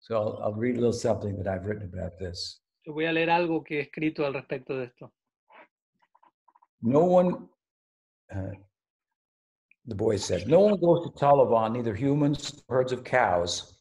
So 0.00 0.14
I'll, 0.14 0.42
I'll 0.42 0.54
read 0.54 0.76
a 0.76 0.80
little 0.80 0.92
something 0.92 1.36
that 1.42 1.46
I've 1.46 1.66
written 1.66 1.90
about 1.92 2.16
this. 2.18 2.62
Yo 2.84 2.92
voy 2.94 3.06
a 3.06 3.12
leer 3.12 3.30
algo 3.30 3.62
que 3.62 3.78
he 3.78 3.80
escrito 3.82 4.24
al 4.24 4.32
respecto 4.34 4.76
de 4.76 4.86
esto. 4.86 5.12
No 6.80 7.00
one, 7.00 7.48
uh, 8.30 8.52
the 9.88 9.94
boy 9.94 10.16
said, 10.18 10.46
no 10.46 10.60
one 10.60 10.76
goes 10.78 11.02
to 11.04 11.10
Taliban, 11.18 11.72
neither 11.72 11.94
humans, 11.94 12.62
herds 12.68 12.92
of 12.92 13.02
cows, 13.04 13.74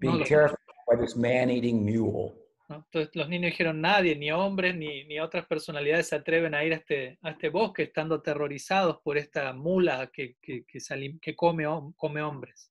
being 0.00 0.24
terrified 0.24 0.56
by 0.90 0.96
this 0.96 1.16
man-eating 1.16 1.84
mule. 1.84 2.34
¿no? 2.70 2.76
Entonces 2.76 3.14
los 3.14 3.28
niños 3.28 3.50
dijeron, 3.52 3.80
nadie, 3.80 4.16
ni 4.16 4.30
hombres, 4.30 4.74
ni, 4.74 5.04
ni 5.04 5.18
otras 5.20 5.46
personalidades 5.46 6.08
se 6.08 6.16
atreven 6.16 6.54
a 6.54 6.64
ir 6.64 6.72
a 6.72 6.76
este, 6.76 7.18
a 7.22 7.30
este 7.30 7.50
bosque 7.50 7.82
estando 7.84 8.16
aterrorizados 8.16 8.98
por 9.02 9.16
esta 9.18 9.52
mula 9.52 10.10
que, 10.12 10.36
que, 10.40 10.64
que, 10.66 10.80
se 10.80 10.94
alim- 10.94 11.18
que 11.20 11.34
come, 11.36 11.64
come 11.96 12.22
hombres. 12.22 12.70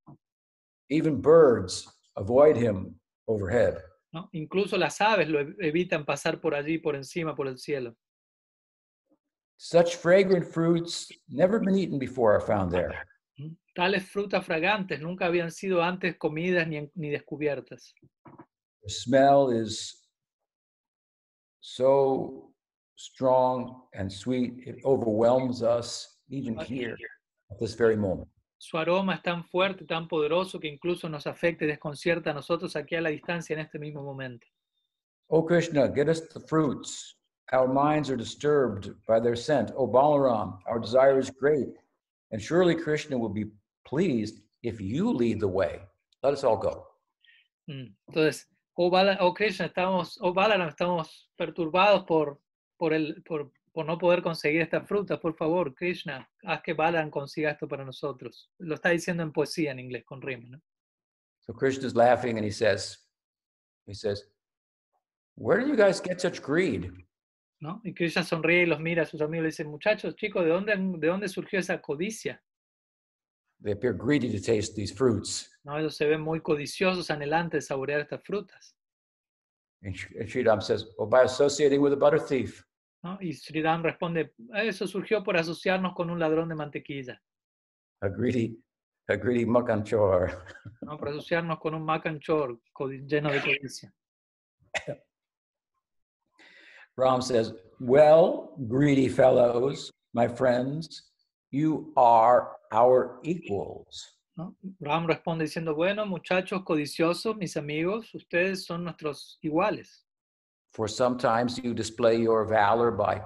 Even 0.90 1.22
birds 1.22 1.88
avoid 2.16 2.58
him 2.58 3.00
overhead. 3.28 3.76
¿no? 4.14 4.30
Incluso 4.32 4.78
las 4.78 5.00
aves 5.02 5.28
lo 5.30 5.40
ev- 5.42 5.56
evitan 5.60 6.06
pasar 6.06 6.40
por 6.42 6.56
allí, 6.56 6.78
por 6.80 6.96
encima, 6.96 7.36
por 7.36 7.48
el 7.48 7.58
cielo. 7.58 7.96
Such 9.58 9.96
fragrant 9.96 10.46
fruits 10.46 11.12
never 11.30 11.60
been 11.60 11.76
eaten 11.76 12.00
before 12.00 12.36
are 12.36 12.42
found 12.42 12.72
there. 12.72 12.94
Tales 13.76 14.04
frutas 14.04 14.44
fragantes 14.46 15.00
nunca 15.00 15.26
habían 15.26 15.52
sido 15.52 15.84
antes 15.84 16.16
comidas 16.18 16.68
ni, 16.68 16.90
ni 16.96 17.10
descubiertas. 17.10 17.94
The 18.84 18.90
smell 18.90 19.50
is 19.50 20.08
so 21.62 22.52
strong 22.96 23.84
and 23.94 24.12
sweet. 24.12 24.54
It 24.66 24.84
overwhelms 24.86 25.62
us 25.62 26.18
even 26.30 26.58
here 26.58 26.98
at 27.52 27.60
this 27.60 27.76
very 27.76 27.96
moment. 27.96 28.30
Su 28.60 28.78
aroma 28.78 29.14
es 29.14 29.22
tan 29.22 29.44
fuerte, 29.44 29.86
tan 29.86 30.08
poderoso 30.08 30.60
que 30.60 30.68
incluso 30.68 31.08
nos 31.10 31.28
afecta 31.28 31.66
y 31.66 31.68
desconcierta 31.68 32.32
a 32.32 32.34
nosotros 32.34 32.76
aquí 32.76 32.96
a 32.96 33.02
la 33.02 33.10
distancia 33.10 33.54
en 33.54 33.60
este 33.60 33.78
mismo 33.78 34.02
momento. 34.02 34.48
O 35.30 35.46
Krishna, 35.46 35.88
get 35.88 36.08
us 36.08 36.28
the 36.30 36.40
fruits. 36.40 37.16
Our 37.53 37.68
minds 37.68 38.10
are 38.10 38.18
disturbed 38.18 38.91
by 39.07 39.19
their 39.19 39.36
scent. 39.36 39.72
O 39.76 39.88
Balaram, 39.88 40.60
our 40.65 40.80
desire 40.80 41.18
is 41.18 41.30
great. 41.30 41.69
And 42.32 42.41
surely 42.41 42.76
Krishna 42.76 43.18
will 43.18 43.30
be 43.30 43.45
pleased 43.86 44.41
if 44.64 44.82
you 44.82 45.11
lead 45.14 45.40
the 45.40 45.48
way. 45.48 45.80
Let 46.24 46.34
us 46.34 46.44
all 46.44 46.57
go. 46.57 46.88
Mm, 47.69 47.94
Entonces, 48.10 48.45
oh, 48.78 48.90
Bala, 48.90 49.18
oh 49.22 49.34
Krishna, 49.34 49.68
estamos, 49.68 50.18
oh 50.22 50.34
Balaram, 50.34 50.68
estamos 50.68 51.30
perturbados 51.38 52.06
por, 52.06 52.40
por, 52.78 52.94
el, 52.94 53.24
por, 53.24 53.52
por 53.74 53.86
no 53.86 53.98
poder 53.98 54.22
conseguir 54.22 54.61
esta 54.61 54.82
fruta. 54.82 55.18
Por 55.18 55.34
favor, 55.36 55.74
Krishna, 55.74 56.28
haz 56.44 56.61
que 56.61 56.74
Balaram 56.74 57.10
consiga 57.10 57.52
esto 57.52 57.68
para 57.68 57.86
nosotros. 57.86 58.49
Lo 58.60 58.76
está 58.76 58.90
diciendo 58.90 59.24
en 59.24 59.32
poesía 59.32 59.72
en 59.72 59.80
inglés, 59.80 60.03
con 60.06 60.22
rima, 60.22 60.48
¿no? 60.49 60.61
So 61.45 61.53
Krishna's 61.53 61.95
laughing 61.95 62.38
and 62.38 62.45
he 62.45 62.52
says, 62.52 62.98
he 63.86 63.94
says, 63.94 64.26
where 65.36 65.61
do 65.61 65.68
you 65.68 65.78
guys 65.78 66.02
get 66.02 66.19
such 66.19 66.41
greed? 66.41 66.91
¿No? 67.60 67.82
Y 67.84 67.94
Krishna 67.94 68.24
sonríe 68.24 68.64
y 68.64 68.66
los 68.66 68.80
mira 68.80 69.04
a 69.04 69.06
sus 69.06 69.22
amigos 69.22 69.40
y 69.40 69.44
le 69.44 69.50
dice, 69.50 69.64
muchachos, 69.66 70.16
chicos, 70.16 70.44
¿de 70.44 70.52
dónde, 70.52 70.76
¿de 70.76 71.08
dónde 71.08 71.28
surgió 71.28 71.60
esa 71.60 71.82
codicia? 71.82 72.42
They 73.64 73.74
appear 73.74 73.94
greedy 73.94 74.30
to 74.30 74.40
taste 74.40 74.76
these 74.76 74.94
fruits. 74.94 75.50
¿No? 75.64 75.78
Ellos 75.78 75.96
se 75.96 76.06
ven 76.06 76.22
muy 76.22 76.42
codiciosos, 76.42 77.10
anhelantes 77.10 77.64
de 77.64 77.68
saborear 77.68 78.02
estas 78.02 78.24
frutas. 78.24 78.76
And 79.82 79.96
Sri 79.96 80.44
Ram 80.44 80.62
says, 80.62 80.86
well, 80.98 81.08
by 81.08 81.24
associating 81.24 81.82
with 81.82 81.94
a 81.94 81.96
butter 81.96 82.20
thief. 82.20 82.64
¿no? 83.04 83.18
Y 83.22 83.34
Sri 83.34 83.62
Ram 83.62 83.84
responde, 83.84 84.34
eso 84.54 84.88
surgió 84.88 85.24
por 85.24 85.38
asociarnos 85.38 85.94
con 85.94 86.10
un 86.10 86.20
ladrón 86.20 86.50
de 86.50 86.56
mantequilla, 86.56 87.22
a 88.02 88.10
greedy, 88.10 88.60
a 89.08 89.16
greedy 89.16 89.46
makanchor. 89.46 90.46
¿no? 90.82 90.98
por 90.98 91.10
asociarnos 91.10 91.60
con 91.60 91.74
un 91.74 91.84
macanchor 91.84 92.60
lleno 93.08 93.32
de 93.32 93.42
codicia. 93.42 93.94
Ram 96.98 97.22
says, 97.22 97.53
Well, 97.80 98.56
greedy 98.68 99.07
fellows, 99.07 99.91
my 100.14 100.28
friends, 100.28 101.03
you 101.52 101.94
are 101.95 102.53
our 102.72 103.19
equals. 103.24 104.18
¿no? 104.36 104.56
Ram 104.80 105.07
responde 105.07 105.44
diciendo, 105.44 105.76
bueno, 105.76 106.06
muchachos 106.06 106.64
codiciosos, 106.64 107.36
mis 107.38 107.56
amigos, 107.56 108.14
ustedes 108.14 108.65
son 108.65 108.84
nuestros 108.84 109.38
iguales. 109.44 110.06
For 110.74 110.88
sometimes 110.88 111.57
you 111.64 111.74
display 111.74 112.18
your 112.18 112.45
valor 112.45 112.91
by 112.91 113.22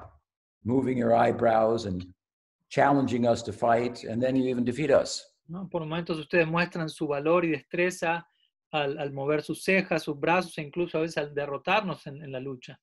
moving 0.64 0.98
your 0.98 1.16
eyebrows 1.16 1.86
and 1.86 2.06
challenging 2.70 3.26
us 3.26 3.42
to 3.44 3.52
fight, 3.52 4.04
and 4.04 4.22
then 4.22 4.36
you 4.36 4.50
even 4.50 4.64
defeat 4.64 4.92
us. 4.92 5.26
¿no? 5.48 5.68
Por 5.70 5.82
momentos 5.82 6.18
ustedes 6.18 6.48
muestran 6.48 6.90
su 6.90 7.08
valor 7.08 7.44
y 7.46 7.52
destreza 7.52 8.26
al, 8.72 8.98
al 8.98 9.12
mover 9.12 9.42
sus 9.44 9.64
cejas, 9.64 10.04
sus 10.04 10.18
brazos 10.18 10.58
e 10.58 10.62
incluso 10.62 10.98
a 10.98 11.02
veces 11.02 11.18
al 11.18 11.34
derrotarnos 11.34 12.06
en, 12.08 12.22
en 12.24 12.32
la 12.32 12.40
lucha. 12.40 12.80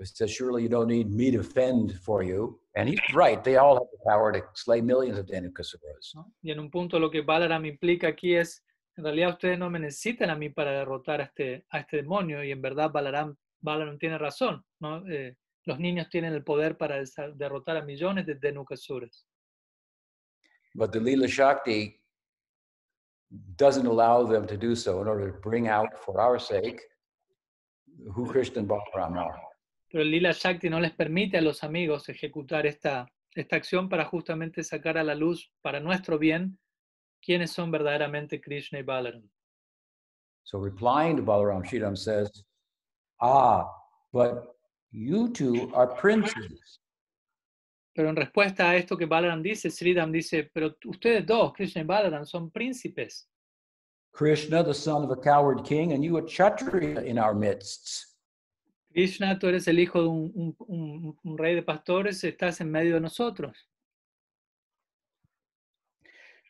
He 0.00 0.06
says, 0.06 0.30
Surely 0.30 0.62
you 0.62 0.68
don't 0.70 0.88
need 0.88 1.10
me 1.10 1.30
to 1.30 1.42
fend 1.42 1.92
for 2.00 2.22
you. 2.22 2.58
And 2.74 2.88
he's 2.88 3.00
right, 3.14 3.42
they 3.44 3.56
all 3.56 3.74
have 3.74 3.88
the 3.92 3.98
power 4.08 4.32
to 4.32 4.42
slay 4.54 4.80
millions 4.80 5.18
of 5.18 5.26
Dhenukasuras. 5.26 6.14
¿no? 6.14 6.32
Y 6.42 6.50
en 6.50 6.58
un 6.58 6.70
punto 6.70 6.98
lo 6.98 7.10
que 7.10 7.20
Balaram 7.20 7.66
implica 7.66 8.08
aquí 8.08 8.34
es, 8.34 8.64
en 8.96 9.04
realidad 9.04 9.30
ustedes 9.30 9.58
no 9.58 9.68
me 9.68 9.78
necesitan 9.78 10.30
a 10.30 10.36
mí 10.36 10.48
para 10.48 10.72
derrotar 10.72 11.20
a 11.20 11.24
este, 11.24 11.66
a 11.70 11.80
este 11.80 11.98
demonio 11.98 12.42
y 12.42 12.50
en 12.50 12.62
verdad 12.62 12.90
Balaram, 12.90 13.36
Balaram 13.60 13.98
tiene 13.98 14.16
razón. 14.16 14.64
¿no? 14.80 15.06
Eh, 15.06 15.36
los 15.66 15.78
niños 15.78 16.08
tienen 16.08 16.32
el 16.32 16.44
poder 16.44 16.78
para 16.78 17.02
derrotar 17.34 17.76
a 17.76 17.82
millones 17.82 18.24
de 18.24 18.36
Dhenukasuras. 18.36 19.26
But 20.74 20.92
the 20.92 21.00
Lila 21.00 21.26
Shakti 21.26 22.00
doesn't 23.56 23.86
allow 23.86 24.24
them 24.24 24.46
to 24.46 24.56
do 24.56 24.74
so 24.74 25.02
in 25.02 25.08
order 25.08 25.30
to 25.30 25.38
bring 25.40 25.68
out 25.68 25.88
for 25.98 26.20
our 26.20 26.38
sake 26.38 26.80
who 28.14 28.24
Krishna 28.26 28.60
and 28.60 28.68
Balaram 28.68 29.16
are. 29.18 29.49
Pero 29.90 30.02
el 30.02 30.10
Lila 30.10 30.32
Shakti 30.32 30.70
no 30.70 30.78
les 30.78 30.92
permite 30.92 31.36
a 31.36 31.40
los 31.40 31.64
amigos 31.64 32.08
ejecutar 32.08 32.64
esta, 32.66 33.10
esta 33.34 33.56
acción 33.56 33.88
para 33.88 34.04
justamente 34.04 34.62
sacar 34.62 34.96
a 34.96 35.02
la 35.02 35.14
luz, 35.14 35.50
para 35.62 35.80
nuestro 35.80 36.16
bien, 36.16 36.58
quiénes 37.20 37.50
son 37.50 37.70
verdaderamente 37.70 38.40
Krishna 38.40 38.78
y 38.78 38.82
Balaram. 38.82 39.28
So 40.44 40.58
replying 40.58 41.16
to 41.16 41.22
Balaram, 41.22 41.64
Sridham 41.64 41.96
says, 41.96 42.44
Ah, 43.20 43.68
but 44.12 44.56
you 44.92 45.28
two 45.28 45.70
are 45.74 45.88
princes. 45.88 46.80
Pero 47.92 48.08
en 48.08 48.16
respuesta 48.16 48.70
a 48.70 48.76
esto 48.76 48.96
que 48.96 49.06
Balaram 49.06 49.42
dice, 49.42 49.70
Sridham 49.70 50.12
dice, 50.12 50.50
pero 50.54 50.76
ustedes 50.86 51.26
dos, 51.26 51.52
Krishna 51.52 51.82
y 51.82 51.84
Balaram, 51.84 52.24
son 52.24 52.50
príncipes. 52.50 53.26
Krishna, 54.12 54.62
the 54.62 54.74
son 54.74 55.04
of 55.04 55.10
a 55.10 55.16
coward 55.16 55.64
king, 55.64 55.92
and 55.92 56.04
you 56.04 56.16
a 56.16 56.22
Kshatriya 56.22 57.02
in 57.02 57.18
our 57.18 57.34
midst. 57.34 58.09
Krishna, 58.92 59.38
tú 59.38 59.46
eres 59.46 59.68
el 59.68 59.78
hijo 59.78 60.02
de 60.02 60.08
un, 60.08 60.32
un- 60.34 60.56
un- 60.66 61.18
un 61.22 61.38
rey 61.38 61.54
de 61.54 61.62
pastores, 61.62 62.22
estás 62.24 62.60
en 62.60 62.70
medio 62.70 62.94
de 62.94 63.00
nosotros. 63.00 63.68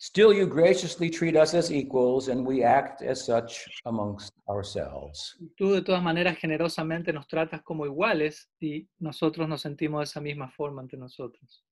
Still, 0.03 0.33
you 0.33 0.47
graciously 0.47 1.11
treat 1.11 1.37
us 1.37 1.53
as 1.53 1.71
equals, 1.71 2.29
and 2.29 2.47
we 2.47 2.65
act 2.65 3.03
as 3.03 3.23
such 3.23 3.69
amongst 3.85 4.33
ourselves. 4.49 5.37
Tú 5.59 5.73
de 5.75 5.83
todas 5.83 6.03
maneras 6.03 6.39
generosamente 6.39 7.13
nos 7.13 7.27
tratas 7.29 7.61
como 7.63 7.85
iguales 7.85 8.49
y 8.59 8.89
nosotros 8.99 9.47
nos 9.47 9.61
sentimos 9.61 10.01
de 10.01 10.05
esa 10.05 10.21
misma 10.23 10.49
forma 10.49 10.81
ante 10.81 10.97
nosotros. 10.97 11.63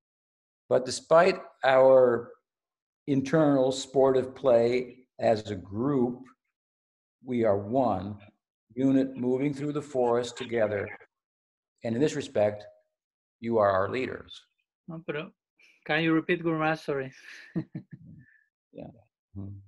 But 0.68 0.84
despite 0.84 1.40
our 1.64 2.34
internal 3.06 3.72
sportive 3.72 4.34
play 4.34 5.08
as 5.18 5.50
a 5.50 5.56
group, 5.56 6.26
we 7.24 7.46
are 7.46 7.56
one 7.56 8.18
unit 8.78 9.16
moving 9.16 9.52
through 9.52 9.72
the 9.72 9.82
forest 9.82 10.36
together. 10.36 10.88
And 11.82 11.96
in 11.96 12.00
this 12.00 12.14
respect, 12.14 12.64
you 13.40 13.58
are 13.58 13.70
our 13.70 13.90
leaders. 13.90 14.32
¿no? 14.86 15.02
Pero, 15.04 15.32
can 15.84 16.02
you 16.02 16.12
repeat, 16.14 16.42
Guru 16.42 16.58
Maharaj? 16.58 16.80
Sorry. 16.80 17.12
Hmm. 19.34 19.58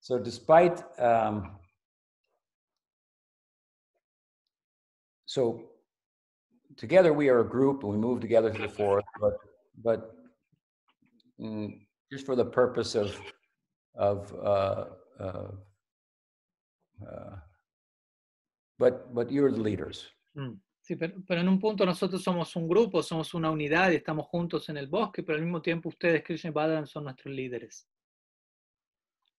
So, 0.00 0.18
despite, 0.18 0.82
um, 1.00 1.52
so 5.24 5.70
together 6.76 7.12
we 7.12 7.28
are 7.28 7.40
a 7.40 7.48
group 7.48 7.82
and 7.82 7.92
we 7.92 7.96
move 7.96 8.20
together 8.20 8.52
through 8.52 8.66
the 8.66 8.74
forest, 8.74 9.06
but, 9.20 9.34
but 9.82 10.14
mm, 11.40 11.78
just 12.12 12.26
for 12.26 12.36
the 12.36 12.44
purpose 12.44 12.94
of, 12.94 13.18
of, 13.94 14.34
uh, 14.34 14.84
uh, 15.20 15.48
uh, 17.08 17.36
but, 18.82 19.14
but 19.14 19.30
you're 19.30 19.52
the 19.52 19.62
leaders. 19.62 20.08
Sí, 20.80 20.96
pero, 20.96 21.14
pero 21.28 21.40
en 21.40 21.48
un 21.48 21.60
punto 21.60 21.86
nosotros 21.86 22.20
somos 22.20 22.56
un 22.56 22.66
grupo, 22.66 23.02
somos 23.02 23.32
una 23.34 23.48
unidad 23.48 23.92
y 23.92 23.96
estamos 23.96 24.26
juntos 24.26 24.68
en 24.68 24.76
el 24.76 24.88
bosque, 24.88 25.22
pero 25.22 25.38
al 25.38 25.44
mismo 25.44 25.62
tiempo 25.62 25.88
ustedes, 25.88 26.24
Krishna 26.24 26.50
y 26.50 26.52
Balaram, 26.52 26.86
son 26.86 27.04
nuestros 27.04 27.32
líderes. 27.32 27.86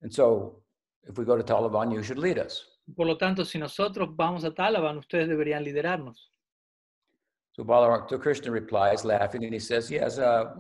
And 0.02 0.12
so, 0.12 0.64
if 1.04 1.18
we 1.18 1.26
go 1.26 1.36
to 1.36 1.44
Talavan, 1.44 1.92
you 1.92 2.02
should 2.02 2.18
lead 2.18 2.38
us. 2.38 2.66
Por 2.96 3.06
lo 3.06 3.18
tanto, 3.18 3.44
si 3.44 3.60
nosotros 3.60 4.16
vamos 4.16 4.46
a 4.46 4.52
Talavan, 4.52 4.98
ustedes 4.98 5.28
deberían 5.28 5.64
liderarnos. 5.64 6.32
So 7.52 7.66
Balaram, 7.66 8.10
so 8.10 8.18
Krishna 8.18 8.50
replies, 8.50 9.04
laughing, 9.04 9.44
and 9.44 9.54
he 9.54 9.60
says, 9.60 9.92
Yes, 9.92 10.20
uh, 10.20 10.54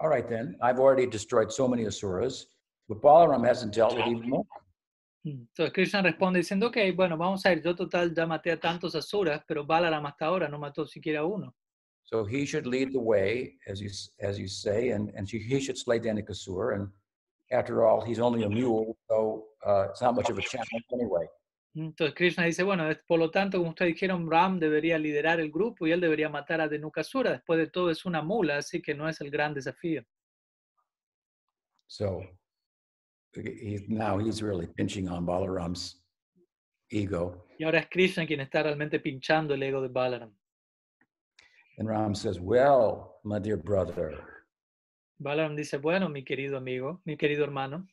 all 0.00 0.08
right 0.08 0.28
then. 0.28 0.56
I've 0.60 0.78
already 0.78 1.06
destroyed 1.06 1.50
so 1.50 1.66
many 1.66 1.86
asuras, 1.86 2.48
but 2.88 3.00
Balaram 3.00 3.46
hasn't 3.46 3.72
dealt 3.72 3.96
with 3.96 4.06
even 4.06 4.28
more. 4.28 4.44
Mm. 5.26 5.40
Entonces 5.40 5.72
Krishna 5.72 6.02
responde 6.02 6.38
diciendo, 6.38 6.68
ok, 6.68 6.76
bueno, 6.94 7.16
vamos 7.16 7.44
a 7.44 7.52
ir, 7.52 7.60
yo 7.60 7.74
total 7.74 8.14
ya 8.14 8.26
maté 8.26 8.52
a 8.52 8.60
tantos 8.60 8.94
asuras, 8.94 9.42
pero 9.46 9.66
Balaram 9.66 10.06
hasta 10.06 10.26
ahora 10.26 10.48
no 10.48 10.56
mató 10.58 10.86
siquiera 10.86 11.24
uno. 11.24 11.52
So 12.04 12.24
he 12.24 12.46
should 12.46 12.66
lead 12.66 12.92
the 12.92 12.98
way, 13.00 13.58
as 13.66 13.80
you 13.80 13.88
as 14.20 14.38
you 14.38 14.46
say, 14.46 14.92
and 14.92 15.10
and 15.16 15.26
she, 15.28 15.38
he 15.40 15.58
should 15.60 15.76
slay 15.76 15.98
Danikasur. 15.98 16.74
And 16.76 16.92
after 17.50 17.84
all, 17.84 18.00
he's 18.06 18.20
only 18.20 18.44
a 18.44 18.48
mule, 18.48 18.96
so 19.08 19.48
uh, 19.66 19.88
it's 19.90 20.00
not 20.00 20.14
much 20.14 20.30
of 20.30 20.38
a 20.38 20.42
challenge 20.42 20.86
anyway. 20.92 21.26
Entonces 21.74 22.14
Krishna 22.14 22.44
dice, 22.44 22.62
bueno, 22.62 22.88
es- 22.88 23.00
por 23.08 23.18
lo 23.18 23.28
tanto, 23.32 23.58
como 23.58 23.70
ustedes 23.70 23.94
dijeron, 23.94 24.30
Ram 24.30 24.60
debería 24.60 24.98
liderar 24.98 25.40
el 25.40 25.50
grupo 25.50 25.84
y 25.88 25.90
él 25.90 26.00
debería 26.00 26.28
matar 26.28 26.60
a 26.60 26.68
Denukasura. 26.68 27.32
Después 27.32 27.58
de 27.58 27.66
todo 27.66 27.90
es 27.90 28.04
una 28.06 28.22
mula, 28.22 28.58
así 28.58 28.80
que 28.80 28.94
no 28.94 29.08
es 29.08 29.20
el 29.20 29.30
gran 29.30 29.52
desafío. 29.52 30.04
So 31.88 32.22
he's 33.42 33.88
now 33.88 34.18
he's 34.18 34.42
really 34.42 34.66
pinching 34.76 35.08
on 35.08 35.24
Balaram's 35.24 36.02
ego. 36.90 37.46
Y 37.58 37.64
ahora 37.64 37.80
es 37.80 37.88
Krishna 37.90 38.26
quien 38.26 38.40
está 38.40 38.62
realmente 38.62 39.00
pinchando 39.00 39.54
el 39.54 39.62
ego 39.62 39.80
de 39.80 39.88
Balaram. 39.88 40.32
And 41.78 41.88
Ram 41.88 42.14
says, 42.14 42.40
Well, 42.40 43.20
my 43.24 43.38
dear 43.38 43.56
brother, 43.56 44.36
Balaram 45.18 45.56
dice, 45.56 45.78
bueno, 45.78 46.08
mi 46.08 46.24
querido 46.24 46.56
amigo, 46.56 47.00
mi 47.04 47.16
querido 47.16 47.42
hermano, 47.44 47.86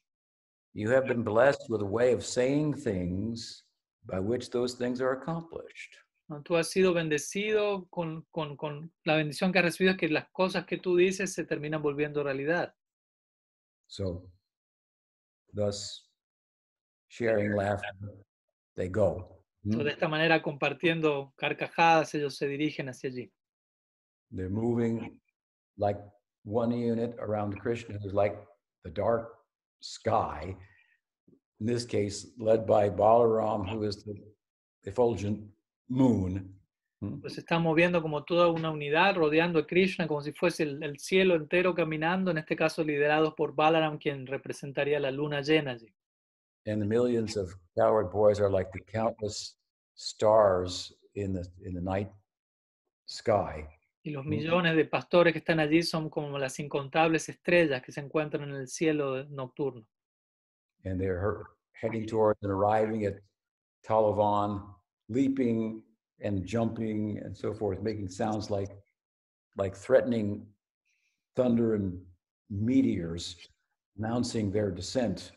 you 0.73 0.89
have 0.89 1.07
been 1.07 1.23
blessed 1.23 1.69
with 1.69 1.81
a 1.81 1.85
way 1.85 2.11
of 2.11 2.25
saying 2.25 2.73
things 2.73 3.63
by 4.05 4.19
which 4.19 4.49
those 4.49 4.73
things 4.75 4.99
are 5.01 5.13
accomplished. 5.13 5.95
Tú 6.43 6.57
has 6.57 6.69
sido 6.69 6.93
bendecido 6.93 7.87
con, 7.89 8.25
con, 8.31 8.57
con 8.57 8.91
la 9.05 9.15
bendición 9.15 9.51
que 9.51 9.59
has 9.59 9.65
recibido 9.65 9.91
es 9.91 9.97
que 9.97 10.09
las 10.09 10.27
cosas 10.31 10.65
que 10.65 10.77
tú 10.77 10.95
dices 10.95 11.33
se 11.33 11.45
terminan 11.45 11.81
volviendo 11.81 12.23
realidad. 12.23 12.73
So, 13.87 14.27
thus, 15.53 16.07
sharing 17.07 17.55
laughter, 17.55 17.87
they 18.75 18.87
go. 18.89 19.29
So, 19.71 19.77
Hmm? 19.77 19.83
de 19.83 19.91
esta 19.91 20.09
manera, 20.09 20.41
compartiendo 20.41 21.31
carcajadas, 21.37 22.13
ellos 22.15 22.35
se 22.37 22.47
dirigen 22.47 22.89
hacia 22.89 23.09
allí. 23.09 23.31
They're 24.31 24.49
moving 24.49 25.21
like 25.77 25.97
one 26.43 26.71
unit 26.71 27.15
around 27.19 27.57
Krishna, 27.59 27.97
who's 27.97 28.13
like 28.13 28.35
the 28.83 28.89
dark 28.89 29.37
sky. 29.79 30.55
In 31.61 31.65
this 31.65 31.85
case, 31.85 32.27
led 32.37 32.65
by 32.67 32.89
Balaram, 32.89 33.65
who 33.69 33.83
is 33.83 34.03
the 34.03 34.15
effulgent 34.83 35.47
moon. 35.87 36.53
Pues 37.21 37.33
se 37.33 37.39
están 37.41 37.61
moviendo 37.61 38.01
como 38.01 38.23
toda 38.23 38.47
una 38.51 38.71
unidad, 38.71 39.15
rodeando 39.15 39.59
a 39.59 39.67
Krishna 39.67 40.07
como 40.07 40.21
si 40.21 40.31
fuese 40.31 40.63
el, 40.63 40.83
el 40.83 40.99
cielo 40.99 41.35
entero 41.35 41.73
caminando, 41.75 42.31
en 42.31 42.37
este 42.37 42.55
caso 42.55 42.83
liderados 42.83 43.33
por 43.35 43.53
Balaram, 43.55 43.97
quien 43.97 44.25
representaría 44.25 44.99
la 44.99 45.11
luna 45.11 45.41
llena 45.41 45.71
allí. 45.71 45.93
And 46.65 46.81
the 46.81 46.87
millions 46.87 47.35
of 47.35 47.53
coward 47.75 48.11
boys 48.11 48.39
are 48.39 48.49
like 48.49 48.71
the 48.71 48.79
countless 48.91 49.57
stars 49.95 50.95
in 51.15 51.33
the 51.33 51.43
in 51.65 51.73
the 51.73 51.81
night 51.81 52.09
sky. 53.05 53.65
Y 54.05 54.11
los 54.11 54.25
Mm. 54.25 54.29
millones 54.29 54.75
de 54.75 54.85
pastores 54.85 55.33
que 55.33 55.39
están 55.39 55.59
allí 55.59 55.81
son 55.83 56.09
como 56.09 56.37
las 56.37 56.59
incontables 56.59 57.27
estrellas 57.29 57.81
que 57.81 57.91
se 57.91 58.01
encuentran 58.01 58.49
en 58.49 58.55
el 58.55 58.67
cielo 58.67 59.23
nocturno. 59.25 59.85
and 60.85 60.99
they're 60.99 61.43
heading 61.81 62.05
towards 62.05 62.37
and 62.43 62.51
arriving 62.51 63.05
at 63.05 63.13
Talavan, 63.87 64.61
leaping 65.09 65.81
and 66.23 66.45
jumping 66.45 67.19
and 67.23 67.35
so 67.35 67.53
forth, 67.53 67.81
making 67.81 68.09
sounds 68.09 68.49
like 68.49 68.71
like 69.55 69.75
threatening 69.75 70.45
thunder 71.35 71.75
and 71.75 71.99
meteors, 72.49 73.37
announcing 73.97 74.51
their 74.51 74.71
descent 74.71 75.31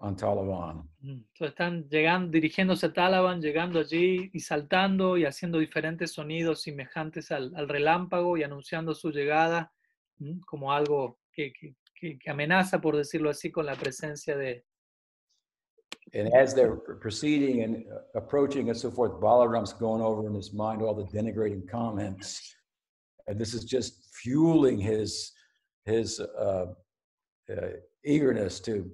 on 0.00 0.16
Talavan. 0.16 0.88
Mm. 1.04 1.24
Entonces 1.34 1.50
están 1.50 1.88
llegando, 1.88 2.30
dirigiéndose 2.32 2.86
a 2.86 2.92
Talaban, 2.92 3.40
llegando 3.40 3.78
allí 3.78 4.30
y 4.32 4.40
saltando 4.40 5.16
y 5.18 5.24
haciendo 5.24 5.58
diferentes 5.58 6.12
sonidos 6.12 6.62
semejantes 6.62 7.30
al, 7.30 7.52
al 7.54 7.68
relámpago 7.68 8.36
y 8.36 8.42
anunciando 8.42 8.94
su 8.94 9.10
llegada 9.10 9.72
mm, 10.18 10.40
como 10.40 10.72
algo 10.72 11.20
que- 11.32 11.52
que- 11.52 11.74
que 12.18 12.30
amenaza, 12.30 12.80
por 12.80 12.96
decirlo 12.96 13.28
así, 13.28 13.50
con 13.52 13.66
la 13.66 13.74
presencia 13.76 14.34
de, 14.36 14.64
And 16.12 16.32
as 16.34 16.54
they're 16.54 16.76
proceeding 16.76 17.62
and 17.62 17.84
uh, 17.92 18.18
approaching 18.18 18.68
and 18.68 18.76
so 18.76 18.90
forth, 18.90 19.20
Balaram's 19.20 19.72
going 19.72 20.02
over 20.02 20.26
in 20.26 20.34
his 20.34 20.52
mind 20.52 20.82
all 20.82 20.94
the 20.94 21.04
denigrating 21.04 21.68
comments, 21.68 22.54
and 23.28 23.38
this 23.38 23.54
is 23.54 23.64
just 23.64 24.08
fueling 24.14 24.78
his 24.78 25.32
his 25.84 26.20
uh, 26.20 26.66
uh, 27.50 27.68
eagerness 28.04 28.60
to 28.60 28.90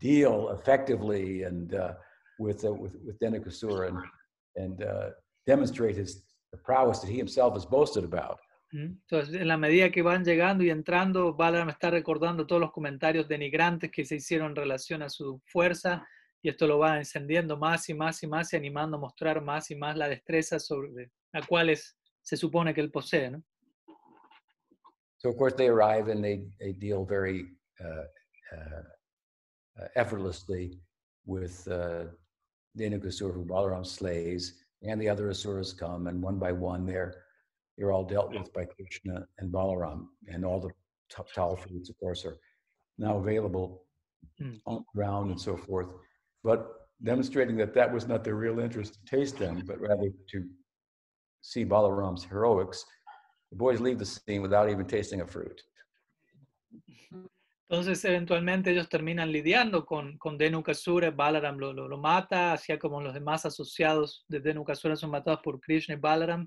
deal 0.00 0.50
effectively 0.58 1.42
and 1.42 1.74
uh, 1.74 1.92
with 2.38 2.64
uh, 2.64 2.72
with 2.72 2.96
with 3.04 3.18
Dhenukasura 3.20 3.88
and 3.88 3.98
and 4.56 4.82
uh, 4.82 5.10
demonstrate 5.46 5.96
his 5.96 6.24
the 6.52 6.58
prowess 6.58 7.00
that 7.00 7.10
he 7.10 7.18
himself 7.18 7.54
has 7.54 7.66
boasted 7.66 8.04
about. 8.04 8.38
Entonces, 8.72 9.40
en 9.40 9.46
la 9.46 9.56
medida 9.56 9.90
que 9.90 10.02
van 10.02 10.24
llegando 10.24 10.64
y 10.64 10.70
entrando, 10.70 11.32
Balaram 11.34 11.68
está 11.68 11.90
recordando 11.90 12.44
todos 12.44 12.60
los 12.60 12.72
comentarios 12.72 13.28
denigrantes 13.28 13.90
que 13.92 14.04
se 14.04 14.16
hicieron 14.16 14.50
en 14.50 14.56
relación 14.56 15.02
a 15.02 15.08
su 15.08 15.40
fuerza, 15.46 16.04
y 16.44 16.50
esto 16.50 16.66
lo 16.66 16.78
va 16.78 16.98
encendiendo 16.98 17.56
más 17.56 17.88
y 17.88 17.94
más 17.94 18.22
y 18.22 18.26
más 18.26 18.52
y 18.52 18.56
animando 18.56 18.98
a 18.98 19.00
mostrar 19.00 19.40
más 19.42 19.70
y 19.70 19.76
más 19.76 19.96
la 19.96 20.08
destreza 20.10 20.58
sobre 20.60 21.10
la 21.32 21.40
cual 21.46 21.70
es- 21.70 21.96
se 22.22 22.36
supone 22.36 22.74
que 22.74 22.82
él 22.82 22.90
posee. 22.90 23.30
¿no? 23.30 23.42
So 25.16 25.30
of 25.30 25.36
course 25.38 25.54
they 25.56 25.68
arrive 25.68 26.08
and 26.12 26.22
they 26.22 26.44
they 26.60 26.74
deal 26.74 27.06
very 27.06 27.46
uh, 27.80 28.06
uh, 28.56 28.82
uh, 29.80 29.88
effortlessly 29.96 30.78
with 31.24 31.66
uh, 31.66 32.04
Dhenukasura 32.76 33.32
who 33.32 33.46
Balaram 33.46 33.86
slays, 33.86 34.62
and 34.82 35.00
the 35.00 35.08
other 35.08 35.30
asuras 35.30 35.72
come, 35.72 36.08
and 36.08 36.22
one 36.22 36.38
by 36.38 36.52
one 36.52 36.84
they're 36.84 37.14
they're 37.78 37.90
all 37.90 38.04
dealt 38.04 38.30
with 38.34 38.52
by 38.52 38.66
Krishna 38.66 39.26
and 39.38 39.50
Balaram, 39.50 40.08
and 40.28 40.44
all 40.44 40.60
the 40.60 40.68
t- 41.08 41.22
tal 41.34 41.56
fruits, 41.56 41.88
of 41.88 41.96
course, 41.98 42.26
are 42.26 42.36
now 42.98 43.16
available 43.16 43.80
Mm. 44.40 44.58
on 44.66 44.76
the 44.76 44.98
ground 44.98 45.30
and 45.30 45.40
so 45.40 45.54
forth. 45.56 45.88
But 46.44 46.66
demonstrating 47.02 47.56
that 47.56 47.74
that 47.74 47.92
was 47.92 48.06
not 48.06 48.22
their 48.22 48.36
real 48.36 48.60
interest 48.60 48.94
to 48.94 49.16
taste 49.16 49.38
them, 49.38 49.62
but 49.66 49.80
rather 49.80 50.10
to 50.32 50.44
see 51.40 51.64
Balaram's 51.64 52.24
heroics, 52.24 52.84
the 53.50 53.56
boys 53.56 53.80
leave 53.80 53.98
the 53.98 54.06
scene 54.06 54.42
without 54.42 54.68
even 54.70 54.86
tasting 54.86 55.22
a 55.22 55.26
fruit. 55.26 55.60
Entonces, 57.70 58.04
eventualmente 58.04 58.70
ellos 58.70 58.88
terminan 58.88 59.32
lidiando 59.32 59.86
con, 59.86 60.18
con 60.18 60.36
Denukasura, 60.36 61.10
Balaram 61.10 61.58
lo, 61.58 61.72
lo, 61.72 61.88
lo 61.88 61.96
mata, 61.96 62.52
así 62.52 62.76
como 62.78 63.00
los 63.00 63.14
demás 63.14 63.46
asociados 63.46 64.24
de 64.28 64.40
Denukasura 64.40 64.96
son 64.96 65.10
matados 65.10 65.40
por 65.42 65.60
Krishna 65.60 65.94
y 65.94 65.98
Balaram. 65.98 66.46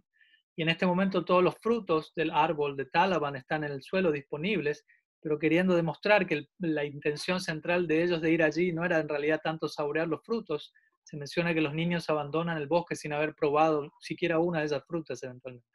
Y 0.55 0.61
en 0.61 0.69
este 0.69 0.85
momento 0.85 1.25
todos 1.25 1.43
los 1.43 1.55
frutos 1.55 2.13
del 2.15 2.31
árbol 2.31 2.77
de 2.77 2.85
Talaban 2.85 3.35
están 3.35 3.63
en 3.63 3.71
el 3.71 3.81
suelo 3.81 4.11
disponibles, 4.11 4.85
pero 5.27 5.37
queriendo 5.39 5.75
demostrar 5.75 6.25
que 6.25 6.35
el- 6.35 6.49
la 6.59 6.85
intención 6.85 7.41
central 7.41 7.85
de 7.85 8.01
ellos 8.01 8.21
de 8.21 8.31
ir 8.31 8.41
allí 8.41 8.71
no 8.71 8.85
era 8.85 8.97
en 8.97 9.09
realidad 9.09 9.41
tanto 9.43 9.67
saborear 9.67 10.07
los 10.07 10.23
frutos. 10.23 10.73
Se 11.03 11.17
menciona 11.17 11.53
que 11.53 11.59
los 11.59 11.73
niños 11.73 12.09
abandonan 12.09 12.55
el 12.57 12.67
bosque 12.67 12.95
sin 12.95 13.11
haber 13.11 13.35
probado 13.35 13.91
siquiera 13.99 14.39
una 14.39 14.59
de 14.59 14.67
esas 14.67 14.85
frutas 14.85 15.21
eventualmente. 15.23 15.67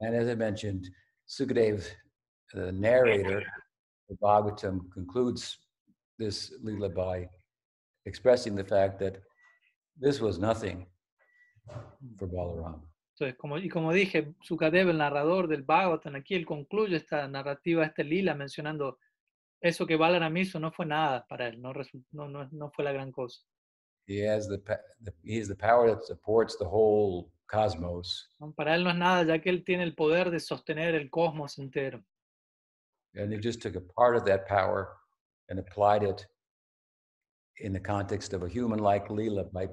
And 0.00 0.14
as 0.16 0.26
I 0.26 0.34
mentioned, 0.36 0.86
Sukadev, 1.26 1.84
the 2.54 2.72
narrator 2.72 3.44
of 4.08 4.18
Bhagavatam, 4.18 4.88
concludes 4.90 5.58
this 6.18 6.58
Leela 6.64 6.88
by 6.88 7.28
expressing 8.06 8.56
the 8.56 8.64
fact 8.64 8.98
that 9.00 9.20
this 10.00 10.18
was 10.18 10.38
nothing 10.38 10.86
for 12.16 12.26
Balaram. 12.26 12.88
Entonces, 13.22 13.38
como, 13.38 13.58
y 13.58 13.68
como 13.68 13.92
dije, 13.92 14.34
Sukadev, 14.40 14.88
el 14.88 14.98
narrador 14.98 15.46
del 15.46 15.62
Bhagavatam, 15.62 16.16
aquí 16.16 16.34
él 16.34 16.44
concluye 16.44 16.96
esta 16.96 17.28
narrativa, 17.28 17.84
este 17.84 18.02
lila, 18.02 18.34
mencionando 18.34 18.98
eso 19.60 19.86
que 19.86 19.94
Balaram 19.94 20.36
hizo 20.36 20.58
no 20.58 20.72
fue 20.72 20.86
nada 20.86 21.24
para 21.28 21.46
él, 21.46 21.62
no, 21.62 21.72
no, 22.10 22.28
no, 22.28 22.48
no 22.50 22.70
fue 22.70 22.84
la 22.84 22.90
gran 22.92 23.12
cosa. 23.12 23.40
He 24.08 24.28
has 24.28 24.48
the, 24.48 24.60
he 25.22 25.38
has 25.38 25.46
the 25.46 25.54
power 25.54 25.88
that 25.88 26.02
supports 26.02 26.58
the 26.58 26.64
whole 26.64 27.30
cosmos, 27.46 28.28
¿no? 28.40 28.52
Para 28.52 28.74
él 28.74 28.82
no 28.82 28.90
es 28.90 28.96
nada, 28.96 29.22
ya 29.22 29.40
que 29.40 29.50
él 29.50 29.62
tiene 29.64 29.84
el 29.84 29.94
poder 29.94 30.30
de 30.32 30.40
sostener 30.40 30.96
el 30.96 31.08
cosmos 31.08 31.58
entero. 31.58 32.02
and 33.14 33.32
he 33.32 33.38
just 33.38 33.60
took 33.60 33.76
a 33.76 33.80
part 33.80 34.16
of 34.16 34.24
that 34.24 34.48
power 34.48 34.96
and 35.48 35.58
applied 35.60 36.02
it 36.02 36.26
in 37.58 37.72
the 37.72 37.78
context 37.78 38.32
of 38.32 38.42
a 38.42 38.48
human-like 38.48 39.08
Leela 39.08 39.52
by 39.52 39.68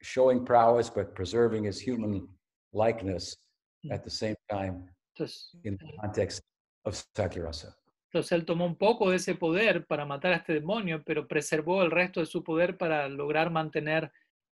showing 0.00 0.46
prowess 0.46 0.88
but 0.88 1.14
preserving 1.14 1.64
his 1.64 1.80
human 1.80 2.26
likeness 2.72 3.36
Mm. 3.84 3.92
at 3.92 4.02
the 4.02 4.10
same 4.10 4.34
time 4.48 4.88
Entonces, 5.14 5.56
in 5.64 5.76
the 5.78 5.86
context 6.00 6.42
of 6.84 6.94
Sakyarasa. 7.16 7.76
entonces 8.10 8.32
él 8.32 8.44
tomó 8.44 8.66
un 8.66 8.76
poco 8.76 9.10
de 9.10 9.16
ese 9.16 9.34
poder 9.36 9.86
para 9.86 10.04
matar 10.04 10.32
a 10.32 10.36
este 10.36 10.54
demonio, 10.54 11.00
pero 11.04 11.28
preservó 11.28 11.82
el 11.84 11.90
resto 11.92 12.18
de 12.20 12.26
su 12.26 12.42
poder 12.42 12.76
para 12.76 13.08
lograr 13.08 13.50
mantener 13.52 14.10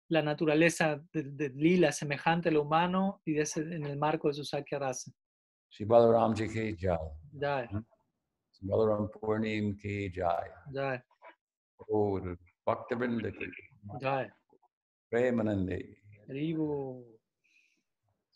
la 0.09 0.23
naturaleza 0.23 1.03
de, 1.13 1.25
de 1.25 1.49
lila 1.49 1.91
semejante 1.91 2.51
a 2.51 2.53
lo 2.53 2.63
humano 2.63 3.21
y 3.25 3.33
de 3.33 3.43
ese, 3.43 3.61
en 3.63 3.85
el 3.85 3.97
marco 3.97 4.29
de 4.29 4.35
su 4.35 4.45
Sakya 4.45 4.79
rasa. 4.79 5.11
Shri 5.71 5.85
Balaram 5.85 6.33
Ji 6.37 6.47
ki 6.49 6.77
jai. 6.79 6.99
Ya, 7.33 7.65
es, 7.65 7.71
Shri 7.71 8.69
Balaram 8.69 9.09
Purnim 9.11 9.77
ki 9.77 10.13
jai. 10.15 10.49
es, 10.95 11.03
Oh, 11.89 12.21
the 12.21 12.37
Bhaktivinoda 12.65 13.33
ki 13.33 13.45
es. 13.45 14.31
Premanandi. 15.11 15.97
Haribo. 16.29 17.16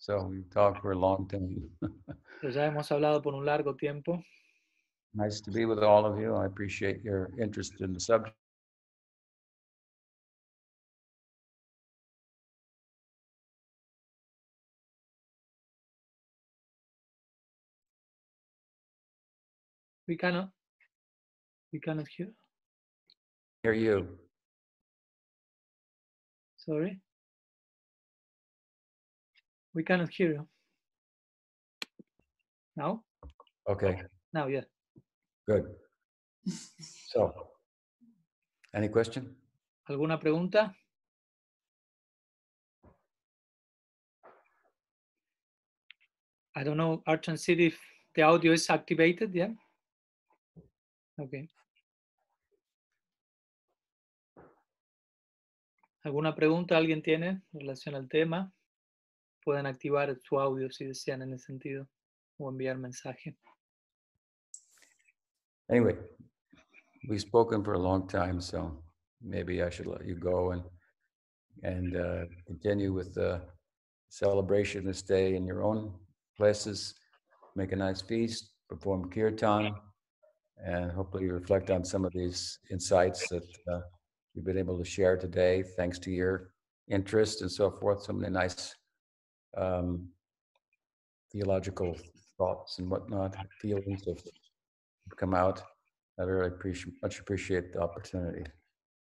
So 0.00 0.24
we 0.24 0.42
talked 0.50 0.80
for 0.80 0.92
a 0.92 0.98
long 0.98 1.28
time. 1.28 1.68
Pero 2.40 2.52
ya 2.52 2.64
hemos 2.64 2.90
hablado 2.90 3.22
por 3.22 3.34
un 3.34 3.44
largo 3.44 3.74
tiempo. 3.76 4.24
nice 5.12 5.42
to 5.42 5.50
be 5.50 5.66
with 5.66 5.80
all 5.80 6.06
of 6.06 6.18
you. 6.18 6.34
I 6.34 6.46
appreciate 6.46 7.04
your 7.04 7.30
interest 7.38 7.74
in 7.80 7.92
the 7.92 8.00
subject. 8.00 8.34
We 20.08 20.16
cannot, 20.16 20.48
we 21.72 21.78
cannot 21.78 22.08
hear. 22.08 22.32
Hear 23.62 23.74
you. 23.74 24.18
Sorry. 26.56 27.00
We 29.74 29.84
cannot 29.84 30.10
hear 30.10 30.32
you. 30.32 30.48
Now? 32.76 33.04
Okay, 33.68 34.02
Now, 34.32 34.46
yeah. 34.48 34.64
good. 35.46 35.64
So, 37.08 37.32
any 38.74 38.88
question? 38.88 39.36
¿Alguna 39.88 40.18
pregunta? 40.18 40.74
I 46.56 46.64
don't 46.64 46.76
know, 46.76 47.02
Archon 47.06 47.36
City, 47.36 47.66
if 47.66 47.78
the 48.14 48.22
audio 48.22 48.52
is 48.52 48.68
activated, 48.70 49.32
yeah? 49.34 49.50
Okay. 51.18 51.48
¿Alguna 56.02 56.34
pregunta 56.34 56.76
alguien 56.76 57.02
tiene 57.02 57.42
en 57.52 57.60
relación 57.60 57.94
al 57.94 58.08
tema? 58.08 58.52
Pueden 59.50 59.66
activar 59.66 60.16
su 60.22 60.38
audio 60.38 60.70
si 60.70 60.86
desean 60.86 61.22
en 61.22 61.32
ese 61.32 61.46
sentido 61.46 61.88
o 62.38 62.48
enviar 62.48 62.78
mensaje. 62.78 63.36
Anyway, 65.68 65.96
we've 67.08 67.20
spoken 67.20 67.64
for 67.64 67.74
a 67.74 67.78
long 67.78 68.06
time, 68.06 68.40
so 68.40 68.80
maybe 69.20 69.60
I 69.60 69.68
should 69.68 69.88
let 69.88 70.06
you 70.06 70.14
go 70.14 70.52
and 70.52 70.62
and 71.64 71.96
uh, 71.96 72.26
continue 72.46 72.92
with 72.92 73.12
the 73.12 73.40
celebration 74.08 74.84
this 74.84 75.02
day 75.02 75.34
in 75.34 75.44
your 75.44 75.64
own 75.64 75.98
places. 76.36 76.94
Make 77.56 77.72
a 77.72 77.76
nice 77.76 78.00
feast, 78.00 78.52
perform 78.68 79.10
kirtan, 79.10 79.74
and 80.64 80.92
hopefully 80.92 81.28
reflect 81.28 81.70
on 81.70 81.84
some 81.84 82.04
of 82.04 82.12
these 82.12 82.56
insights 82.70 83.28
that 83.30 83.48
uh, 83.66 83.80
you've 84.32 84.46
been 84.46 84.58
able 84.58 84.78
to 84.78 84.84
share 84.84 85.16
today, 85.16 85.64
thanks 85.76 85.98
to 85.98 86.12
your 86.12 86.52
interest 86.88 87.42
and 87.42 87.50
so 87.50 87.68
forth. 87.68 88.04
So 88.04 88.12
many 88.12 88.32
nice 88.32 88.76
um, 89.56 90.08
theological 91.32 91.96
thoughts 92.36 92.78
and 92.78 92.90
whatnot, 92.90 93.36
feelings 93.60 94.04
have 94.06 94.22
come 95.16 95.34
out. 95.34 95.62
I 96.18 96.24
really 96.24 96.48
appreciate, 96.48 96.94
much 97.02 97.18
appreciate 97.20 97.72
the 97.72 97.80
opportunity. 97.80 98.44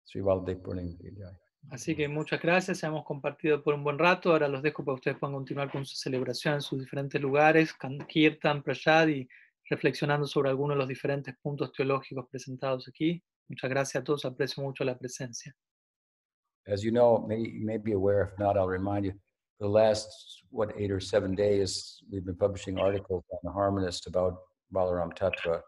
Sri 0.06 0.22
Baladev 0.22 0.62
Purnima 0.62 0.96
Jai. 1.18 1.36
Así 1.70 1.96
que 1.96 2.08
muchas 2.08 2.42
gracias, 2.42 2.82
hemos 2.84 3.04
compartido 3.04 3.62
por 3.62 3.74
un 3.74 3.84
buen 3.84 4.00
rato. 4.00 4.32
Ahora 4.32 4.48
los 4.48 4.62
dejo 4.62 4.86
para 4.86 4.96
que 4.96 5.00
ustedes 5.00 5.18
puedan 5.18 5.36
continuar 5.36 5.70
con 5.70 5.86
su 5.86 5.98
celebración 5.98 6.54
en 6.56 6.62
sus 6.62 6.80
diferentes 6.80 7.20
lugares, 7.20 7.74
Kirtan, 8.08 8.64
Prasad 8.64 9.10
y 9.10 9.28
reflexionando 9.70 10.28
sobre 10.28 10.50
algunos 10.50 10.76
de 10.76 10.80
los 10.80 10.88
diferentes 10.88 11.36
puntos 11.42 11.74
teológicos 11.74 12.26
presentados 12.30 12.88
aquí. 12.88 13.22
Muchas 13.50 13.70
gracias 13.70 14.02
a 14.02 14.04
todos, 14.04 14.24
aprecio 14.24 14.64
mucho 14.64 14.86
la 14.86 14.98
presencia. 14.98 15.54
As 16.68 16.82
you 16.82 16.92
know, 16.92 17.26
may, 17.28 17.42
you 17.42 17.66
may 17.66 17.78
be 17.78 17.94
aware, 17.94 18.30
if 18.32 18.40
not, 18.40 18.56
I'll 18.56 18.68
remind 18.68 19.06
you, 19.06 19.14
the 19.60 19.68
last, 19.68 20.44
what, 20.52 20.72
eight 20.78 20.92
or 20.92 21.00
seven 21.00 21.36
days, 21.36 22.02
we've 22.12 22.26
been 22.26 22.36
publishing 22.36 22.78
articles 22.80 23.24
on 23.32 23.40
the 23.44 23.50
Harmonist 23.50 24.08
about 24.08 24.38
Balaram 24.74 25.18
Tattva. 25.18 25.62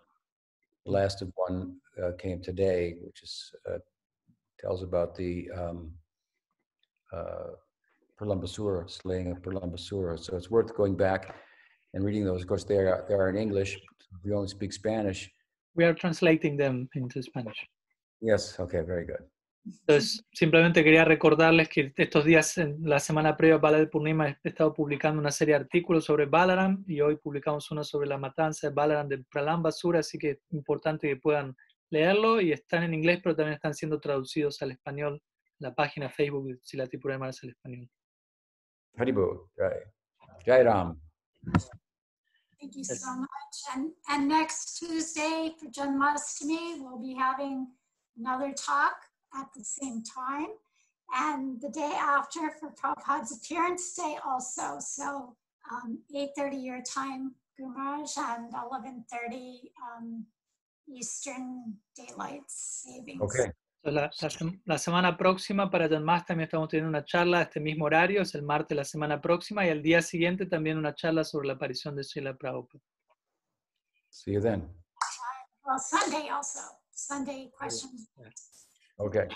The 0.86 0.92
last 0.92 1.22
of 1.22 1.32
one 1.36 1.76
uh, 2.02 2.12
came 2.18 2.42
today, 2.42 2.96
which 3.04 3.24
is, 3.24 3.52
uh, 3.70 3.78
tells 4.60 4.84
about 4.84 5.16
the 5.16 5.50
um, 5.58 5.92
uh, 7.12 7.52
Pralambasura, 8.20 8.90
slaying 8.90 9.32
of 9.32 9.42
Pralambasura. 9.42 10.20
So 10.20 10.36
it's 10.36 10.52
worth 10.52 10.76
going 10.76 10.96
back 10.96 11.36
and 11.94 12.04
reading 12.04 12.26
those. 12.26 12.42
Of 12.42 12.48
course, 12.48 12.64
they 12.64 12.78
are, 12.78 13.06
they 13.08 13.16
are 13.16 13.30
in 13.30 13.38
English. 13.38 13.80
We 14.24 14.34
only 14.34 14.48
speak 14.48 14.74
Spanish, 14.74 15.30
We 15.76 15.86
are 15.86 15.94
translating 15.94 16.58
them 16.58 16.90
into 16.96 17.22
Spanish. 17.22 17.58
yes, 18.22 18.60
okay, 18.60 18.82
very 18.82 19.06
good. 19.06 19.24
Entonces, 19.66 20.26
simplemente 20.32 20.84
quería 20.84 21.06
recordarles 21.06 21.70
que 21.70 21.94
estos 21.96 22.26
días, 22.26 22.58
en 22.58 22.78
la 22.82 23.00
semana 23.00 23.36
previa 23.36 23.56
a 23.56 23.60
Balaram 23.60 23.90
Purnima, 23.90 24.30
he 24.30 24.38
estado 24.44 24.74
publicando 24.74 25.20
una 25.20 25.32
serie 25.32 25.56
de 25.56 25.62
artículos 25.62 26.06
sobre 26.06 26.26
Balaram 26.26 26.84
y 26.88 27.02
hoy 27.02 27.18
publicamos 27.18 27.70
uno 27.72 27.84
sobre 27.84 28.08
la 28.08 28.18
matanza 28.18 28.68
de 28.68 28.74
Balaram 28.74 29.08
de 29.08 29.24
Pralambasura, 29.24 30.00
así 30.00 30.18
que 30.18 30.32
es 30.32 30.40
importante 30.52 31.08
que 31.08 31.18
puedan 31.18 31.56
leerlo 31.90 32.40
y 32.40 32.52
están 32.52 32.84
en 32.84 32.94
inglés, 32.94 33.20
pero 33.24 33.36
también 33.36 33.56
están 33.56 33.74
siendo 33.74 34.00
traducidos 34.00 34.62
al 34.62 34.72
español. 34.72 35.22
La 35.60 35.74
página 35.74 36.10
Facebook 36.10 36.48
de 36.48 36.60
Silati 36.62 36.98
Purema 36.98 37.30
es 37.30 37.44
al 37.44 37.50
español. 37.50 37.90
Haribo, 38.96 39.50
Jai. 39.58 39.80
Jai 40.46 40.64
Ram. 40.64 41.00
Thank 42.60 42.76
you 42.76 42.84
so 42.84 43.16
much. 43.16 43.30
And, 43.74 43.92
and 44.10 44.28
next 44.28 44.78
Tuesday 44.80 45.56
for 45.58 45.70
Janmashtami, 45.70 46.80
we'll 46.80 47.00
be 47.00 47.14
having 47.14 47.68
another 48.18 48.54
talk 48.54 49.09
at 49.36 49.48
the 49.56 49.64
same 49.64 50.04
time. 50.04 50.48
And 51.16 51.60
the 51.62 51.70
day 51.70 51.94
after 51.98 52.52
for 52.60 52.72
Prabhupada's 52.72 53.32
appearance 53.38 53.94
day 53.96 54.18
also. 54.26 54.78
So 54.80 55.36
um, 55.72 56.00
8.30 56.16 56.64
your 56.64 56.82
time, 56.84 57.36
Gumaraj, 57.60 58.18
and 58.18 58.54
11.30 58.54 59.60
um, 59.98 60.26
Eastern 60.88 61.74
Daylight 61.96 62.44
Savings. 62.48 63.22
Okay. 63.22 63.52
Entonces, 63.82 64.22
La, 64.32 64.52
la 64.52 64.60
la 64.66 64.78
semana 64.78 65.18
próxima 65.18 65.70
para 65.72 65.88
Janmashtami 65.88 66.44
estamos 66.44 66.68
teniendo 66.68 66.90
una 66.90 67.06
charla 67.06 67.40
a 67.40 67.42
este 67.44 67.62
mismo 67.62 67.86
horario, 67.86 68.22
es 68.22 68.36
el 68.36 68.42
martes 68.44 68.76
la 68.76 68.84
semana 68.84 69.22
próxima, 69.22 69.66
y 69.66 69.70
el 69.70 69.82
día 69.82 70.02
siguiente 70.02 70.46
también 70.46 70.78
una 70.78 70.94
charla 70.94 71.24
sobre 71.24 71.48
la 71.48 71.54
aparición 71.54 71.96
de 71.96 72.04
Srila 72.04 72.36
Prabhupada. 72.36 72.84
See 74.10 74.34
you 74.34 74.42
then. 74.42 74.68
Well, 75.64 75.80
Sunday 75.80 76.30
also. 76.30 76.60
Sunday 76.92 77.50
questions. 77.58 78.10
Okay. 79.00 79.28